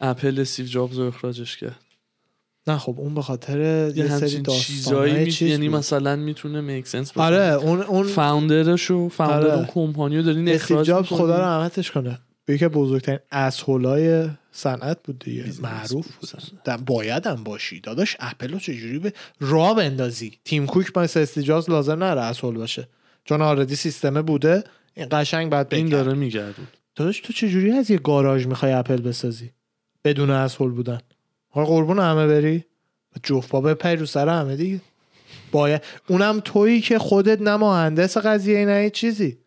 اپل 0.00 0.40
استیو 0.40 0.66
جابز 0.66 0.98
رو 0.98 1.04
اخراجش 1.04 1.56
کرد. 1.56 1.80
نه 2.66 2.78
خب 2.78 2.94
اون 2.98 3.14
به 3.14 3.22
خاطر 3.22 3.58
یه 3.60 3.98
یه 3.98 4.18
سری 4.18 4.42
چیزایی 4.42 5.24
می... 5.24 5.32
چیز 5.32 5.50
یعنی 5.50 5.68
بود. 5.68 5.78
مثلا 5.78 6.16
می‌تونه 6.16 6.60
make 6.60 6.86
sense 6.86 7.16
آره 7.16 7.54
اون 7.54 7.82
اون 7.82 8.06
founder 8.06 8.71
ش 8.71 8.90
و 8.90 9.08
founder 9.08 9.46
آره. 9.46 9.54
اون 9.54 9.64
کمپانی 9.64 10.16
رو 10.16 10.22
دارین 10.22 10.48
اخراج 10.48 10.86
جابز. 10.86 11.06
خدا 11.06 11.36
رو 11.36 11.42
رحمتش 11.42 11.90
کنه. 11.90 12.18
یکی 12.48 12.64
از 12.64 12.70
بزرگترین 12.70 13.18
asshole 13.32 14.16
ای 14.16 14.28
صنعت 14.52 14.98
بود 15.04 15.18
دیگه. 15.18 15.44
معروف 15.62 16.06
بود 16.16 16.84
باید 16.86 17.26
هم 17.26 17.44
باشی. 17.44 17.80
داداش 17.80 18.16
اپل 18.20 18.52
رو 18.52 18.58
چجوری 18.58 18.98
به 18.98 19.12
راه 19.40 19.74
بندازی؟ 19.74 20.38
تیم 20.44 20.66
کوک 20.66 20.92
با 20.92 21.02
استیو 21.02 21.42
جابز 21.42 21.70
لازم 21.70 22.04
نره 22.04 22.20
asshole 22.20 22.54
باشه. 22.54 22.88
چون 23.24 23.42
already 23.42 23.76
سیستمه 23.76 24.22
بوده. 24.22 24.64
این 24.94 25.06
قشنگ 25.10 25.50
بعد 25.50 25.74
این. 25.74 25.88
داره 25.88 26.14
میگردون. 26.14 26.66
داداش 26.96 27.20
تو 27.20 27.32
چجوری 27.32 27.72
از 27.72 27.90
یه 27.90 27.98
گاراژ 27.98 28.46
می‌خوای 28.46 28.72
اپل 28.72 28.96
بسازی؟ 28.96 29.50
بدون 30.04 30.30
asshole 30.30 30.70
بودن. 30.70 31.00
آقا 31.50 31.64
قربون 31.64 31.98
همه 31.98 32.26
بری. 32.26 32.64
جفت 33.22 33.48
پا 33.48 33.60
بپری 33.60 33.96
رو 33.96 34.06
سر 34.06 34.28
همه 34.28 34.56
دیگه. 34.56 34.80
باید 35.52 35.82
اونم 36.08 36.40
تویی 36.44 36.80
که 36.80 36.98
خودت 36.98 37.42
نه 37.42 37.56
مهندس 37.56 38.16
قضیه 38.16 38.66
نه 38.66 38.90
چیزی. 38.90 39.38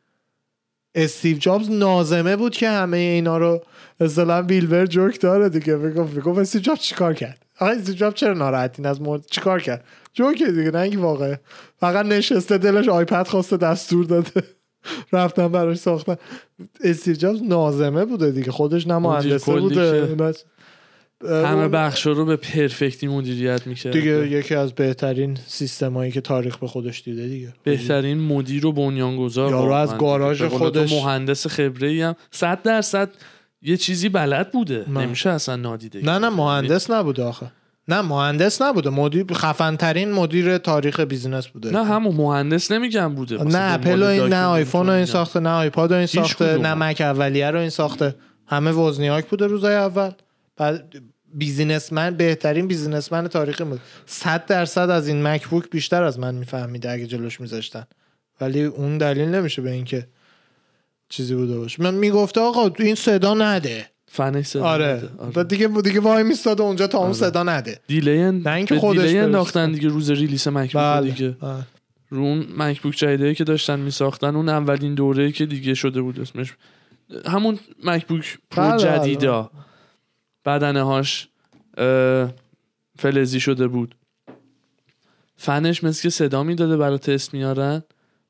استیو 0.95 1.37
جابز 1.37 1.71
نازمه 1.71 2.35
بود 2.35 2.53
که 2.53 2.69
همه 2.69 2.97
اینا 2.97 3.37
رو 3.37 3.63
اصلا 3.99 4.41
بیل 4.41 4.68
بر 4.68 4.85
جوک 4.85 5.21
داره 5.21 5.49
دیگه. 5.49 5.75
می‌گفت 5.75 6.13
می‌گفت 6.13 6.39
استیو 6.39 6.61
جابز 6.61 6.79
چیکار 6.79 7.13
کرد؟ 7.13 7.45
آقا 7.59 7.71
استیو 7.71 7.95
جابز 7.95 8.15
چرا 8.15 8.33
ناراحتین 8.33 8.85
از 8.85 9.01
مورد 9.01 9.25
چیکار 9.25 9.61
کرد؟ 9.61 9.83
جوکه 10.13 10.51
دیگه 10.51 10.71
نه 10.71 10.79
اینکه 10.79 10.97
واقعه. 10.97 11.39
فقط 11.79 12.05
نشسته 12.05 12.57
دلش 12.57 12.87
آیپد 12.89 13.27
خواسته 13.27 13.57
دستور 13.57 14.05
داده. 14.05 14.43
رفتن 15.13 15.47
براش 15.47 15.77
ساختن 15.77 16.15
استیو 16.83 17.15
جابز 17.15 17.43
نازمه 17.43 18.05
بوده 18.05 18.31
دیگه. 18.31 18.51
خودش 18.51 18.87
نه 18.87 18.97
مهندسه 18.97 19.59
بوده. 19.59 20.15
همه 21.23 21.67
بخشا 21.67 22.11
رو 22.11 22.25
به 22.25 22.35
perfect 22.35 22.98
ی 22.98 23.07
مدیریت 23.07 23.67
می‌کرد 23.67 23.93
دیگه 23.93 24.27
یکی 24.31 24.55
از 24.55 24.73
بهترین 24.73 25.37
سیستمایی 25.47 26.11
که 26.11 26.21
تاریخ 26.21 26.57
به 26.57 26.67
خودش 26.67 27.03
دیده 27.03 27.27
دیگه. 27.27 27.53
بهترین 27.63 28.19
مدیر 28.19 28.65
و 28.65 28.71
بنیانگذار 28.71 29.49
یارو 29.51 29.71
از. 29.71 29.97
گاراژ 29.97 30.43
خودش- 30.43 30.93
مهندس 30.93 31.47
خبره 31.47 31.87
ای 31.87 32.01
هم. 32.01 32.15
100 32.31 32.61
درصد 32.61 33.09
یه 33.61 33.77
چیزی 33.77 34.09
بلد 34.09 34.51
بوده. 34.51 34.85
نه. 34.87 35.01
نمیشه 35.05 35.29
اصلا 35.29 35.55
نادیده 35.55 35.99
نه 36.05 36.19
نه. 36.19 36.29
مهندس 36.29 36.91
نبوده 36.91 37.23
آخه. 37.23 37.51
نه 37.87 38.01
مهندس 38.01 38.61
نبوده. 38.61 38.89
مدیر 38.89 39.33
خفن 39.33 39.75
ترین 39.75 40.11
مدیر 40.11 40.57
تاریخ 40.57 40.99
business 40.99 41.47
بوده. 41.47 41.71
نه 41.71 41.85
همون 41.85 42.15
مهندس 42.15 42.71
نمیگم 42.71 43.15
بوده. 43.15 43.43
نه 43.43 43.73
اپل 43.73 44.03
و 44.03 44.05
این 44.05 44.23
نه 44.23 44.45
آیفون 44.45 44.87
رو 44.87 44.93
این. 44.93 45.05
ساخته 45.05 45.39
نه 45.39 45.49
آیپاد 45.49 45.91
رو 45.91 45.97
این 45.97 46.07
ساخته. 46.07 46.57
نه 46.57 46.73
مک 46.73 47.01
اولیه 47.01 47.51
رو 47.51 47.59
این 47.59 47.69
ساخته. 47.69 48.15
همه 48.47 48.71
وزنیاک 48.71 49.25
بوده 49.27 49.47
روزای 49.47 49.75
اول. 49.75 50.11
بعد 50.57 50.95
businessman 51.33 52.15
بهترین 52.15 52.67
businessman 52.67 53.27
تاریخی 53.27 53.63
بود 53.63 53.79
100 54.05 54.45
درصد 54.45 54.89
از 54.89 55.07
این 55.07 55.27
مکبوک 55.27 55.69
بیشتر 55.69 56.03
از 56.03 56.19
من 56.19 56.35
میفهمیده 56.35 56.91
اگه 56.91 57.07
جلوش 57.07 57.41
میذاشتن. 57.41 57.83
ولی 58.41 58.63
اون 58.63 58.97
دلیل 58.97 59.29
نمیشه 59.29 59.61
به 59.61 59.71
اینکه 59.71 60.07
چیزی 61.09 61.35
بوده 61.35 61.57
باشه. 61.57 61.83
من 61.83 61.93
می‌گفته 61.93 62.41
آقا 62.41 62.69
تو 62.69 62.83
این 62.83 62.95
صدا 62.95 63.33
نده. 63.33 63.89
فنش 64.07 64.45
صدا 64.45 64.63
آره. 64.65 65.09
آره. 65.17 65.31
بعد 65.31 65.47
دیگه 65.47 65.67
دیگه 65.67 65.99
وای 65.99 66.23
میستاده 66.23 66.63
اونجا 66.63 66.87
تا 66.87 66.97
اون 66.97 67.07
آره. 67.07 67.15
صدا 67.15 67.43
نده 67.43 67.79
delay 67.87 68.31
نه 68.31 68.51
اینکه 68.51 68.79
خودش 68.79 69.01
delay. 69.01 69.17
انداختن 69.17 69.71
دیگه 69.71 69.87
روز 69.87 70.11
release 70.11 70.47
مکبوک 70.47 70.83
بله 70.83 71.11
دیگه 71.11 71.29
بله. 71.29 71.63
رو 72.09 72.21
اون 72.21 72.47
مکبوک 72.57 72.95
جدیدی 72.95 73.35
که 73.35 73.43
داشتن 73.43 73.79
میساختن 73.79 74.35
اون 74.35 74.49
اولین 74.49 74.95
دوره 74.95 75.31
که 75.31 75.45
دیگه 75.45 75.73
شده 75.73 76.01
بود 76.01 76.19
اسمش 76.19 76.53
همون 77.25 77.59
مکبوک 77.83 78.37
پرو 78.51 78.77
بله، 78.77 78.85
بله. 78.85 78.99
جدیدا 78.99 79.51
بدنه 80.45 80.81
هاش 80.83 81.27
فلزی 82.99 83.39
شده 83.39 83.67
بود 83.67 83.95
فنش 85.37 85.83
مثل 85.83 86.01
که 86.01 86.09
صدا 86.09 86.43
می‌داده 86.43 86.77
برای 86.77 86.97
تست 86.97 87.33
میارن 87.33 87.83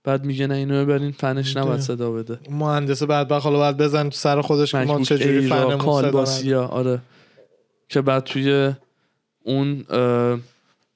بعد 0.05 0.25
میگه 0.25 0.47
نه 0.47 0.55
اینو 0.55 0.85
ببرین 0.85 1.11
فنش 1.11 1.57
نباید 1.57 1.79
صدا 1.79 2.11
بده. 2.11 2.39
مهندس 2.49 3.03
بعد 3.03 3.31
حالا 3.31 3.57
باید 3.57 3.77
بزن 3.77 4.03
تو 4.09 4.15
سر 4.15 4.41
خودش 4.41 4.75
ما 4.75 5.01
چجوری 5.01 5.37
ایرا 5.37 5.77
فنمون 5.77 6.25
صدا 6.25 6.65
آره. 6.65 6.99
که 7.89 8.01
بعد 8.01 8.23
توی 8.23 8.73
اون 9.43 9.85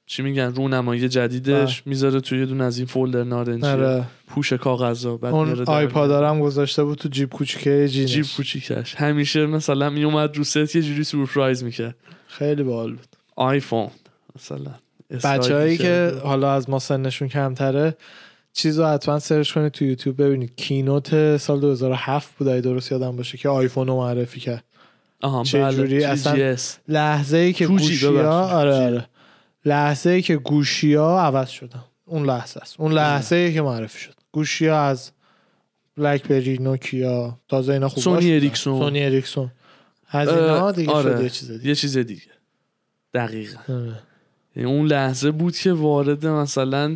چی 0.05 0.21
میگن 0.21 0.53
رونمایی 0.55 1.09
جدیدش 1.09 1.83
می‌ذاره 1.85 2.19
توی 2.19 2.39
یه 2.39 2.45
دونه 2.45 2.63
از 2.63 2.77
این 2.77 2.87
فولدر 2.87 3.23
نارنجی. 3.23 3.67
آره. 3.67 4.03
پوش 4.27 4.53
کاغذا 4.53 5.17
بعد 5.17 5.33
اون 5.33 5.63
آیپاد. 5.65 6.11
هم 6.11 6.39
گذاشته 6.39 6.83
بود 6.83 6.97
تو 6.97 7.09
جیب 7.09 7.29
کوچیکه 7.29 7.87
جینش 7.87 8.11
جیب 8.11 8.25
کوچیکش. 8.37 8.95
همیشه 8.95 9.45
مثلا 9.45 9.89
میومد 9.89 10.37
رو 10.37 10.43
ست 10.43 10.75
یه 10.75 10.81
جوری 10.81 11.03
سورپرایز 11.03 11.63
می‌کرد. 11.63 11.95
خیلی 12.27 12.63
باحال 12.63 12.89
بود. 12.89 13.15
آیفون 13.35 13.87
مثلا. 14.35 14.71
بچههایی 15.23 15.77
که. 15.77 16.13
حالا 16.23 16.53
از 16.53 16.69
ما 16.69 16.79
سنشون 16.79 17.27
کمتره 17.27 17.97
چیز 18.53 18.79
رو 18.79 18.85
حتما 18.85 19.19
سرچ 19.19 19.53
کنید 19.53 19.71
تو 19.71 19.85
یوتیوب 19.85 20.21
ببینید. 20.23 20.55
keynote 20.55 21.37
سال 21.37 21.59
2007 21.59 22.37
بود 22.37 22.47
اگه 22.47 22.61
درست 22.61 22.91
یادم 22.91 23.15
باشه 23.15 23.37
که 23.37 23.49
آیفون 23.49 23.87
رو 23.87 23.95
معرفی 23.97 24.39
کرد. 24.39 24.63
آها 25.21 25.43
چه 25.43 25.61
بله 25.61 25.75
جوری 25.75 26.03
اصلا- 26.03 26.55
3GS. 26.55 26.61
لحظه 26.87 27.37
ای 27.37 27.53
که 27.53 27.65
2G 27.65 27.69
گوشی 27.69 28.05
ها. 28.15 28.49
آره 28.49 28.71
2G. 28.71 28.81
آره. 28.93 29.05
لحظه 29.65 30.09
ای 30.09 30.21
که 30.21 30.35
گوشی 30.35 30.93
ها 30.93 31.21
عوض 31.21 31.49
شدن. 31.49 31.83
اون 32.05 32.25
لحظه 32.25 32.59
است. 32.61 32.75
اون 32.79 32.91
لحظه 32.91 33.35
ای 33.35 33.53
که 33.53 33.61
معرفی 33.61 33.99
شد. 33.99 34.13
گوشی 34.31 34.67
ها 34.67 34.81
از 34.81 35.11
بلکبری 35.97 36.57
نوکیا 36.57 37.39
تازه 37.49 37.73
اینا 37.73 37.89
خوب 37.89 38.03
سونی 38.03 38.33
اریکسون. 38.33 38.79
سونی 38.79 39.03
اریکسون 39.03 39.51
از 40.09 40.27
اینا 40.29 40.71
دیگه 40.71 40.91
آره. 40.91 41.15
شد 41.17 41.23
یه 41.23 41.29
چیز 41.29 41.51
دیگه. 41.51 41.67
یه 41.67 41.75
چیز 41.75 41.97
دیگه. 41.97 42.21
دقیقا. 43.13 43.59
آره. 43.73 43.99
یعنی 44.55 44.69
اون 44.71 44.85
لحظه 44.87 45.31
بود 45.31 45.57
که 45.57 45.73
وارد 45.73 46.25
مثلا 46.27 46.95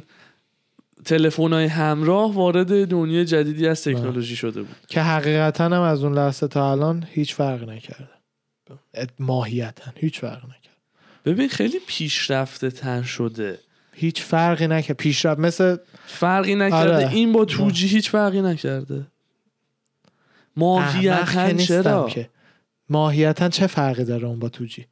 تلفن 1.05 1.53
های 1.53 1.65
همراه 1.65 2.33
وارد 2.33 2.87
دنیای 2.87 3.25
جدیدی 3.25 3.67
از 3.67 3.83
تکنولوژی 3.83 4.35
شده 4.35 4.61
بود. 4.61 4.75
که 4.87 5.01
حقیقتا 5.01 5.65
هم 5.65 5.73
از 5.73 6.03
اون 6.03 6.13
لحظه 6.13 6.47
تا 6.47 6.71
الان 6.71 7.07
هیچ 7.11 7.35
فرق 7.35 7.69
نکرده. 7.69 8.09
ماهیتا 9.19 9.91
هیچ 9.95 10.19
فرق 10.19 10.45
نکرد 10.45 10.77
ببین 11.25 11.49
خیلی 11.49 11.79
پیشرفته 11.87 12.69
تر 12.69 13.01
شده. 13.01 13.59
هیچ 13.93 14.21
فرقی 14.21 14.67
نکرد. 14.67 14.97
پیشرفت 14.97 15.39
مثل 15.39 15.77
فرقی 16.05 16.55
نکرده. 16.55 16.95
آره. 16.95 17.09
این 17.09 17.33
با 17.33 17.45
توجی 17.45 17.87
هیچ 17.87 18.09
فرقی 18.09 18.41
نکرده. 18.41 19.07
ماهیتا 20.57 21.53
چرا؟ 21.53 22.07
که. 22.09 22.29
ماهیتا 22.89 23.49
چه 23.49 23.67
فرقی 23.67 24.03
داره 24.03 24.27
اون 24.27 24.39
با 24.39 24.49
توجی 24.49 24.85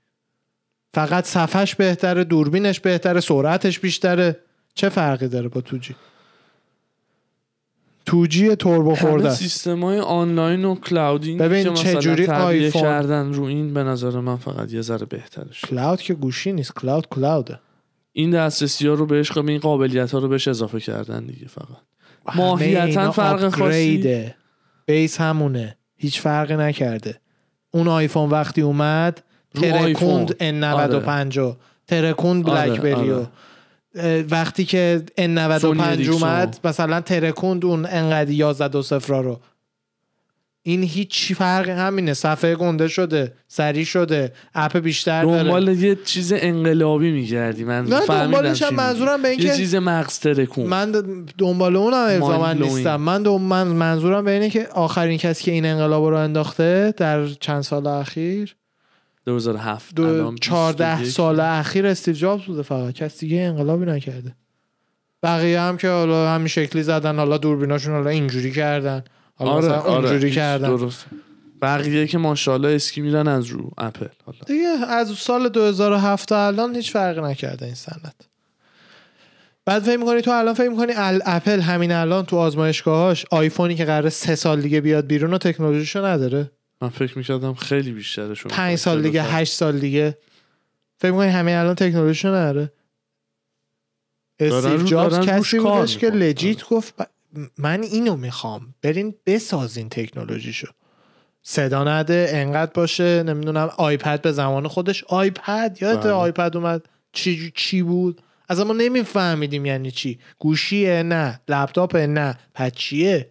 فقط 0.93 1.25
صفحش 1.25 1.75
بهتره 1.75 2.23
دوربینش 2.23 2.79
بهتره 2.79 3.19
سرعتش 3.19 3.79
بیشتره. 3.79 4.39
چه 4.75 4.89
فرقی 4.89 5.27
داره 5.27 5.47
با 5.47 5.61
توجی 5.61 5.95
توجی 8.05 8.55
توربو 8.55 8.95
خورده. 8.95 9.29
سیستم 9.29 9.83
های 9.83 9.99
آنلاین 9.99 10.65
و 10.65 10.75
کلاودینگ 10.75 11.41
ببین 11.41 11.73
چجوری 11.73 12.25
تعبیه 12.25 12.45
آیفون- 12.45 12.81
کردن 12.81 13.33
رو 13.33 13.43
این 13.43 13.73
به 13.73 13.83
نظر 13.83 14.19
من 14.19 14.37
فقط 14.37 14.73
یه 14.73 14.81
ذره 14.81 15.05
بهترش 15.05 15.61
کلاود 15.61 16.01
که 16.01 16.13
گوشی 16.13 16.51
نیست 16.53 16.73
کلاود 16.75 17.07
کلاوده 17.09 17.59
این 18.13 18.31
دسترسی 18.31 18.87
ها 18.87 18.93
رو 18.93 19.05
بهش 19.05 19.37
این 19.37 19.57
قابلیت 19.59 20.11
ها 20.11 20.19
رو 20.19 20.27
بهش 20.27 20.47
اضافه 20.47 20.79
کردن 20.79 21.25
دیگه 21.25 21.47
فقط 21.47 22.35
ماهیتاً 22.35 23.11
فرق 23.11 23.49
خاصی-. 23.49 24.33
بیس 24.85 25.21
همونه 25.21 25.77
هیچ 25.97 26.21
فرقی 26.21 26.55
نکرده 26.55 27.19
اون 27.71 27.87
آیفون 27.87 28.29
وقتی 28.29 28.61
اومد. 28.61 29.23
ترکوند 29.53 30.31
N95 30.31 31.37
و 31.37 31.55
ترکوند 31.87 32.49
آره، 32.49 32.67
بلکبری 32.69 33.09
و 33.09 33.15
آره. 33.15 33.27
وقتی 34.29 34.65
که 34.65 35.01
سونی 35.17 35.35
N95 35.35 35.63
اریکسون. 35.83 36.13
اومد 36.13 36.59
مثلا 36.63 37.01
ترکوند 37.01 37.65
اون 37.65 37.85
انقدر 37.85 38.31
11 38.31 38.67
دو 38.67 38.81
صفرا 38.81 39.21
رو 39.21 39.39
این 40.63 40.83
هیچ 40.83 41.33
فرقی 41.33 41.71
همینه 41.71 42.13
صفحه 42.13 42.55
گنده 42.55 42.87
شده 42.87 43.33
سری 43.47 43.85
شده 43.85 44.33
اپ 44.55 44.77
بیشتر 44.77 45.23
داره 45.23 45.43
دنبال 45.43 45.67
یه 45.67 45.95
چیز 46.05 46.33
انقلابی 46.35 47.11
میگردی 47.11 47.63
من 47.63 47.85
نه 47.85 48.05
دنبالش 48.05 48.61
هم. 48.63 48.75
منظورم 48.75 49.21
به 49.21 49.29
این 49.29 49.39
یه 49.39 49.55
چیز 49.55 49.75
مغز 49.75 50.19
ترکون 50.19 50.65
من 50.65 50.91
دنبال 51.37 51.75
اونم 51.75 51.93
الزاما 51.97 52.53
Mind 52.53 52.57
blowing. 52.57 52.61
نیستم 52.61 52.95
من, 52.95 53.23
دو 53.23 53.37
من 53.37 53.67
منظورم 53.67 54.25
به 54.25 54.31
اینه 54.31 54.49
که 54.49 54.67
آخرین 54.67 55.17
کسی 55.17 55.43
که 55.43 55.51
این 55.51 55.65
انقلاب 55.65 56.03
رو 56.03 56.15
انداخته 56.15 56.93
در 56.97 57.27
چند 57.27 57.61
سال 57.61 57.87
اخیر 57.87 58.55
2007 59.25 59.95
دو 59.95 60.03
الان 60.03 60.35
14 60.35 60.95
21. 60.95 61.13
سال 61.13 61.39
اخیر 61.39 61.87
استیو 61.87 62.13
جابز 62.13 62.43
بوده 62.43 62.61
فقط. 62.61 62.93
کسی 62.93 63.27
دیگه 63.27 63.41
انقلابی 63.41 63.85
نکرده. 63.85 64.35
بقیه 65.23 65.61
هم 65.61 65.77
که 65.77 65.89
حالا 65.89 66.29
همین 66.29 66.47
شکلی 66.47 66.83
زدن 66.83 67.15
حالا 67.15 67.37
دوربیناشون 67.37 67.93
حالا 67.93 68.09
اینجوری 68.09 68.51
کردن. 68.51 69.03
حالا 69.35 69.51
آره 69.51 69.71
آره 69.71 69.91
اونجوری 69.91 70.25
هیچ، 70.27 70.35
کردن. 70.35 70.67
درست. 70.67 71.05
بقیه 71.61 72.07
که 72.07 72.17
ماشاءالله 72.17 72.75
اسکی 72.75 73.01
میرن 73.01 73.27
از 73.27 73.45
رو 73.45 73.71
اپل 73.77 74.07
حالا. 74.25 74.39
دیگه 74.47 74.67
از 74.87 75.09
سال 75.09 75.49
2007 75.49 76.29
تا 76.29 76.47
الان 76.47 76.75
هیچ 76.75 76.91
فرقی 76.91 77.21
نکرده 77.21 77.65
این 77.65 77.75
صنعت. 77.75 78.15
بعد 79.65 79.81
فکر 79.83 79.97
می‌کنی 79.97 80.21
تو 80.21 80.31
الان 80.31 80.53
فکر 80.53 80.69
می‌کنی 80.69 80.93
اپل 81.25 81.59
همین 81.59 81.91
الان 81.91 82.25
تو 82.25 82.37
آزمایشگاهاش 82.37 83.25
آیفونی 83.31 83.75
که 83.75 83.85
قراره 83.85 84.09
سه 84.09 84.35
سال 84.35 84.61
دیگه 84.61 84.81
بیاد 84.81 85.07
بیرون 85.07 85.33
و 85.33 85.37
تکنولوژیشو 85.37 86.05
نداره؟ 86.05 86.51
من 86.81 86.89
فکر 86.89 87.17
می‌کردم 87.17 87.53
خیلی 87.53 87.91
بیشتره 87.91 88.33
شما 88.33 88.51
پنج 88.51 88.75
سال 88.75 89.01
دیگه 89.01 89.23
هشت 89.23 89.53
سال 89.53 89.79
دیگه. 89.79 90.17
فکر 90.97 91.11
می‌کنی 91.11 91.27
همین 91.29 91.55
الان 91.55 91.75
تکنولوژیشو 91.75 92.27
نداره؟ 92.27 92.71
دارن 94.39 94.71
استیو 94.71 94.83
جابز 94.87 95.19
کسی 95.19 95.59
بودش 95.59 95.97
که. 95.97 96.09
legit 96.09 96.69
گفت 96.69 97.01
ب- 97.01 97.09
من 97.57 97.81
اینو 97.83 98.15
می‌خوام 98.15 98.75
برین 98.81 99.15
بسازین 99.25 99.89
تکنولوژیشو. 99.89 100.67
صدا 101.43 101.83
نده 101.83 102.27
انقدر 102.29 102.71
باشه 102.73 103.23
نمی‌دونم 103.23 103.69
آیپد 103.77 104.21
به 104.21 104.31
زمان 104.31 104.67
خودش. 104.67 105.03
آیپد؟ 105.03 105.77
یادت 105.81 106.03
بله. 106.03 106.11
آیپد 106.11 106.57
اومد؟ 106.57 106.85
چی 107.13 107.51
چی 107.55 107.81
بود؟ 107.81 108.21
از 108.49 108.59
ما 108.59 108.73
نمیفهمیدیم 108.73 109.65
یعنی 109.65 109.91
چی. 109.91 110.19
گوشیه؟ 110.39 111.03
نه. 111.03 111.41
لپتاپ 111.47 111.95
نه. 111.95 112.37
پس 112.53 112.71
چیه 112.71 113.29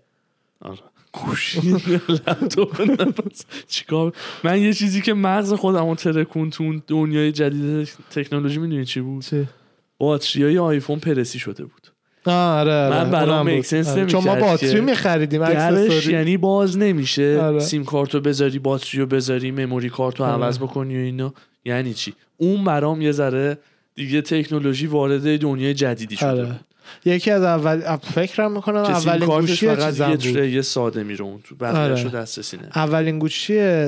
آره. 0.60 0.78
گوشی. 1.12 1.60
لپتاپ. 2.08 3.32
چیکار؟ 3.68 4.12
من 4.44 4.62
یه 4.62 4.72
چیزی 4.72 5.00
که 5.00 5.14
مغز 5.14 5.52
خودمو 5.52 5.94
ترکون 5.94 6.50
تو 6.50 6.80
دنیای 6.86 7.32
جدید 7.32 7.88
تکنولوژی 8.10 8.58
می‌دونی 8.58 8.84
چی 8.84 9.00
بود؟ 9.00 9.24
باتری 9.98 10.44
های 10.44 10.58
آیفون 10.58 10.98
پرسی 10.98 11.38
شده 11.38 11.64
بود. 11.64 11.86
آره 12.26 12.72
آره. 12.72 12.90
من 12.90 13.10
برام 13.10 13.62
sense 13.62 13.88
آره. 13.88 14.06
چون 14.06 14.24
ما 14.24 14.34
باتری 14.34 14.80
میخریدیم 14.80 15.44
درش 15.44 16.06
یعنی 16.06 16.36
باز 16.36 16.78
نمیشه. 16.78 17.40
آره. 17.42 17.58
سیم 17.58 17.84
کارتو 17.84 18.20
بذاری 18.20 18.58
باتری 18.58 19.00
رو 19.00 19.06
بذاری 19.06 19.50
مموری 19.50 19.90
کارتو. 19.90 20.24
عوض 20.24 20.58
بکنی 20.58 20.96
و 20.96 21.00
اینا. 21.00 21.34
یعنی 21.64 21.94
چی؟ 21.94 22.14
اون 22.36 22.64
برام 22.64 23.02
یه 23.02 23.12
ذره 23.12 23.58
دیگه 23.94 24.22
تکنولوژی 24.22 24.86
وارد 24.86 25.40
دنیای 25.40 25.74
جدیدی 25.74 26.16
شده 26.16 26.28
آره. 26.28 26.60
یکی 27.04 27.30
از 27.30 27.42
اول 27.42 27.96
فکرم 27.96 28.52
می‌کنم 28.52 28.76
اولین 28.76 29.28
گوشی 29.28 29.66
فقط 29.66 30.00
یه 30.00 30.16
تره 30.16 30.62
ساده 30.62 31.02
میره 31.02 31.24
اون 31.24 31.40
تو. 31.40 31.66
آره. 31.66 32.04
دسترسی 32.04 32.56
نه 32.56 32.68
اولین 32.74 33.18
گوشی 33.18 33.86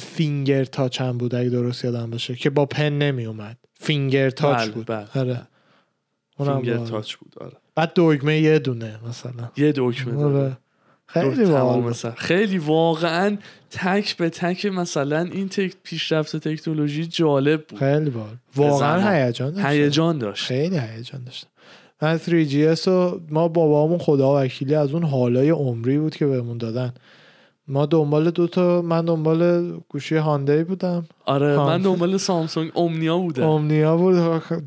فینگر 0.00 0.64
تاچ 0.64 1.00
هم 1.00 1.18
بود 1.18 1.34
اگه 1.34 1.48
درست 1.48 1.84
یادم 1.84 2.10
باشه 2.10 2.34
که 2.34 2.50
با 2.50 2.66
پن 2.66 2.98
نمی 2.98 3.24
اومد 3.24 3.56
فینگر 3.80 4.30
تاچ 4.30 4.58
بله، 4.58 4.70
بود. 4.70 4.86
بله. 4.86 5.06
آره. 5.14 5.42
اونم 6.38 6.62
فینگر. 6.62 6.86
تاچ 6.86 7.14
بود 7.14 7.34
آره. 7.40 7.56
بعد 7.74 7.92
دگمه 7.96 8.40
یه 8.40 8.58
دونه 8.58 8.98
مثلا. 9.08 9.50
یه 9.56 9.72
داره 9.72 10.16
آره. 10.16 10.56
خیلی. 11.06 11.92
سر. 11.92 12.10
خیلی 12.10 12.58
واقعا 12.58 13.36
تک 13.70 14.16
به 14.16 14.30
تک 14.30 14.66
مثلا 14.66 15.20
این 15.20 15.48
تک 15.48 15.74
پیشرفت 15.82 16.36
تکنولوژی 16.36 17.06
جالب 17.06 17.66
بود. 17.66 17.78
خیلی 17.78 18.12
واقعا. 18.56 19.24
هیجان 19.26 19.50
داشت. 19.50 19.66
هیجان 19.66 20.18
داشت. 20.18 20.44
خیلی 20.44 20.78
هیجان 20.78 21.24
داشت. 21.24 21.46
من 22.02 22.18
3GS 22.18 22.88
و 22.88 23.20
ما 23.30 23.48
بابامون 23.48 23.98
خدا 23.98 24.42
وکیلی 24.42 24.74
از 24.74 24.94
اون 24.94 25.02
حالای 25.02 25.50
عمری 25.50 25.98
بود 25.98 26.16
که 26.16 26.26
بهمون 26.26 26.58
دادن. 26.58 26.92
ما 27.68 27.86
دنبال 27.86 28.30
دو 28.30 28.46
تا 28.46 28.82
من 28.82 29.04
دنبال 29.04 29.72
گوشی 29.88 30.16
هاندی 30.16 30.64
بودم. 30.64 31.04
آره 31.26 31.56
ها. 31.56 31.66
من 31.66 31.82
دنبال 31.82 32.16
سامسونگ. 32.16 32.70
اومنیا 32.74 33.18
بودم. 33.18 33.42
اومنیا 33.42 33.96
بود. 33.96 34.16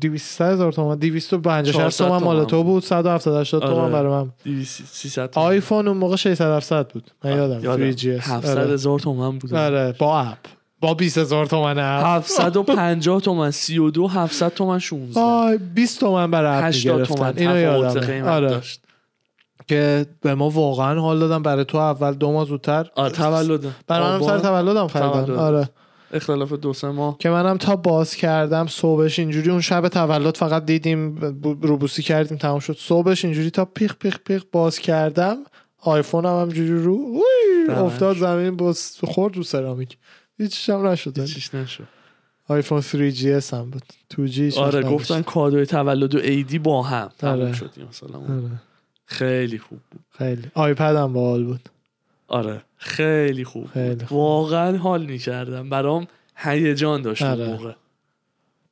200 0.00 0.40
هزار 0.40 0.72
تومن. 0.72 0.98
250 0.98 1.72
400 1.72 2.06
تومن 2.06 2.22
مال 2.24 2.44
تو 2.44 2.62
بود. 2.64 2.82
170 2.82 3.40
80 3.40 3.62
تومن 3.62 3.74
آره. 3.74 3.92
برای 3.92 4.12
من 4.12 4.30
200 4.44 4.84
300 4.84 5.30
آیفون 5.38 5.88
اون 5.88 5.96
موقع 5.96 6.16
600 6.16 6.44
700 6.56 6.88
بود. 6.88 7.10
من 7.24 7.36
یادم. 7.36 7.92
3GS 7.92 8.04
700 8.04 8.58
آره. 8.58 8.72
هزار 8.72 8.98
تومن 8.98 9.38
بود 9.38 9.54
آره 9.54 9.94
با 9.98 10.20
اپ. 10.20 10.38
با 10.80 10.94
20 10.94 11.18
هزار 11.18 11.46
تومن 11.46 11.78
اپ 11.78 12.24
750 12.24 13.20
تومن 13.20 13.50
32 13.50 14.06
700 14.06 14.48
تومن 14.54 14.78
16 14.78 15.20
آی 15.20 15.58
20 15.58 16.00
تومن 16.00 16.30
برای 16.30 16.58
اپ 16.58 16.64
80 16.64 16.92
می‌گرفتن 16.92 17.14
تومن 17.14 17.34
اینو 17.36 17.58
یادم 17.58 18.00
قیمت 18.00 18.28
آره. 18.28 18.48
داشت. 18.48 18.82
که 19.68 20.06
به 20.20 20.34
ما 20.34 20.50
واقعا 20.50 21.00
حال 21.00 21.18
دادم 21.18 21.42
برای 21.42 21.64
تو 21.64 21.78
اول 21.78 22.14
دو 22.14 22.32
ماه 22.32 22.46
زودتر. 22.46 22.86
آره 22.94 23.12
تولد. 23.12 23.66
برای 23.86 24.08
منم 24.08 24.26
سر 24.26 24.38
تولدم 24.38 24.86
خریدن. 24.86 25.34
آره. 25.34 25.68
اختلاف 26.12 26.52
دو 26.52 26.72
سه 26.72 26.88
ماه. 26.88 27.18
که 27.18 27.30
منم 27.30 27.56
تا 27.56 27.76
باز 27.76 28.14
کردم 28.14 28.66
صبحش 28.66 29.18
اینجوری 29.18 29.50
اون 29.50 29.60
شب 29.60 29.88
تولد 29.88 30.36
فقط 30.36 30.64
دیدیم 30.64 31.16
روبوسی 31.62 32.02
کردیم 32.02 32.38
تمام 32.38 32.58
شد. 32.58 32.76
صبحش 32.78 33.24
اینجوری 33.24 33.50
تا 33.50 33.64
پیخ 33.64 33.94
پیخ 33.96 34.18
پیخ 34.18 34.42
باز 34.52 34.78
کردم. 34.78 35.36
آیفون 35.80 36.26
هم 36.26 36.40
همجوری 36.40 36.82
رو. 36.82 36.98
افتاد 37.68 38.16
زمین 38.16 38.56
باز 38.56 38.96
خورد 39.04 39.36
رو 39.36 39.42
سرامیک. 39.42 39.98
هیچیش 40.38 40.70
هم 40.70 40.86
نشد 40.86 41.24
چیش 41.24 41.54
نشد. 41.54 41.88
آیفون 42.48 42.80
3GS 42.82 43.52
هم 43.52 43.70
بود. 43.70 43.82
2G 44.14 44.38
هیچ 44.38 44.58
وقت 44.58 44.74
آره. 44.74 44.82
گفتن 44.90 45.22
کادوی 45.22 45.66
تولد 45.66 46.14
و 46.14 46.18
ایدی 46.18 46.58
با 46.58 46.82
هم 46.82 47.10
تموم 47.18 47.40
آره. 47.40 47.52
شدیم 47.52 47.86
مثلا. 47.88 48.18
آره. 48.18 48.50
خیلی 49.06 49.58
خوب 49.58 49.78
بود. 49.90 50.00
خیلی. 50.10 50.42
آیپد 50.54 50.96
هم 50.96 51.12
باحال 51.12 51.44
بود. 51.44 51.68
آره 52.28 52.62
خیلی 52.76 53.44
خوب. 53.44 53.66
خیلی 53.66 54.04
خوب. 54.04 54.18
واقعا 54.18 54.76
حال 54.76 55.06
می‌کردم. 55.06 55.70
برام 55.70 56.06
هیجان 56.36 57.02
داشت 57.02 57.22
آره. 57.22 57.46
موقع. 57.46 57.72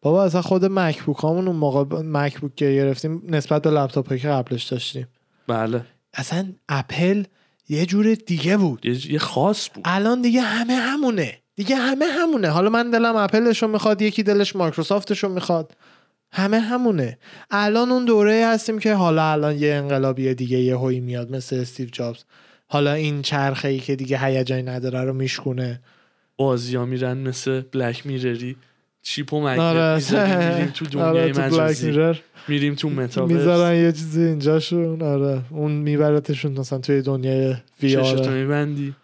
بابا 0.03 0.25
اصلا 0.25 0.43
خود 0.43 0.65
مکبوک 0.65 1.17
هامون 1.17 1.47
اون 1.49 1.57
موقع 1.57 2.03
مکبوک 2.03 2.55
که 2.55 2.65
گرفتیم 2.65 3.23
نسبت 3.29 3.63
به 3.63 3.71
لپتاپ 3.71 4.15
که 4.15 4.29
قبلش 4.29 4.65
داشتیم. 4.65 5.07
بله. 5.47 5.85
اصلا 6.15 6.53
اپل 6.69 7.23
یه 7.69 7.87
جور 7.87 8.15
دیگه 8.15 8.57
بود. 8.57 8.87
یه 8.87 9.19
خاص 9.19 9.69
بود. 9.75 9.83
الان 9.87 10.23
دیگه 10.23 10.41
همه 10.41 10.75
همونه. 10.75 11.39
دیگه 11.57 11.77
همه 11.77 12.05
همونه. 12.07 12.49
حالا 12.49 12.71
من 12.71 12.91
دلم 12.91 13.17
اپلشو 13.17 13.69
می‌خواد 13.69 14.03
یکی 14.03 14.23
دلش 14.23 14.57
مایکروسافتشو 14.57 15.29
می‌خواد. 15.29 15.73
همه 16.33 16.61
همونه. 16.61 17.19
الان 17.51 17.91
اون 17.93 18.05
دوره 18.05 18.47
هستیم 18.47 18.79
که 18.79 18.95
حالا 18.95 19.33
الان 19.33 19.59
یه 19.59 19.75
انقلابی 19.75 20.35
دیگه 20.35 20.59
یه 20.59 20.77
هوی 20.77 21.01
میاد 21.01 21.31
مثل 21.31 21.57
استیو 21.57 21.89
جابز. 21.93 22.25
حالا 22.69 22.93
این 22.93 23.23
چرخه 23.23 23.69
ای 23.69 23.79
که 23.79 23.97
دیگه 23.97 24.19
هیجانی 24.25 24.63
نداره 24.63 25.01
رو 25.05 25.13
میشکونه. 25.13 25.81
بازی 26.37 26.77
ها 26.77 26.85
میرن 26.85 27.19
مثل 27.19 27.61
Black 27.61 28.07
Mirror 28.07 28.57
ی 29.03 29.09
chip 29.09 29.33
و 29.33 29.37
آره. 29.37 29.61
magnet 29.61 29.95
می‌ذاریم، 29.95 30.49
میریم 30.49 30.71
تو 30.77 30.85
دنیای 30.85 31.09
آره، 31.09 31.33
تو 31.33 31.41
Black 31.41 31.53
مجازی. 31.53 31.87
Mirror 31.87 32.17
میریم 32.49 32.75
تو 32.75 32.91
متاورس 32.91 33.33
می‌ذارن 33.33 33.77
یه 33.77 33.93
چیزی 33.93 34.23
اینجاشون. 34.23 35.03
آره. 35.03 35.43
اون 35.51 35.73
میبرتشون 35.73 36.53
مثلا 36.53 36.79
توی 36.79 37.03
دنیای 37.03 37.55
V 37.83 37.91
چشتو 37.93 38.23
R. 38.23 38.29
میبندی. 38.29 38.95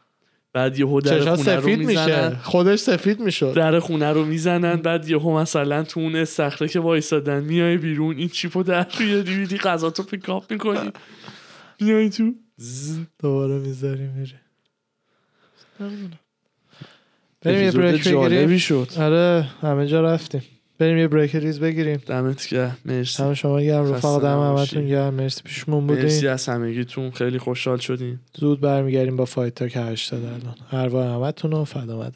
بعد 0.53 0.79
یهو 0.79 1.01
در 1.01 1.19
خونه 1.19 1.55
رو 1.57 1.61
سفید 1.61 1.79
میشه. 1.79 1.89
می‌زنن. 1.89 2.37
خودش 2.37 2.79
سفید 2.79 3.21
می‌شد. 3.21 3.53
در 3.55 3.79
خونه 3.79 4.11
رو 4.13 4.25
می‌زنن 4.25 4.77
بعد 4.77 5.09
یهو 5.09 5.39
مثلا 5.39 5.83
تو 5.83 6.01
اون 6.01 6.17
استخره 6.17 6.69
که 6.69 6.81
وایسادن 6.81 7.45
میای 7.45 7.77
بیرون 7.77 8.17
این 8.17 8.29
chip 8.29 8.56
و 8.56 8.63
در 8.63 8.87
میاری 9.01 9.37
میری 9.37 9.59
غذا 9.59 9.91
تو 9.91 10.03
پیکاپ 10.03 10.53
می‌کنی. 10.53 10.91
میای 11.81 12.11
تو. 12.11 12.35
دوباره 13.19 13.59
می‌ذاری 13.59 14.07
میری. 14.07 14.35
بریم 17.41 17.63
یه 17.63 17.71
بریک 17.71 18.09
بگیریم. 18.09 18.87
آره 18.99 19.49
همه 19.61 19.87
جا 19.87 20.01
رفتیم. 20.01 20.43
بریم 20.79 20.99
یه 20.99 21.09
بریک 21.09 21.37
ریز 21.37 21.61
بگیریم. 21.61 22.01
دمت 22.07 22.49
گرم. 22.49 22.77
مرسی. 22.85 23.23
همه 23.23 23.35
شما 23.35 23.61
گرم. 23.61 23.93
رفاق 23.93 24.23
دم. 24.23 24.41
همتون 24.41 24.89
گرم. 24.89 25.15
مرسی 25.15 25.43
پیشمون 25.45 25.85
مرسی 25.85 26.15
بودیم 26.15 26.31
از 26.31 26.49
همگیتون. 26.49 27.11
خیلی 27.11 27.39
خوشحال 27.39 27.79
شدیم. 27.79 28.21
زود 28.35 28.61
برمیگردیم 28.61 29.17
با 29.17 29.25
فایت 29.25 29.55
تا 29.55 29.69
که 29.69 29.81
80 29.81 30.25
الان. 30.25 30.55
ارواح 30.73 31.07
همتون 31.07 31.53
و 31.53 31.65
فدا 31.65 32.13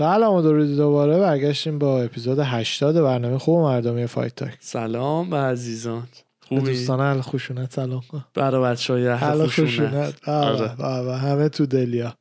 سلام 0.00 0.34
و 0.34 0.42
درودی 0.42 0.76
دوباره 0.76 1.18
برگشتیم 1.18 1.78
با 1.78 2.02
اپیزود 2.02 2.38
80 2.38 2.94
برنامه 2.96 3.38
خوب 3.38 3.60
مردمی 3.60 4.06
Fight 4.06 4.34
Talk. 4.34 4.56
سلام 4.60 5.30
به 5.30 5.36
عزیزان. 5.36 6.08
خوبی؟ 6.48 6.60
دوستان 6.60 7.00
اهل 7.00 7.20
خشونت 7.20 7.72
سلام. 7.72 8.02
برای 8.34 8.62
بچه 8.62 8.92
های 8.92 9.08
اهل 9.08 9.46
خشونت 9.46 9.68
خشونت 9.68 10.28
آره. 10.28 10.48
آره. 10.48 10.74
بابا 10.78 11.16
همه 11.16 11.48
تو 11.48 11.66
دلیا. 11.66 12.14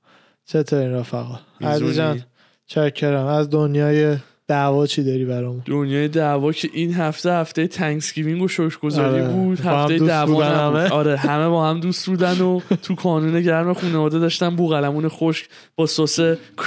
چطور 0.45 0.79
این 0.79 0.91
رفقا؟ 0.91 1.39
عزیز 1.61 1.87
میزونی؟ 1.87 2.23
جان 2.67 2.89
چاکرم. 2.91 3.25
از 3.25 3.49
دنیای 3.49 4.17
دعوا 4.49 4.87
چی 4.87 5.03
داری 5.03 5.25
برامون 5.25 5.61
دنیای 5.65 6.07
دعوا 6.07 6.51
که 6.51 6.69
این 6.73 6.93
هفته 6.93 7.31
هفته 7.31 7.67
Thanksgiving 7.67 8.41
و 8.41 8.47
شکرگزاری 8.47 9.21
آره. 9.21 9.33
بود 9.33 9.59
هفته 9.59 9.97
دعوا. 9.97 10.43
همه. 10.43 10.89
آره 10.89 11.17
همه 11.17 11.49
با 11.49 11.69
هم 11.69 11.79
دوست 11.79 12.05
بودن 12.05 12.41
و 12.41 12.59
تو 12.83 12.95
کانون 12.95 13.41
گرم 13.41 13.73
خانواده 13.73 14.19
داشتن 14.19 14.55
بوقلمون 14.55 15.07
خشک 15.07 15.49
با 15.75 15.85
سس 15.85 16.19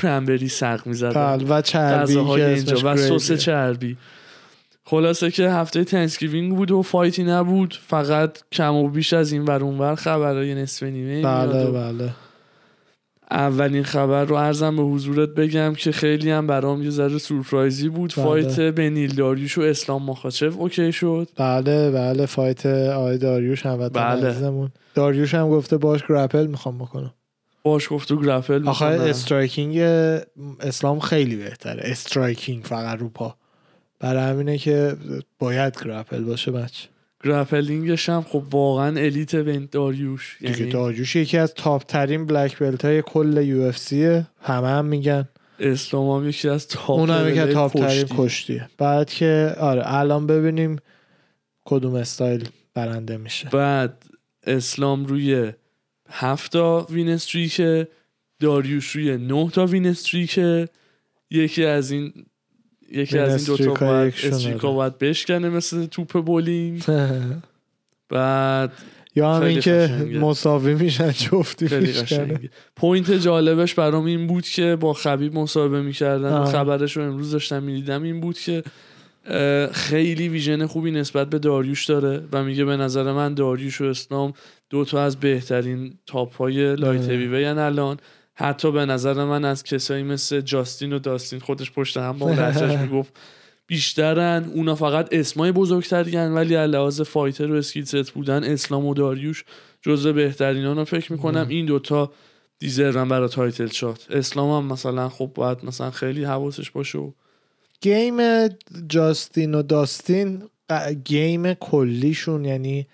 cranberry 0.03 0.49
سق 0.49 0.87
می‌زدن 0.87 1.37
بله 1.37 1.45
و 1.45 1.61
چربی 1.61 2.19
اینجا 2.19 2.77
و 2.85 2.97
سس. 2.97 3.33
چربی 3.33 3.97
خلاصه 4.85 5.31
که 5.31 5.51
هفته 5.51 5.85
Thanksgiving 5.85 6.57
بود 6.57 6.71
و 6.71 6.83
fight 6.83 7.18
ی 7.18 7.25
نبود 7.25 7.79
فقط 7.87 8.39
کم 8.53 8.75
و 8.75 8.89
بیش 8.89 9.13
از 9.13 9.33
این 9.33 9.45
ور 9.45 9.63
اونور 9.63 9.95
خبرهای 9.95 10.55
نصف 10.55 10.83
نیمه 10.83 11.23
بله 11.23 11.71
بله 11.71 12.11
اولین 13.33 13.85
خبر 13.85 14.25
رو 14.25 14.35
عرضم 14.35 14.77
به 14.77 14.83
حضورت 14.83 15.29
بگم 15.29 15.75
که 15.75 15.93
خیلی 15.93 16.31
هم 16.31 16.47
برام 16.47 16.83
یه 16.83 16.91
ذره 16.91 17.19
سورپرایزی 17.19 17.89
بود. 17.89 18.15
بله. 18.17 18.25
fight 18.25 18.61
بنیل 18.61 19.15
داریوش 19.15 19.59
و 19.59 19.61
اسلام 19.61 20.03
ماخاچف 20.03 20.57
OK 20.59 20.93
شد. 20.93 21.29
بله 21.37 21.91
بله 21.91 22.27
fight 22.27 22.67
آقای 22.67 23.19
داریوش 23.19 23.67
هموطن 23.67 24.01
بله. 24.01 24.29
عزیزمون. 24.29 24.71
داریوش 24.95 25.35
هم 25.35 25.51
گفته 25.51 25.77
باش 25.77 26.01
grapple 26.09 26.47
می‌خوام 26.47 26.79
بکنم. 26.79 27.15
باش 27.63 27.93
گفت 27.93 28.09
تو 28.09 28.21
grapple 28.21 28.69
آخه. 28.69 28.85
striking 28.85 29.79
اسلام 30.61 31.01
خیلی 31.01 31.37
بهتره. 31.37 31.83
striking 31.85 32.65
فقط 32.65 32.99
رو 32.99 33.09
پا. 33.09 33.37
برای 34.01 34.23
همینه 34.31 34.59
که 34.59 34.97
باید 35.39 35.85
grapple 35.85 36.25
باشه 36.25 36.51
بچه. 36.51 36.89
grappling 37.25 37.94
ش 37.94 38.09
هم 38.09 38.23
خب 38.23 38.45
واقعا 38.51 39.01
elite 39.01 39.37
بن 39.37 39.69
داریوش. 39.73 40.37
دیگه 40.41 40.59
یعنی 40.59 40.73
داریوش 40.73 41.17
یکی 41.17 41.39
از 41.39 41.55
top 41.55 41.83
ترین 41.83 42.27
black 42.27 42.59
belt 42.59 42.85
های 42.85 43.03
کل 43.03 43.43
UFC 43.47 43.79
ه. 43.79 44.27
همه 44.43 44.69
هم 44.69 44.85
میگن. 44.85 45.29
اسلام 45.59 46.23
هم 46.23 46.29
یکی 46.29 46.49
از 46.49 46.69
top 46.69 46.91
اون 46.91 47.11
هم 47.11 47.29
یکی 47.29 47.39
از 47.39 47.55
top 47.55 47.73
ترین 47.73 48.03
کشتی. 48.03 48.15
کشتیه. 48.19 48.69
بعد 48.79 49.11
که 49.11 49.55
آره 49.59 49.83
الان 49.85 50.27
ببینیم 50.27 50.77
کدوم 51.65 51.95
استایل 51.95 52.49
برنده 52.75 53.17
میشه. 53.17 53.49
بعد 53.49 54.05
اسلام 54.47 55.07
روی 55.07 55.53
هفت 56.09 56.53
تا 56.53 56.87
win 56.91 57.09
streak 57.09 57.78
ه 57.78 57.89
داریوش 58.41 58.91
روی 58.91 59.17
نه 59.17 59.51
تا 59.51 59.67
win 59.67 59.87
streak 59.87 60.48
ه. 60.48 60.69
یکی 61.31 61.65
از 61.65 61.91
این 61.91 62.13
یکی 62.93 63.19
از 63.19 63.49
این 63.49 63.57
دوتا 63.57 63.87
باید 63.87 64.15
streak 64.23 64.62
ا 64.62 64.69
آره. 64.69 64.77
باید 64.77 64.99
بشکنه 64.99 65.49
مثل 65.49 65.87
توپ 65.87 66.25
بولینگ 66.25 66.83
بعد 68.09 68.73
یا 69.17 69.35
هم 69.35 69.41
خیلی 69.41 69.53
اینکه 69.53 69.71
قشنگه. 69.71 70.19
مساوی 70.19 70.75
میشن 70.75 71.11
جفتی 71.11 71.69
point 72.77 73.13
جالبش 73.13 73.75
برام 73.75 74.05
این 74.05 74.27
بود 74.27 74.45
که 74.45 74.77
با 74.81 74.93
خبیب 74.93 75.35
مصاحبه 75.35 75.83
می‌کردن. 75.83 76.45
خبرش 76.45 76.97
رو 76.97 77.03
امروز 77.03 77.31
داشتم 77.31 77.63
می‌دیدم 77.63 78.03
این 78.03 78.21
بود 78.21 78.39
که 78.39 78.63
خیلی 79.73 80.29
vision 80.29 80.67
خوبی 80.67 80.91
نسبت 80.91 81.31
به 81.31 81.39
داریوش 81.39 81.85
داره 81.85 82.25
و 82.33 82.45
میگه 82.45 82.65
به 82.65 82.77
نظر 82.77 83.13
من 83.13 83.35
داریوش 83.35 83.81
و 83.81 83.85
اسلام 83.85 84.33
دو 84.71 84.85
تا 84.85 85.03
از 85.03 85.17
بهترین 85.17 85.99
top 86.07 86.37
های 86.37 86.77
light 86.77 87.03
آه. 87.03 87.11
heavy 87.11 87.45
الان 87.45 87.97
حتی 88.43 88.73
به 88.73 88.87
نظر 88.87 89.25
من 89.25 89.45
از 89.45 89.65
کسایی 89.65 90.03
مثل 90.03 90.41
جاستین 90.41 90.93
و 90.93 90.99
داستین 90.99 91.41
خودش 91.41 91.73
پشت 91.73 91.97
هم 91.97 92.19
با 92.19 92.31
لحجهش 92.31 92.79
می‌گفت 92.87 93.13
بیشترن 93.67 94.45
اونا 94.55 94.75
فقط 94.75 95.09
اسمای 95.13 95.53
بزرگترین 95.53 96.33
ولی 96.33 96.67
لحاظ 96.67 97.01
fighter 97.01 97.53
و 97.53 97.55
skill 97.55 97.85
set 97.85 98.11
بودن 98.11 98.45
اسلام 98.45 98.87
و 98.87 98.95
داریوش 98.95 99.45
جزو 99.83 100.13
بهترینان 100.13 100.77
رو 100.77 100.85
فکر 100.85 101.13
می‌کنم. 101.13 101.47
این 101.49 101.67
دوتا 101.67 102.13
deserve 102.59 103.03
ان 103.03 103.09
برای 103.09 103.29
title 103.29 103.67
shot. 103.67 104.07
اسلام 104.11 104.65
هم 104.65 104.73
مثلا 104.73 105.09
خب 105.09 105.31
باید 105.35 105.59
مثلا 105.65 105.91
خیلی 105.91 106.25
حواسش 106.25 106.71
باشه 106.71 106.99
و 106.99 107.13
گیم 107.81 108.49
جاستین 108.89 109.55
و 109.55 109.63
داستین 109.63 110.43
گیم 111.05 111.55
کلیشون 111.55 112.45
یعنی 112.45 112.87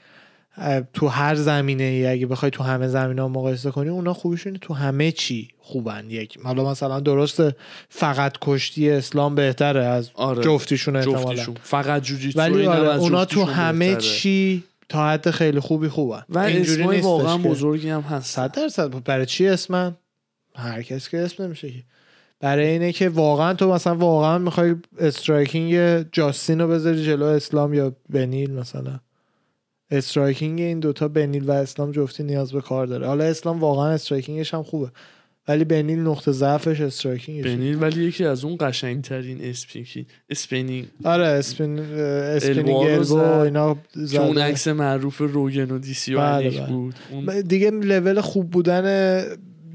تو 0.92 1.08
هر 1.08 1.34
زمینه 1.34 1.84
ای 1.84 2.06
اگه 2.06 2.26
بخوای 2.26 2.50
تو 2.50 2.62
همه 2.62 2.88
زمینه 2.88 3.22
ها 3.22 3.28
مقایسه 3.28 3.70
کنی 3.70 3.88
اونا 3.88 4.14
خوبیشون 4.14 4.58
تو 4.60 4.74
همه 4.74 5.12
چی 5.12 5.48
خوبن. 5.58 6.10
یک 6.10 6.38
حالا 6.44 6.70
مثلا 6.70 7.00
درسته 7.00 7.56
فقط 7.88 8.36
کشتی 8.40 8.90
اسلام 8.90 9.34
بهتره 9.34 9.84
از 9.84 10.10
آره. 10.14 10.42
جفتیشون 10.42 10.96
احتمالا. 10.96 11.46
فقط 11.62 12.02
جوجیتسو 12.02 12.40
ولی 12.40 12.66
آره 12.66 12.98
اونا 12.98 13.24
تو 13.24 13.44
همه 13.44 13.94
بهتره. 13.94 14.10
چی 14.10 14.64
تا 14.88 15.08
حد 15.08 15.30
خیلی 15.30 15.60
خوبی 15.60 15.88
خوبن. 15.88 16.22
و 16.28 16.38
اینجوری 16.38 17.00
واقعا 17.00 17.38
بزرگی 17.38 17.88
هم 17.88 18.00
هست 18.00 18.34
صد 18.34 18.52
درصد. 18.52 19.04
برای 19.04 19.26
چی 19.26 19.46
اسمن 19.46 19.96
هر 20.54 20.82
کس 20.82 21.08
که 21.08 21.18
اسم 21.18 21.44
نمیشه 21.44 21.70
که. 21.70 21.82
برای 22.40 22.66
اینه 22.66 22.92
که 22.92 23.08
واقعا 23.08 23.54
تو 23.54 23.72
مثلا 23.72 23.94
واقعا 23.94 24.38
می‌خوای 24.38 24.76
striking 24.98 26.02
جاستین 26.12 26.60
رو 26.60 26.68
بذاری 26.68 27.04
جلو 27.04 27.24
اسلام 27.24 27.74
یا 27.74 27.96
بنیل 28.10 28.50
مثلا. 28.50 29.00
striking 29.90 30.60
این 30.60 30.80
دوتا 30.80 31.08
بنیل 31.08 31.44
و 31.44 31.50
اسلام 31.50 31.92
جفتی 31.92 32.22
نیاز 32.22 32.52
به 32.52 32.60
کار 32.60 32.86
داره 32.86 33.06
حالا 33.06 33.24
اسلام 33.24 33.60
واقعا 33.60 33.90
striking 33.90 34.42
ش 34.42 34.54
هم 34.54 34.62
خوبه 34.62 34.90
ولی 35.48 35.64
بنیل 35.64 35.98
نقطه 35.98 36.32
ضعفش 36.32 36.80
استرایکینگش 36.80 37.44
بنیل 37.44 37.82
ولی 37.82 38.04
یکی 38.04 38.24
از 38.24 38.44
اون 38.44 38.56
قشنگترین 38.60 39.38
اسپینکی 39.42 40.06
spinning 40.30 40.86
آره 41.04 41.26
spin 41.26 41.78
spinning 41.78 42.76
elbow. 42.76 43.18
اینا 43.18 43.76
که 44.10 44.22
اون. 44.22 44.38
عکس 44.38 44.68
معروف 44.68 45.18
روگن 45.18 45.70
و 45.70 45.78
دیسی 45.78 46.14
و 46.14 46.18
بله، 46.18 46.50
بله. 46.50 46.66
بود 46.66 46.94
اون 47.10 47.40
دیگه 47.40 47.70
لول 47.70 48.20
خوب 48.20 48.50
بودن 48.50 49.22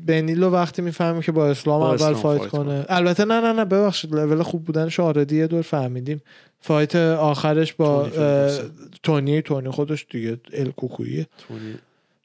بنیل 0.06 0.43
رو 0.43 0.49
وقتی 0.49 0.82
می‌فهمیم 0.82 1.22
که 1.22 1.32
با 1.32 1.49
اسلام 1.49 1.80
با 1.80 1.86
اول 1.88 1.95
اسلام 1.95 2.14
fight, 2.14 2.39
fight 2.39 2.51
کنه. 2.51 2.86
البته 2.89 3.26
نه 3.26 3.41
نه 3.41 3.54
نه 3.54 3.66
ببخشید 3.66 4.16
level 4.16 4.43
خوب 4.43 4.64
بودنش 4.64 4.99
already 4.99 5.38
یه 5.38 5.47
دور 5.47 5.62
فهمیدیم. 5.62 6.22
fight 6.59 6.95
آخرش 6.95 7.74
با 7.74 8.10
تونی. 8.10 8.70
تونی 9.04 9.41
تونی 9.41 9.70
خودش 9.70 10.06
دیگه 10.10 10.38
El 10.53 10.72
Cucuy 10.72 11.18
ه 11.18 11.28
تونی. 11.47 11.76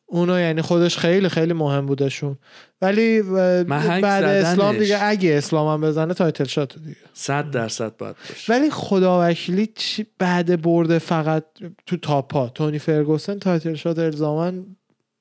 اونو 0.07 0.41
یعنی 0.41 0.63
خودش 0.63 0.99
خیلی 0.99 1.29
خیلی 1.29 1.53
مهم 1.53 1.87
بودشون. 1.87 2.39
ولی 2.83 3.23
بعد. 3.23 4.25
اسلام 4.25 4.79
دیگه 4.79 4.99
اگه 5.03 5.35
اسلام 5.35 5.69
هم 5.69 5.89
بزنه 5.89 6.15
title 6.15 6.45
shot 6.45 6.79
دیگه. 6.79 6.97
صد 7.15 7.51
درصد 7.51 7.97
باید 7.97 8.17
باشه. 8.29 8.53
ولی 8.53 8.71
خدا 8.71 9.29
وکیلی 9.29 9.67
چی 9.75 10.07
بعد 10.19 10.63
برده 10.63 10.99
فقط 10.99 11.45
تو 11.87 11.97
top 11.97 12.36
ا. 12.36 12.49
تونی 12.49 12.79
فرگوسن 12.79 13.39
title 13.39 13.75
shot 13.75 13.99
الزاما 13.99 14.65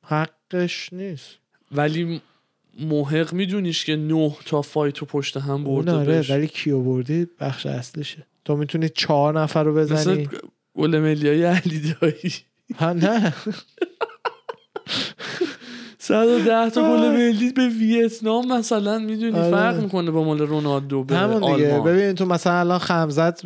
حقش 0.04 0.94
نیست. 0.94 1.28
ولی 1.72 2.22
محق 2.80 3.34
میدونیش 3.34 3.86
که 3.86 3.96
نه 3.96 4.36
تا 4.46 4.62
fight 4.62 5.04
و 5.04 5.06
پشت 5.06 5.38
هم 5.38 5.64
برده 5.64 5.92
آره. 5.92 6.26
ولی 6.30 6.48
کیو 6.48 6.82
بردی 6.82 7.28
بخش 7.40 7.66
اصلیشه 7.66 8.28
تو 8.46 8.56
می‌تونی 8.56 8.90
چهار 8.90 9.42
نفر 9.42 9.64
رو 9.64 9.80
مثل 9.80 9.94
بزنی 9.94 10.30
گل 10.76 11.00
ملی 11.00 11.28
های 11.28 11.44
علی 11.44 11.94
دایی. 12.02 12.34
ها 12.76 12.94
نه. 12.94 13.34
110 15.98 16.70
تا 16.70 16.82
گل. 16.82 17.10
ملی 17.10 17.52
به 17.52 17.68
ویتنام 17.68 18.54
مثلا 18.54 19.00
می‌دونی 19.00 19.40
آره. 19.40 19.52
فرق 19.52 19.82
می‌کنه 19.82 20.12
با 20.12 20.24
مال 20.24 20.40
رونالدو 20.40 21.04
به 21.04 21.18
همون 21.18 21.56
دیگه. 21.56 21.74
آلمان. 21.74 21.84
ببین 21.84 22.14
تو 22.14 22.26
مثلا 22.26 22.60
الان 22.60 22.80
خمزت 22.80 23.42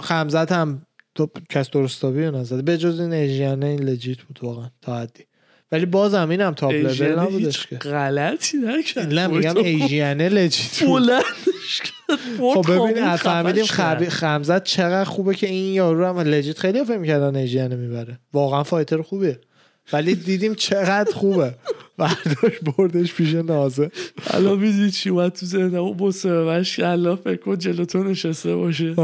خمزت 0.00 0.52
هم 0.52 0.82
تو 1.14 1.30
کس 1.50 1.70
درستابی 1.70 2.24
رو 2.24 2.36
نزده 2.36 2.62
به 2.62 2.78
جز 2.78 3.00
این 3.00 3.12
اژیانه 3.12 3.66
این 3.66 3.82
لجیت 3.82 4.22
بود 4.22 4.38
واقعا 4.42 4.70
تا 4.82 4.98
حدی. 4.98 5.24
ولی 5.72 5.86
بازم 5.86 6.30
اینم 6.30 6.54
تاپ 6.54 6.72
لول 6.72 7.18
نبودش 7.18 7.66
که. 7.66 7.76
غلطی 7.76 8.56
نکرد. 8.58 9.14
نه 9.14 9.26
میگم 9.26 9.56
ایژیانه 9.56 10.28
لجیت 10.28 10.82
بلندش 10.84 11.80
کرد. 11.84 12.18
خب 12.38 12.64
ببین 12.68 13.16
خامون 13.16 13.16
فهمیدیم. 13.16 14.08
خمزت 14.08 14.64
چقدر 14.64 15.04
خوبه 15.04 15.34
که 15.34 15.46
این 15.46 15.74
یارو 15.74 16.06
هم 16.06 16.18
لجیت 16.18 16.58
خیلی 16.58 16.84
فکر 16.84 16.98
می‌کردن 16.98 17.36
ایژیانه 17.36 17.76
می‌بره. 17.76 18.18
واقعا 18.32 18.62
فایتر 18.62 19.02
خوبه 19.02 19.40
ولی 19.92 20.14
دیدیم 20.14 20.54
چقدر 20.54 21.12
خوبه. 21.12 21.54
برداشت 21.98 22.64
بردش 22.76 23.14
پیش 23.14 23.34
نازه. 23.34 23.90
الان 24.26 24.58
می‌دونی 24.58 24.90
چی 24.90 25.10
اومد 25.10 25.32
تو 25.32 25.46
ذهنم؟ 25.46 25.74
اون 25.74 25.96
مصاحبهش 26.00 26.76
که 26.76 26.86
الله 26.86 27.16
فکر 27.16 27.36
کن 27.36 27.58
جلو 27.58 27.84
تو 27.84 28.04
نشسته 28.04 28.56
باشه. 28.56 28.94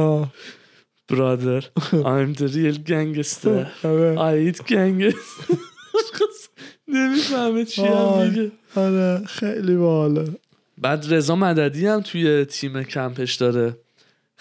برادر 1.08 1.60
I'm 1.90 2.34
the 2.38 2.48
real 2.48 2.78
gangster. 2.88 3.66
آره. 3.84 4.16
I 4.16 4.52
eat 4.52 4.58
gangster. 4.66 5.14
نمی‌فهمه 6.88 7.64
چی 7.64 7.82
هم. 7.82 8.22
میگه 8.22 8.52
آره 8.76 9.22
خیلی 9.26 9.76
باحاله 9.76 10.24
بعد 10.78 11.14
رضا 11.14 11.36
مددی 11.36 11.86
هم 11.86 12.00
توی 12.00 12.44
تیم 12.44 12.82
کمپش 12.82 13.34
داره 13.34 13.76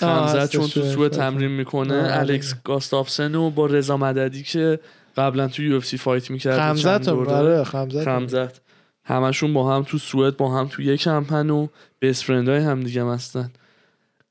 هستش 0.01 0.49
چون 0.49 0.67
تو 0.67 0.81
سوئد. 0.82 1.09
تمرین 1.09 1.51
می‌کنه 1.51 1.93
آه، 1.93 2.03
آره. 2.03 2.19
الکس 2.19 2.55
گاستافسن 2.63 3.35
و 3.35 3.49
با 3.49 3.65
رضا 3.65 3.97
مددی 3.97 4.43
که 4.43 4.79
قبلا 5.17 5.47
تو 5.47 5.63
UFC 5.63 5.97
fight 5.97 6.32
می‌کرد 6.31 6.57
خمزت 6.57 7.07
هم 7.07 7.27
آره 7.27 7.63
خمزت. 7.63 8.03
خمزت 8.03 8.61
همشون 9.03 9.53
با 9.53 9.75
هم 9.75 9.83
تو 9.83 9.97
سوئد 9.97 10.37
با 10.37 10.57
هم 10.57 10.67
تو 10.67 10.81
یک 10.81 11.01
کمپن 11.01 11.49
و 11.49 11.67
بیس 11.99 12.23
فرند 12.23 12.49
های 12.49 12.59
هم 12.59 12.83
دیگه 12.83 13.05
هستن 13.05 13.51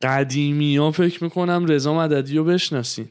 قدیمی 0.03 0.77
ها 0.77 0.91
فکر 0.91 1.25
می‌کنم 1.25 1.67
رضا 1.67 1.95
مددی 1.95 2.37
رو 2.37 2.45
بشناسین 2.45 3.09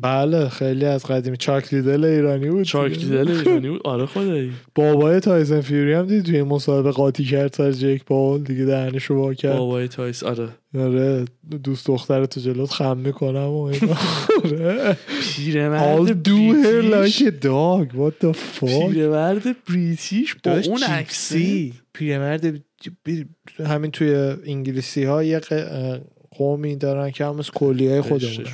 بله 0.00 0.48
خیلی 0.48 0.84
از 0.84 1.04
قدیمی. 1.04 1.36
چاک 1.36 1.74
لیدل 1.74 2.04
ایرانی 2.04 2.50
بود 2.50 2.62
چاک 2.62 2.92
دیگه. 2.92 3.06
لیدل 3.06 3.30
ایرانی 3.30 3.68
بود؟ 3.68 3.80
آره 3.84 4.06
خدایی. 4.06 4.52
بابای 4.74 5.20
تایسن 5.20 5.60
فیوری 5.60 5.92
هم 5.92 6.06
دید 6.06 6.24
توی 6.24 6.42
مسابقه 6.42 6.90
قاطی 6.90 7.24
کرد 7.24 7.52
سر 7.52 7.72
جیک 7.72 8.04
پال 8.04 8.40
دیگه 8.42 8.64
دهنشو 8.64 9.14
وا 9.14 9.34
کرد. 9.34 9.56
بابای 9.58 9.88
تایس 9.88 10.22
آره. 10.22 10.48
آره 10.78 11.24
دوست 11.64 11.86
دختر 11.86 12.26
تو 12.26 12.40
جلوت 12.40 12.70
خم 12.70 12.96
می‌کنم 12.98 13.48
و 13.48 13.62
اینا. 13.62 13.96
آره. 14.44 14.96
پیرمرد 15.36 16.08
her 16.08 16.12
بریتیش. 16.12 17.22
dog. 17.22 17.88
What 17.96 18.24
the 18.24 18.32
fuck? 18.60 18.92
پیرمرد 18.92 19.56
British 19.68 20.36
با 20.44 20.60
اون. 20.66 20.82
عکسی 20.82 21.72
پیرمرد 21.92 22.62
همین 23.66 23.90
توی 23.90 24.14
انگلیسی 24.46 25.04
ها 25.04 25.24
یه 25.24 25.40
قومی 26.30 26.76
دارن 26.76 27.10
که 27.10 27.24
هم 27.24 27.38
از 27.38 27.50
کولی 27.50 27.88
های 27.88 28.00
خودمون 28.00 28.44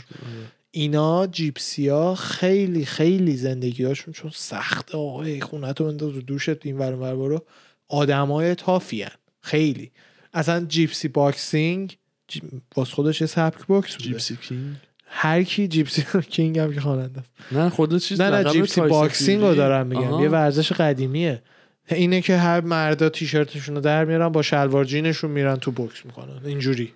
اینا 0.77 1.27
Gypsy 1.27 1.89
ها 1.89 2.15
خیلی 2.15 2.85
خیلی 2.85 3.37
زندگی 3.37 3.85
هاشون 3.85 4.15
چون 4.15 4.31
سخته. 4.35 4.99
آقای 4.99 5.41
خونت 5.41 5.81
رو 5.81 5.87
بنداز 5.87 6.11
رو 6.15 6.21
دوشت 6.21 6.67
این 6.67 6.79
ور 6.79 6.93
اون 6.93 7.03
ور 7.03 7.17
برو. 7.17 7.45
آدم 7.89 8.27
های 8.27 8.55
tough 8.55 8.98
ی 8.98 9.07
خیلی. 9.41 9.91
اصلا 10.35 10.65
Gypsy 10.65 11.09
boxing 11.09 11.99
جی... 12.29 12.43
باز 12.75 12.89
خودش 12.89 13.21
یه 13.21 13.27
سبک 13.27 13.67
باکس 13.67 13.97
بوده. 13.97 14.09
Gypsy 14.09 14.37
King؟ 14.37 14.77
هر 15.07 15.43
کی 15.43 15.69
Gypsy 15.69 16.05
King 16.35 16.59
هم 16.59 16.75
که 16.75 16.81
خواننده 16.81 17.23
نه 17.53 17.69
خود 17.69 17.99
چیز 17.99 18.21
نه 18.21 18.31
نه 18.31 18.51
Gypsy 18.53 18.81
boxing 18.81 19.43
رو. 19.43 19.55
دارم 19.55 19.87
میگم. 19.87 20.03
آها. 20.03 20.23
یه 20.23 20.29
ورزش 20.29 20.73
قدیمیه. 20.73 21.43
اینه 21.89 22.21
که 22.21 22.37
هر 22.37 22.61
مردا 22.61 23.09
تیشرتشون 23.09 23.75
رو 23.75 23.81
در 23.81 24.05
میارن 24.05 24.29
با 24.29 24.43
شلوار 24.43 24.85
جینشون 24.85 25.31
میرن 25.31 25.57
تو 25.57 25.71
بوکس 25.71 26.07
می‌کنن 26.07 26.41
اینجوری. 26.45 26.93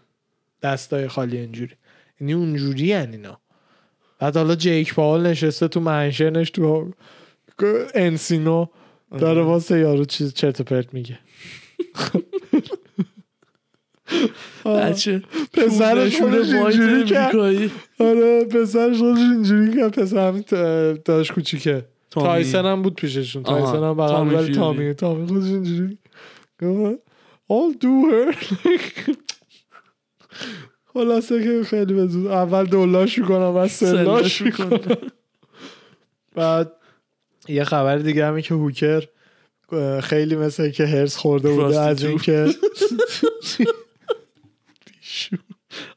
دستای 0.62 1.08
خالی 1.08 1.36
اینجوری. 1.38 1.74
یعنی 2.20 2.32
اونجوری 2.32 2.92
هن 2.92 3.12
اینا. 3.12 3.40
بعد 4.20 4.36
حالا 4.36 4.54
جیک 4.54 4.94
پاول 4.94 5.26
نشسته 5.26 5.68
تو 5.68 5.80
mansion 5.80 6.35
ش 6.35 6.50
تو 6.50 6.90
انسینو 7.94 8.66
داره 9.18 9.42
واسه 9.42 9.78
یارو 9.78 10.04
چیز 10.04 10.34
چرت 10.34 10.60
و 10.60 10.64
پرت 10.64 10.94
میگه. 10.94 11.18
بچه 14.64 15.22
پسرش 15.52 16.20
اینجوری 16.20 17.04
کرد. 17.04 17.36
آره 17.98 18.44
پسرش 18.44 18.98
خودش 18.98 19.18
اینجوری 19.18 19.76
کرد. 19.76 19.98
پسر 19.98 20.28
همین 20.28 20.44
داشت 21.04 21.32
کوچیکه. 21.32 21.84
تایسن 22.10 22.64
هم 22.66 22.82
بود 22.82 22.94
پیششون. 22.94 23.42
تایسن 23.42 23.82
هم 23.82 23.94
تامی 23.94 24.34
ولی. 24.34 24.54
تامی. 24.54 24.94
تامی 24.94 25.26
خودش 25.26 25.44
اینجوری. 25.44 25.98
گفت، 26.62 26.98
I'll 27.50 27.74
do 27.82 27.94
her. 28.10 28.34
خلاصه 30.92 31.44
که 31.44 31.62
خیلی 31.64 31.94
به 31.94 32.06
زود 32.06 32.26
اول 32.26 32.66
دولاش 32.66 33.18
می‌کنم 33.18 33.56
و 33.56 33.68
سلاش 33.68 34.42
می‌کنم. 34.42 34.80
بعد 36.34 36.72
یه 37.48 37.64
خبر 37.64 37.98
دیگه 37.98 38.26
همین 38.26 38.42
که 38.42 38.54
هوکر 38.54 39.02
خیلی 40.02 40.36
مثل 40.36 40.70
که 40.70 40.86
هرس 40.86 41.16
خورده 41.16 41.50
بوده 41.50 41.80
از 41.80 42.04
اینکه 42.04 42.46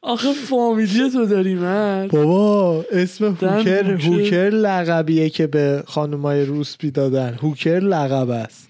آخه 0.02 0.32
فامیلی 0.32 1.10
تو 1.10 1.26
داری 1.26 1.54
من 1.54 2.08
بابا 2.08 2.84
اسم 2.92 3.24
هوکر 3.24 3.90
هوکر. 3.90 4.50
لقبیه 4.50 5.30
که 5.30 5.46
به 5.46 5.82
خانمای 5.86 6.44
روسپی 6.44 6.90
دادن 6.90 7.38
هوکر 7.42 7.80
لقب 7.80 8.30
است. 8.30 8.68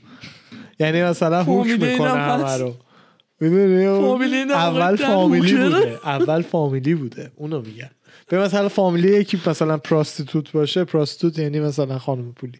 یعنی 0.79 1.03
مثلا 1.03 1.43
هوک 1.43 1.67
می‌کنه 1.67 2.11
همه. 2.11 2.57
رو. 2.57 2.75
می‌دونی؟ 3.49 4.53
اول 4.53 4.97
فامیلی. 4.97 5.55
بوده. 5.55 5.99
اول 6.05 6.43
فامیلی 6.43 6.95
بوده. 6.95 7.33
اونو 7.37 7.61
میگن 7.61 7.91
به 8.29 8.39
مثلا 8.39 8.69
فامیلی 8.69 9.09
یکی 9.09 9.41
مثلا 9.47 9.79
پراستیتوت 9.79 10.53
باشه 10.53 10.85
پراستیتوت 10.85 11.39
یعنی 11.39 11.61
مثلا 11.61 11.99
خانم 11.99 12.33
پولی. 12.33 12.59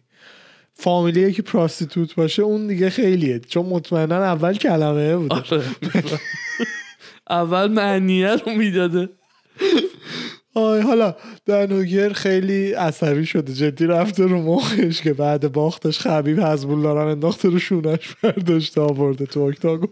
فامیلی 0.73 1.21
یکی 1.21 1.41
پراستیتوت 1.41 2.15
باشه 2.15 2.41
اون 2.41 2.67
دیگه 2.67 2.89
خیلیه. 2.89 3.39
چون 3.39 3.65
مطمئنا 3.65 4.15
اول 4.15 4.53
کلمه 4.53 5.17
بوده. 5.17 5.35
آره. 5.35 5.63
اول 7.29 7.71
معنیه 7.71 8.35
رو 8.35 8.51
می‌داده. 8.51 9.09
آی 10.53 10.81
حالا 10.81 11.15
دنوگر 11.45 12.13
خیلی 12.13 12.73
عصبی 12.73 13.25
شده. 13.25 13.53
جدی 13.53 13.85
رفته 13.85 14.23
رو 14.23 14.41
مخش 14.41 15.01
که 15.01 15.13
بعد 15.13 15.51
باختش 15.51 15.99
خبیب 15.99 16.39
حزب 16.39 16.69
الله 16.69 16.89
رو 16.89 17.07
انداخته 17.07 17.49
رو 17.49 17.59
شونش 17.59 18.15
برداشته 18.23 18.81
آورده 18.81 19.25
تو 19.25 19.41
اکتاگون. 19.41 19.89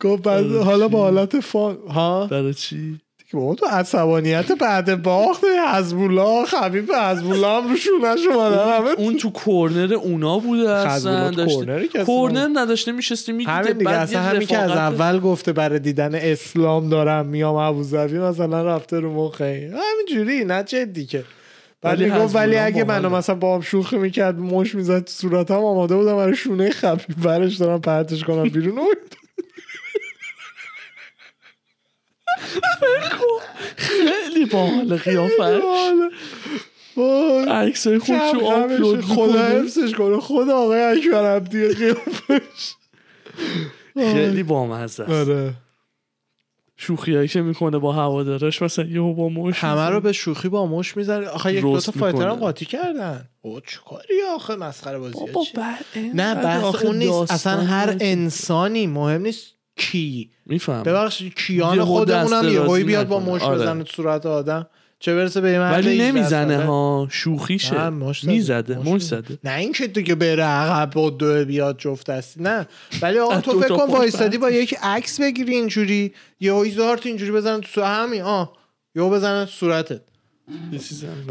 گفت 0.00 0.26
حالا 0.26 0.88
با 0.88 0.98
حالت 0.98 1.40
فا 1.40 1.72
ها؟ 1.72 2.26
برای 2.26 2.54
چی؟ 2.54 3.00
دیگه 3.18 3.32
بابا 3.32 3.54
تو 3.54 3.66
عصبانیت 3.66 4.52
بعد 4.52 5.02
باخت 5.02 5.42
حزب 5.74 5.98
الله 5.98 6.44
خبیب 6.44 6.92
حزب 6.92 7.30
الله 7.30 7.46
هم 7.46 7.70
رو 7.70 7.76
شونش 7.76 8.26
اومدن 8.26 8.94
اون 8.98 9.16
تو 9.16 9.30
کورنر 9.30 9.94
اونا 9.94 10.38
بوده 10.38 10.70
اصلا 10.70 11.30
داشته 11.30 11.88
که 11.88 12.04
کورنر 12.04 12.48
نداشته 12.52 12.92
میشسته 12.92 13.32
می‌دیده 13.32 13.52
همین 13.52 13.72
دیگه 13.72 13.84
بعد 13.84 13.96
اصلا 13.96 14.20
همین 14.20 14.46
که 14.46 14.58
از 14.58 14.70
اول 14.70 15.20
گفته 15.20 15.52
برای 15.52 15.78
دیدن 15.78 16.14
اسلام 16.14 16.88
دارم 16.88 17.26
میام 17.26 17.54
ابوظبی 17.54 18.18
مثلا 18.18 18.62
رفته 18.62 19.00
رو 19.00 19.12
مخه 19.12 19.72
همینجوری 19.92 20.44
نه 20.44 20.62
جدی 20.62 21.06
که. 21.06 21.24
ولی 21.82 22.04
حزب 22.04 22.36
ولی 22.36 22.56
اگه. 22.56 22.84
منو 22.84 23.10
مثلا 23.10 23.34
با 23.34 23.54
هم 23.54 23.60
شوخی 23.60 23.98
می‌کرد 23.98 24.38
مش 24.38 24.74
می‌زد 24.74 25.08
صورتم 25.08 25.54
آماده 25.54 25.96
بودم 25.96 26.16
برای 26.16 26.36
شونه 26.36 26.70
خفیف 26.70 27.16
برش 27.16 27.56
دارم 27.56 27.80
پرتش 27.80 28.24
کنم 28.24 28.42
بیرون. 28.42 28.78
خیلی 33.76 34.44
باحال 34.44 34.96
قیافش. 34.96 35.62
عکسای 37.48 37.98
خودشو 37.98 38.32
کم 38.32 38.38
کمش. 38.38 38.42
آپلود 38.42 39.00
خدا 39.00 39.42
حفظش 39.42 39.94
کنه. 39.94 40.20
خدا 40.20 40.56
آقای 40.56 40.82
اکبر 40.82 41.36
عبدی 41.36 41.68
قیافش. 41.68 42.74
خیلی 43.94 44.42
بامزه 44.42 45.02
است. 45.02 45.12
آره. 45.12 45.54
شوخیایی 46.76 47.28
که 47.28 47.42
می‌کنه 47.42 47.78
با 47.78 47.92
هوادارش 47.92 48.62
مثلا 48.62 48.84
یهو 48.84 49.14
با 49.14 49.28
مش 49.28 49.64
همه 49.64 49.88
رو 49.88 50.00
به 50.00 50.12
شوخی 50.12 50.48
با 50.48 50.66
مش 50.66 50.96
می‌زنه. 50.96 51.26
آخه 51.26 51.54
یک 51.54 51.60
دوتا 51.60 51.92
فایتر 51.92 52.28
هم. 52.28 52.34
قاطی 52.34 52.64
کردن. 52.64 53.28
او 53.42 53.60
چه 53.60 53.78
کاری 53.90 54.22
آخه؟ 54.34 54.56
مسخره 54.56 54.98
بازی 54.98 55.18
نه 56.14 56.34
بحث 56.34 56.84
اون 56.84 56.96
نیست. 56.96 57.32
اصلا 57.32 57.60
هر. 57.60 57.96
انسانی 58.00 58.86
مهم 58.86 59.22
نیست 59.22 59.57
کی 59.78 60.30
میفهم 60.46 60.82
ببخشید 60.82 61.34
کیان 61.34 61.76
یهو 61.76 61.84
خودمونم 61.84 62.42
دست 62.42 62.52
یه 62.52 62.58
درازی 62.58 62.84
بیاد 62.84 63.08
با. 63.08 63.20
مش 63.20 63.42
آره. 63.42 63.58
بزنه 63.58 63.84
تو 63.84 63.92
صورت 63.92 64.26
آدم 64.26 64.66
چه 65.00 65.14
برسه 65.14 65.40
به 65.40 65.58
مرد 65.58 65.72
ولی 65.72 65.88
18 65.90 66.06
نمی‌زنه. 66.12 66.64
ها 66.64 67.08
شوخیشه. 67.10 67.90
می‌زده 68.22 68.78
مش 68.78 69.02
زده. 69.02 69.38
نه 69.44 69.54
این 69.54 69.72
که 69.72 69.86
دیگه 69.86 70.14
بره 70.14 70.44
عقب 70.44 70.90
با 70.90 71.10
دو 71.10 71.44
بیاد 71.44 71.78
جفت 71.78 72.10
دستی 72.10 72.42
نه 72.42 72.66
ولی 73.02 73.18
آقا 73.18 73.40
تو 73.50 73.60
فکر 73.60 73.76
کن 73.76 73.86
پشت 73.86 73.98
وایستادی 73.98 74.38
با. 74.38 74.50
یک 74.50 74.74
عکس 74.82 75.20
بگیری 75.20 75.54
اینجوری 75.54 76.12
یه 76.40 76.52
هایزارت 76.52 77.06
اینجوری 77.06 77.32
بزنه 77.32 77.60
تو 77.60 77.82
همین 77.82 78.22
آه 78.22 78.52
یهو 78.94 79.10
بزنه 79.10 79.44
تو 79.44 79.50
صورتت 79.50 80.00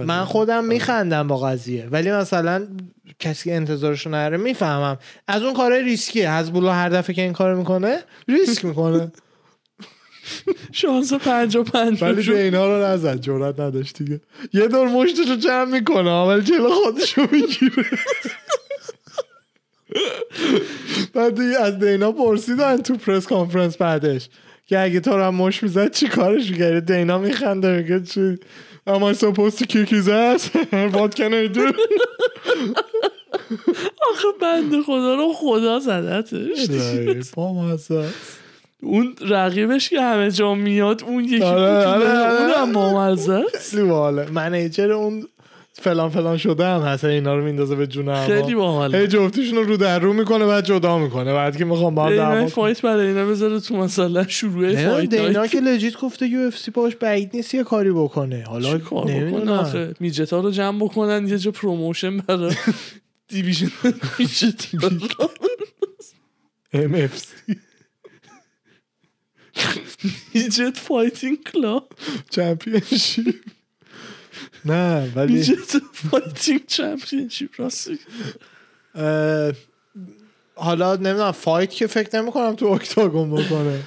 من. 0.05 0.25
خودم 0.25 0.65
میخندم 0.65 1.27
با 1.27 1.37
قضیه. 1.37 1.87
ولی 1.91 2.11
مثلا 2.11 2.67
کسی 3.19 3.49
که 3.49 3.55
انتظارشو 3.55 4.09
نره 4.09 4.37
می‌فهمم. 4.37 4.97
از 5.27 5.43
اون 5.43 5.53
کارهای 5.53 5.83
ریسکیه. 5.83 6.33
حزب 6.33 6.55
الله 6.55 6.73
هر 6.73 6.89
دفعه 6.89 7.15
که 7.15 7.21
این 7.21 7.33
کارو 7.33 7.57
می‌کنه 7.57 7.99
ریسک 8.27 8.65
می‌کنه. 8.65 9.11
شانس 10.71 11.13
پنجا 11.13 11.63
پنجا 11.63 12.05
ولی 12.05 12.23
شد. 12.23 12.31
به 12.31 12.43
اینا 12.43 12.77
رو 12.77 12.85
نزد. 12.85 13.21
جرات 13.21 13.59
نداشت 13.59 13.97
دیگه. 13.97 14.21
یه 14.53 14.67
دور 14.67 14.87
مشتشو 14.87 15.35
جمع 15.35 15.71
می‌کنه 15.71 16.11
ولی 16.11 16.41
جلو 16.41 16.69
خودشو 16.69 17.21
می‌گیره. 17.31 17.85
بعد 21.13 21.39
از 21.41 21.79
دینا 21.79 22.11
پرسیدن 22.11 22.77
تو 22.77 22.95
پرس 22.95 23.27
کانفرنس 23.27 23.77
بعدش. 23.77 24.29
که 24.65 24.79
اگه 24.79 24.99
تو 24.99 25.11
رو 25.11 25.23
هم 25.23 25.35
مش 25.35 25.63
می‌زد 25.63 25.91
چی 25.91 26.07
کارش 26.07 26.51
می‌کردی 26.51 26.93
دینا 26.93 27.17
میخنده 27.17 27.77
میگه 27.77 28.01
چی؟ 28.03 28.37
Am 28.87 29.03
I 29.03 29.11
supposed 29.11 29.57
to 29.59 29.65
kick 29.67 29.89
his 29.89 30.07
ass? 30.07 30.41
What 30.97 31.11
can 31.15 31.33
I 31.33 31.47
do? 31.47 31.73
آخه 34.11 34.27
بنده 34.41 34.81
خدا 34.81 35.15
رو 35.15 35.33
خدا 35.33 35.79
زدتش. 35.79 36.69
اون 38.81 39.15
رقیبش 39.21 39.89
که 39.89 40.01
همه 40.01 40.31
جا 40.31 40.53
میاد 40.53 41.03
اون 41.03 41.23
یکی 41.23 41.43
آره، 41.43 41.85
آره، 41.87 42.09
آره. 42.09 42.59
اونم 42.59 42.73
بامزه 42.73 43.33
است. 43.33 43.71
خیلی 43.71 43.83
باحاله 43.83 44.31
منیجر 44.31 44.91
اون 44.91 45.27
فلان 45.81 46.09
فلان 46.09 46.37
شده 46.37 46.65
هم 46.65 46.81
هست. 46.81 47.03
اینا 47.03 47.35
رو 47.35 47.43
میندازه 47.43 47.75
به 47.75 47.87
جون 47.87 48.09
هوا. 48.09 48.25
خیلی 48.25 48.55
باحاله. 48.55 48.97
هی 48.97 49.07
جفتیشون 49.07 49.57
رو 49.57 49.63
رو 49.63 49.77
در 49.77 49.99
رو 49.99 50.13
می‌کنه 50.13 50.45
بعد 50.45 50.65
جدا 50.65 50.97
می‌کنه. 50.97 51.33
بعد 51.33 51.57
که 51.57 51.65
می‌خوام 51.65 51.95
با 51.95 52.05
هم 52.05 52.17
کنم. 52.17 52.47
فایت 52.47 52.81
برای 52.81 53.07
اینا 53.07 53.25
بذاره 53.25 53.59
تو 53.59 53.75
مثلا 53.75 54.27
شروع 54.27 54.75
فایت 54.75 55.09
دینا 55.09 55.47
که 55.47 55.59
لجیت 55.59 55.97
گفته 55.97 56.27
یو 56.27 56.39
اف 56.39 56.57
سی 56.57 56.71
باش 56.71 56.95
بعید 56.95 57.29
نیست 57.33 57.55
یه 57.55 57.63
کاری 57.63 57.91
بکنه. 57.91 58.43
حالا 58.47 58.77
کار 58.77 59.03
بکنه 59.03 59.19
نمی‌دونم 59.19 59.49
آخه؟ 59.49 59.93
میجت 59.99 60.33
ها 60.33 60.39
رو 60.39 60.51
جمع 60.51 60.79
بکنن 60.79 61.27
یه 61.27 61.37
جا 61.37 61.51
پروموشن 61.51 62.17
برای 62.17 62.55
دیویژن. 63.27 63.71
میشت 64.19 64.77
MFC 66.75 67.53
میجت 70.33 70.77
فایتینگ 70.77 71.37
کلاب. 71.53 71.89
چمپیونشیپ. 72.29 73.35
نه 74.65 75.11
ولی 75.15 75.33
میجت 75.33 75.77
فایتینگ 75.93 76.65
چمپیونشیپ 76.65 77.49
راست 77.57 77.87
میگی. 77.87 78.01
اه، 78.95 79.51
حالا 80.55 80.95
نمی‌دونم 80.95 81.31
فایت 81.31 81.71
که 81.71 81.87
فکر 81.87 82.21
نمی 82.21 82.31
کنم 82.31 82.55
تو 82.55 82.65
اکتاگون 82.65 83.31
بکنه. 83.31 83.79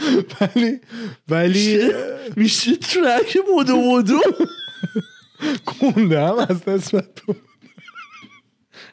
ولی 0.40 0.80
ولی 1.28 1.92
میشه 2.36 2.76
ترک 2.76 3.38
بودو 3.46 3.76
بودو 3.76 4.20
گونده 5.80 6.20
هم 6.20 6.34
از 6.38 6.68
نسبت 6.68 7.14
تو 7.14 7.34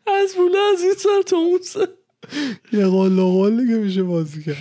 از 0.08 0.36
بوله 0.36 0.58
از 0.74 0.82
این 0.82 0.94
سر 0.94 1.22
تا 1.26 1.38
اون 1.38 1.60
سر. 1.62 1.88
یه 2.74 2.86
قل 2.86 3.22
دو 3.22 3.44
قل 3.44 3.66
دیگه 3.66 3.78
میشه 3.78 4.04
بازی 4.04 4.44
کرد. 4.44 4.58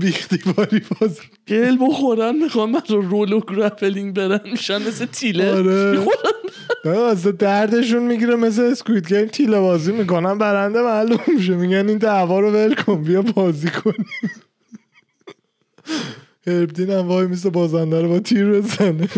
بیختی 0.00 0.52
باری 0.56 0.82
بازی 1.00 1.20
گل 1.48 1.76
بخورن 1.80 2.36
می‌خوان 2.36 2.70
من 2.70 2.82
رو 2.88 3.00
roll 3.02 3.32
و 3.32 3.40
grappling 3.40 4.14
برن. 4.14 4.40
میشن 4.50 4.82
مثل 4.88 5.06
تیله. 5.06 5.52
آره. 5.52 6.06
اصلا 6.84 7.32
دردشون 7.32 8.02
می‌گیره 8.02 8.36
مثل 8.36 8.62
Squid 8.62 9.08
Game 9.08 9.26
تیله 9.26 9.60
بازی 9.60 9.92
می‌کنن 9.92 10.38
برنده 10.38 10.82
معلوم 10.82 11.20
میشه. 11.36 11.56
میگن 11.56 11.88
این 11.88 11.98
دعوا 11.98 12.40
رو 12.40 12.50
ول 12.50 12.74
کن 12.74 13.02
بیا 13.02 13.22
بازی 13.22 13.70
کنیم. 13.70 14.06
Herb 16.46 16.68
Dean 16.68 16.90
هم 16.90 17.08
وای 17.08 17.26
مثل 17.26 17.50
بازنده 17.50 18.02
رو 18.02 18.08
با 18.08 18.18
تیر 18.18 18.50
بزنه. 18.50 19.08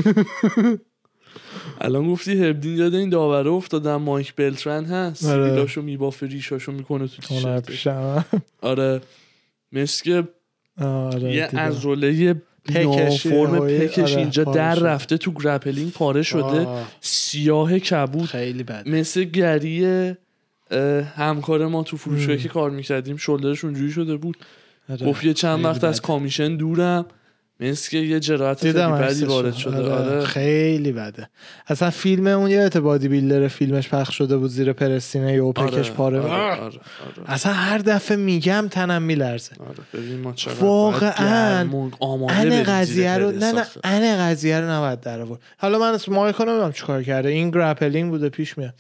الان 1.81 2.13
گفتی 2.13 2.45
Herb 2.45 2.61
Dean 2.61 2.77
یاد 2.77 2.95
این 2.95 3.09
داوره 3.09 3.51
افتادم 3.51 3.97
Mike 3.97 4.35
Beltran 4.35 4.85
هست. 4.85 5.25
آره. 5.25 5.67
میبافه 5.77 6.27
ریشاشو 6.27 6.73
می‌کنه 6.73 7.09
تو 7.09 7.23
تیشرت. 7.23 7.89
آره. 8.63 9.01
مثل 9.73 10.05
که 10.05 10.29
آره 10.81 11.35
یه. 11.35 11.47
عضله 11.47 12.35
pec 12.65 12.96
ش، 12.96 13.27
فرم 13.27 13.67
pec 13.67 13.86
ش 13.86 13.99
آره، 13.99 14.17
اینجا 14.17 14.45
در 14.45 14.75
شده. 14.75 14.87
رفته 14.87 15.17
تو 15.17 15.33
grappling 15.33 15.93
پاره 15.93 16.23
شده 16.23 16.43
آه، 16.43 16.89
سیاه 17.01 17.79
کبود 17.79 18.25
خیلی 18.25 18.63
بد 18.63 18.89
مثل 18.89 19.25
گری 19.25 20.15
همکار 21.17 21.67
ما 21.67 21.83
تو 21.83 21.97
فروشگاهی. 21.97 22.39
که 22.39 22.49
کار 22.49 22.71
می‌کردیم 22.71 23.17
shoulder 23.17 23.55
ش 23.55 23.65
اونجوری 23.65 23.93
شده 23.93 24.17
بود 24.17 24.37
آره. 24.91 25.07
گفت 25.07 25.25
یه 25.25 25.35
چند 25.35 25.65
وقت 25.65 25.85
از. 25.85 26.01
کامیشن 26.01 26.57
دورم 26.57 27.07
که 27.61 27.99
یه 27.99 28.21
جراحت 28.21 28.61
خیلی 28.61 28.73
بدی. 28.73 29.25
وارد 29.25 29.55
شده 29.55 29.77
آره، 29.77 29.93
آره 29.93 30.25
خیلی 30.25 30.93
بده 30.93 31.29
اصلا 31.67 31.91
فیلم 31.91 32.27
اون 32.27 32.51
یه 32.51 32.69
bodybuilder 32.69 33.49
فیلمش 33.49 33.89
پخش 33.89 34.19
شده 34.19 34.37
بود 34.37 34.51
زیر 34.51 34.73
پرس 34.73 34.98
سینه 34.98 35.33
یه 35.33 35.53
pec 35.53 35.75
ش 35.75 35.91
پاره 35.91 36.21
آره, 36.21 36.31
آره. 36.33 36.43
آره, 36.43 36.61
آره, 36.65 36.81
اصلا 37.27 37.53
هر 37.53 37.79
دفعه 37.79 38.17
میگم 38.17 38.69
تنم 38.71 39.03
میلرزه 39.03 39.53
آره. 39.61 40.03
ببین 40.03 40.21
ما 40.21 40.35
واقعاً 40.61 41.69
آماده 42.01 42.35
end 42.35 42.63
قضیه 42.63 43.19
رو 43.19 43.31
نه 43.31 43.53
نه. 43.53 43.67
end 43.85 44.31
قضیه 44.31 44.61
رو 44.61 44.71
نباید 44.71 45.01
در 45.01 45.21
آورد 45.21 45.41
حالا 45.59 45.79
من 45.79 45.95
اسم 45.95 46.13
مایکو 46.13 46.45
نمی‌دونم 46.45 46.73
چیکار 46.73 47.03
کرده 47.03 47.29
این 47.29 47.51
grappling 47.51 48.11
بوده 48.11 48.29
پیش 48.29 48.59
میاد 48.59 48.75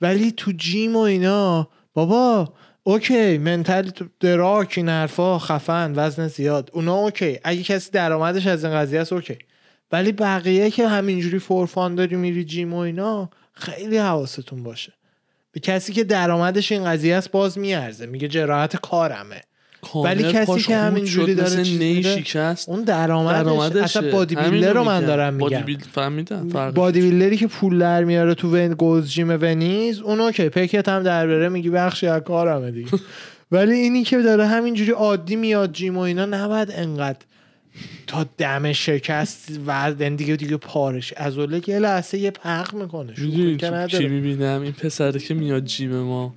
ولی 0.00 0.32
تو 0.36 0.52
gym 0.52 0.96
و 0.96 1.00
اینا 1.00 1.68
بابا 1.94 2.52
OK 2.88 3.38
mental 3.38 3.90
دراک 4.20 4.74
این 4.76 4.88
حرفا 4.88 5.38
خفن 5.38 5.92
وزن 5.96 6.28
زیاد. 6.28 6.70
اونا 6.72 6.94
OK. 6.94 7.38
اگه 7.44 7.62
کسی 7.62 7.90
درآمدش 7.90 8.46
از 8.46 8.64
این 8.64 8.74
قضیه 8.74 9.00
است 9.00 9.12
OK. 9.12 9.38
ولی 9.92 10.12
بقیه 10.12 10.70
که 10.70 10.88
همینجوری 10.88 11.38
for 11.38 11.66
fun 11.66 11.94
داری 11.94 12.16
میری 12.16 12.44
gym 12.44 12.74
و 12.74 12.78
اینا 12.78 13.30
خیلی 13.52 13.98
حواستون 13.98 14.62
باشه. 14.62 14.92
به 15.52 15.60
کسی 15.60 15.92
که 15.92 16.04
درآمدش 16.04 16.72
این 16.72 16.84
قضیه 16.84 17.16
است 17.16 17.30
باز 17.30 17.58
میارزه. 17.58 18.06
میگه 18.06 18.28
جراحت 18.28 18.76
کارمه. 18.76 19.42
ولی 19.94 20.32
کسی 20.32 20.60
که 20.60 20.76
همینجوری 20.76 21.34
داره 21.34 21.64
شکست. 22.02 22.68
اون 22.68 22.82
درآمدش, 22.82 23.42
درآمدشه. 23.42 23.82
اصلا 23.82 24.12
bodybuilder 24.12 24.72
رو 24.72 24.84
من 24.84 24.94
میگم. 24.96 25.06
دارم 25.06 25.38
body 25.38 25.54
میگم. 25.54 25.66
buil- 25.66 25.84
فهمیدم. 25.92 26.70
bodybuilder 26.70 27.00
ی 27.00 27.36
که 27.36 27.46
پول 27.46 27.78
در 27.78 28.04
میاره 28.04 28.34
تو 28.34 28.48
ون 28.50 28.68
گوز 28.74 29.10
جیم 29.10 29.28
ونیز 29.28 30.00
اون 30.00 30.20
اوکی. 30.20 30.48
pec 30.48 30.78
ت 30.78 30.88
هم 30.88 31.02
در 31.02 31.26
بره 31.26 31.48
میگی 31.48 31.70
بخشی 31.70 32.06
از 32.06 32.22
کارمه 32.22 32.70
دیگه. 32.70 32.90
ولی 33.52 33.74
اینی 33.74 34.02
که 34.04 34.18
داره 34.22 34.46
همینجوری 34.46 34.90
عادی 34.90 35.36
میاد 35.36 35.72
gym 35.72 35.96
و 35.96 36.00
اینا 36.00 36.26
نباید 36.26 36.68
انقدر 36.72 37.18
تا 38.06 38.26
دم 38.38 38.72
شکست 38.72 39.60
و 39.66 39.92
دیگه 39.92 40.36
دیگه 40.36 40.56
پارش. 40.56 41.12
از 41.16 41.38
اوله 41.38 41.60
یه 41.66 41.78
لحظه 41.78 42.18
یه 42.18 42.30
پق 42.30 42.74
می‌کنه. 42.74 43.12
که 43.56 43.66
نداره. 43.70 44.08
می‌بینم؟ 44.08 44.62
این 44.62 44.72
پسره 44.72 45.20
که 45.20 45.34
میاد 45.34 45.64
جیم 45.64 45.96
ما 45.96 46.34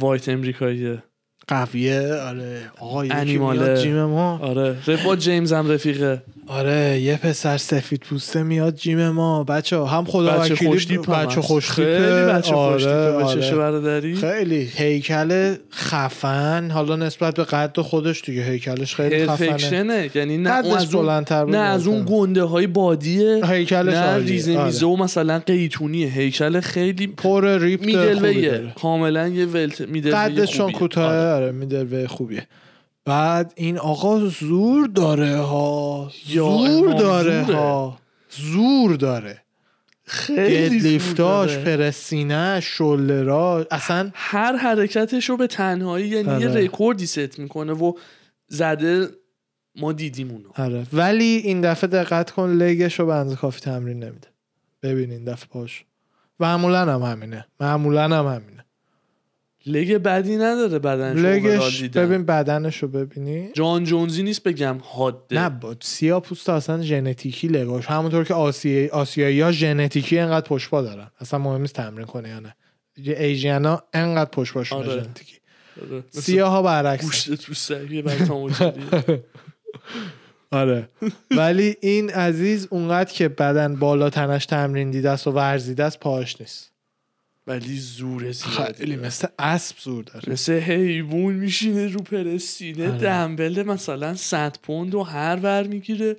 وایت 0.00 0.28
امریکاییه. 0.28 1.02
قویه 1.48 2.14
آره. 2.14 2.60
آقا. 2.80 3.02
میاد 3.02 3.74
جیم 3.74 4.04
ما 4.04 4.38
آره. 4.42 4.76
رفا 4.86 5.16
جیمز 5.16 5.52
هم 5.52 5.70
رفیقه. 5.70 6.22
آره 6.46 7.00
یه 7.00 7.16
پسر 7.16 7.56
سفید 7.56 8.00
پوسته 8.00 8.42
میاد 8.42 8.74
جیم 8.74 9.08
ما 9.08 9.44
بچه 9.44 9.84
هم 9.84 10.04
خدا 10.04 10.38
بچه 10.38 10.54
خوشتیپ 10.56 11.10
هم 11.10 11.26
بچه. 11.26 11.40
خوشتیپه 11.40 11.98
خیلی 11.98 12.32
بچه 12.32 12.54
آره، 12.54 12.84
به 12.84 13.24
آره. 13.24 13.54
برادری 13.54 14.14
خیلی. 14.14 14.70
هیکل 14.74 15.54
خفن. 15.72 16.70
حالا 16.70 16.96
نسبت 16.96 17.34
به 17.34 17.44
قد 17.44 17.80
خودش 17.80 18.22
دیگه 18.24 18.42
هیکلش 18.42 18.94
خیلی 18.94 19.26
خفنه. 19.26 20.10
یعنی 20.14 20.38
نه 20.38 20.50
از 20.50 20.94
اون 20.94 21.04
بلندتر 21.04 21.44
نه 21.44 21.58
از 21.58 21.86
اون. 21.86 22.04
گنده 22.08 22.42
های 22.42 22.66
بادیه. 22.66 23.46
هیکلش 23.46 23.94
نه. 23.94 24.16
ریزه 24.16 24.56
آره. 24.56 24.64
میزه 24.64 24.86
و 24.86 24.96
مثلا 24.96 25.38
قیتونیه. 25.38 26.08
هیکل 26.08 26.60
خیلی 26.60 27.06
پر 27.06 27.58
ریپ 27.58 27.84
میدل 27.84 28.68
کاملا 28.82 29.28
یه 29.28 29.46
ولت 29.46 29.80
میدل 29.80 30.08
وی 30.08 30.14
قدش 30.14 30.50
چون 30.50 30.66
خوبیه. 30.66 30.78
کوتاه 30.78 31.37
آره. 31.42 31.52
middleweight 31.52 32.06
خوبیه. 32.06 32.46
بعد 33.04 33.52
این 33.56 33.78
آقا 33.78 34.18
زور 34.18 34.86
داره 34.86 35.36
ها. 35.36 36.10
زور 36.26 36.92
داره. 36.92 37.42
ها 37.42 37.98
زور 38.30 38.96
داره. 38.96 39.42
خیلی 40.04 40.98
داره. 40.98 41.64
پرسینه 41.64 42.60
شولرا 42.60 43.66
اصلا 43.70 44.10
هر 44.14 44.56
حرکتش 44.56 45.30
رو 45.30 45.36
به 45.36 45.46
تنهایی 45.46 46.08
یعنی 46.08 46.40
یه 46.40 46.48
آره. 46.48 46.64
رکوردی 46.64 47.06
ست 47.06 47.38
می‌کنه 47.38 47.72
و 47.72 47.92
زده 48.48 49.08
ما 49.76 49.92
دیدیم 49.92 50.30
اونو. 50.30 50.48
آره. 50.56 50.86
ولی 50.92 51.24
این 51.24 51.60
دفعه 51.60 51.90
دقت 51.90 52.30
کن 52.30 52.50
leg 52.50 52.80
ش 52.80 53.00
رو 53.00 53.06
به 53.06 53.14
اندازه 53.14 53.36
کافی 53.36 53.60
تمرین 53.60 54.04
نمیده. 54.04 54.28
ببین 54.82 55.10
این 55.10 55.24
دفعه 55.24 55.48
پاش. 55.48 55.84
معمولا 56.40 56.94
هم 56.94 57.02
همینه. 57.02 57.46
معمولا 57.60 58.04
هم 58.04 58.26
همینه. 58.26 58.57
لگ 59.68 59.94
بدی 59.94 60.36
نداره 60.36 60.78
بدنش 60.78 61.18
لگش. 61.18 61.82
ببین 61.82 62.24
بدنش 62.24 62.82
رو 62.82 62.88
ببینی. 62.88 63.50
جان 63.54 63.84
جونزی 63.84 64.22
نیست 64.22 64.42
بگم 64.42 64.78
حاده. 64.82 65.40
نه 65.42 65.48
با 65.48 65.76
سیاه 65.80 66.20
پوست 66.22 66.48
اصلا 66.48 66.82
ژنتیکی 66.82 67.48
لگاش. 67.48 67.86
همونطور 67.86 68.24
که 68.24 68.34
آسیایی 68.34 68.88
آسیایی 68.88 69.40
ها 69.40 69.52
ژنتیکی 69.52 70.18
انقدر 70.18 70.46
پشت 70.46 70.70
پا 70.70 70.82
دارن. 70.82 71.10
اصلا 71.20 71.38
مهم 71.38 71.60
نیست 71.60 71.74
تمرین 71.74 72.06
کنه 72.06 72.28
یا 72.28 72.40
نه. 72.40 72.54
ایژین 72.96 73.64
ها 73.64 73.82
انقدر 73.92 74.30
پشت 74.30 74.54
پاشون 74.54 74.78
آره. 74.78 75.02
ژنتیکی. 75.02 75.36
آره. 75.82 76.04
سیاه 76.10 76.50
ها 76.50 76.62
برعکس 76.62 77.04
گوشت 77.04 77.34
تو 77.34 77.54
آره. 80.50 80.88
ولی 81.30 81.76
این 81.80 82.10
عزیز 82.10 82.68
اونقدر 82.70 83.12
که 83.12 83.28
بدن 83.28 83.76
بالا 83.76 84.10
تنش 84.10 84.46
تمرین 84.46 84.90
دیده 84.90 85.10
است 85.10 85.26
و 85.26 85.30
ورزیده 85.30 85.84
است 85.84 86.00
پاش 86.00 86.40
نیست. 86.40 86.72
ولی 87.48 87.78
زور 87.78 88.32
زیادی 88.32 88.78
خیلی. 88.78 88.96
مثل 88.96 89.28
اسب 89.38 89.76
زور 89.78 90.04
داره. 90.04 90.32
مثل 90.32 90.52
حیوان 90.52 91.34
میشینه 91.34 91.88
رو 91.88 92.00
پرس 92.00 92.33
سینه. 92.33 92.88
آره. 92.88 92.98
دمبل 92.98 93.62
مثلا 93.62 94.14
100 94.14 94.56
پوند 94.62 94.94
و 94.94 95.02
هر 95.02 95.38
ور 95.42 95.66
می‌گیره. 95.66 96.16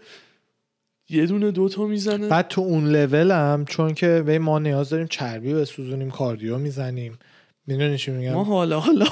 یه 1.09 1.25
دونه 1.25 1.51
دوتا 1.51 1.85
می‌زنه. 1.85 2.27
بعد 2.27 2.47
تو 2.47 2.61
اون 2.61 2.87
لول 2.87 3.31
هم 3.31 3.65
چون 3.65 3.93
که 3.93 4.39
ما 4.41 4.59
نیاز 4.59 4.89
داریم 4.89 5.07
چربی 5.07 5.53
بسوزونیم 5.53 6.11
cardio 6.11 6.57
می‌زنیم. 6.57 7.19
می‌دونی 7.69 7.97
چی 7.97 8.11
میگم 8.11 8.33
ما 8.33 8.43
حالا 8.43 8.79
حالا 8.79 9.05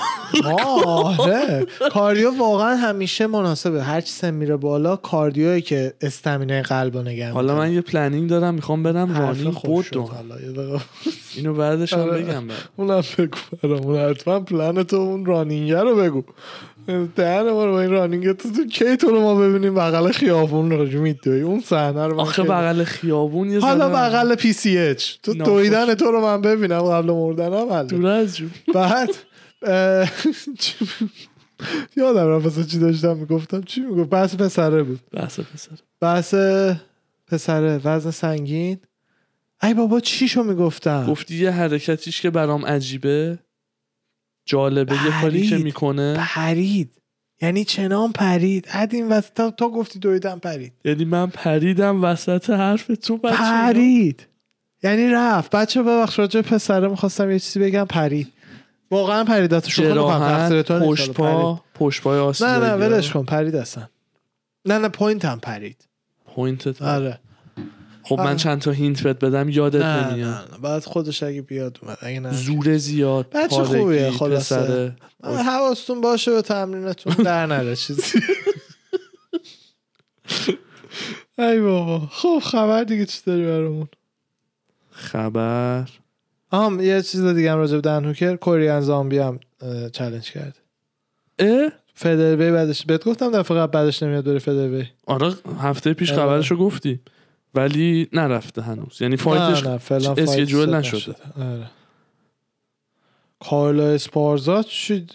آره 0.85 1.65
cardio 1.91 2.31
واقعا 2.38 2.75
همیشه 2.75 3.27
مناسبه 3.27 3.84
هر 3.84 4.01
چی 4.01 4.11
سن 4.11 4.34
میره 4.34 4.55
بالا 4.55 4.95
cardio 4.95 5.52
ی 5.52 5.61
که 5.61 5.93
stamina 6.01 6.54
ی 6.54 6.61
قلب 6.61 6.97
رو 6.97 7.03
نگه 7.03 7.31
حالا. 7.31 7.55
من 7.55 7.73
یه 7.73 7.81
planning 7.81 8.29
دارم 8.29 8.53
می‌خوام 8.53 8.84
برم 8.84 9.17
رانی 9.19 9.43
بود. 9.43 10.81
اینو 11.35 11.53
بعدش 11.53 11.93
هم 11.93 11.99
آره. 11.99 12.21
بگم. 12.21 12.43
اونم 12.75 13.03
بگو 13.17 13.38
برامون 13.63 13.97
حتما 13.97 14.39
پلن 14.39 14.84
تو 14.84 14.95
اون 14.95 15.25
رانینگه 15.25 15.81
رو 15.81 15.95
بگو 15.95 16.23
دهن 17.15 17.51
ما 17.51 17.65
رو 17.65 17.72
با 17.72 17.81
این 17.81 17.91
رانینگ 17.91 18.31
تو 18.31 18.51
تو 18.51 18.65
کی 18.65 18.97
تو 18.97 19.07
رو 19.07 19.22
ما 19.22 19.35
ببینیم 19.35 19.76
بغل 19.76 20.11
خیابون 20.11 20.72
رو 20.72 20.85
جو 20.85 21.01
میدوی 21.01 21.41
اون 21.41 21.59
صحنه 21.59 22.07
رو 22.07 22.19
آخه 22.19 22.43
بغل 22.43 22.84
خیابون 22.84 23.49
یه 23.49 23.59
حالا 23.59 23.89
بغل 23.89 24.35
پی 24.35 24.53
سی 24.53 24.77
اچ 24.77 25.15
تو. 25.23 25.34
دویدن 25.34 25.95
تو 25.95 26.11
رو 26.11 26.22
من 26.22 26.41
ببینم 26.41 26.81
قبل 26.81 27.11
مردنم. 27.11 27.88
دور 27.88 28.07
از 28.07 28.38
جون. 28.38 28.51
بعد 28.73 29.09
یادم 31.97 32.27
رفت 32.27 32.45
اصلا 32.45 32.64
چی 32.64 32.80
داشتم 32.80 33.18
می‌گفتم. 33.18 33.61
چی 33.61 33.81
می‌گفت؟ 33.81 34.09
بحث 34.09 34.35
پسره 34.35 34.84
بود. 34.84 34.99
بحث 35.11 35.39
پسر 35.39 35.72
بحث 36.01 36.35
پسره 37.27 37.81
وزن 37.84 38.11
سنگین. 38.11 38.77
ای 39.64 39.73
بابا 39.73 39.99
چیشو 39.99 40.43
می‌گفتم؟ 40.43 41.05
گفتی 41.09 41.35
یه 41.35 41.51
حرکتیش 41.51 42.22
که 42.22 42.30
برام 42.30 42.65
عجیبه. 42.65 43.39
جالبه 44.47 44.93
یه 44.93 45.21
کاری 45.21 45.41
که 45.41 45.49
پرید. 45.49 45.63
می‌کنه. 45.63 46.15
پرید. 46.19 46.91
یعنی 47.41 47.63
چنان 47.63 48.11
پرید. 48.11 48.67
اد 48.71 48.93
این 48.93 49.09
وسط 49.09 49.55
تا, 49.55 49.69
گفتی 49.69 49.99
دویدم 49.99 50.39
پرید. 50.39 50.73
یعنی 50.85 51.05
من 51.05 51.27
پریدم 51.27 52.03
وسط 52.03 52.49
حرف 52.49 52.91
تو 53.01 53.17
بچه 53.17 53.35
پرید. 53.37 54.27
یعنی 54.83 55.07
رفت. 55.07 55.51
بچه 55.51 55.83
ببخش 55.83 56.19
راجع 56.19 56.41
پسره 56.41 56.87
می‌خواستم 56.87 57.31
یه 57.31 57.39
چیزی 57.39 57.59
بگم 57.59 57.85
پرید. 57.85 58.33
واقعا 58.91 59.23
می‌کنم 59.23 59.93
جراحت 59.93 60.31
تقصیر 60.31 60.61
تو 60.61 60.79
نیست، 60.79 60.91
پشت 60.91 61.19
حالا 61.19 61.41
پا 61.41 61.61
پشت 61.75 62.01
پای 62.01 62.19
پرید. 62.19 62.29
آسیب 62.29 62.47
نه 62.47 62.59
نه 62.59 62.73
ولش 62.73 63.11
کن 63.11 63.23
پرید 63.23 63.55
اصلا. 63.55 63.83
نه 64.65 64.77
نه 64.77 64.89
point 64.89 65.25
هم 65.25 65.39
پرید. 65.39 65.87
point 66.35 66.81
آره. 66.81 67.19
خب 68.07 68.17
من 68.19 68.27
آره. 68.27 68.35
چند 68.35 68.61
تا 68.61 68.71
hint 68.71 69.03
بهت 69.03 69.19
بدم 69.19 69.49
یادت 69.49 69.85
نمیاد. 69.85 70.51
نه 70.51 70.57
بعد 70.61 70.84
خودش 70.84 71.23
اگه 71.23 71.41
بیاد 71.41 71.79
اومد 71.81 71.97
اگه 72.01 72.19
نه. 72.19 72.34
زور 72.34 72.77
زیاد 72.77 73.29
بچه 73.29 73.63
خوبیه 73.63 74.11
خلاصه. 74.11 74.95
حواستون 75.23 76.01
باشه 76.01 76.31
به 76.31 76.41
تمرینتون 76.41 77.13
در 77.23 77.45
نره 77.45 77.75
چیزی. 77.75 78.19
ای 81.38 81.61
بابا. 81.61 82.07
خب 82.11 82.39
خبر 82.43 82.84
دیگه 82.84 83.05
چی 83.05 83.19
داری 83.25 83.45
برامون؟ 83.45 83.88
خبر؟ 84.91 85.89
آم 86.51 86.79
یه 86.79 87.01
چیز 87.01 87.23
دیگه 87.23 87.51
هم 87.51 87.57
راجع 87.57 87.75
به 87.75 87.81
Dan 87.81 88.05
Hooker. 88.05 88.35
Korean 88.35 88.81
Zombie 88.81 89.17
هم 89.17 89.39
چالش 89.91 90.31
کرد 90.31 90.57
اه؟ 91.39 91.71
featherweight 91.93 92.51
بعدش 92.51 92.85
بهت 92.85 93.05
گفتم 93.05 93.31
دفعه 93.31 93.57
قبل 93.57 93.71
بعدش 93.71 94.03
نمیاد 94.03 94.25
بره 94.25 94.39
فدروی 94.39 94.85
آره 95.05 95.34
هفته 95.59 95.93
پیش 95.93 96.11
آره. 96.11 96.21
خبرشو 96.21 96.55
گفتی. 96.55 96.99
ولی 97.57 98.07
نرفته 98.13 98.61
هنوز. 98.61 99.01
یعنی 99.01 99.17
fight 99.17 99.50
ش 99.50 99.63
نه 99.63 99.69
نه 99.71 99.77
فعلا 99.77 100.15
fight 100.15 100.29
schedule 100.29 100.75
نشده. 100.75 101.15
آره. 101.38 101.69
Carla 103.39 103.84
Esparza 103.84 104.63
چی 104.63 105.07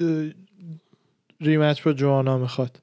rematch 1.41 1.83
با 1.83 1.93
Joanna 1.93 2.39
می‌خواد. 2.39 2.83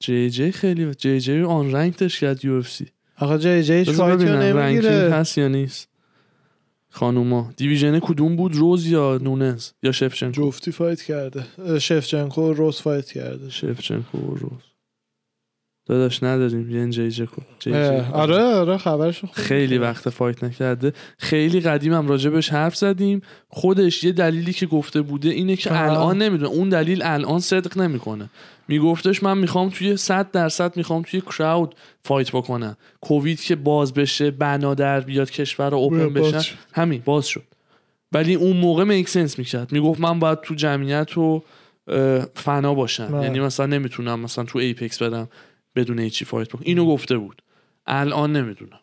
JJ 0.00 0.52
خیلی 0.52 0.94
JJ 0.94 1.72
unranked 1.72 2.10
ش 2.10 2.20
کرد 2.20 2.44
UFC. 2.44 2.86
آقا 3.18 3.38
JJ 3.38 3.84
ranking 3.84 4.28
نمی‌گیره. 4.28 5.10
هست 5.12 5.38
یا 5.38 5.48
نیست؟ 5.48 5.88
خانوما 6.90 7.52
division 7.56 7.98
کدوم 7.98 8.36
بود 8.36 8.54
Rose 8.54 8.86
یا 8.86 9.18
Nunes 9.22 9.70
یا 9.82 9.92
Shevchenko؟ 9.92 10.46
جفتی 10.46 10.72
fight 10.72 11.02
کرده. 11.02 11.46
Shevchenko 11.78 12.52
Rose 12.52 12.80
fight 12.80 13.12
کرده. 13.12 13.50
Shevchenko 13.50 14.18
و 14.18 14.34
Rose. 14.34 14.62
داداش 15.86 16.22
نداریم 16.22 16.70
یه 16.70 16.88
JJ 16.90 17.26
آره 18.12 18.42
آره 18.42 18.78
خبرش 18.78 19.20
خوب 19.20 19.30
خیلی 19.32 19.78
وقت 19.78 20.10
fight 20.10 20.44
نکرده. 20.44 20.92
خیلی 21.18 21.60
قدیم 21.60 21.92
هم 21.92 22.08
راجبش 22.08 22.48
حرف 22.48 22.76
زدیم. 22.76 23.20
خودش 23.48 24.04
یه 24.04 24.12
دلیلی 24.12 24.52
که 24.52 24.66
گفته 24.66 25.02
بوده 25.02 25.28
اینه 25.28 25.56
که 25.56 25.70
آه. 25.70 25.80
الان 25.80 26.22
نمی‌دونه. 26.22 26.50
اون 26.50 26.68
دلیل 26.68 27.02
الان 27.04 27.40
صدق 27.40 27.78
نمی‌کنه. 27.78 28.30
میگفتش 28.68 29.22
من 29.22 29.38
می‌خوام 29.38 29.68
توی 29.68 29.96
100 29.96 30.30
درصد 30.30 30.76
می‌خوام 30.76 31.02
توی 31.02 31.20
crowd 31.20 31.74
fight 32.04 32.30
بکنم. 32.30 32.76
کووید 33.00 33.40
که 33.40 33.56
باز 33.56 33.94
بشه 33.94 34.30
ban 34.30 34.63
ا 34.63 34.74
در 34.74 35.00
بیاد 35.00 35.30
کشورا 35.30 35.76
open 35.76 36.08
بشن. 36.08 36.54
همین 36.72 37.02
باز 37.04 37.26
شد. 37.26 37.44
ولی 38.12 38.34
اون 38.34 38.56
موقع 38.56 38.84
make 38.84 39.08
sense 39.08 39.38
می‌کرد. 39.38 39.72
می‌گفت 39.72 40.00
من 40.00 40.18
باید 40.18 40.40
تو 40.40 40.54
جمعیت 40.54 41.18
و 41.18 41.42
فنا 42.34 42.74
باشم. 42.74 43.20
یعنی 43.22 43.40
مثلا 43.40 43.66
نمی‌تونم 43.66 44.20
مثلا 44.20 44.44
تو 44.44 44.58
Apex 44.58 45.02
برم. 45.02 45.28
بدون 45.76 45.98
هیچی 45.98 46.24
fight 46.24 46.48
بکنم 46.48 46.62
اینو 46.64 46.86
گفته 46.86 47.16
بود. 47.16 47.42
الان 47.86 48.36
نمی‌دونم. 48.36 48.80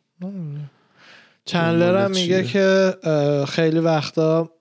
Chandler 1.45 2.05
هم 2.05 2.11
میگه؟ 2.11 2.43
که 2.43 2.93
خیلی 3.47 3.79
وقتا 3.79 4.51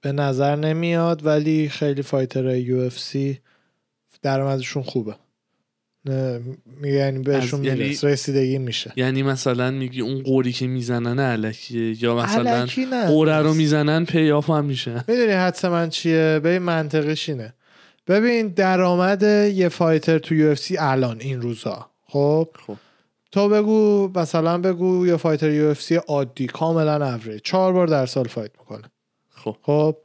به 0.00 0.12
نظر 0.12 0.56
نمیاد 0.56 1.26
ولی 1.26 1.68
خیلی 1.68 2.02
fighter 2.02 2.56
UFC 2.56 3.38
درآمدشون 4.22 4.82
خوبه. 4.82 5.14
نه، 6.04 6.40
میگه 6.80 6.94
یعنی 6.96 7.18
بهشون 7.18 7.64
یعنی- 7.64 7.84
میرس 7.84 8.04
رسیدگی 8.04 8.58
میشه. 8.58 8.92
یعنی 8.96 9.22
مثلا 9.22 9.70
میگی 9.70 10.00
اون 10.00 10.22
غری 10.22 10.52
که 10.52 10.66
می‌زنن 10.66 11.20
الکیه 11.20 12.02
یا 12.02 12.16
مثلا 12.16 12.66
غره 13.06 13.38
رو 13.38 13.54
می‌زنن 13.54 14.04
pay 14.04 14.27
off 14.27 14.50
هم 14.50 14.64
میشه 14.64 15.04
می‌دونی 15.08 15.32
حدس 15.32 15.64
من 15.64 15.88
چیه؟ 15.88 16.40
ببین 16.44 16.58
منطقش 16.58 17.28
اینه. 17.28 17.54
ببین 18.06 18.48
درآمد 18.48 19.22
یه 19.52 19.68
fighter 19.68 20.18
تو 20.18 20.34
UFC 20.34 20.76
الان 20.78 21.20
این 21.20 21.42
روزا. 21.42 21.86
خب؟ 22.06 22.48
خب. 22.66 22.76
تو 23.32 23.48
بگو 23.48 24.10
مثلا 24.14 24.58
بگو 24.58 25.06
یه 25.06 25.16
fighter 25.16 25.50
UFC 25.50 25.94
عادی 25.94 26.46
کاملا 26.46 27.12
اوریج 27.12 27.42
چهار 27.42 27.72
بار 27.72 27.86
در 27.86 28.06
سال 28.06 28.24
fight 28.24 28.50
می‌کنه. 28.58 28.90
خب. 29.30 29.56
خب؟ 29.62 29.96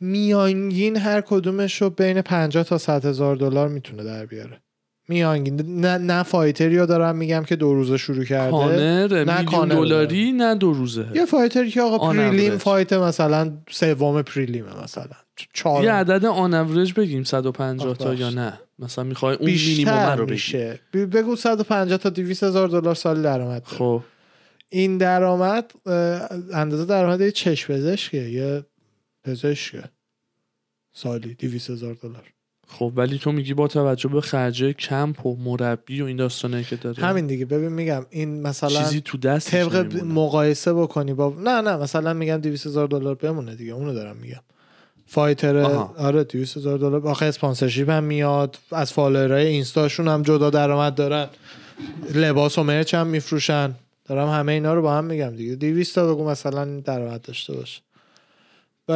میانگین 0.00 0.96
هر 0.96 1.20
کدومش 1.20 1.82
رو 1.82 1.90
بین 1.90 2.22
50 2.22 2.64
تا 2.64 2.78
100 2.78 3.04
هزار 3.04 3.36
دلار 3.36 3.68
می‌تونه 3.68 4.04
در 4.04 4.26
بیاره. 4.26 4.60
میانگین 5.08 5.80
نه 5.80 5.98
نه 5.98 6.22
fighter 6.22 6.71
ی 6.71 6.78
رو 6.78 6.86
دارم 6.86 7.16
میگم 7.16 7.44
که 7.44 7.56
دو 7.56 7.74
روزه 7.74 7.96
شروع 7.96 8.24
کرده 8.24 8.50
Conor 8.50 9.08
میلیون 9.08 9.44
Conor 9.44 9.74
دلاری 9.74 10.32
نه 10.32 10.54
دو 10.54 10.72
روزه. 10.72 11.06
یه 11.14 11.24
fighter 11.24 11.64
ی 11.64 11.70
که 11.70 11.82
آقا 11.82 12.12
prelim. 12.12 12.58
fight 12.58 12.92
مثلا 12.92 13.52
سوم 13.70 14.22
prelim 14.22 14.73
ه 14.73 14.82
مثلا. 14.84 15.25
چهار 15.52 15.84
یه 15.84 15.92
عدد 15.92 16.24
on 16.24 16.54
average 16.54 16.92
بگیم 16.92 17.24
150 17.24 17.94
تا 17.96 18.14
یا 18.14 18.30
نه. 18.30 18.60
مثلا 18.78 19.04
می‌خوای 19.04 19.36
اون 19.36 19.50
مینیمم 19.50 20.14
رو 20.18 20.24
بگی. 20.24 20.32
میشه. 20.32 20.80
ب- 20.92 21.16
بگو 21.16 21.36
150 21.36 21.98
تا 21.98 22.10
200 22.10 22.42
هزار 22.42 22.68
دلار 22.68 22.94
سال 22.94 23.22
درآمد. 23.22 23.62
خب. 23.64 24.02
این 24.68 24.98
درآمد 24.98 25.72
اندازه 26.52 26.84
درآمد 26.84 27.20
یه 27.20 27.30
چشم 27.30 27.74
پزشکه 27.74 28.16
یه 28.18 28.64
پزشکه 29.24 29.84
سالی 30.92 31.34
200 31.34 31.70
هزار 31.70 31.94
دلار. 31.94 32.22
خب 32.68 32.92
ولی 32.96 33.18
تو 33.18 33.32
میگی 33.32 33.54
با 33.54 33.68
توجه 33.68 34.08
به 34.08 34.20
خرجه 34.20 34.72
کمپ 34.72 35.26
و 35.26 35.36
مربی 35.36 36.02
و 36.02 36.04
این 36.04 36.16
داستانه 36.16 36.64
که 36.64 36.76
داره. 36.76 37.02
همین 37.02 37.26
دیگه. 37.26 37.44
ببین 37.44 37.68
میگم 37.68 38.06
این 38.10 38.42
مثلا 38.42 38.68
چیزی 38.82 39.00
تو 39.00 39.18
دست 39.18 39.50
طبق 39.50 39.94
مقایسه 40.04 40.72
بکنی 40.74 41.14
با 41.14 41.34
نه 41.38 41.60
نه 41.60 41.76
مثلا 41.76 42.12
میگم 42.12 42.36
200 42.36 42.66
هزار 42.66 42.88
دلار 42.88 43.14
بمونه 43.14 43.54
دیگه. 43.54 43.72
اونو 43.72 43.94
دارم 43.94 44.16
میگم. 44.16 44.40
fighter. 45.06 45.56
آره 45.56 46.24
200 46.24 46.56
هزار 46.56 46.78
دلار. 46.78 47.08
آخه 47.08 47.26
sponsorship 47.26 47.90
هم 47.90 48.04
میاد. 48.04 48.58
از 48.72 48.92
follower 48.92 49.40
ای 49.40 49.46
اینستاشون 49.46 50.08
هم 50.08 50.22
جدا 50.22 50.50
درآمد 50.50 50.94
دارن. 50.94 51.26
لباس 52.14 52.58
و 52.58 52.62
merch 52.62 52.94
هم 52.94 53.06
میفروشن. 53.06 53.74
دارم 54.04 54.28
همه 54.28 54.52
اینا 54.52 54.74
رو 54.74 54.82
با 54.82 54.94
هم 54.94 55.04
میگم 55.04 55.36
دیگه. 55.36 55.54
200 55.54 55.94
تا 55.94 56.14
بگو 56.14 56.30
مثلا 56.30 56.80
درآمد 56.80 57.22
داشته 57.22 57.52
باشه. 57.52 57.80
و 58.88 58.92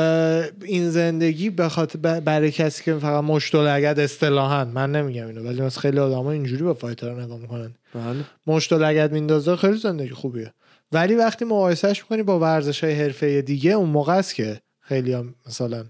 این 0.65 0.91
زندگی 0.91 1.51
به 1.51 1.69
خاطر 1.69 2.20
برای 2.20 2.51
کسی 2.51 2.85
که 2.85 2.95
فقط 2.95 3.24
مشت 3.24 3.55
لگد 3.55 4.01
اصطلاحا. 4.01 4.65
من 4.65 4.93
نمیگم 4.93 5.27
اینو 5.27 5.43
ولی 5.43 5.62
مثلا 5.62 5.81
خیلی 5.81 5.99
آدما 5.99 6.32
اینجوری 6.32 6.62
به 6.62 6.74
fighter 6.74 7.14
نگاه 7.15 7.39
می‌کنن. 7.39 7.74
بله. 7.95 8.24
مشت 8.47 8.73
لگد 8.73 9.12
میندازه 9.12 9.57
خیلی 9.57 9.77
زندگی 9.77 10.11
خوبیه. 10.11 10.53
ولی 10.93 11.15
وقتی 11.15 11.45
مقایسهش 11.45 12.03
می‌کنی 12.03 12.23
با 12.23 12.39
ورزش 12.39 12.85
های 12.85 12.93
حرفه 12.93 13.43
دیگه 13.43 13.70
اون 13.70 13.89
موقع 13.89 14.16
است 14.16 14.35
که 14.35 14.61
خیلی 14.81 15.12
هم 15.12 15.35
مثلا 15.47 15.85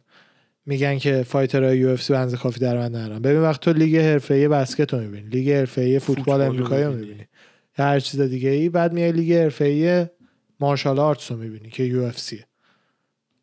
میگن 0.70 0.98
که 0.98 1.22
fighter 1.22 1.64
های 1.64 1.78
UFC 1.78 2.12
به 2.12 2.20
اندازه 2.20 2.34
کافی 2.34 2.60
درآمد 2.60 2.96
ندارن. 2.96 3.22
ببین 3.22 3.40
وقت 3.40 3.60
تو 3.60 3.72
لیگ 3.72 3.96
حرفه 3.96 4.48
بسکت 4.48 4.94
رو 4.94 5.00
می‌بینی. 5.00 5.28
لیگ 5.28 5.50
حرفه 5.50 5.98
فوتبال 5.98 6.16
فوتبال 6.16 6.40
رو 6.40 6.46
امریکایی 6.46 6.84
رو 6.84 6.92
می‌بینی. 6.92 7.26
هر 7.74 8.00
چیز 8.00 8.20
دیگه 8.20 8.50
ای 8.50 8.68
بعد 8.68 8.92
میای 8.92 9.12
لیگ 9.12 9.32
حرفه 9.32 10.10
martial 10.60 10.98
arts 10.98 11.30
رو 11.30 11.36
می‌بینی 11.36 11.70
که 11.70 11.82
UFC. 11.82 12.44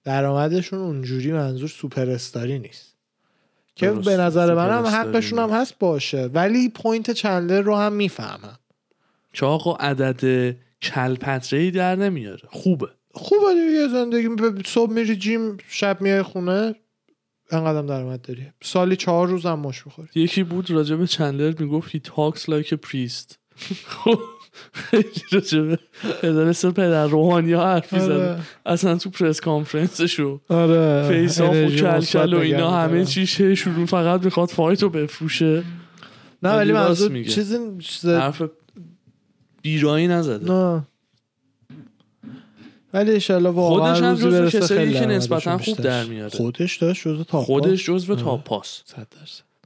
درآمدشون 0.04 0.80
اونجوری 0.80 1.32
منظور 1.32 1.70
سوپر 1.70 2.10
استاری 2.10 2.60
نیست. 2.60 2.96
که. 3.76 3.92
به 3.92 4.18
نظر 4.18 4.54
من 4.54 4.70
استاری 4.70 5.10
حقشون 5.10 5.40
هم. 5.40 5.50
هست 5.50 5.80
باشه. 5.80 6.26
ولی 6.26 6.70
point 6.70 7.12
چندلر 7.12 7.62
رو 7.62 7.76
هم 7.76 7.94
می‌فهمم. 7.94 8.60
که 9.34 9.46
آقا 9.46 9.74
عدد 9.74 10.56
کلپتره 10.82 11.60
ای 11.60 11.72
در 11.72 11.96
نمیاره. 11.96 12.44
خوبه. 12.48 12.88
خوبه 13.14 13.54
دیگه 13.54 13.88
زندگی. 13.88 14.64
صبح 14.66 14.92
میری 14.92 15.16
gym 15.16 15.58
شب 15.68 16.02
میای 16.02 16.22
خونه. 16.22 16.76
انقدر 17.52 17.82
درآمد 17.82 18.22
داری؟ 18.22 18.48
سالی 18.62 18.96
چهار 18.96 19.28
روز 19.28 19.46
هم 19.46 19.60
مشت 19.60 19.86
می‌خوری. 19.86 20.10
یکی 20.16 20.44
بود 20.44 20.72
راجب 20.72 21.06
چندلر 21.06 21.54
می‌گفت 21.60 21.98
talks 21.98 22.42
like 22.42 22.68
a 22.68 22.78
priest. 22.88 23.36
خب 23.94 24.20
خیلی 24.74 25.22
راجب 25.32 25.80
پدر 26.72 27.08
روحانی 27.08 27.54
ها 27.54 27.66
حرفی 27.66 28.00
زده. 28.00 28.40
اصلا 28.66 28.98
تو 28.98 29.10
press 29.10 29.42
conference 29.42 30.19
شو 30.19 30.42
آره. 30.50 31.08
face 31.10 31.42
off 31.42 31.56
و 31.56 31.70
کلکل 31.70 32.34
و 32.34 32.38
اینا 32.38 32.72
همه. 32.72 33.06
چیشه 33.06 33.56
شروع 33.56 33.86
فقط 33.86 34.26
می‌خواد 34.26 34.50
fight 34.50 34.84
رو 34.84 34.90
بفروشه. 34.90 35.64
نه 36.44 36.56
ولی 36.56 36.72
منظور. 36.72 37.24
چیزی 37.24 37.58
چیز 37.80 38.06
حرف 38.06 38.42
بیراهی 39.62 40.08
نزده. 40.08 40.54
نه. 40.54 40.88
ولی 42.94 43.12
انشالله 43.12 43.50
واقعا 43.50 43.94
خودش 43.94 44.04
هم 44.04 44.16
جزو 44.16 44.60
کسایی 44.60 44.80
خیلی 44.80 45.00
که 45.00 45.06
نسبتاً 45.06 45.58
خوب 45.58 45.78
در. 45.78 46.04
میاره. 46.04 46.30
خودش 46.30 46.78
داشت 46.78 47.08
جزو 47.08 47.24
تاپ 47.24 47.46
خودش 47.46 47.86
جزو 47.86 48.14
آره. 48.14 48.22
تاپ 48.24 48.44
پاس 48.44 48.84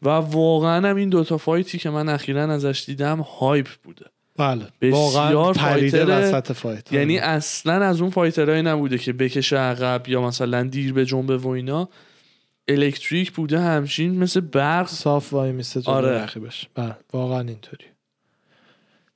و 0.02 0.10
واقعا 0.10 0.90
هم 0.90 0.96
این 0.96 1.10
دوتا 1.10 1.38
فایتی 1.38 1.78
که 1.78 1.90
من 1.90 2.10
اخیرا 2.10 2.44
ازش 2.44 2.84
دیدم 2.88 3.20
هایپ 3.22 3.68
بوده. 3.84 4.06
بله. 4.38 4.66
بسیار 4.82 5.34
واقعا 5.36 5.54
فایتر- 5.54 6.10
وسط 6.10 6.52
فایت. 6.52 6.94
یعنی 6.94 7.18
اصلا 7.20 7.74
از 7.74 8.02
اون 8.02 8.10
فایترهایی 8.10 8.62
نبوده 8.62 8.98
که 8.98 9.14
بکشه 9.14 9.58
عقب 9.58 10.10
یا 10.10 10.22
مثلا 10.22 10.64
دیر 10.64 10.94
به 10.94 11.06
جنبه 11.06 11.38
و 11.38 11.48
اینا. 11.48 11.90
الکتریک 12.68 13.32
بوده 13.32 13.60
همشین 13.60 14.18
مثل 14.18 14.40
برق. 14.40 14.88
صاف 14.88 15.34
وای 15.34 15.52
میسته 15.52 15.82
آره. 15.86 16.10
رقیبش. 16.24 16.68
بله 16.76 16.96
واقعا 17.14 17.40
اینطوری. 17.40 17.86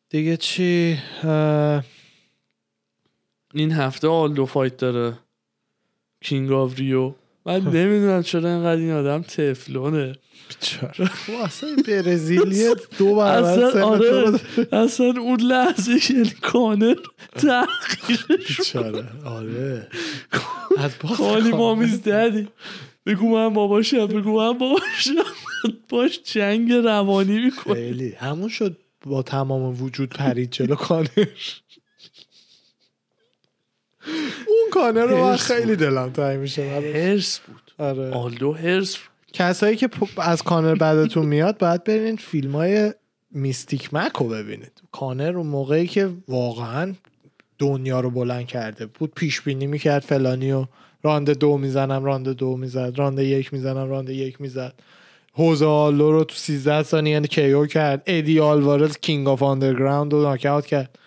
دیگه 0.10 0.38
چی؟ 0.38 0.98
اه، 1.23 1.84
این 3.56 3.72
هفته 3.72 4.07
آلدو 4.07 4.45
فایت 4.45 4.77
داره. 4.77 5.18
کینگ 6.22 6.52
آف 6.52 6.80
ریو. 6.80 7.14
من 7.45 7.60
نمی‌دونم 7.60 8.23
چرا 8.23 8.49
اینقدر 8.49 8.82
این 8.82 8.91
آدم 8.91 9.22
تفلونه. 9.22 10.15
بیچاره. 10.49 11.06
خب 11.06 11.34
اصلا 11.44 11.69
این 11.69 11.84
برزیلی 11.88 12.76
دو 12.98 13.15
برابر 13.15 13.64
اصلا 13.64 13.86
آره 13.86 14.40
اصلا 14.72 15.14
اون 15.22 15.41
لحظه 15.41 15.99
که 15.99 16.14
یعنی 16.14 16.30
کانر 16.41 16.95
تحقیرش 17.36 18.57
بیچاره. 18.57 19.06
آره. 19.26 19.88
خالی. 21.18 21.52
مامیز 21.52 22.02
دادی. 22.03 22.48
بگو 23.06 23.30
من 23.30 23.53
باباشم 23.53 24.07
بگو 24.07 24.38
من 24.38 24.57
باباشم 24.57 25.14
باش 25.90 26.19
جنگ 26.23 26.72
روانی 26.72 27.40
می‌کنه. 27.40 27.73
خیلی. 27.73 28.11
همون 28.11 28.49
شد 28.49 28.77
با 29.06 29.23
تمام 29.23 29.84
وجود 29.84 30.10
پرید 30.10 30.52
جلو 30.52 30.76
کانر. 30.76 31.27
اون 34.48 34.69
کانر 34.72 35.06
رو 35.06 35.18
من 35.18 35.36
خیلی 35.36 35.76
دلم 35.76 36.10
تنگ 36.10 36.40
میشه. 36.40 36.64
هرس 36.64 37.40
بود. 37.40 37.72
آره. 37.77 38.11
آلدو 38.11 38.53
هرس. 38.53 38.98
کسایی 39.34 39.76
که 39.76 39.90
از 40.18 40.44
کانر 40.44 40.76
بعدتون 40.76 41.26
میاد 41.26 41.57
باید 41.57 41.84
برین 41.84 42.15
فیلم 42.15 42.52
های 42.52 42.94
Mystic 43.32 43.94
Mac 43.94 44.12
رو 44.11 44.27
ببینید. 44.27 44.82
کانر 44.91 45.38
اون 45.38 45.48
موقعی 45.48 45.88
که 45.88 46.10
واقعا 46.27 46.94
دنیا 47.60 47.99
رو 47.99 48.10
بلند 48.10 48.48
کرده 48.48 48.86
بود 48.86 49.11
پیش 49.15 49.41
بینی 49.41 49.68
می‌کرد 49.68 50.02
فلانی 50.02 50.52
و 50.52 50.65
راند 51.03 51.30
دو 51.30 51.57
می‌زنم 51.57 52.03
راند 52.03 52.30
دو 52.30 52.57
می‌زد 52.57 52.94
راند 52.95 53.19
یک 53.19 53.53
می‌زنم 53.53 53.90
راند 53.90 54.10
یک 54.10 54.41
می‌زد. 54.41 54.73
هوزه 55.38 55.72
آلدو 55.72 56.12
رو 56.11 56.23
تو 56.23 56.36
13 56.36 56.84
ثانیه 56.84 57.14
یعنی 57.14 57.27
KO 57.28 57.66
کرد. 57.65 58.03
ادی 58.06 58.40
آلوارز 58.40 58.98
King 58.98 59.28
of 59.28 59.44
Underground 59.44 60.14
رو 60.14 60.22
ناکاوت 60.22 60.65
کرد. 60.65 60.99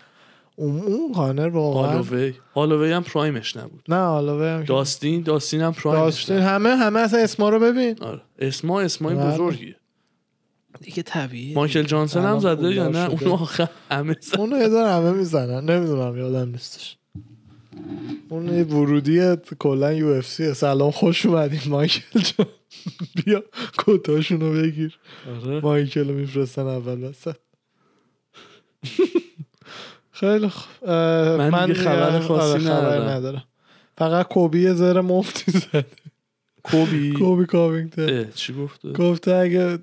اون, 0.59 0.81
اون 0.81 1.13
کانر 1.13 1.49
واقعا 1.49 1.93
هالووی. 1.93 2.35
هالووی 2.55 2.93
هم 2.93 3.03
prime 3.03 3.41
ش 3.41 3.57
نبود. 3.57 3.85
نه 3.89 3.97
آلووی 3.97 4.49
هم 4.49 4.65
داستین 4.65 5.23
داستین 5.23 5.61
هم 5.61 5.73
prime 5.73 6.03
ش 6.03 6.15
داستین 6.15 6.37
نبود. 6.37 6.49
همه 6.49 6.77
همه 6.77 7.01
اصلا 7.01 7.21
اسما 7.21 7.49
رو 7.49 7.61
ببین. 7.61 7.99
آره. 8.01 8.21
اسما 8.39 8.81
اسمای 8.81 9.15
بله. 9.15 9.35
بزرگیه. 9.35 9.77
دیگه 10.81 11.03
طبیعیه. 11.03 11.55
مایکل 11.55 11.83
جانسون 11.83 12.25
هم 12.25 12.39
زده 12.39 12.75
یا 12.75 12.89
نه. 12.89 13.11
اون 13.11 13.31
آخر 13.33 13.69
همه 13.91 14.17
زد. 14.21 14.41
اونو 14.41 14.59
یه 14.59 14.69
همه 14.69 15.13
می‌زنن. 15.13 15.71
نمی‌دونم 15.71 16.19
یادم 16.19 16.51
نیستش. 16.51 16.97
اون 18.29 18.59
یه 18.59 18.65
ورودی 18.65 19.37
کلا 19.59 19.93
UFC 19.93 20.55
سلام 20.55 20.91
خوش 20.91 21.27
اومدیم 21.27 21.61
مایکل 21.67 22.21
جان. 22.21 22.47
بیا 23.25 23.43
کتاشون 23.79 24.41
رو 24.41 24.53
بگیر. 24.53 24.99
آره. 25.45 25.61
مایکل 25.61 26.09
رو 26.09 26.15
میفرستن 26.15 26.67
اول 26.67 27.05
وسط. 27.05 27.37
خیلی 30.21 30.51
اه، 30.83 31.37
من 31.51 31.67
دیگه 31.67 31.81
خبر 31.81 32.11
آره، 32.11 32.21
خاصی 32.21 32.59
خبری 32.59 32.65
ندارم. 32.65 33.09
ندارم. 33.09 33.45
فقط 33.99 34.29
کوبی 34.29 34.75
زر 34.75 35.01
مفتی 35.01 35.53
زد 35.53 35.87
کوبی 36.63 37.13
کوبی 37.13 37.47
کاوینگتون 37.47 38.09
اه، 38.19 38.31
چی 38.31 38.55
گفته؟ 38.55 38.93
گفته 38.93 39.35
اگه 39.35 39.79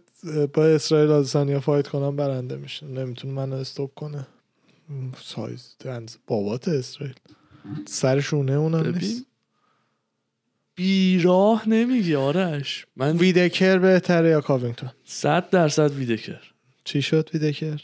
با 0.54 0.66
اسرائیل 0.66 1.12
آدسانیا 1.12 1.60
fight 1.60 1.88
کنم 1.88 2.16
برنده 2.16 2.56
میشه. 2.56 2.86
نمی‌تونه 2.86 3.34
منو 3.34 3.56
stop 3.56 3.92
کنه. 3.96 4.28
سایز 5.22 5.76
دنز 5.80 6.16
بابات 6.28 6.68
اسرائیل. 6.68 7.16
سر 7.88 8.20
شونه 8.20 8.52
اونم 8.52 8.96
نیست. 8.96 9.26
بیراه 10.76 11.70
نمیگی 11.70 12.16
آرش. 12.16 12.86
من 12.96 13.18
ویتکر 13.18 13.78
بهتره 13.78 14.30
یا 14.30 14.42
کاوینگتون 14.42 14.90
صد 15.06 15.50
درصد 15.50 15.92
ویتکر. 15.92 16.42
چی 16.84 17.02
شد 17.02 17.30
ویتکر؟ 17.34 17.82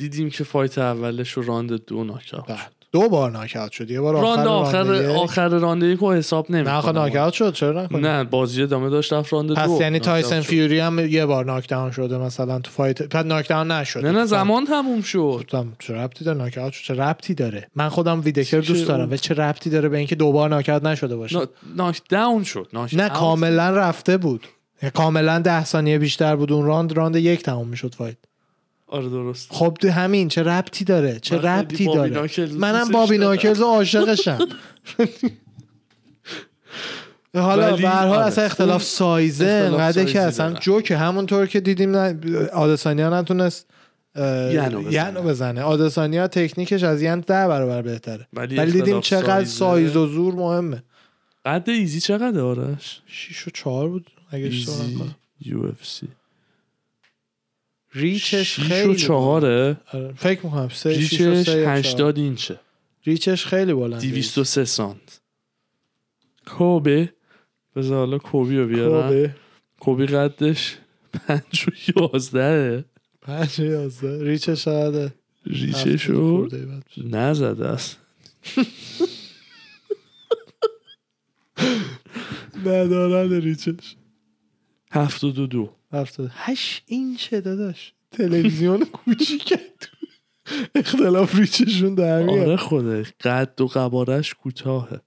دیدیم 0.00 0.30
که 0.30 0.44
fight 0.44 0.78
اولش 0.78 1.30
رو 1.30 1.42
راند 1.42 1.84
دو 1.84 2.04
ناکاوت 2.04 2.46
بله. 2.46 2.58
دو 2.92 3.08
بار 3.08 3.30
ناکاوت 3.30 3.72
شد. 3.72 3.90
یه 3.90 4.00
بار 4.00 4.14
راند 4.14 4.46
آخر 4.46 4.48
آخر 4.48 4.82
راند 4.84 5.10
یک. 5.10 5.16
آخر 5.16 5.48
رانده 5.48 5.86
یک 5.86 5.98
رو 5.98 6.12
حساب 6.12 6.50
نه 6.50 6.70
آخه 6.70 6.88
نمی 6.92 6.98
ناکاوت 6.98 7.32
شد. 7.32 7.52
چرا 7.52 7.82
نکنی 7.82 8.00
نه 8.00 8.24
بازی 8.24 8.62
ادامه 8.62 8.90
داشت 8.90 9.12
رفت 9.12 9.32
راند 9.32 9.54
پس 9.54 9.68
دو 9.68 9.78
یعنی 9.80 9.98
ناکاوت 9.98 10.02
تایسن. 10.02 10.40
فیوری 10.40 10.78
هم 10.78 10.98
یه 10.98 11.26
بار 11.26 11.44
knockdown 11.44 11.90
شده 11.90 12.18
مثلا 12.18 12.58
تو 12.58 12.70
fight. 12.70 13.02
بعد 13.02 13.26
knockdown 13.26 13.70
نشده. 13.70 14.02
نه 14.02 14.18
نه 14.18 14.24
زمان 14.24 14.64
تموم 14.66 15.00
شد. 15.02 15.18
گفتم 15.18 15.72
چه 15.78 15.94
ربطی 15.94 16.24
داره 16.24 16.38
ناکاوت؟ 16.38 16.72
شد 16.72 16.84
چه 16.84 16.94
ربطی 17.02 17.34
داره؟ 17.34 17.68
من 17.74 17.88
خودم 17.88 18.20
ویتکر 18.20 18.60
دوست 18.60 18.88
دارم. 18.88 19.10
و 19.10 19.16
چه 19.16 19.34
ربطی 19.34 19.70
داره 19.70 19.88
به 19.88 19.98
اینکه 19.98 20.14
دوبار 20.14 20.48
ناکاوت 20.48 20.84
نشده 20.84 21.16
باشه؟ 21.16 21.38
نا- 21.38 21.46
knockdown 21.76 22.44
شد 22.44 22.68
نه 22.92 23.08
کاملا 23.08 23.70
رفته 23.70 24.16
بود. 24.16 24.46
یعنی 24.82 24.90
کاملا 24.90 25.38
ده 25.38 25.64
ثانیه 25.64 25.98
بیشتر 25.98 26.36
بود. 26.36 26.52
اون 26.52 26.66
راند 26.66 26.92
راند 26.92 27.16
یک 27.16 27.42
تمام 27.42 27.68
می‌شد 27.68 27.94
fight. 27.94 28.16
آره 28.90 29.08
درست 29.08 29.48
خب 29.50 29.76
ده 29.80 29.92
همین 29.92 30.28
چه 30.28 30.42
ربطی 30.42 30.84
داره؟ 30.84 31.18
چه 31.18 31.36
خیلی 31.36 31.48
ربطی 31.48 31.84
داره؟ 31.84 32.46
منم 32.46 32.88
بابی. 32.88 33.18
ناکلز 33.18 33.60
عاشقشم. 33.60 34.38
حالا 37.34 37.76
به 37.76 37.88
هر 37.88 38.06
حال 38.06 38.18
آره. 38.18 38.26
اصلا 38.26 38.44
اختلاف 38.44 38.82
سایزه 38.82 39.46
انقدر 39.46 40.04
که 40.04 40.20
اصلا 40.20 40.48
دارن. 40.48 40.60
جوکه. 40.60 40.96
همونطور 40.96 41.46
که 41.46 41.60
دیدیم 41.60 41.94
آدسانیا 42.52 43.20
نتونست 43.20 43.66
ینو 44.90 45.22
بزنه. 45.22 45.62
آدسانیا 45.62 46.28
تکنیکش 46.28 46.82
از 46.82 47.02
ین 47.02 47.20
ده 47.20 47.48
برابر 47.48 47.82
بهتره. 47.82 48.26
ولی 48.32 48.72
دیدیم 48.72 49.00
چقدر. 49.00 49.44
سایز 49.44 49.96
و 49.96 50.06
زور 50.06 50.34
مهمه. 50.34 50.82
قد 51.46 51.70
ایزی 51.70 52.00
چقدر 52.00 52.40
آرش؟ 52.40 53.00
6 53.06 53.48
و 53.48 53.50
4 53.50 53.88
بود 53.88 54.06
اگه 54.30 54.46
اشتباه 54.46 54.86
نکنم. 54.86 55.14
اف 55.68 55.86
سی. 55.86 56.08
ریچش 57.92 58.60
6 58.60 58.60
خیلی 58.62 58.88
و 58.88 58.94
چهاره. 58.94 59.80
آره، 59.92 60.12
فکر 60.12 60.46
می‌کنم 60.46 60.68
سه 60.68 60.90
و 60.90 60.92
ریچش 60.92 61.42
سه. 61.42 61.68
80 61.68 62.18
اینچه. 62.18 62.60
ریچش 63.04 63.46
خیلی 63.46 63.74
بلنده 63.74 64.06
203 64.06 64.64
سانت. 64.64 65.20
کوبه. 66.46 67.12
بذار 67.76 67.98
حالا 67.98 68.18
کوبی 68.18 68.58
رو 68.58 68.66
بیارم. 68.66 69.02
کوبه. 69.02 69.34
کوبی 69.80 70.06
قدش 70.06 70.76
5 71.28 71.42
و 71.68 71.70
11 72.12 72.84
پنج 73.22 73.58
یازده. 73.58 74.24
ریچش 74.24 74.64
شاید 74.64 75.12
ریچش 75.46 76.04
رو 76.04 76.48
نزده 76.96 77.68
است. 77.68 77.98
ندارد 82.66 83.32
ریچش. 83.32 83.96
72 84.90 85.70
هفتاد. 85.92 86.30
هشت 86.34 86.82
اینچه 86.86 87.40
داداش. 87.40 87.92
تلویزیون 88.10 88.84
کوچیکه 88.84 89.56
تو. 89.56 89.96
اختلاف 90.74 91.34
ریچشون 91.34 91.94
در 91.94 92.22
میاد. 92.22 92.38
آره 92.48 92.56
خوده. 92.56 93.02
قد 93.02 93.60
و 93.60 93.66
قبارش 93.66 94.34
کوتاهه. 94.34 95.00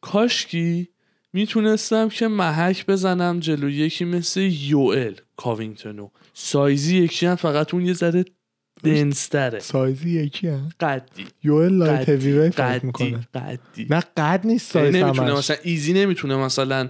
کاشکی 0.00 0.88
می‌تونستم 1.32 2.08
که 2.08 2.28
محک 2.28 2.86
بزنم 2.86 3.40
جلو. 3.40 3.70
یکی 3.70 4.04
مثل 4.04 4.40
یوئل 4.40 5.14
کاوینگتونو 5.36 6.10
سایزی 6.34 6.96
یکی 6.96 7.26
هم 7.26 7.34
فقط 7.34 7.74
اون 7.74 7.86
یه 7.86 7.92
ذره 7.92 8.24
دنستره. 8.84 9.58
سایزی 9.58 10.10
یکی 10.10 10.48
هم؟ 10.48 10.68
قدی. 10.80 11.26
یوئل 11.44 11.72
لایت 11.72 12.08
هیوی 12.08 12.50
قدی. 12.50 12.86
می‌کنه. 12.86 13.28
قدی. 13.34 13.86
نه 13.90 14.00
قد 14.00 14.46
نیست 14.46 14.72
سایز 14.72 14.94
نمی‌تونه 14.94 15.32
مثلا 15.32 15.56
ایزی 15.62 15.92
نمی‌تونه 15.92 16.36
مثلا 16.36 16.88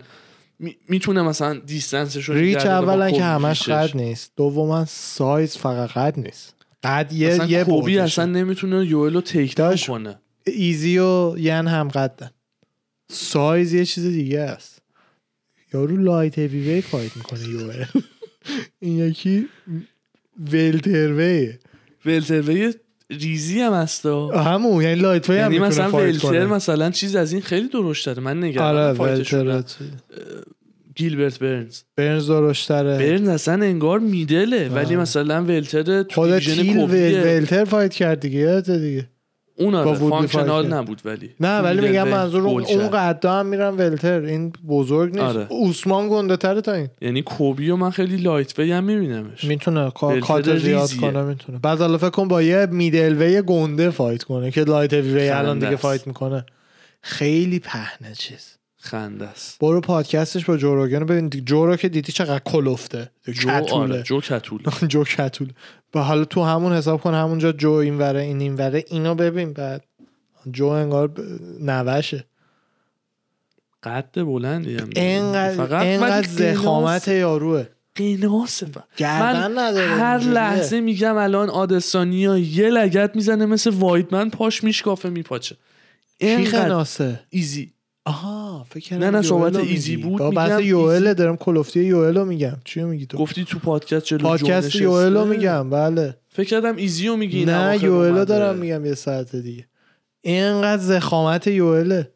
می‌تونه 0.89 1.23
مثلا 1.23 1.55
دیستنسش 1.59 2.29
رو 2.29 2.35
ریچ 2.35 2.67
اولا 2.67 3.11
که 3.11 3.23
همش. 3.23 3.69
قد 3.69 3.97
نیست. 3.97 4.33
دوما 4.37 4.85
سایز 4.85 5.57
فقط 5.57 5.91
قد 5.91 6.21
نیست. 6.21 6.55
قد 6.85 7.13
یه 7.13 7.29
اصلا 7.29 7.47
یه 7.47 7.65
کوبی. 7.65 7.99
اصلا 7.99 8.27
نمی‌تونه 8.27 8.87
یوئل 8.87 9.15
رو 9.15 9.21
تیک 9.21 9.57
داشت. 9.57 9.87
کنه 9.87 10.19
ایزی 10.47 10.99
و 10.99 11.35
ین 11.39 11.67
هم 11.67 11.89
قدن 11.89 12.31
سایز 13.11 13.73
یه 13.73 13.85
چیز 13.85 14.07
دیگه 14.07 14.41
است. 14.41 14.79
یارو 15.75 15.97
لایت 15.97 16.39
هیوی 16.39 16.81
فایت 16.81 17.17
می‌کنه 17.17 17.49
یوئل. 17.49 17.85
این 18.81 18.99
یکی 18.99 19.49
welterweight 20.53 21.59
ه 22.07 22.12
welterweight 22.12 22.75
ریزی 23.11 23.61
هم 23.61 23.73
هستا 23.73 24.43
همون 24.43 24.83
یعنی 24.83 24.95
lightweight 25.01 25.37
هم 25.39 25.53
یعنی 25.53 25.67
مثلا 25.67 25.91
welter 25.91 26.47
مثلا 26.47 26.91
چیز 26.91 27.17
از 27.17 27.33
این 27.33 27.43
خیلی 27.43 27.69
درشت 27.69 28.07
داره. 28.07 28.23
من 28.23 28.45
نگران 28.45 28.77
آره 28.77 28.95
fight 28.95 29.25
شون 29.25 29.49
welter 29.49 29.85
گیلبرت 30.97 31.39
برنز 31.39 31.81
برنز 31.97 32.31
درشتره 32.31 32.99
برنز 32.99 33.29
اصلا 33.29 33.55
انگار 33.55 33.99
middle 33.99 34.48
ه 34.48 34.57
آره. 34.57 34.69
ولی 34.69 34.97
مثلا 34.97 35.45
welter 35.45 36.05
خود 36.15 36.39
تیل 36.39 36.79
welter 37.25 37.65
fight 37.65 37.95
کرد 37.95 38.21
دیگه 38.21 38.39
یادته 38.39 38.79
دیگه 38.79 39.09
اون 39.57 39.75
آره 39.75 39.95
functional. 39.95 40.73
نبود 40.73 41.03
ولی 41.05 41.31
نه 41.41 41.59
ولی 41.59 41.89
میگم 41.89 42.09
منظور 42.09 42.43
اون. 42.43 42.89
قدا 42.89 43.33
هم 43.33 43.47
میرن 43.47 43.77
welter 43.77 44.21
این 44.21 44.53
بزرگ 44.69 45.13
نیست 45.13 45.25
آره. 45.25 45.47
اوسمان 45.49 46.09
گنده 46.09 46.37
تره 46.37 46.61
تا 46.61 46.73
این 46.73 46.89
یعنی 47.01 47.23
کلبی 47.23 47.71
رو 47.71 47.77
من 47.77 47.91
خیلی 47.91 48.17
lightweight 48.17 48.73
هم 48.73 48.85
میبینمش 48.85 49.45
می‌تونه 49.45 49.91
cut 49.91 50.59
زیاد. 50.59 50.93
کنه 50.93 51.23
می‌تونه 51.23 51.59
بعد 51.59 51.79
حالا 51.79 51.99
فکر 51.99 52.11
کن 52.11 52.29
با 52.29 52.43
یه 52.43 52.67
middleweight 52.71 53.43
گنده 53.43 53.91
fight 53.91 54.23
کنه 54.23 54.51
که 54.51 54.65
lightweight 54.65 55.29
الان 55.29 55.59
دیگه. 55.59 55.77
fight 55.77 56.07
می‌کنه 56.07 56.47
خیلی 57.03 57.59
پهنه 57.59 58.15
چیز 58.15 58.57
خنده 58.85 59.27
است. 59.29 59.59
برو 59.59 59.81
پادکستش 59.81 60.45
با 60.45 60.57
جو 60.57 60.72
روگن 60.72 61.01
رو 61.01 61.07
ببین. 61.07 61.31
جو 61.31 61.67
رو 61.67 61.77
که 61.77 61.89
دیدی 61.89 62.13
چقدر 62.13 62.39
کلفته. 62.39 63.11
جو 63.33 63.51
آره 63.51 64.03
جو 64.03 64.21
کتوله. 64.21 64.65
جو 64.89 65.05
کتول 65.05 65.53
و 65.95 65.99
حالا 65.99 66.25
تو 66.25 66.43
همون 66.45 66.73
حساب 66.73 67.01
کن 67.01 67.15
همونجا 67.15 67.53
جو 67.53 67.71
این 67.71 67.99
وره 67.99 68.21
این 68.21 68.41
این 68.41 68.55
وره 68.55 68.85
اینو 68.89 69.15
ببین. 69.15 69.53
بعد 69.53 69.85
جو 70.51 70.67
انگار 70.67 71.09
ب- 71.09 71.21
نوشه. 71.61 72.25
قد 73.83 74.23
بلندی 74.25 74.77
هم 74.77 74.91
داره. 74.91 75.09
انقدر 75.09 75.57
فقط 75.57 75.87
انقدر 75.87 76.29
ولی 76.29 76.53
ضخامت 76.55 77.09
یاروه. 77.09 77.67
قناسه. 77.95 78.67
ف- 78.67 78.79
گردن 78.97 79.53
من 79.53 79.59
نداره 79.59 79.87
هر. 79.87 80.19
لحظه 80.19 80.81
میگم 80.81 81.17
الان 81.17 81.51
آدسانیا 81.51 82.39
یه 82.39 82.71
لگد 82.71 83.17
می‌زنه 83.17 83.47
مثل 83.47 83.71
وایدمن 83.71 84.31
پاش 84.31 84.65
میشکافه 84.65 85.09
میپاچه. 85.09 85.57
اینقدر 86.19 86.63
قناسه 86.63 87.21
ایزی. 87.31 87.73
آها 88.05 88.67
فکر 88.71 88.81
کردم 88.89 89.05
نه، 89.05 89.11
نه، 89.11 89.17
یوئل 89.17 89.29
صحبت 89.29 89.57
ایزی. 89.57 89.97
بود، 89.97 90.19
با 90.19 90.31
بحث. 90.31 90.61
یوئل 90.61 91.15
دارم 91.15 91.37
کلفتی 91.37 91.81
یوئل 91.85 92.17
رو 92.17 92.25
میگم 92.25 92.57
چی 92.65 92.83
میگی 92.83 93.07
تو 93.07 93.19
گفتی 93.19 93.45
تو 93.45 93.59
پادکست 93.59 94.07
جو 94.07 94.19
پادکست. 94.19 94.75
یوئل 94.77 95.15
رو 95.17 95.25
میگم 95.25 95.71
بله 95.71 96.17
فکر 96.29 96.49
کردم 96.49 96.77
ایزی 96.77 97.09
رو 97.09 97.17
میگی 97.17 97.45
نه 97.45 97.79
یوئل. 97.85 98.25
دارم 98.25 98.59
میگم 98.59 98.87
یه 98.87 98.95
ساعت 98.95 99.37
دیگه 99.37 99.67
اینقدر 100.21 100.83
ضخامت 100.83 101.47
یوئله 101.47 102.09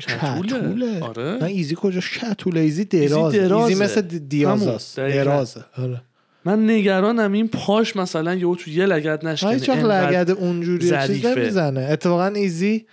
کتوله. 0.00 1.00
آره. 1.00 1.38
نه 1.40 1.44
ایزی 1.44 1.74
کجا 1.78 2.00
کتوله 2.00 2.60
ایزی 2.60 2.84
دراز 2.84 3.34
درازه. 3.34 3.64
ایزی 3.68 3.82
مثل 3.84 4.00
دی- 4.00 4.18
دیازاست. 4.18 5.00
درازه 5.00 5.64
آره 5.78 6.02
من 6.44 6.70
نگرانم 6.70 7.32
این 7.32 7.48
پاش 7.48 7.96
مثلا 7.96 8.34
یهو 8.34 8.54
تو 8.56 8.70
یه 8.70 8.86
لگد 8.86 9.24
نشکنه 9.24 9.52
هیچ 9.52 9.70
لگد 9.70 10.30
اونجوری 10.30 10.90
چیز. 11.06 11.26
نمی‌زنه 11.26 11.80
اتفاقا 11.80 12.26
ایزی 12.26 12.86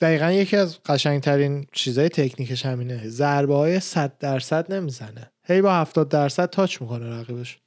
دقیقا 0.00 0.32
یکی 0.32 0.56
از 0.56 0.82
قشنگترین 0.82 1.66
چیزای 1.72 2.08
تکنیکش 2.08 2.66
همینه. 2.66 3.08
ضربه 3.08 3.54
های 3.54 3.80
100 3.80 4.18
درصد 4.18 4.72
نمی‌زنه. 4.72 5.30
هی 5.44 5.62
با 5.62 5.74
70 5.74 6.08
درصد 6.08 6.50
touch 6.50 6.82
می‌کنه 6.82 7.20
رقیبش. 7.20 7.58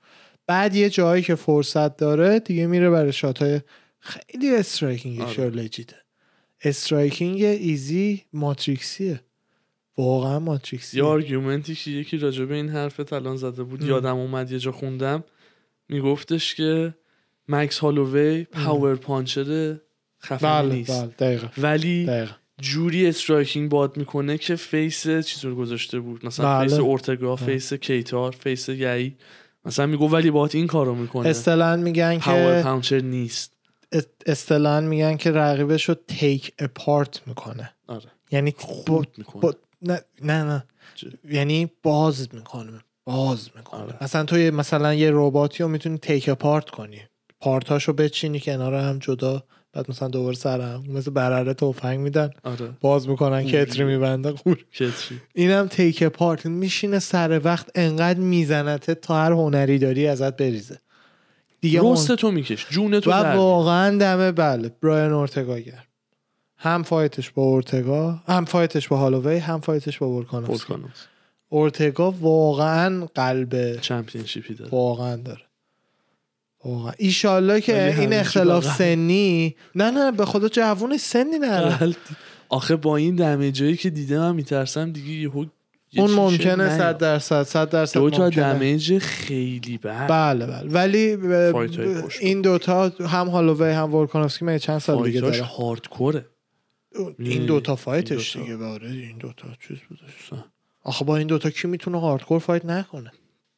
بعد 0.48 0.76
یه 0.76 0.90
جایی 0.90 1.24
که 1.24 1.36
فرصت 1.36 1.98
داره 1.98 2.40
دیگه 2.40 2.68
میره 2.68 2.90
برای 2.90 3.14
shot 3.14 3.42
های 3.42 3.62
خیلی 4.00 4.56
striking 4.56 5.23
ش 5.23 5.40
آره. 5.40 5.50
legit 5.50 5.96
ه 6.64 6.73
striking 6.73 7.42
ایزی 7.42 8.24
ماتریکسیه. 8.34 9.22
واقعا 9.98 10.40
ماتریکسیه. 10.40 10.98
یه 10.98 11.10
argument 11.10 11.69
ی 11.69 11.76
که 11.76 11.92
یکی 11.92 12.18
راجبه 12.18 12.56
این 12.56 12.70
حرفت 12.70 13.14
الان 13.14 13.38
زده 13.38 13.64
بود 13.64 13.82
ام. 13.82 13.90
یادم 13.90 14.18
اومد 14.18 14.52
یه 14.52 14.60
جا 14.60 14.72
خوندم. 14.72 15.24
میگفتش 15.90 16.56
که 16.56 16.96
مکس 17.48 17.80
هالووی 17.80 18.44
power 18.44 18.96
puncher 18.96 19.80
خفنی 20.24 20.50
بله 20.50 20.76
نیست. 20.76 21.02
بله 21.02 21.12
دقیقا 21.20 21.48
ولی 21.58 22.06
دقیقا. 22.06 22.34
جوری 22.62 23.08
striking 23.08 23.70
باهات 23.70 23.98
می‌کنه 23.98 24.38
که 24.38 24.56
face 24.56 25.02
چیز 25.04 25.46
رو 25.46 25.56
گذاشته 25.56 26.00
بود؟ 26.00 26.26
مثلا 26.26 26.58
بله. 26.60 26.68
face 26.68 26.80
اورتگا 26.80 27.36
face 27.36 27.74
کیتار 27.74 28.32
face 28.32 28.70
یعی. 28.70 29.16
مثلا 29.66 29.86
میگو 29.86 30.10
ولی 30.10 30.32
باهات 30.32 30.56
این 30.56 30.68
کارو 30.68 30.96
می‌کنه. 30.96 31.30
اصطلاحاً 31.30 31.76
میگن 31.76 32.20
power 32.20 32.58
که 32.58 32.64
puncher 32.64 33.00
نیست 33.00 33.54
اصطلاحاً 34.26 34.82
میگن 34.82 35.18
که 35.18 35.32
رقیبش 35.32 35.90
رو 35.90 35.96
take 36.08 36.54
apart 36.60 37.22
می‌کنه. 37.28 37.74
آره. 37.88 38.06
یعنی 38.32 38.52
با, 38.52 38.58
خود 38.96 39.08
می‌کنه. 39.18 39.42
با 39.42 39.56
نه 39.82 40.02
نه 40.24 40.44
نه؟ 40.44 40.64
یعنی 41.30 41.72
باز 41.84 42.28
می‌کنه. 42.34 42.80
باز 43.06 43.50
می‌کنه. 43.56 43.82
آره. 43.82 43.96
مثلا 44.02 44.24
تو 44.24 44.36
مثلا 44.36 44.94
یه 44.94 45.10
رباتی 45.14 45.64
رو 45.64 45.70
می‌تونی 45.70 45.98
take 45.98 46.30
apart 46.30 46.70
کنی. 46.70 47.02
part 47.40 47.71
اشو 47.71 47.94
بچینی 47.94 48.40
کنار 48.40 48.74
هم 48.76 49.00
جدا. 49.00 49.44
بعد 49.74 49.90
مثلا 49.90 50.08
دوباره 50.08 50.36
سر 50.36 50.62
هم 50.62 50.84
مثل 50.90 51.12
برره 51.12 51.54
تفنگ 51.54 52.00
میدن. 52.00 52.30
آره. 52.44 52.70
باز 52.82 53.10
می‌کنن. 53.10 53.44
کتری 53.44 53.84
میبنده 53.84 54.34
اینم 55.36 55.68
take 55.68 56.04
apart 56.04 56.46
میشینه 56.46 57.00
سر 57.00 57.42
وقت 57.44 57.70
انقدر 57.76 58.20
میزنته 58.20 58.96
تا 58.96 59.16
هر 59.16 59.32
هنری 59.32 59.78
داری 59.78 60.08
ازت 60.08 60.38
بریزه. 60.38 60.80
دیگه 61.62 61.80
رست 61.84 62.12
تو 62.12 62.32
میکش 62.32 62.68
جون 62.70 63.00
تو 63.00 63.12
و. 63.12 63.14
واقعا 63.14 63.98
دمه 63.98 64.32
بله. 64.32 64.70
براین 64.82 65.12
اورتگا 65.12 65.60
گرم. 65.60 65.84
هم 66.58 66.84
fight 66.84 67.18
ش 67.18 67.32
با 67.32 67.44
اورتگا 67.44 68.12
هم 68.28 68.46
fight 68.46 68.76
ش 68.76 68.88
با 68.88 68.98
هالووی 68.98 69.38
هم 69.38 69.60
fight 69.60 69.87
ش 69.87 69.98
با 69.98 70.10
ولکانوس 70.10 70.66
اورتگا 71.50 72.12
واقعا 72.12 73.06
قلب 73.06 73.80
championship 73.82 74.48
ی 74.48 74.54
داره. 74.54 74.72
واقعا 74.72 75.16
داره. 75.16 75.42
واقعا 76.66 76.94
ایشالله 76.98 77.62
که 77.62 78.00
این 78.00 78.14
اختلاف. 78.14 78.78
سنی 78.78 79.56
نه 79.76 79.92
نه 79.92 80.12
به 80.12 80.26
خدا 80.26 80.50
جوون 80.50 80.98
سنی 80.98 81.40
بله. 81.40 81.96
آخه 82.50 82.76
با 82.76 82.98
این 82.98 83.16
damage 83.16 83.62
ایی 83.62 83.78
که 83.78 83.90
دیدم 83.90 84.20
من 84.20 84.36
میترسم 84.36 84.92
دیگه 84.92 85.12
یهو 85.12 85.46
یه 85.94 86.02
اون 86.04 86.12
ممکنه 86.12 86.56
نیاد. 86.56 86.78
صد 86.78 86.98
درصد 86.98 87.44
صد 87.44 87.70
درصد 87.70 88.00
دو 88.00 88.10
تا. 88.10 88.30
damage 88.30 88.98
خیلی 88.98 89.78
بد 89.78 90.08
بله 90.10 90.46
بله 90.46 90.70
ولی. 90.70 91.18
این 92.20 92.42
دوتا 92.42 92.90
هم 92.90 93.28
هالووی 93.28 93.72
هم 93.72 93.96
ولکانوفسکی 93.96 94.46
من 94.46 94.58
چند 94.58 94.80
سال 94.80 95.04
دیگه 95.04 95.22
داره 95.22 95.42
hardcore 95.42 96.17
ه 96.17 96.26
این 97.20 97.46
دوتا 97.46 97.76
fight 97.76 98.19
ش 98.19 98.36
این 98.36 98.46
دیگه 98.46 98.58
باره 98.58 98.90
این 98.90 99.18
دوتا 99.18 99.48
چیز 99.68 99.78
بودش. 99.90 100.42
آخه 100.84 101.06
با 101.06 101.18
این 101.18 101.28
دوتا 101.28 101.50
کی 101.50 101.68
می‌تونه 101.68 102.02
hardcore 102.02 102.40
fight 102.40 102.66
نکنه 102.66 103.12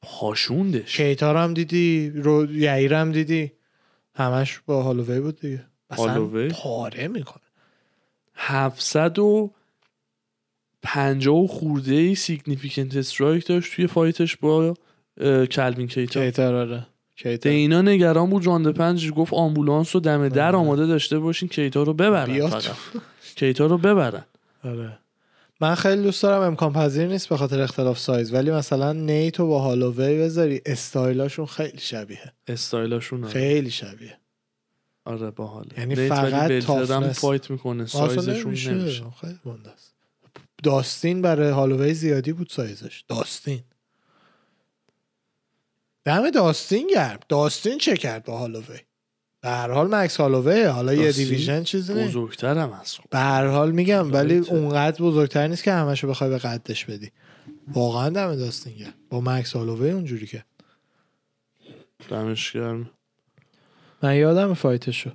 پاشوندش. 0.03 0.97
کیتار 0.97 1.37
هم 1.37 1.53
دیدی 1.53 2.11
رو 2.15 2.51
یعیر 2.51 2.93
هم 2.93 3.11
دیدی. 3.11 3.51
همش 4.15 4.59
با 4.65 4.83
هالووی 4.83 5.19
بود 5.19 5.39
دیگه. 5.39 5.65
اصلا 5.89 6.07
هالووی؟ 6.07 6.47
پاره 6.47 7.07
می‌کنه. 7.07 7.43
700 8.35 9.19
و 9.19 9.51
50 10.81 11.35
و 11.35 11.47
خورده 11.47 11.95
ای 11.95 12.15
significant 12.15 12.95
strike 12.95 13.47
داشت 13.47 13.75
توی 13.75 13.87
fight 13.87 14.23
ش 14.23 14.37
با 14.37 14.73
کلوین 15.51 15.87
کیتا 15.87 16.25
کیتار 16.25 16.55
آره. 16.55 16.87
کیتار. 17.15 17.53
دینا 17.53 17.81
نگران 17.81 18.29
بود. 18.29 18.45
راند 18.45 18.67
پنج 18.67 19.11
گفت 19.11 19.33
آمبولانس 19.33 19.95
رو 19.95 20.01
دم 20.01 20.29
در 20.29 20.47
آره. 20.47 20.57
آماده 20.57 20.85
داشته 20.85 21.19
باشین 21.19 21.49
کیتا 21.49 21.83
رو 21.83 21.93
ببرن. 21.93 22.33
بیاد. 22.33 22.49
فقط 22.49 22.75
کیتا 23.35 23.65
رو 23.65 23.77
ببرن. 23.77 24.25
آره. 24.63 24.97
من 25.63 25.75
خیلی 25.75 26.03
دوست 26.03 26.23
دارم 26.23 26.41
امکان 26.41 26.73
پذیر 26.73 27.07
نیست 27.07 27.29
به 27.29 27.37
خاطر 27.37 27.61
اختلاف 27.61 27.99
سایز 27.99 28.33
ولی 28.33 28.51
مثلا 28.51 28.93
نیتو 28.93 29.47
با 29.47 29.59
هالووی 29.59 30.19
بذاری 30.19 30.61
استایلاشون 30.65 31.45
خیلی 31.45 31.77
شبیه. 31.77 32.33
استایلاشون. 32.47 33.27
خیلی 33.27 33.71
شبیه. 33.71 34.17
آره 35.05 35.31
باحاله 35.31 35.69
یعنی 35.77 35.95
نیت 35.95 36.11
ولی 36.11 36.31
فقط 36.31 36.63
تافنس. 36.63 37.19
فایت 37.19 37.51
می‌کنه 37.51 37.85
سایزشون 37.85 38.47
نمیشه. 38.47 38.73
نمیشه. 38.73 39.03
خیلی 39.21 39.39
است. 39.73 39.95
داستین 40.63 41.21
برای 41.21 41.49
هالووی 41.49 41.93
زیادی 41.93 42.33
بود 42.33 42.49
سایزش. 42.49 43.03
داستین. 43.07 43.63
دم 46.05 46.29
داستین 46.29 46.87
گرم. 46.87 47.19
داستین 47.29 47.77
چه 47.77 47.97
کرد 47.97 48.23
با 48.23 48.37
هالووی 48.37 48.79
به 49.43 49.49
هر 49.49 49.71
حال 49.71 49.95
مکس 49.95 50.17
هالووی 50.17 50.63
حالا 50.63 50.93
یه 50.93 51.11
دیویژن 51.11 51.63
چیزی؟ 51.63 51.93
نیست 51.93 52.09
بزرگترم 52.09 52.73
از 52.81 52.97
به 53.09 53.17
هر 53.17 53.47
حال 53.47 53.71
میگم 53.71 54.13
ولی. 54.13 54.37
اونقدر 54.37 55.01
بزرگتر 55.01 55.47
نیست 55.47 55.63
که 55.63 55.71
همشو 55.71 56.07
بخوای 56.07 56.29
به 56.29 56.37
قدش 56.37 56.85
بدی. 56.85 57.11
واقعا 57.73 58.09
دم 58.09 58.35
داستین 58.35 58.77
گرم 58.77 58.93
با 59.09 59.21
مکس 59.21 59.55
هالووی 59.55 59.91
اونجوری 59.91 60.27
که. 60.27 60.43
دمش 62.09 62.51
گرم. 62.51 62.89
من 64.03 64.15
یادم 64.15 64.53
fight 64.53 64.85
شو. 64.85 65.11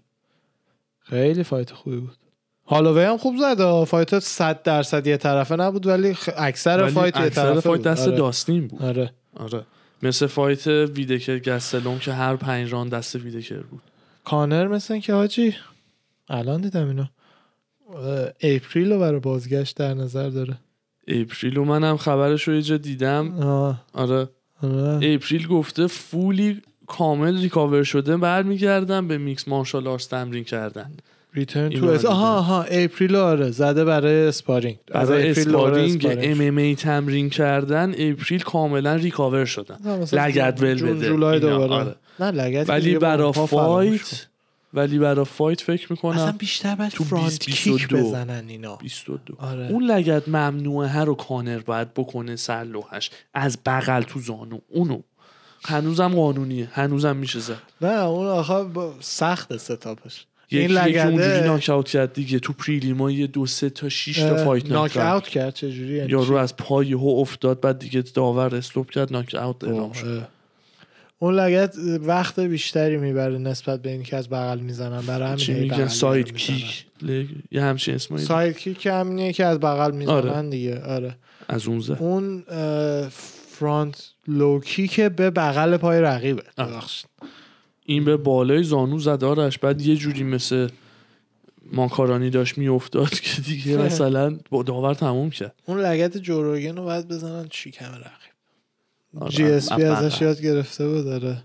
خیلی 1.00 1.42
fight 1.42 1.72
خوبی 1.72 1.96
بود. 1.96 2.16
هالووی 2.66 3.04
هم 3.04 3.16
خوب 3.16 3.36
زد. 3.40 3.84
fight 3.84 4.18
100 4.18 4.62
درصد 4.62 5.06
یه 5.06 5.16
طرفه 5.16 5.56
نبود 5.56 5.86
ولی 5.86 6.14
خ... 6.14 6.28
اکثر 6.36 6.82
ولی 6.82 6.92
fight 6.92 7.16
یه 7.16 7.30
طرفه 7.30 7.60
fight 7.60 7.82
بود. 7.82 7.86
دست 7.86 8.08
آره. 8.08 8.16
داستین 8.16 8.66
بود. 8.66 8.82
آره. 8.82 9.12
آره. 9.36 9.66
مثل 10.02 10.26
fight 10.26 10.66
ویدکر 10.66 11.38
گستلون 11.38 11.98
که 11.98 12.12
هر 12.12 12.36
پنج 12.36 12.72
راند 12.72 12.88
دست 12.88 13.14
ویدکر 13.16 13.62
بود. 13.62 13.82
کانر 14.30 14.68
مثل 14.68 14.98
که 14.98 15.12
حاجی 15.12 15.54
الان 16.28 16.60
دیدم 16.60 16.88
اینو. 16.88 17.04
April 18.42 18.92
رو 18.92 18.98
برای 18.98 19.20
بازگشت 19.20 19.76
در 19.76 19.94
نظر 19.94 20.28
داره. 20.28 20.58
April 21.08 21.56
و 21.56 21.64
منم 21.64 21.96
خبرش 21.96 22.48
رو 22.48 22.54
یه 22.54 22.62
جا 22.62 22.76
دیدم. 22.76 23.42
آه. 23.42 23.84
آره. 23.92 24.28
آره. 24.62 25.14
April 25.14 25.46
گفته 25.46 25.86
fully 25.86 26.62
کامل 26.86 27.40
recover 27.40 27.82
شده. 27.82 28.16
برمیگردن 28.16 29.08
به 29.08 29.18
mixed 29.18 29.48
martial 29.48 29.86
arts 29.86 30.06
تمرین 30.06 30.44
کردن. 30.44 30.92
return 31.34 31.70
to 31.70 31.86
s... 31.86 32.04
آها 32.04 32.38
آها. 32.38 32.62
April 32.62 33.14
رو 33.14 33.22
آره 33.22 33.50
زده 33.50 33.84
برای 33.84 34.26
sparring 34.26 34.76
از 34.92 35.10
برای 35.10 35.30
sparring 35.30 36.06
M 36.20 36.40
MA 36.40 36.74
تمرین 36.74 37.30
کردن. 37.30 37.94
April 37.98 38.40
کاملا 38.40 38.94
recover 38.94 39.44
شدن. 39.44 39.76
لگد 40.12 40.58
ول 40.62 40.82
بده. 40.82 41.08
جولای 41.08 41.40
دوباره. 41.40 41.72
آره. 41.72 41.94
نه 42.20 42.50
که 42.50 42.72
ولی 42.72 42.98
برا. 42.98 43.32
fight 43.32 44.26
ولی 44.74 44.98
برای 44.98 45.24
fight 45.24 45.60
فکر 45.60 45.72
اصلا 45.72 45.86
می‌کنم 45.90 46.36
بیشتر 46.38 46.74
باید 46.74 46.92
تو 46.92 47.04
front 47.04 47.24
20 47.24 47.40
kick 47.40 47.64
22. 47.64 48.08
بزنن 48.08 48.48
اینا. 48.48 48.76
22 48.76 49.34
آره. 49.38 49.68
اون 49.68 49.84
لگد 49.84 50.28
ممنوعه 50.28 50.98
رو 50.98 51.14
کانر 51.14 51.58
باید 51.58 51.94
بکنه 51.94 52.36
سر 52.36 52.64
لوحش. 52.64 53.10
از 53.34 53.58
بغل 53.66 54.02
تو 54.02 54.20
زانو. 54.20 54.58
اونو. 54.68 55.00
هنوزم 55.64 56.14
قانونیه. 56.14 56.68
هنوزم 56.72 57.16
میشه 57.16 57.38
زد. 57.38 57.62
نه 57.80 57.88
اون 57.88 58.26
آخه 58.26 58.64
سخت 59.00 59.56
setup 59.56 60.00
ش. 60.00 60.26
این 60.48 60.70
یکی 60.70 60.78
اونجوری 60.78 60.92
لگده 60.92 61.46
knock 61.46 61.70
out 61.70 61.88
کرد 61.88 62.12
دیگه. 62.12 62.38
تو 62.38 62.52
prelim 62.52 63.02
ا 63.02 63.10
یه 63.10 63.26
دو 63.26 63.46
سه 63.46 63.70
تا 63.70 63.88
شیش 63.88 64.18
تا 64.18 64.44
fight 64.44 64.70
knock 64.70 64.96
out 64.96 65.28
کرد 65.28 65.54
چجوری؟ 65.54 65.96
یعنی 65.96 66.10
یارو؟ 66.10 66.34
از 66.34 66.56
پای 66.56 66.92
هو 66.92 67.08
افتاد 67.20 67.60
بعد 67.60 67.78
دیگه 67.78 68.00
داور 68.00 68.56
stop 68.56 68.90
کرد 68.90 69.12
knock 69.12 69.34
out 69.34 69.64
اعلام 69.64 69.92
شد. 69.92 70.28
اون 71.18 71.34
لگد 71.34 71.76
وقت 72.02 72.40
بیشتری 72.40 72.96
می‌بره 72.96 73.38
نسبت 73.38 73.82
به 73.82 73.90
اینکه 73.90 74.16
از 74.16 74.28
بغل 74.28 74.58
می‌زنن. 74.58 75.00
برای 75.06 75.26
همین 75.26 75.36
چی 75.36 75.54
میگن؟ 75.54 75.88
side. 75.88 76.36
kick 76.36 76.86
لگ... 77.02 77.26
یه 77.50 77.62
همچین 77.62 77.94
اسمایی. 77.94 78.24
side 78.24 78.58
kick 78.58 78.86
همینیه 78.86 79.32
که 79.32 79.44
از 79.44 79.60
بغل 79.60 79.92
می‌زنن 79.92 80.14
آره. 80.14 80.50
دیگه. 80.50 80.80
آره. 80.80 81.16
از 81.48 81.66
اون 81.66 81.80
زد 81.80 81.96
اون 82.00 82.44
front 83.48 84.10
low 84.28 84.60
kick 84.60 85.00
به 85.00 85.30
بغل 85.30 85.76
پای 85.76 86.00
رقیبه. 86.00 86.42
این 87.84 88.04
به 88.04 88.16
بالای 88.16 88.62
زانو 88.62 88.98
زد 88.98 89.24
آرش. 89.24 89.58
بعد 89.58 89.82
یه 89.82 89.96
جوری 89.96 90.22
مثل 90.22 90.68
ماکارانی 91.72 92.30
داشت 92.30 92.58
میافتاد 92.58 93.10
که 93.10 93.42
دیگه 93.42 93.76
مثلا 93.86 94.38
با 94.50 94.62
داور 94.62 94.94
تموم 94.94 95.30
کرد. 95.30 95.54
اون 95.66 95.80
لگد 95.80 96.16
جوروگن 96.16 96.76
رو 96.76 96.82
باید 96.82 97.08
بزنن 97.08 97.48
شکم 97.52 97.84
رقیب. 97.84 98.27
GSP 99.28 99.82
از 99.84 100.04
ازش. 100.04 100.22
یاد 100.22 100.40
گرفته 100.40 100.88
بود 100.88 101.04
داره 101.04 101.42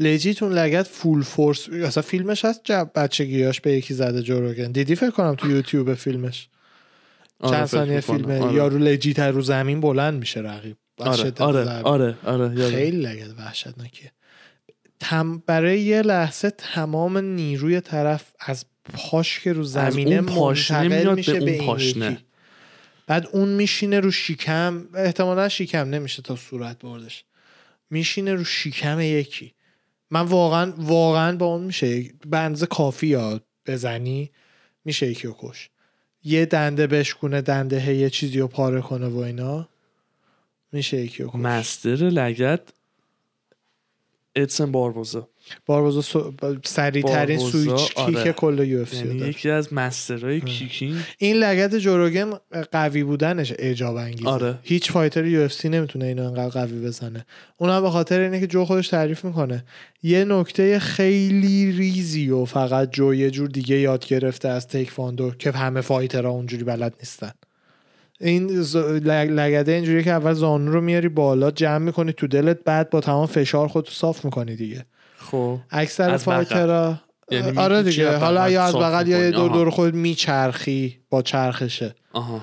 legit 0.00 0.42
اون 0.42 0.52
لگد 0.52 0.86
full 0.86 1.22
force 1.22 1.68
اصلا 1.68 2.02
فیلمش 2.02 2.44
هست 2.44 2.60
جب 2.64 2.90
بچگیاش 2.94 3.60
به 3.60 3.72
یکی 3.72 3.94
زده 3.94 4.22
جوروگن 4.22 4.72
دیدی 4.72 4.94
فکر 4.94 5.10
کنم 5.10 5.34
تو 5.34 5.50
یوتیوب 5.50 5.94
فیلمش 5.94 6.48
آره، 7.40 7.56
چند 7.56 7.66
ثانیه. 7.66 8.00
فیلمه 8.00 8.40
آره. 8.40 8.54
یارو 8.54 8.78
legit 8.78 9.18
رو 9.18 9.40
زمین 9.40 9.80
بلند 9.80 10.18
میشه 10.18 10.40
رقیب 10.40 10.76
آره 10.98 11.32
آره. 11.38 11.82
آره 11.82 12.16
آره. 12.24 12.70
خیلی 12.70 13.00
لگد 13.00 13.38
وحشتناکیه 13.38 14.12
تم 15.00 15.42
برای 15.46 15.80
یه 15.80 16.02
لحظه 16.02 16.50
تمام 16.50 17.18
نیروی 17.18 17.80
طرف 17.80 18.32
از 18.40 18.64
پاش 18.94 19.40
که 19.40 19.52
رو 19.52 19.64
زمینه 19.64 20.20
منتقل 20.20 21.14
میشه 21.14 21.32
به 21.32 21.38
اون 21.38 21.48
این 21.48 21.66
پاشنه. 21.66 22.12
یکی. 22.12 22.18
بعد 23.06 23.28
اون 23.32 23.48
میشینه 23.48 24.00
رو 24.00 24.10
شیکم 24.10 24.88
احتمالا 24.94 25.48
شیکم 25.48 25.88
نمیشه 25.90 26.22
تا 26.22 26.36
صورت 26.36 26.78
بردش. 26.78 27.24
میشینه 27.90 28.34
رو 28.34 28.44
شیکم 28.44 29.00
یکی. 29.00 29.54
من 30.10 30.20
واقعا 30.20 30.72
واقعا 30.76 31.36
با 31.36 31.46
اون 31.46 31.64
میشه. 31.64 32.12
بنز 32.26 32.64
کافی 32.64 33.06
یا 33.06 33.40
بزنی 33.66 34.30
میشه 34.84 35.06
یکی 35.06 35.26
رو 35.26 35.36
کش. 35.38 35.70
یه 36.24 36.46
دنده 36.46 36.86
بشکونه 36.86 37.40
دنده 37.40 37.94
یه 37.94 38.10
چیزی 38.10 38.38
رو 38.38 38.48
پاره 38.48 38.80
کنه 38.80 39.06
و 39.06 39.18
اینا 39.18 39.68
میشه 40.72 40.96
یکی 40.96 41.22
رو 41.22 41.28
کش. 41.28 41.34
مستر 41.34 41.96
لگت 41.96 42.60
ادسن 44.34 44.72
باربوزا 44.72 45.28
باربوزا 45.66 46.00
سو... 46.00 46.32
سریع 46.64 47.02
ترین 47.02 47.38
سویچ 47.38 47.92
آره. 47.96 48.22
کیک 48.22 48.32
کل 48.32 48.58
یو 48.66 48.80
اف 48.80 48.94
یعنی 48.94 49.28
یکی 49.28 49.50
از 49.50 49.72
مسترهای 49.72 50.40
کیکینگ. 50.40 50.96
این 51.18 51.36
لگد 51.36 51.74
جوروگن 51.76 52.30
قوی 52.72 53.04
بودنش 53.04 53.52
اعجاب 53.58 53.96
انگیزه. 53.96 54.28
آره. 54.28 54.58
هیچ 54.62 54.92
fighter 54.92 55.24
UFC 55.24 55.68
نمی‌تونه 55.68 56.04
اینو 56.04 56.24
انقدر 56.24 56.48
قوی 56.48 56.80
بزنه. 56.80 57.26
اونم 57.56 57.82
به 57.82 57.90
خاطر 57.90 58.20
اینه 58.20 58.40
که 58.40 58.46
جو 58.46 58.64
خودش 58.64 58.88
تعریف 58.88 59.24
می‌کنه. 59.24 59.64
یه 60.02 60.24
نکته 60.24 60.78
خیلی 60.78 61.72
ریزی 61.72 62.30
و 62.30 62.44
فقط 62.44 62.90
جو 62.90 63.14
یه 63.14 63.30
جور 63.30 63.48
دیگه 63.48 63.76
یاد 63.76 64.06
گرفته 64.06 64.48
از 64.48 64.68
تیکواندو 64.68 65.30
که 65.30 65.50
همه 65.50 65.80
fighter 65.80 66.24
ها 66.24 66.30
اونجوری 66.30 66.64
بلد 66.64 66.94
نیستن. 67.00 67.32
این 68.20 68.62
ز... 68.62 68.76
لگ... 68.76 69.30
لگده 69.30 69.72
اینجوری 69.72 70.04
که 70.04 70.10
اول 70.10 70.32
زانو 70.32 70.72
رو 70.72 70.80
میاری 70.80 71.08
بالا 71.08 71.50
جمع 71.50 71.78
می‌کنی 71.78 72.12
تو 72.12 72.26
دلت 72.26 72.58
بعد 72.64 72.90
با 72.90 73.00
تمام 73.00 73.26
فشار 73.26 73.68
خودتو 73.68 73.90
صاف 73.90 74.24
می‌کنی 74.24 74.56
دیگه. 74.56 74.86
خب 75.34 75.58
اکثر. 75.70 76.16
fighter 76.16 76.89
ها 76.89 77.00
یعنی 77.30 77.58
آره 77.58 77.82
دیگه 77.82 78.16
حالا 78.16 78.50
یا 78.50 78.64
از 78.64 78.74
بغل 78.74 79.08
یا. 79.08 79.30
دور. 79.30 79.50
دور 79.50 79.70
خود 79.70 79.94
میچرخی 79.94 80.98
با 81.10 81.22
چرخشه 81.22 81.94
آها 82.12 82.40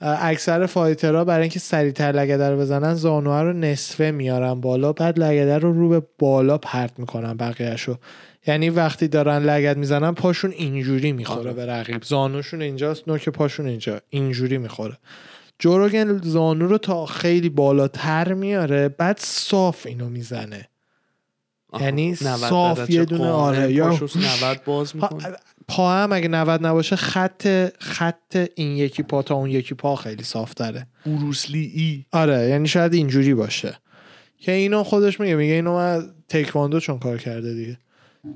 اکثر 0.00 0.66
فایترها 0.66 1.24
برای 1.24 1.42
اینکه 1.42 1.58
سریعتر 1.58 2.12
لگده 2.12 2.50
رو 2.50 2.58
بزنن 2.58 2.94
زانوها 2.94 3.42
رو 3.42 3.52
نصفه 3.52 4.10
میارن 4.10 4.60
بالا 4.60 4.92
بعد 4.92 5.18
لگده 5.18 5.58
رو 5.58 5.72
رو 5.72 5.88
به 5.88 6.02
بالا 6.18 6.58
پرت 6.58 6.98
می‌کنن 6.98 7.36
بقیهشو 7.36 7.98
یعنی 8.46 8.70
وقتی 8.70 9.08
دارن 9.08 9.42
لگد 9.42 9.76
می‌زنن 9.76 10.14
پاشون 10.14 10.50
اینجوری 10.50 11.12
می‌خوره 11.12 11.40
آره. 11.40 11.52
به 11.52 11.66
رقیب 11.66 12.02
زانوشون 12.02 12.62
اینجاست 12.62 13.08
نوک 13.08 13.28
پاشون 13.28 13.66
اینجا 13.66 14.00
اینجوری 14.10 14.58
می‌خوره 14.58 14.98
جوروگن 15.58 16.18
زانو 16.22 16.66
رو 16.66 16.78
تا 16.78 17.06
خیلی 17.06 17.48
بالاتر 17.48 18.32
میاره 18.32 18.88
بعد 18.88 19.18
صاف 19.20 19.86
اینو 19.86 20.08
می‌زنه. 20.08 20.68
یعنی 21.80 22.10
90 22.10 22.36
صاف 22.36 22.90
یه 22.90 23.04
دونه 23.04 23.28
آره 23.28 23.72
یا 23.72 23.88
پاشو 23.88 24.18
90 24.18 24.64
باز 24.64 24.96
پا, 24.96 25.08
می‌کنه 25.12 25.36
پا 25.68 25.92
هم 25.92 26.12
اگه 26.12 26.28
90 26.28 26.66
نباشه 26.66 26.96
خط 26.96 27.48
خط 27.78 28.48
این 28.54 28.76
یکی 28.76 29.02
پا 29.02 29.22
تا 29.22 29.34
اون 29.34 29.50
یکی 29.50 29.74
پا 29.74 29.96
خیلی 29.96 30.24
صاف 30.24 30.54
تره 30.54 30.86
بروسلی 31.06 31.72
ای. 31.74 32.04
آره 32.12 32.48
یعنی 32.48 32.68
شاید 32.68 32.94
اینجوری 32.94 33.34
باشه. 33.34 33.78
که 34.38 34.52
اینو 34.52 34.82
خودش 34.82 35.20
میگه 35.20 35.34
میگه 35.34 35.54
اینو 35.54 35.74
من 35.74 36.10
تکواندو 36.28 36.80
چون 36.80 36.98
کار 36.98 37.18
کرده 37.18 37.54
دیگه. 37.54 37.78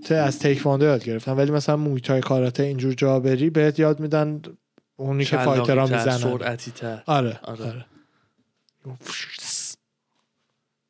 ته 0.04 0.14
از 0.14 0.38
تکواندو 0.38 0.86
یاد 0.86 1.04
گرفتم. 1.04 1.36
ولی 1.36 1.50
مثلا 1.50 1.76
مویتای 1.76 2.20
کاراته 2.20 2.62
اینجور 2.62 2.94
جا 2.94 3.20
بری 3.20 3.50
بهت 3.50 3.78
یاد 3.78 4.00
میدن 4.00 4.40
اونی 4.96 5.24
که 5.24 5.36
فایترها 5.36 5.82
می‌زنن. 5.82 6.18
سرعتی 6.18 6.70
تر. 6.70 7.02
آره 7.06 7.40
آره. 7.42 7.64
آره. 7.64 7.84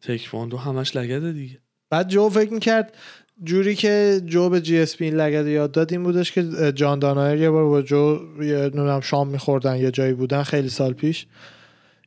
تکواندو 0.03 0.57
همش 0.57 0.97
لگده 0.97 1.33
دیگه. 1.33 1.59
بعد 1.93 2.09
جو 2.09 2.29
فکر 2.29 2.53
می‌کرد 2.53 2.93
جوری 3.45 3.75
که 3.75 4.21
جو 4.27 4.49
به 4.49 4.61
GSP 4.61 5.05
این 5.05 5.15
لگد 5.15 5.47
یاد 5.47 5.73
داد 5.73 5.93
این 5.93 6.03
بودش 6.03 6.33
که 6.33 6.73
جان 6.75 6.99
دانایر 6.99 7.41
یه 7.41 7.51
بار 7.51 7.65
با 7.65 7.83
جو 7.83 8.19
یه 8.43 8.57
نمی‌دونم 8.57 9.01
شام 9.01 9.29
میخوردن 9.29 9.77
یه 9.77 9.91
جایی 9.91 10.13
بودن 10.13 10.43
خیلی 10.43 10.69
سال 10.69 10.93
پیش. 10.93 11.27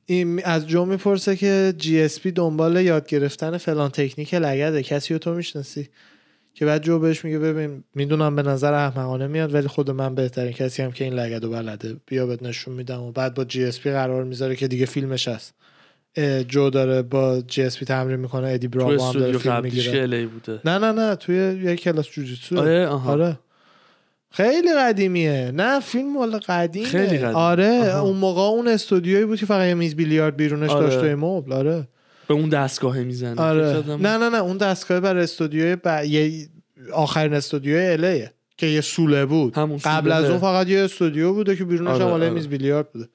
این 0.06 0.42
از 0.44 0.68
جو 0.68 0.86
می‌پرسه 0.86 1.36
که 1.36 1.74
GSP 1.78 2.32
دنبال 2.32 2.82
یاد 2.82 3.08
گرفتن 3.08 3.58
فلان 3.58 3.90
تکنیک 3.90 4.34
لگده 4.34 4.84
کسی 4.84 5.14
رو 5.14 5.18
تو 5.18 5.34
می‌شناسی؟ 5.34 5.90
که 6.54 6.66
بعد 6.66 6.84
جو 6.84 7.00
بهش 7.00 7.26
میگه 7.26 7.40
ببین 7.40 7.84
می‌دونم 7.96 8.36
به 8.36 8.44
نظر 8.44 8.74
احمقانه 8.74 9.28
میاد 9.28 9.54
ولی 9.54 9.68
خود 9.68 9.92
من 9.92 10.16
بهترین 10.16 10.52
کسی 10.52 10.82
هم 10.82 10.92
که 10.92 11.04
این 11.04 11.14
لگد 11.14 11.44
رو 11.44 11.50
بلده. 11.50 11.96
بیا 12.06 12.26
بهت 12.26 12.44
نشون 12.44 12.74
میدم 12.74 13.02
و 13.02 13.12
بعد 13.12 13.34
با 13.34 13.46
GSP 13.46 13.92
قرار 13.92 14.24
می‌ذاره 14.24 14.56
که 14.56 14.68
دیگه 14.68 14.86
فیلمش 14.86 15.28
هست. 15.28 15.54
جو 16.48 16.70
داره 16.70 17.02
با 17.02 17.42
GSP 17.48 17.86
تمرین 17.86 18.20
می‌کنه 18.20 18.48
ادی 18.48 18.68
براوو 18.68 19.04
هم 19.04 19.12
داره 19.20 19.38
فیلم 19.38 19.62
می‌گیره. 19.62 20.28
بوده. 20.28 20.60
نه 20.66 20.78
نه 20.78 20.92
نه 20.92 21.16
توی 21.16 21.36
یه 21.64 21.76
کلاس 21.76 22.08
جوجیتسو. 22.08 22.60
آره 22.60 22.88
آره. 22.88 23.40
خیلی 24.32 24.74
قدیمیه. 24.78 25.52
نه 25.56 25.80
فیلم 25.80 26.14
مال 26.14 26.38
قدیمه. 26.38 26.86
خیلی 26.86 27.18
قدیم. 27.18 27.36
آره 27.36 27.92
آها. 27.92 28.02
اون 28.02 28.18
موقع 28.18 28.42
اون 28.42 28.68
استودیویی 28.68 29.26
بود 29.26 29.40
که 29.40 29.46
فقط 29.46 29.68
یه 29.68 29.74
میز 29.74 29.96
بیلیارد 29.96 30.38
بیرونش 30.38 30.70
آره. 30.70 30.86
داشت 30.86 31.00
توی 31.00 31.16
مبل. 31.16 31.54
آره. 31.54 31.88
به 32.28 32.34
اون 32.34 32.50
دستگاه 32.50 33.00
می‌زنه. 33.00 33.42
آره. 33.42 33.84
نه 33.88 34.18
نه 34.18 34.30
نه 34.30 34.38
اون 34.38 34.58
دستگاه 34.58 35.00
برای 35.00 35.24
استودیوی 35.24 35.76
ب... 35.76 36.04
یه 36.08 36.48
آخرین 36.94 37.34
استودیوی 37.34 37.86
الیه 37.86 38.32
که 38.58 38.68
یه 38.68 38.82
سوله 38.82 39.26
بود. 39.26 39.54
قبل. 39.84 40.12
از 40.12 40.30
اون 40.30 40.40
فقط 40.40 40.70
یه 40.70 40.80
استودیو 40.80 41.34
بوده 41.34 41.56
که 41.56 41.66
بیرونش 41.66 42.02
آره، 42.02 42.04
آره. 42.04 42.30
میز 42.30 42.48
بیلیارد 42.48 42.92
بوده. 42.92 43.08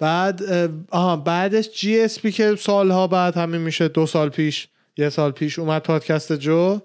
بعد 0.00 0.42
آها 0.90 1.16
بعدش 1.16 1.68
GSP 1.70 2.32
که 2.32 2.56
سالها 2.56 3.06
بعد 3.06 3.36
همین 3.36 3.60
میشه 3.60 3.88
دو 3.88 4.06
سال 4.06 4.28
پیش 4.28 4.68
یه 4.96 5.08
سال 5.08 5.30
پیش 5.30 5.58
اومد 5.58 5.82
پادکست 5.82 6.32
جو. 6.32 6.78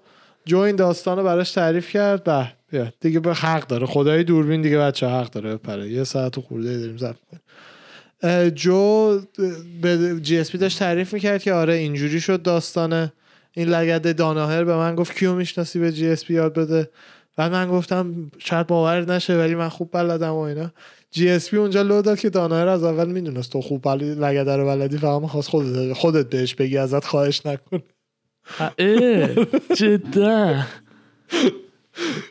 جو 0.46 0.58
این 0.58 0.76
داستان 0.76 1.18
رو 1.18 1.24
براش 1.24 1.50
تعریف 1.50 1.90
کرد. 1.90 2.24
به 2.24 2.52
بیا. 2.70 2.92
دیگه 3.00 3.20
به 3.20 3.34
حق 3.34 3.66
داره. 3.66 3.86
خدای 3.86 4.24
دوربین 4.24 4.62
دیگه 4.62 4.78
بچه 4.78 5.08
حق 5.08 5.30
داره 5.30 5.54
بپره. 5.56 5.88
یه 5.88 6.04
ساعت 6.04 6.38
و 6.38 6.40
خورده 6.40 6.78
داریم 6.78 7.16
اه، 8.22 8.50
جو 8.50 9.20
به 9.82 10.20
GSP 10.22 10.58
داشت 10.58 10.78
تعریف 10.78 11.14
می‌کرد 11.14 11.42
که 11.42 11.52
آره 11.52 11.74
اینجوری 11.74 12.20
شد 12.20 12.42
داستانه. 12.42 13.12
این 13.52 13.68
لگد 13.68 14.16
داناهر 14.16 14.64
به 14.64 14.76
من 14.76 14.94
گفت 14.94 15.18
کیو 15.18 15.34
می‌شناسی 15.34 15.78
به 15.78 15.92
GSP 15.92 16.34
یاد 16.34 16.54
بده؟ 16.54 16.90
بعد 17.36 17.52
من 17.52 17.68
گفتم 17.68 18.30
شاید 18.38 18.66
باور 18.66 19.12
نشه 19.12 19.38
ولی 19.38 19.54
من 19.54 19.68
خوب 19.68 19.90
بلدم 19.92 20.32
و 20.32 20.38
اینا. 20.38 20.72
GSP 21.16 21.56
اونجا 21.56 21.82
لو 21.82 22.02
داد 22.02 22.18
که 22.18 22.30
داناهر 22.30 22.68
از 22.68 22.84
اول 22.84 23.12
می‌دونست. 23.12 23.52
تو 23.52 23.60
خوب 23.60 23.82
بلدی 23.82 24.14
لگده 24.14 24.56
رو 24.56 24.66
بلدی 24.66 24.98
فقط 24.98 25.22
می‌خواست 25.22 25.48
خودت 25.48 25.92
خودت 25.92 26.30
بهش 26.30 26.54
بگی 26.54 26.78
ازت 26.78 27.04
خواهش 27.04 27.46
نکن. 27.46 27.82
اه 28.78 29.28
جدا. 29.74 30.62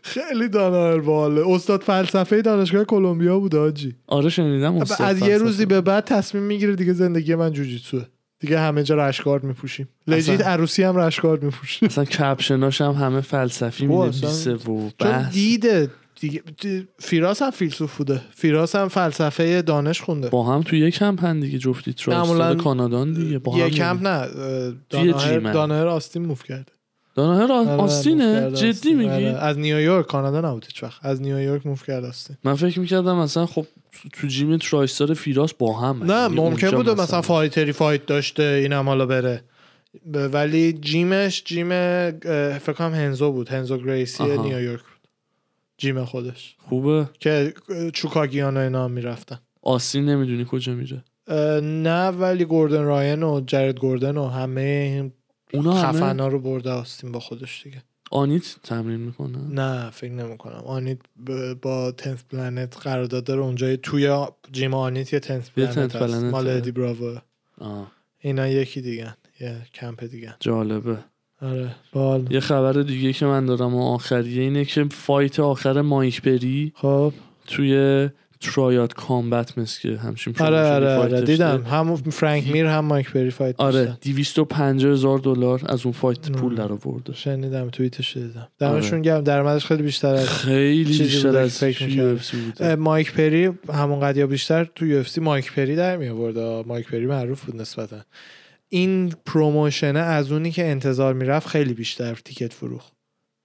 خیلی 0.03 0.49
داناهر 0.49 0.99
باحاله 0.99 1.47
استاد 1.47 1.81
فلسفه 1.81 2.41
دانشگاه 2.41 2.83
کلمبیا 2.83 3.39
بود 3.39 3.55
آجی. 3.55 3.95
آره 4.07 4.29
شنیدم 4.29 4.75
استاد 4.75 5.07
از 5.07 5.21
یه. 5.21 5.37
روزی 5.37 5.65
به 5.65 5.81
بعد 5.81 6.03
تصمیم 6.03 6.43
می‌گیره 6.43 6.75
دیگه 6.75 6.93
زندگی 6.93 7.35
من 7.35 7.51
جوجیتسوه. 7.51 8.05
دیگه 8.39 8.59
همه 8.59 8.83
جا 8.83 8.95
rash 8.95 9.17
guard 9.17 9.43
میپوشیم. 9.43 9.89
legit 10.07 10.47
عروسی 10.47 10.83
هم 10.83 10.97
rash 10.97 11.18
guard 11.18 11.43
میپوشیم 11.43 11.89
اصلا 11.89 12.05
caption 12.05 12.64
اش 12.64 12.81
هم 12.81 12.91
همه 12.91 13.21
فلسفی 13.21 13.85
می‌نویسه 13.85 14.53
و 14.53 14.57
چون 14.65 14.91
بحث. 14.99 15.33
دیده 15.33 15.89
دیگه 16.27 16.43
دی- 16.61 16.87
فیراس 16.99 17.41
هم 17.41 17.49
فیلسوف 17.51 17.97
بوده. 17.97 18.21
فیراس 18.35 18.75
هم 18.75 18.87
فلسفه 18.87 19.61
دانش 19.61 20.01
خونده. 20.01 20.29
با 20.29 20.43
هم 20.43 20.61
تو 20.61 20.75
یک 20.75 20.95
کمپن 20.95 21.39
دیگه 21.39 21.57
جفتی 21.57 21.93
کانادان 22.57 23.13
دیگه. 23.13 23.39
با 23.39 23.51
هم 23.51 23.57
یه 23.59 23.65
دیگه. 23.65 23.77
کمپ 23.77 24.07
نه 24.07 24.27
داناهر 24.89 25.33
gym 25.33 25.44
ن. 25.44 25.51
داناهر 25.51 25.87
آستین 25.87 26.25
move 26.25 26.43
کرده. 26.43 26.71
داناهر 27.15 27.51
آ- 27.51 27.55
آره، 27.55 27.69
آستینه؟ 27.69 28.51
جدی. 28.51 28.93
میگی؟ 28.93 29.09
آره، 29.09 29.25
از 29.25 29.57
نیویورک 29.59 30.05
کانادا 30.07 30.41
نبود 30.49 30.65
هیچ 30.65 30.83
وقت. 30.83 31.05
از 31.05 31.21
نیویورک 31.21 31.65
move 31.67 31.83
کرد 31.87 32.05
آستین. 32.05 32.37
من 32.43 32.55
فکر 32.55 32.79
می‌کردم 32.79 33.15
مثلا 33.17 33.45
خب 33.45 33.65
تو 34.13 34.27
gym 34.27 34.57
Tristar 34.57 35.13
فیراس 35.13 35.53
با 35.53 35.73
هم 35.79 36.03
نه 36.03 36.27
ممکن 36.27 36.71
بوده 36.71 36.93
مثلا. 36.93 37.21
fighter 37.21 37.71
ی 37.71 37.77
fight 37.77 38.05
داشته 38.05 38.43
اینم 38.43 38.85
حالا 38.89 39.05
بره. 39.05 39.43
ولی 40.13 40.73
gym 40.73 41.15
ش 41.15 41.43
gym 41.43 41.69
فکر 42.59 42.73
کنم 42.73 42.93
هنزو 42.93 43.31
بود. 43.31 43.49
هنزو 43.49 43.77
گریسی. 43.77 44.23
نیویورک 44.23 44.81
gym 45.77 46.05
خودش. 46.05 46.55
خوبه؟ 46.69 47.09
که 47.19 47.53
چوکاگیان 47.93 48.57
و 48.57 48.59
اینا 48.59 48.85
هم 48.85 48.91
می‌رفتن. 48.91 49.39
آستین 49.61 50.05
نمی‌دونی 50.05 50.45
کجا 50.49 50.73
میره. 50.73 51.03
نه 51.61 52.07
ولی 52.07 52.45
گوردن 52.45 52.83
راین 52.83 53.23
و 53.23 53.41
جرد 53.47 53.79
گوردن 53.79 54.17
و 54.17 54.27
همه 54.27 55.11
اونا 55.53 55.73
خفنا 55.73 56.27
رو 56.27 56.39
برده 56.39 56.71
آستین 56.71 57.11
با 57.11 57.19
خودش 57.19 57.63
دیگه. 57.63 57.83
Onnit 58.11 58.55
تمرین 58.63 58.99
می‌کنه؟ 58.99 59.37
نه 59.37 59.89
فکر 59.89 60.11
نمی 60.11 60.37
کنم 60.37 60.63
Onnit 60.65 60.97
با 61.61 61.91
10th 61.91 62.23
Planet 62.23 62.77
قرارداد 62.77 63.23
داره 63.23 63.41
اونجا 63.41 63.75
توی 63.75 64.25
gym 64.51 64.73
Onnit 64.73 65.13
یه 65.13 65.19
10th 65.19 65.49
Planet 65.49 65.95
Planet 65.95 66.21
ه. 66.21 66.29
مال 66.29 66.47
ادی 66.47 66.71
براوو. 66.71 67.17
اینا 68.19 68.47
یکی 68.47 68.81
دیگه 68.81 69.15
یه 69.39 69.61
کمپ 69.73 70.03
دیگه 70.03 70.35
جالبه. 70.39 70.97
آره 71.45 71.75
بال 71.93 72.27
یه 72.29 72.39
خبر 72.39 72.73
دیگه 72.73 73.13
که 73.13 73.25
من 73.25 73.45
دارم 73.45 73.75
و 73.75 73.81
آخریه 73.81 74.41
اینه 74.41 74.65
که 74.65 74.85
fight 74.91 75.39
آخر 75.39 75.81
مایک 75.81 76.21
پری 76.21 76.73
خب. 76.75 77.13
توی 77.47 78.09
Triad 78.39 78.93
Combat 78.93 79.57
مثل 79.57 79.81
که 79.81 79.97
همچین 79.97 80.33
آره 80.39 80.71
آره 80.71 80.97
fight 80.97 81.13
آره. 81.13 81.21
دیدم. 81.21 81.63
هم 81.63 81.95
فرانک 81.95 82.47
میر 82.47 82.65
هم 82.65 82.85
مایک 82.85 83.13
پری 83.13 83.29
fight 83.29 83.55
آره 83.57 83.85
داشتن. 83.85 83.97
250 84.01 84.91
هزار 84.91 85.19
دلار 85.19 85.61
از 85.65 85.85
اون 85.85 85.91
fight 85.93 86.31
نه. 86.31 86.37
پول 86.37 86.55
در 86.55 86.71
آورده. 86.71 87.13
شنیدم 87.13 87.69
توییتش 87.69 88.17
دیدم. 88.17 88.47
آره. 88.61 88.73
دمشون 88.73 89.01
گرم. 89.01 89.21
درآمدش 89.21 89.65
خیلی 89.65 89.83
بیشتر 89.83 90.07
از 90.15 90.29
خیلی 90.29 90.97
بیشتر 90.97 91.37
از 91.37 91.57
فکر 91.57 92.75
مایک 92.75 93.13
پری 93.13 93.51
همون 93.73 94.15
یا 94.15 94.27
بیشتر 94.27 94.63
تو 94.75 94.85
یو 94.85 95.03
مایک 95.21 95.53
پری 95.53 95.75
در 95.75 95.97
می 95.97 96.07
آورد 96.07 96.67
مایک 96.67 96.87
پری 96.87 97.05
معروف 97.05 97.45
بود 97.45 97.61
نسبتا. 97.61 97.97
این 98.69 99.13
promotion 99.25 99.92
ه 99.92 99.99
از 99.99 100.31
اونی 100.31 100.51
که 100.51 100.65
انتظار 100.65 101.13
می‌رفت 101.13 101.47
خیلی 101.47 101.73
بیشتر 101.73 102.15
ticket 102.15 102.53
فروخت. 102.53 102.93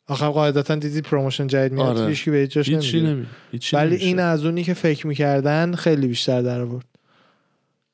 آخه 0.09 0.27
قاعدتا 0.27 0.75
دیدی 0.75 1.01
promotion 1.01 1.47
جدید 1.47 1.73
میاد 1.73 1.99
آره. 1.99 2.09
هیچ 2.09 2.29
به 2.29 2.47
جاش 2.47 2.69
هیچی 2.69 3.01
نمی‌گیره. 3.01 3.15
نمی 3.15 3.27
هیچی 3.53 3.77
ولی. 3.77 3.97
این 3.97 4.19
از 4.19 4.45
اونی 4.45 4.65
که 4.65 4.75
فکر 4.75 5.07
می‌کردن 5.07 5.75
خیلی 5.75 6.07
بیشتر 6.07 6.43
در 6.43 6.61
آورد. 6.61 6.85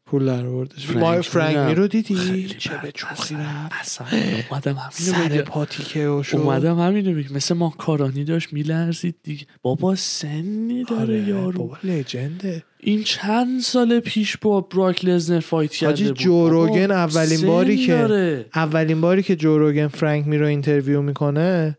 پول 0.06 0.26
در 0.26 0.46
آوردش. 0.46 0.90
ما 0.90 1.22
فرانک. 1.22 1.56
میرو 1.56 1.88
دیدی؟ 1.88 2.48
چه 2.48 2.70
به. 2.82 2.92
چوخی 2.92 3.36
اصلا- 3.80 4.06
اومدم 4.50 4.76
همینو 4.76 5.28
سر 5.28 5.42
پاتیکه 5.42 6.08
و 6.08 6.22
شو. 6.22 6.36
اومدم 6.38 6.78
همینو 6.78 7.14
بگم. 7.14 7.36
مثل 7.36 7.54
ماکارانی 7.54 8.24
داشت 8.24 8.52
میلرزید 8.52 9.16
دیگه. 9.22 9.46
بابا 9.62 9.94
سنی 9.94 10.84
داره 10.84 11.02
آره، 11.02 11.28
یارو. 11.28 11.52
بابا 11.58 11.78
legend 11.84 12.43
ه. 12.43 12.62
این 12.88 13.02
چند 13.02 13.60
سال 13.60 14.00
پیش 14.00 14.36
با 14.36 14.60
براک 14.60 15.04
لزنر 15.04 15.40
fight 15.40 15.72
کرده 15.72 15.86
حاجی 15.86 16.04
بود؟ 16.04 16.18
جو 16.18 16.48
روگن 16.48 16.86
بابا، 16.86 16.94
اولین 16.94 17.46
باری 17.46 17.76
که-. 17.76 18.46
اولین 18.54 19.00
باری 19.00 19.22
که 19.22 19.36
جو 19.36 19.58
روگن 19.58 19.88
فرانک 19.88 20.26
میر 20.26 20.40
رو 20.40 20.46
interview 20.46 21.02
می‌کنه 21.02 21.78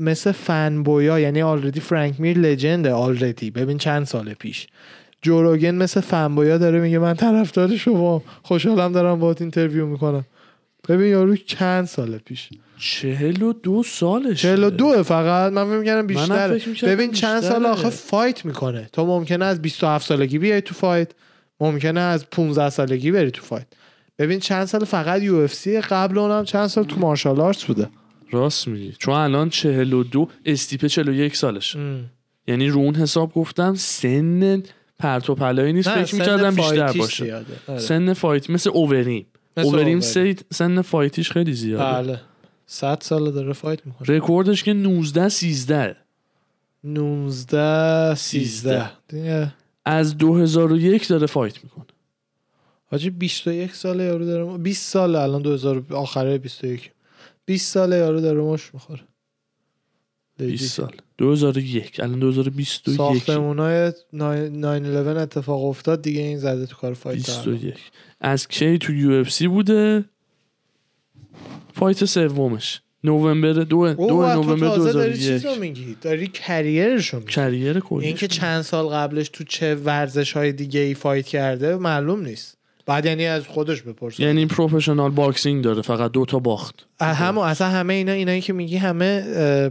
مثل 0.00 0.32
fan 0.32 0.82
boy 0.82 1.09
ا 1.09 1.18
یعنی 1.20 1.42
already 1.42 1.80
فرانک 1.80 2.20
میر 2.20 2.38
legend 2.38 2.92
ه 2.92 2.99
already 2.99 3.50
ببین 3.50 3.78
چند 3.78 4.04
سال 4.06 4.34
پیش. 4.34 4.66
جو 5.22 5.42
روگن 5.42 5.74
مثل 5.74 6.00
fan 6.00 6.34
boy 6.34 6.52
ا 6.52 6.58
داره 6.58 6.80
میگه 6.80 6.98
من 6.98 7.14
طرفدار 7.14 7.76
شما. 7.76 8.22
خوشحالم 8.42 8.92
دارم 8.92 9.18
باهات 9.18 9.40
interview 9.40 9.86
می‌کنم. 9.86 10.24
ببین 10.88 11.06
یارو 11.06 11.36
چند 11.36 11.84
سال 11.86 12.18
پیش. 12.18 12.48
چهل 12.78 13.42
و 13.42 13.52
دو 13.52 13.82
سالش 13.82 14.42
42 14.42 15.02
فقط؟ 15.02 15.52
من 15.52 15.64
فکر 15.64 15.78
می‌کردم 15.78 15.98
منم 15.98 16.06
بیشتره. 16.06 16.58
فکر 16.58 16.68
می‌کردم 16.68 16.92
ببین 16.92 17.12
چند 17.12 17.42
سال. 17.42 17.66
آخه 17.66 17.90
fight 17.90 18.44
می‌کنه. 18.44 18.88
تو 18.92 19.06
ممکنه 19.06 19.44
از 19.44 19.62
27 19.62 20.06
سالگی 20.06 20.38
بیای 20.38 20.60
تو 20.60 20.74
fight. 20.74 21.10
ممکنه 21.60 22.00
از 22.00 22.30
15 22.30 22.70
سالگی 22.70 23.10
بری 23.10 23.30
تو 23.30 23.42
fight. 23.42 23.66
ببین 24.18 24.40
چند 24.40 24.64
سال 24.64 24.84
فقط 24.84 25.22
UFC 25.22 25.80
قبل 25.80 26.18
اونم 26.18 26.44
چند 26.44 26.66
سال 26.66 26.84
تو 26.84 27.00
martial 27.00 27.40
arts 27.40 27.64
بوده. 27.64 27.88
راست 28.30 28.68
میگی. 28.68 28.94
چون 28.98 29.14
الان 29.14 29.48
چهل 29.48 29.92
و 29.92 30.04
دو 30.04 30.28
استیپه 30.46 30.88
چهل 30.88 31.08
و 31.08 31.12
یک 31.12 31.36
سالش 31.36 31.76
یعنی 32.46 32.68
رو 32.68 32.80
اون 32.80 32.94
حساب 32.94 33.32
گفتم 33.32 33.74
سن 33.74 34.62
پرت 34.98 35.30
و 35.30 35.34
پلایی 35.34 35.72
نیست 35.72 35.90
فکر 35.90 36.14
می‌کردم 36.14 36.54
بیشتر 36.54 36.92
باشه. 36.92 37.44
آره. 37.68 37.78
سن 37.78 38.12
fight 38.12 38.50
مثل 38.50 38.70
اووریم. 38.70 39.26
اووریم 39.56 40.00
سن 40.50 40.82
fight 40.82 41.13
یش 41.13 41.32
خیلی 41.32 41.52
زیاده. 41.52 41.84
بله. 41.84 42.20
100 42.70 42.98
سال 43.02 43.30
داره 43.30 43.52
fight 43.52 43.86
می‌کنه. 43.86 44.16
رکوردش 44.16 44.62
که 44.62 44.72
19 44.72 45.28
13 45.28 45.96
19 46.84 48.14
13 48.14 48.90
دیگه 49.08 49.52
از 49.84 50.18
2001 50.18 51.08
داره 51.08 51.26
fight 51.26 51.64
می‌کنه. 51.64 51.84
حاجی 52.86 53.10
21 53.10 53.74
ساله 53.74 54.04
یارو 54.04 54.24
داره 54.24 54.58
20 54.58 54.92
ساله 54.92 55.18
الان 55.18 55.42
2000 55.42 55.84
آخره 55.90 56.38
21 56.38 56.90
20 57.44 57.72
ساله 57.72 57.96
یارو 57.96 58.20
داره 58.20 58.40
مش 58.40 58.74
می‌خوره. 58.74 59.00
20 60.38 60.74
سال. 60.74 60.94
2001 61.18 62.00
الان 62.00 62.18
2021 62.18 62.96
ساختمونای 62.96 63.92
911 64.12 65.20
اتفاق 65.20 65.64
افتاد 65.64 66.02
دیگه 66.02 66.20
این 66.20 66.38
زده 66.38 66.66
تو 66.66 66.76
کار 66.76 66.94
fight 66.94 67.28
الان. 67.30 67.54
21 67.54 67.78
از 68.20 68.48
کی 68.48 68.78
تو 68.78 68.92
UFC 68.92 69.48
بوده؟ 69.48 70.04
fight 71.78 72.04
سومش. 72.04 72.80
نوامبر 73.04 73.52
دو 73.52 73.94
دو 73.94 74.06
نوامبر 74.06 74.68
تازه 74.68 74.92
داری 74.92 75.12
2001 75.12 75.20
چیز 75.20 75.46
رو 75.46 75.54
میگی. 75.60 75.96
داری 76.02 76.26
career 76.26 76.87
شو 76.87 77.18
میگی. 77.18 77.32
career 77.32 77.80
کلی. 77.80 78.06
اینکه 78.06 78.28
چند 78.28 78.62
سال 78.62 78.86
قبلش 78.86 79.28
تو 79.28 79.44
چه 79.44 79.74
ورزش 79.74 80.32
های 80.32 80.52
دیگه 80.52 80.80
ای 80.80 80.94
fight 80.94 81.26
کرده 81.26 81.76
معلوم 81.76 82.20
نیست. 82.24 82.58
بعد 82.86 83.06
یعنی 83.06 83.26
از 83.26 83.46
خودش 83.46 83.82
بپرس 83.82 84.20
یعنی 84.20 84.46
professional 84.46 85.10
boxing 85.10 85.64
داره 85.64 85.82
فقط 85.82 86.12
دو 86.12 86.24
تا 86.24 86.38
باخت. 86.38 86.86
همه 87.00 87.40
اصلا 87.40 87.68
همه 87.68 87.94
اینا 87.94 88.12
اینایی 88.12 88.40
که 88.40 88.52
میگی 88.52 88.76
همه 88.76 89.24
اه، 89.36 89.70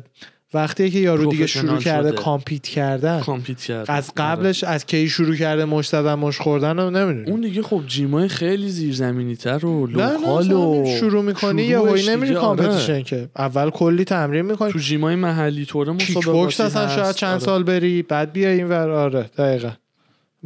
وقتی 0.53 0.90
که 0.90 0.99
یارو 0.99 1.32
دیگه 1.32 1.48
شروع 1.48 1.80
کرده 1.80 2.10
شده. 2.10 2.18
compete 2.18 2.64
کردن 2.64 3.19
compete 3.20 3.60
کرده. 3.60 3.94
از 3.94 4.11
قبلش 4.18 4.64
از 4.64 4.86
کی 4.86 5.10
شروع 5.10 5.36
کرده 5.36 5.65
مش 5.65 5.88
زدن 5.90 6.14
مش 6.14 6.40
خوردن 6.40 6.80
رو 6.80 6.90
نمی‌دونی. 6.90 7.32
اون 7.32 7.41
دیگه 7.41 7.61
خب 7.61 7.82
gym 7.88 8.18
ای 8.18 8.28
خیلی 8.28 8.69
زیرزمینی 8.69 9.36
تر 9.36 9.65
و 9.65 9.88
local 9.88 10.52
و 10.52 10.86
شروع 10.99 11.24
می‌کنی 11.24 11.64
یه 11.64 11.80
هوی 11.80 12.10
نمیری 12.10 12.28
دیگه، 12.28 12.40
آره. 12.40 13.03
که. 13.03 13.30
اول 13.38 13.69
کلی 13.69 14.03
تمرین 14.03 14.45
می‌کنی. 14.45 14.72
تو 14.72 14.80
gym 14.80 15.07
ای 15.07 15.16
محلی 15.15 15.65
کیک 15.65 15.76
مسابقاتی 15.76 16.32
بوکس 16.32 16.61
اصلا. 16.61 16.88
شاید 16.88 17.15
چند 17.15 17.30
آره. 17.30 17.40
سال 17.40 17.64
بری 17.64 18.02
بعد 18.02 18.32
بیا 18.34 18.49
این 18.49 18.69
ور. 18.69 18.90
آره 18.90 19.24
دقیقا. 19.38 19.72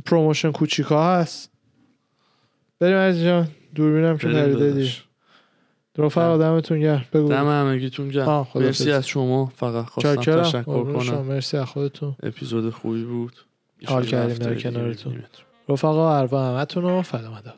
promotion 0.05 0.51
کوچیکا 0.51 1.15
هست. 1.15 1.51
بریم 2.79 2.97
عزیز 2.97 3.23
جان 3.23 3.47
دوربینم 3.75 4.17
که 4.17 4.27
بریم 4.27 4.91
رفقا 5.97 6.37
دمتون 6.37 6.79
گرم. 6.79 7.05
بگو. 7.13 7.29
دم 7.29 7.47
همگیتون 7.47 8.09
گرم. 8.09 8.47
مرسی 8.55 8.91
از 8.91 9.07
شما. 9.07 9.45
فقط 9.55 9.85
خواستم 9.85 10.15
تشکر 10.15 10.61
قربون 10.61 11.03
شما. 11.03 11.17
کنم. 11.17 11.25
مرسی 11.25 11.57
از 11.57 11.65
خودتون. 11.65 12.15
اپیزود 12.23 12.73
خوبی 12.73 13.03
بود. 13.03 13.33
حال 13.85 14.05
کردیم 14.05 14.37
در 14.37 14.55
کنارتون. 14.55 15.23
رفقا 15.69 16.17
اروا 16.17 16.57
همتون 16.57 16.83
رو 16.83 17.01
فدا 17.01 17.31
مدا. 17.31 17.53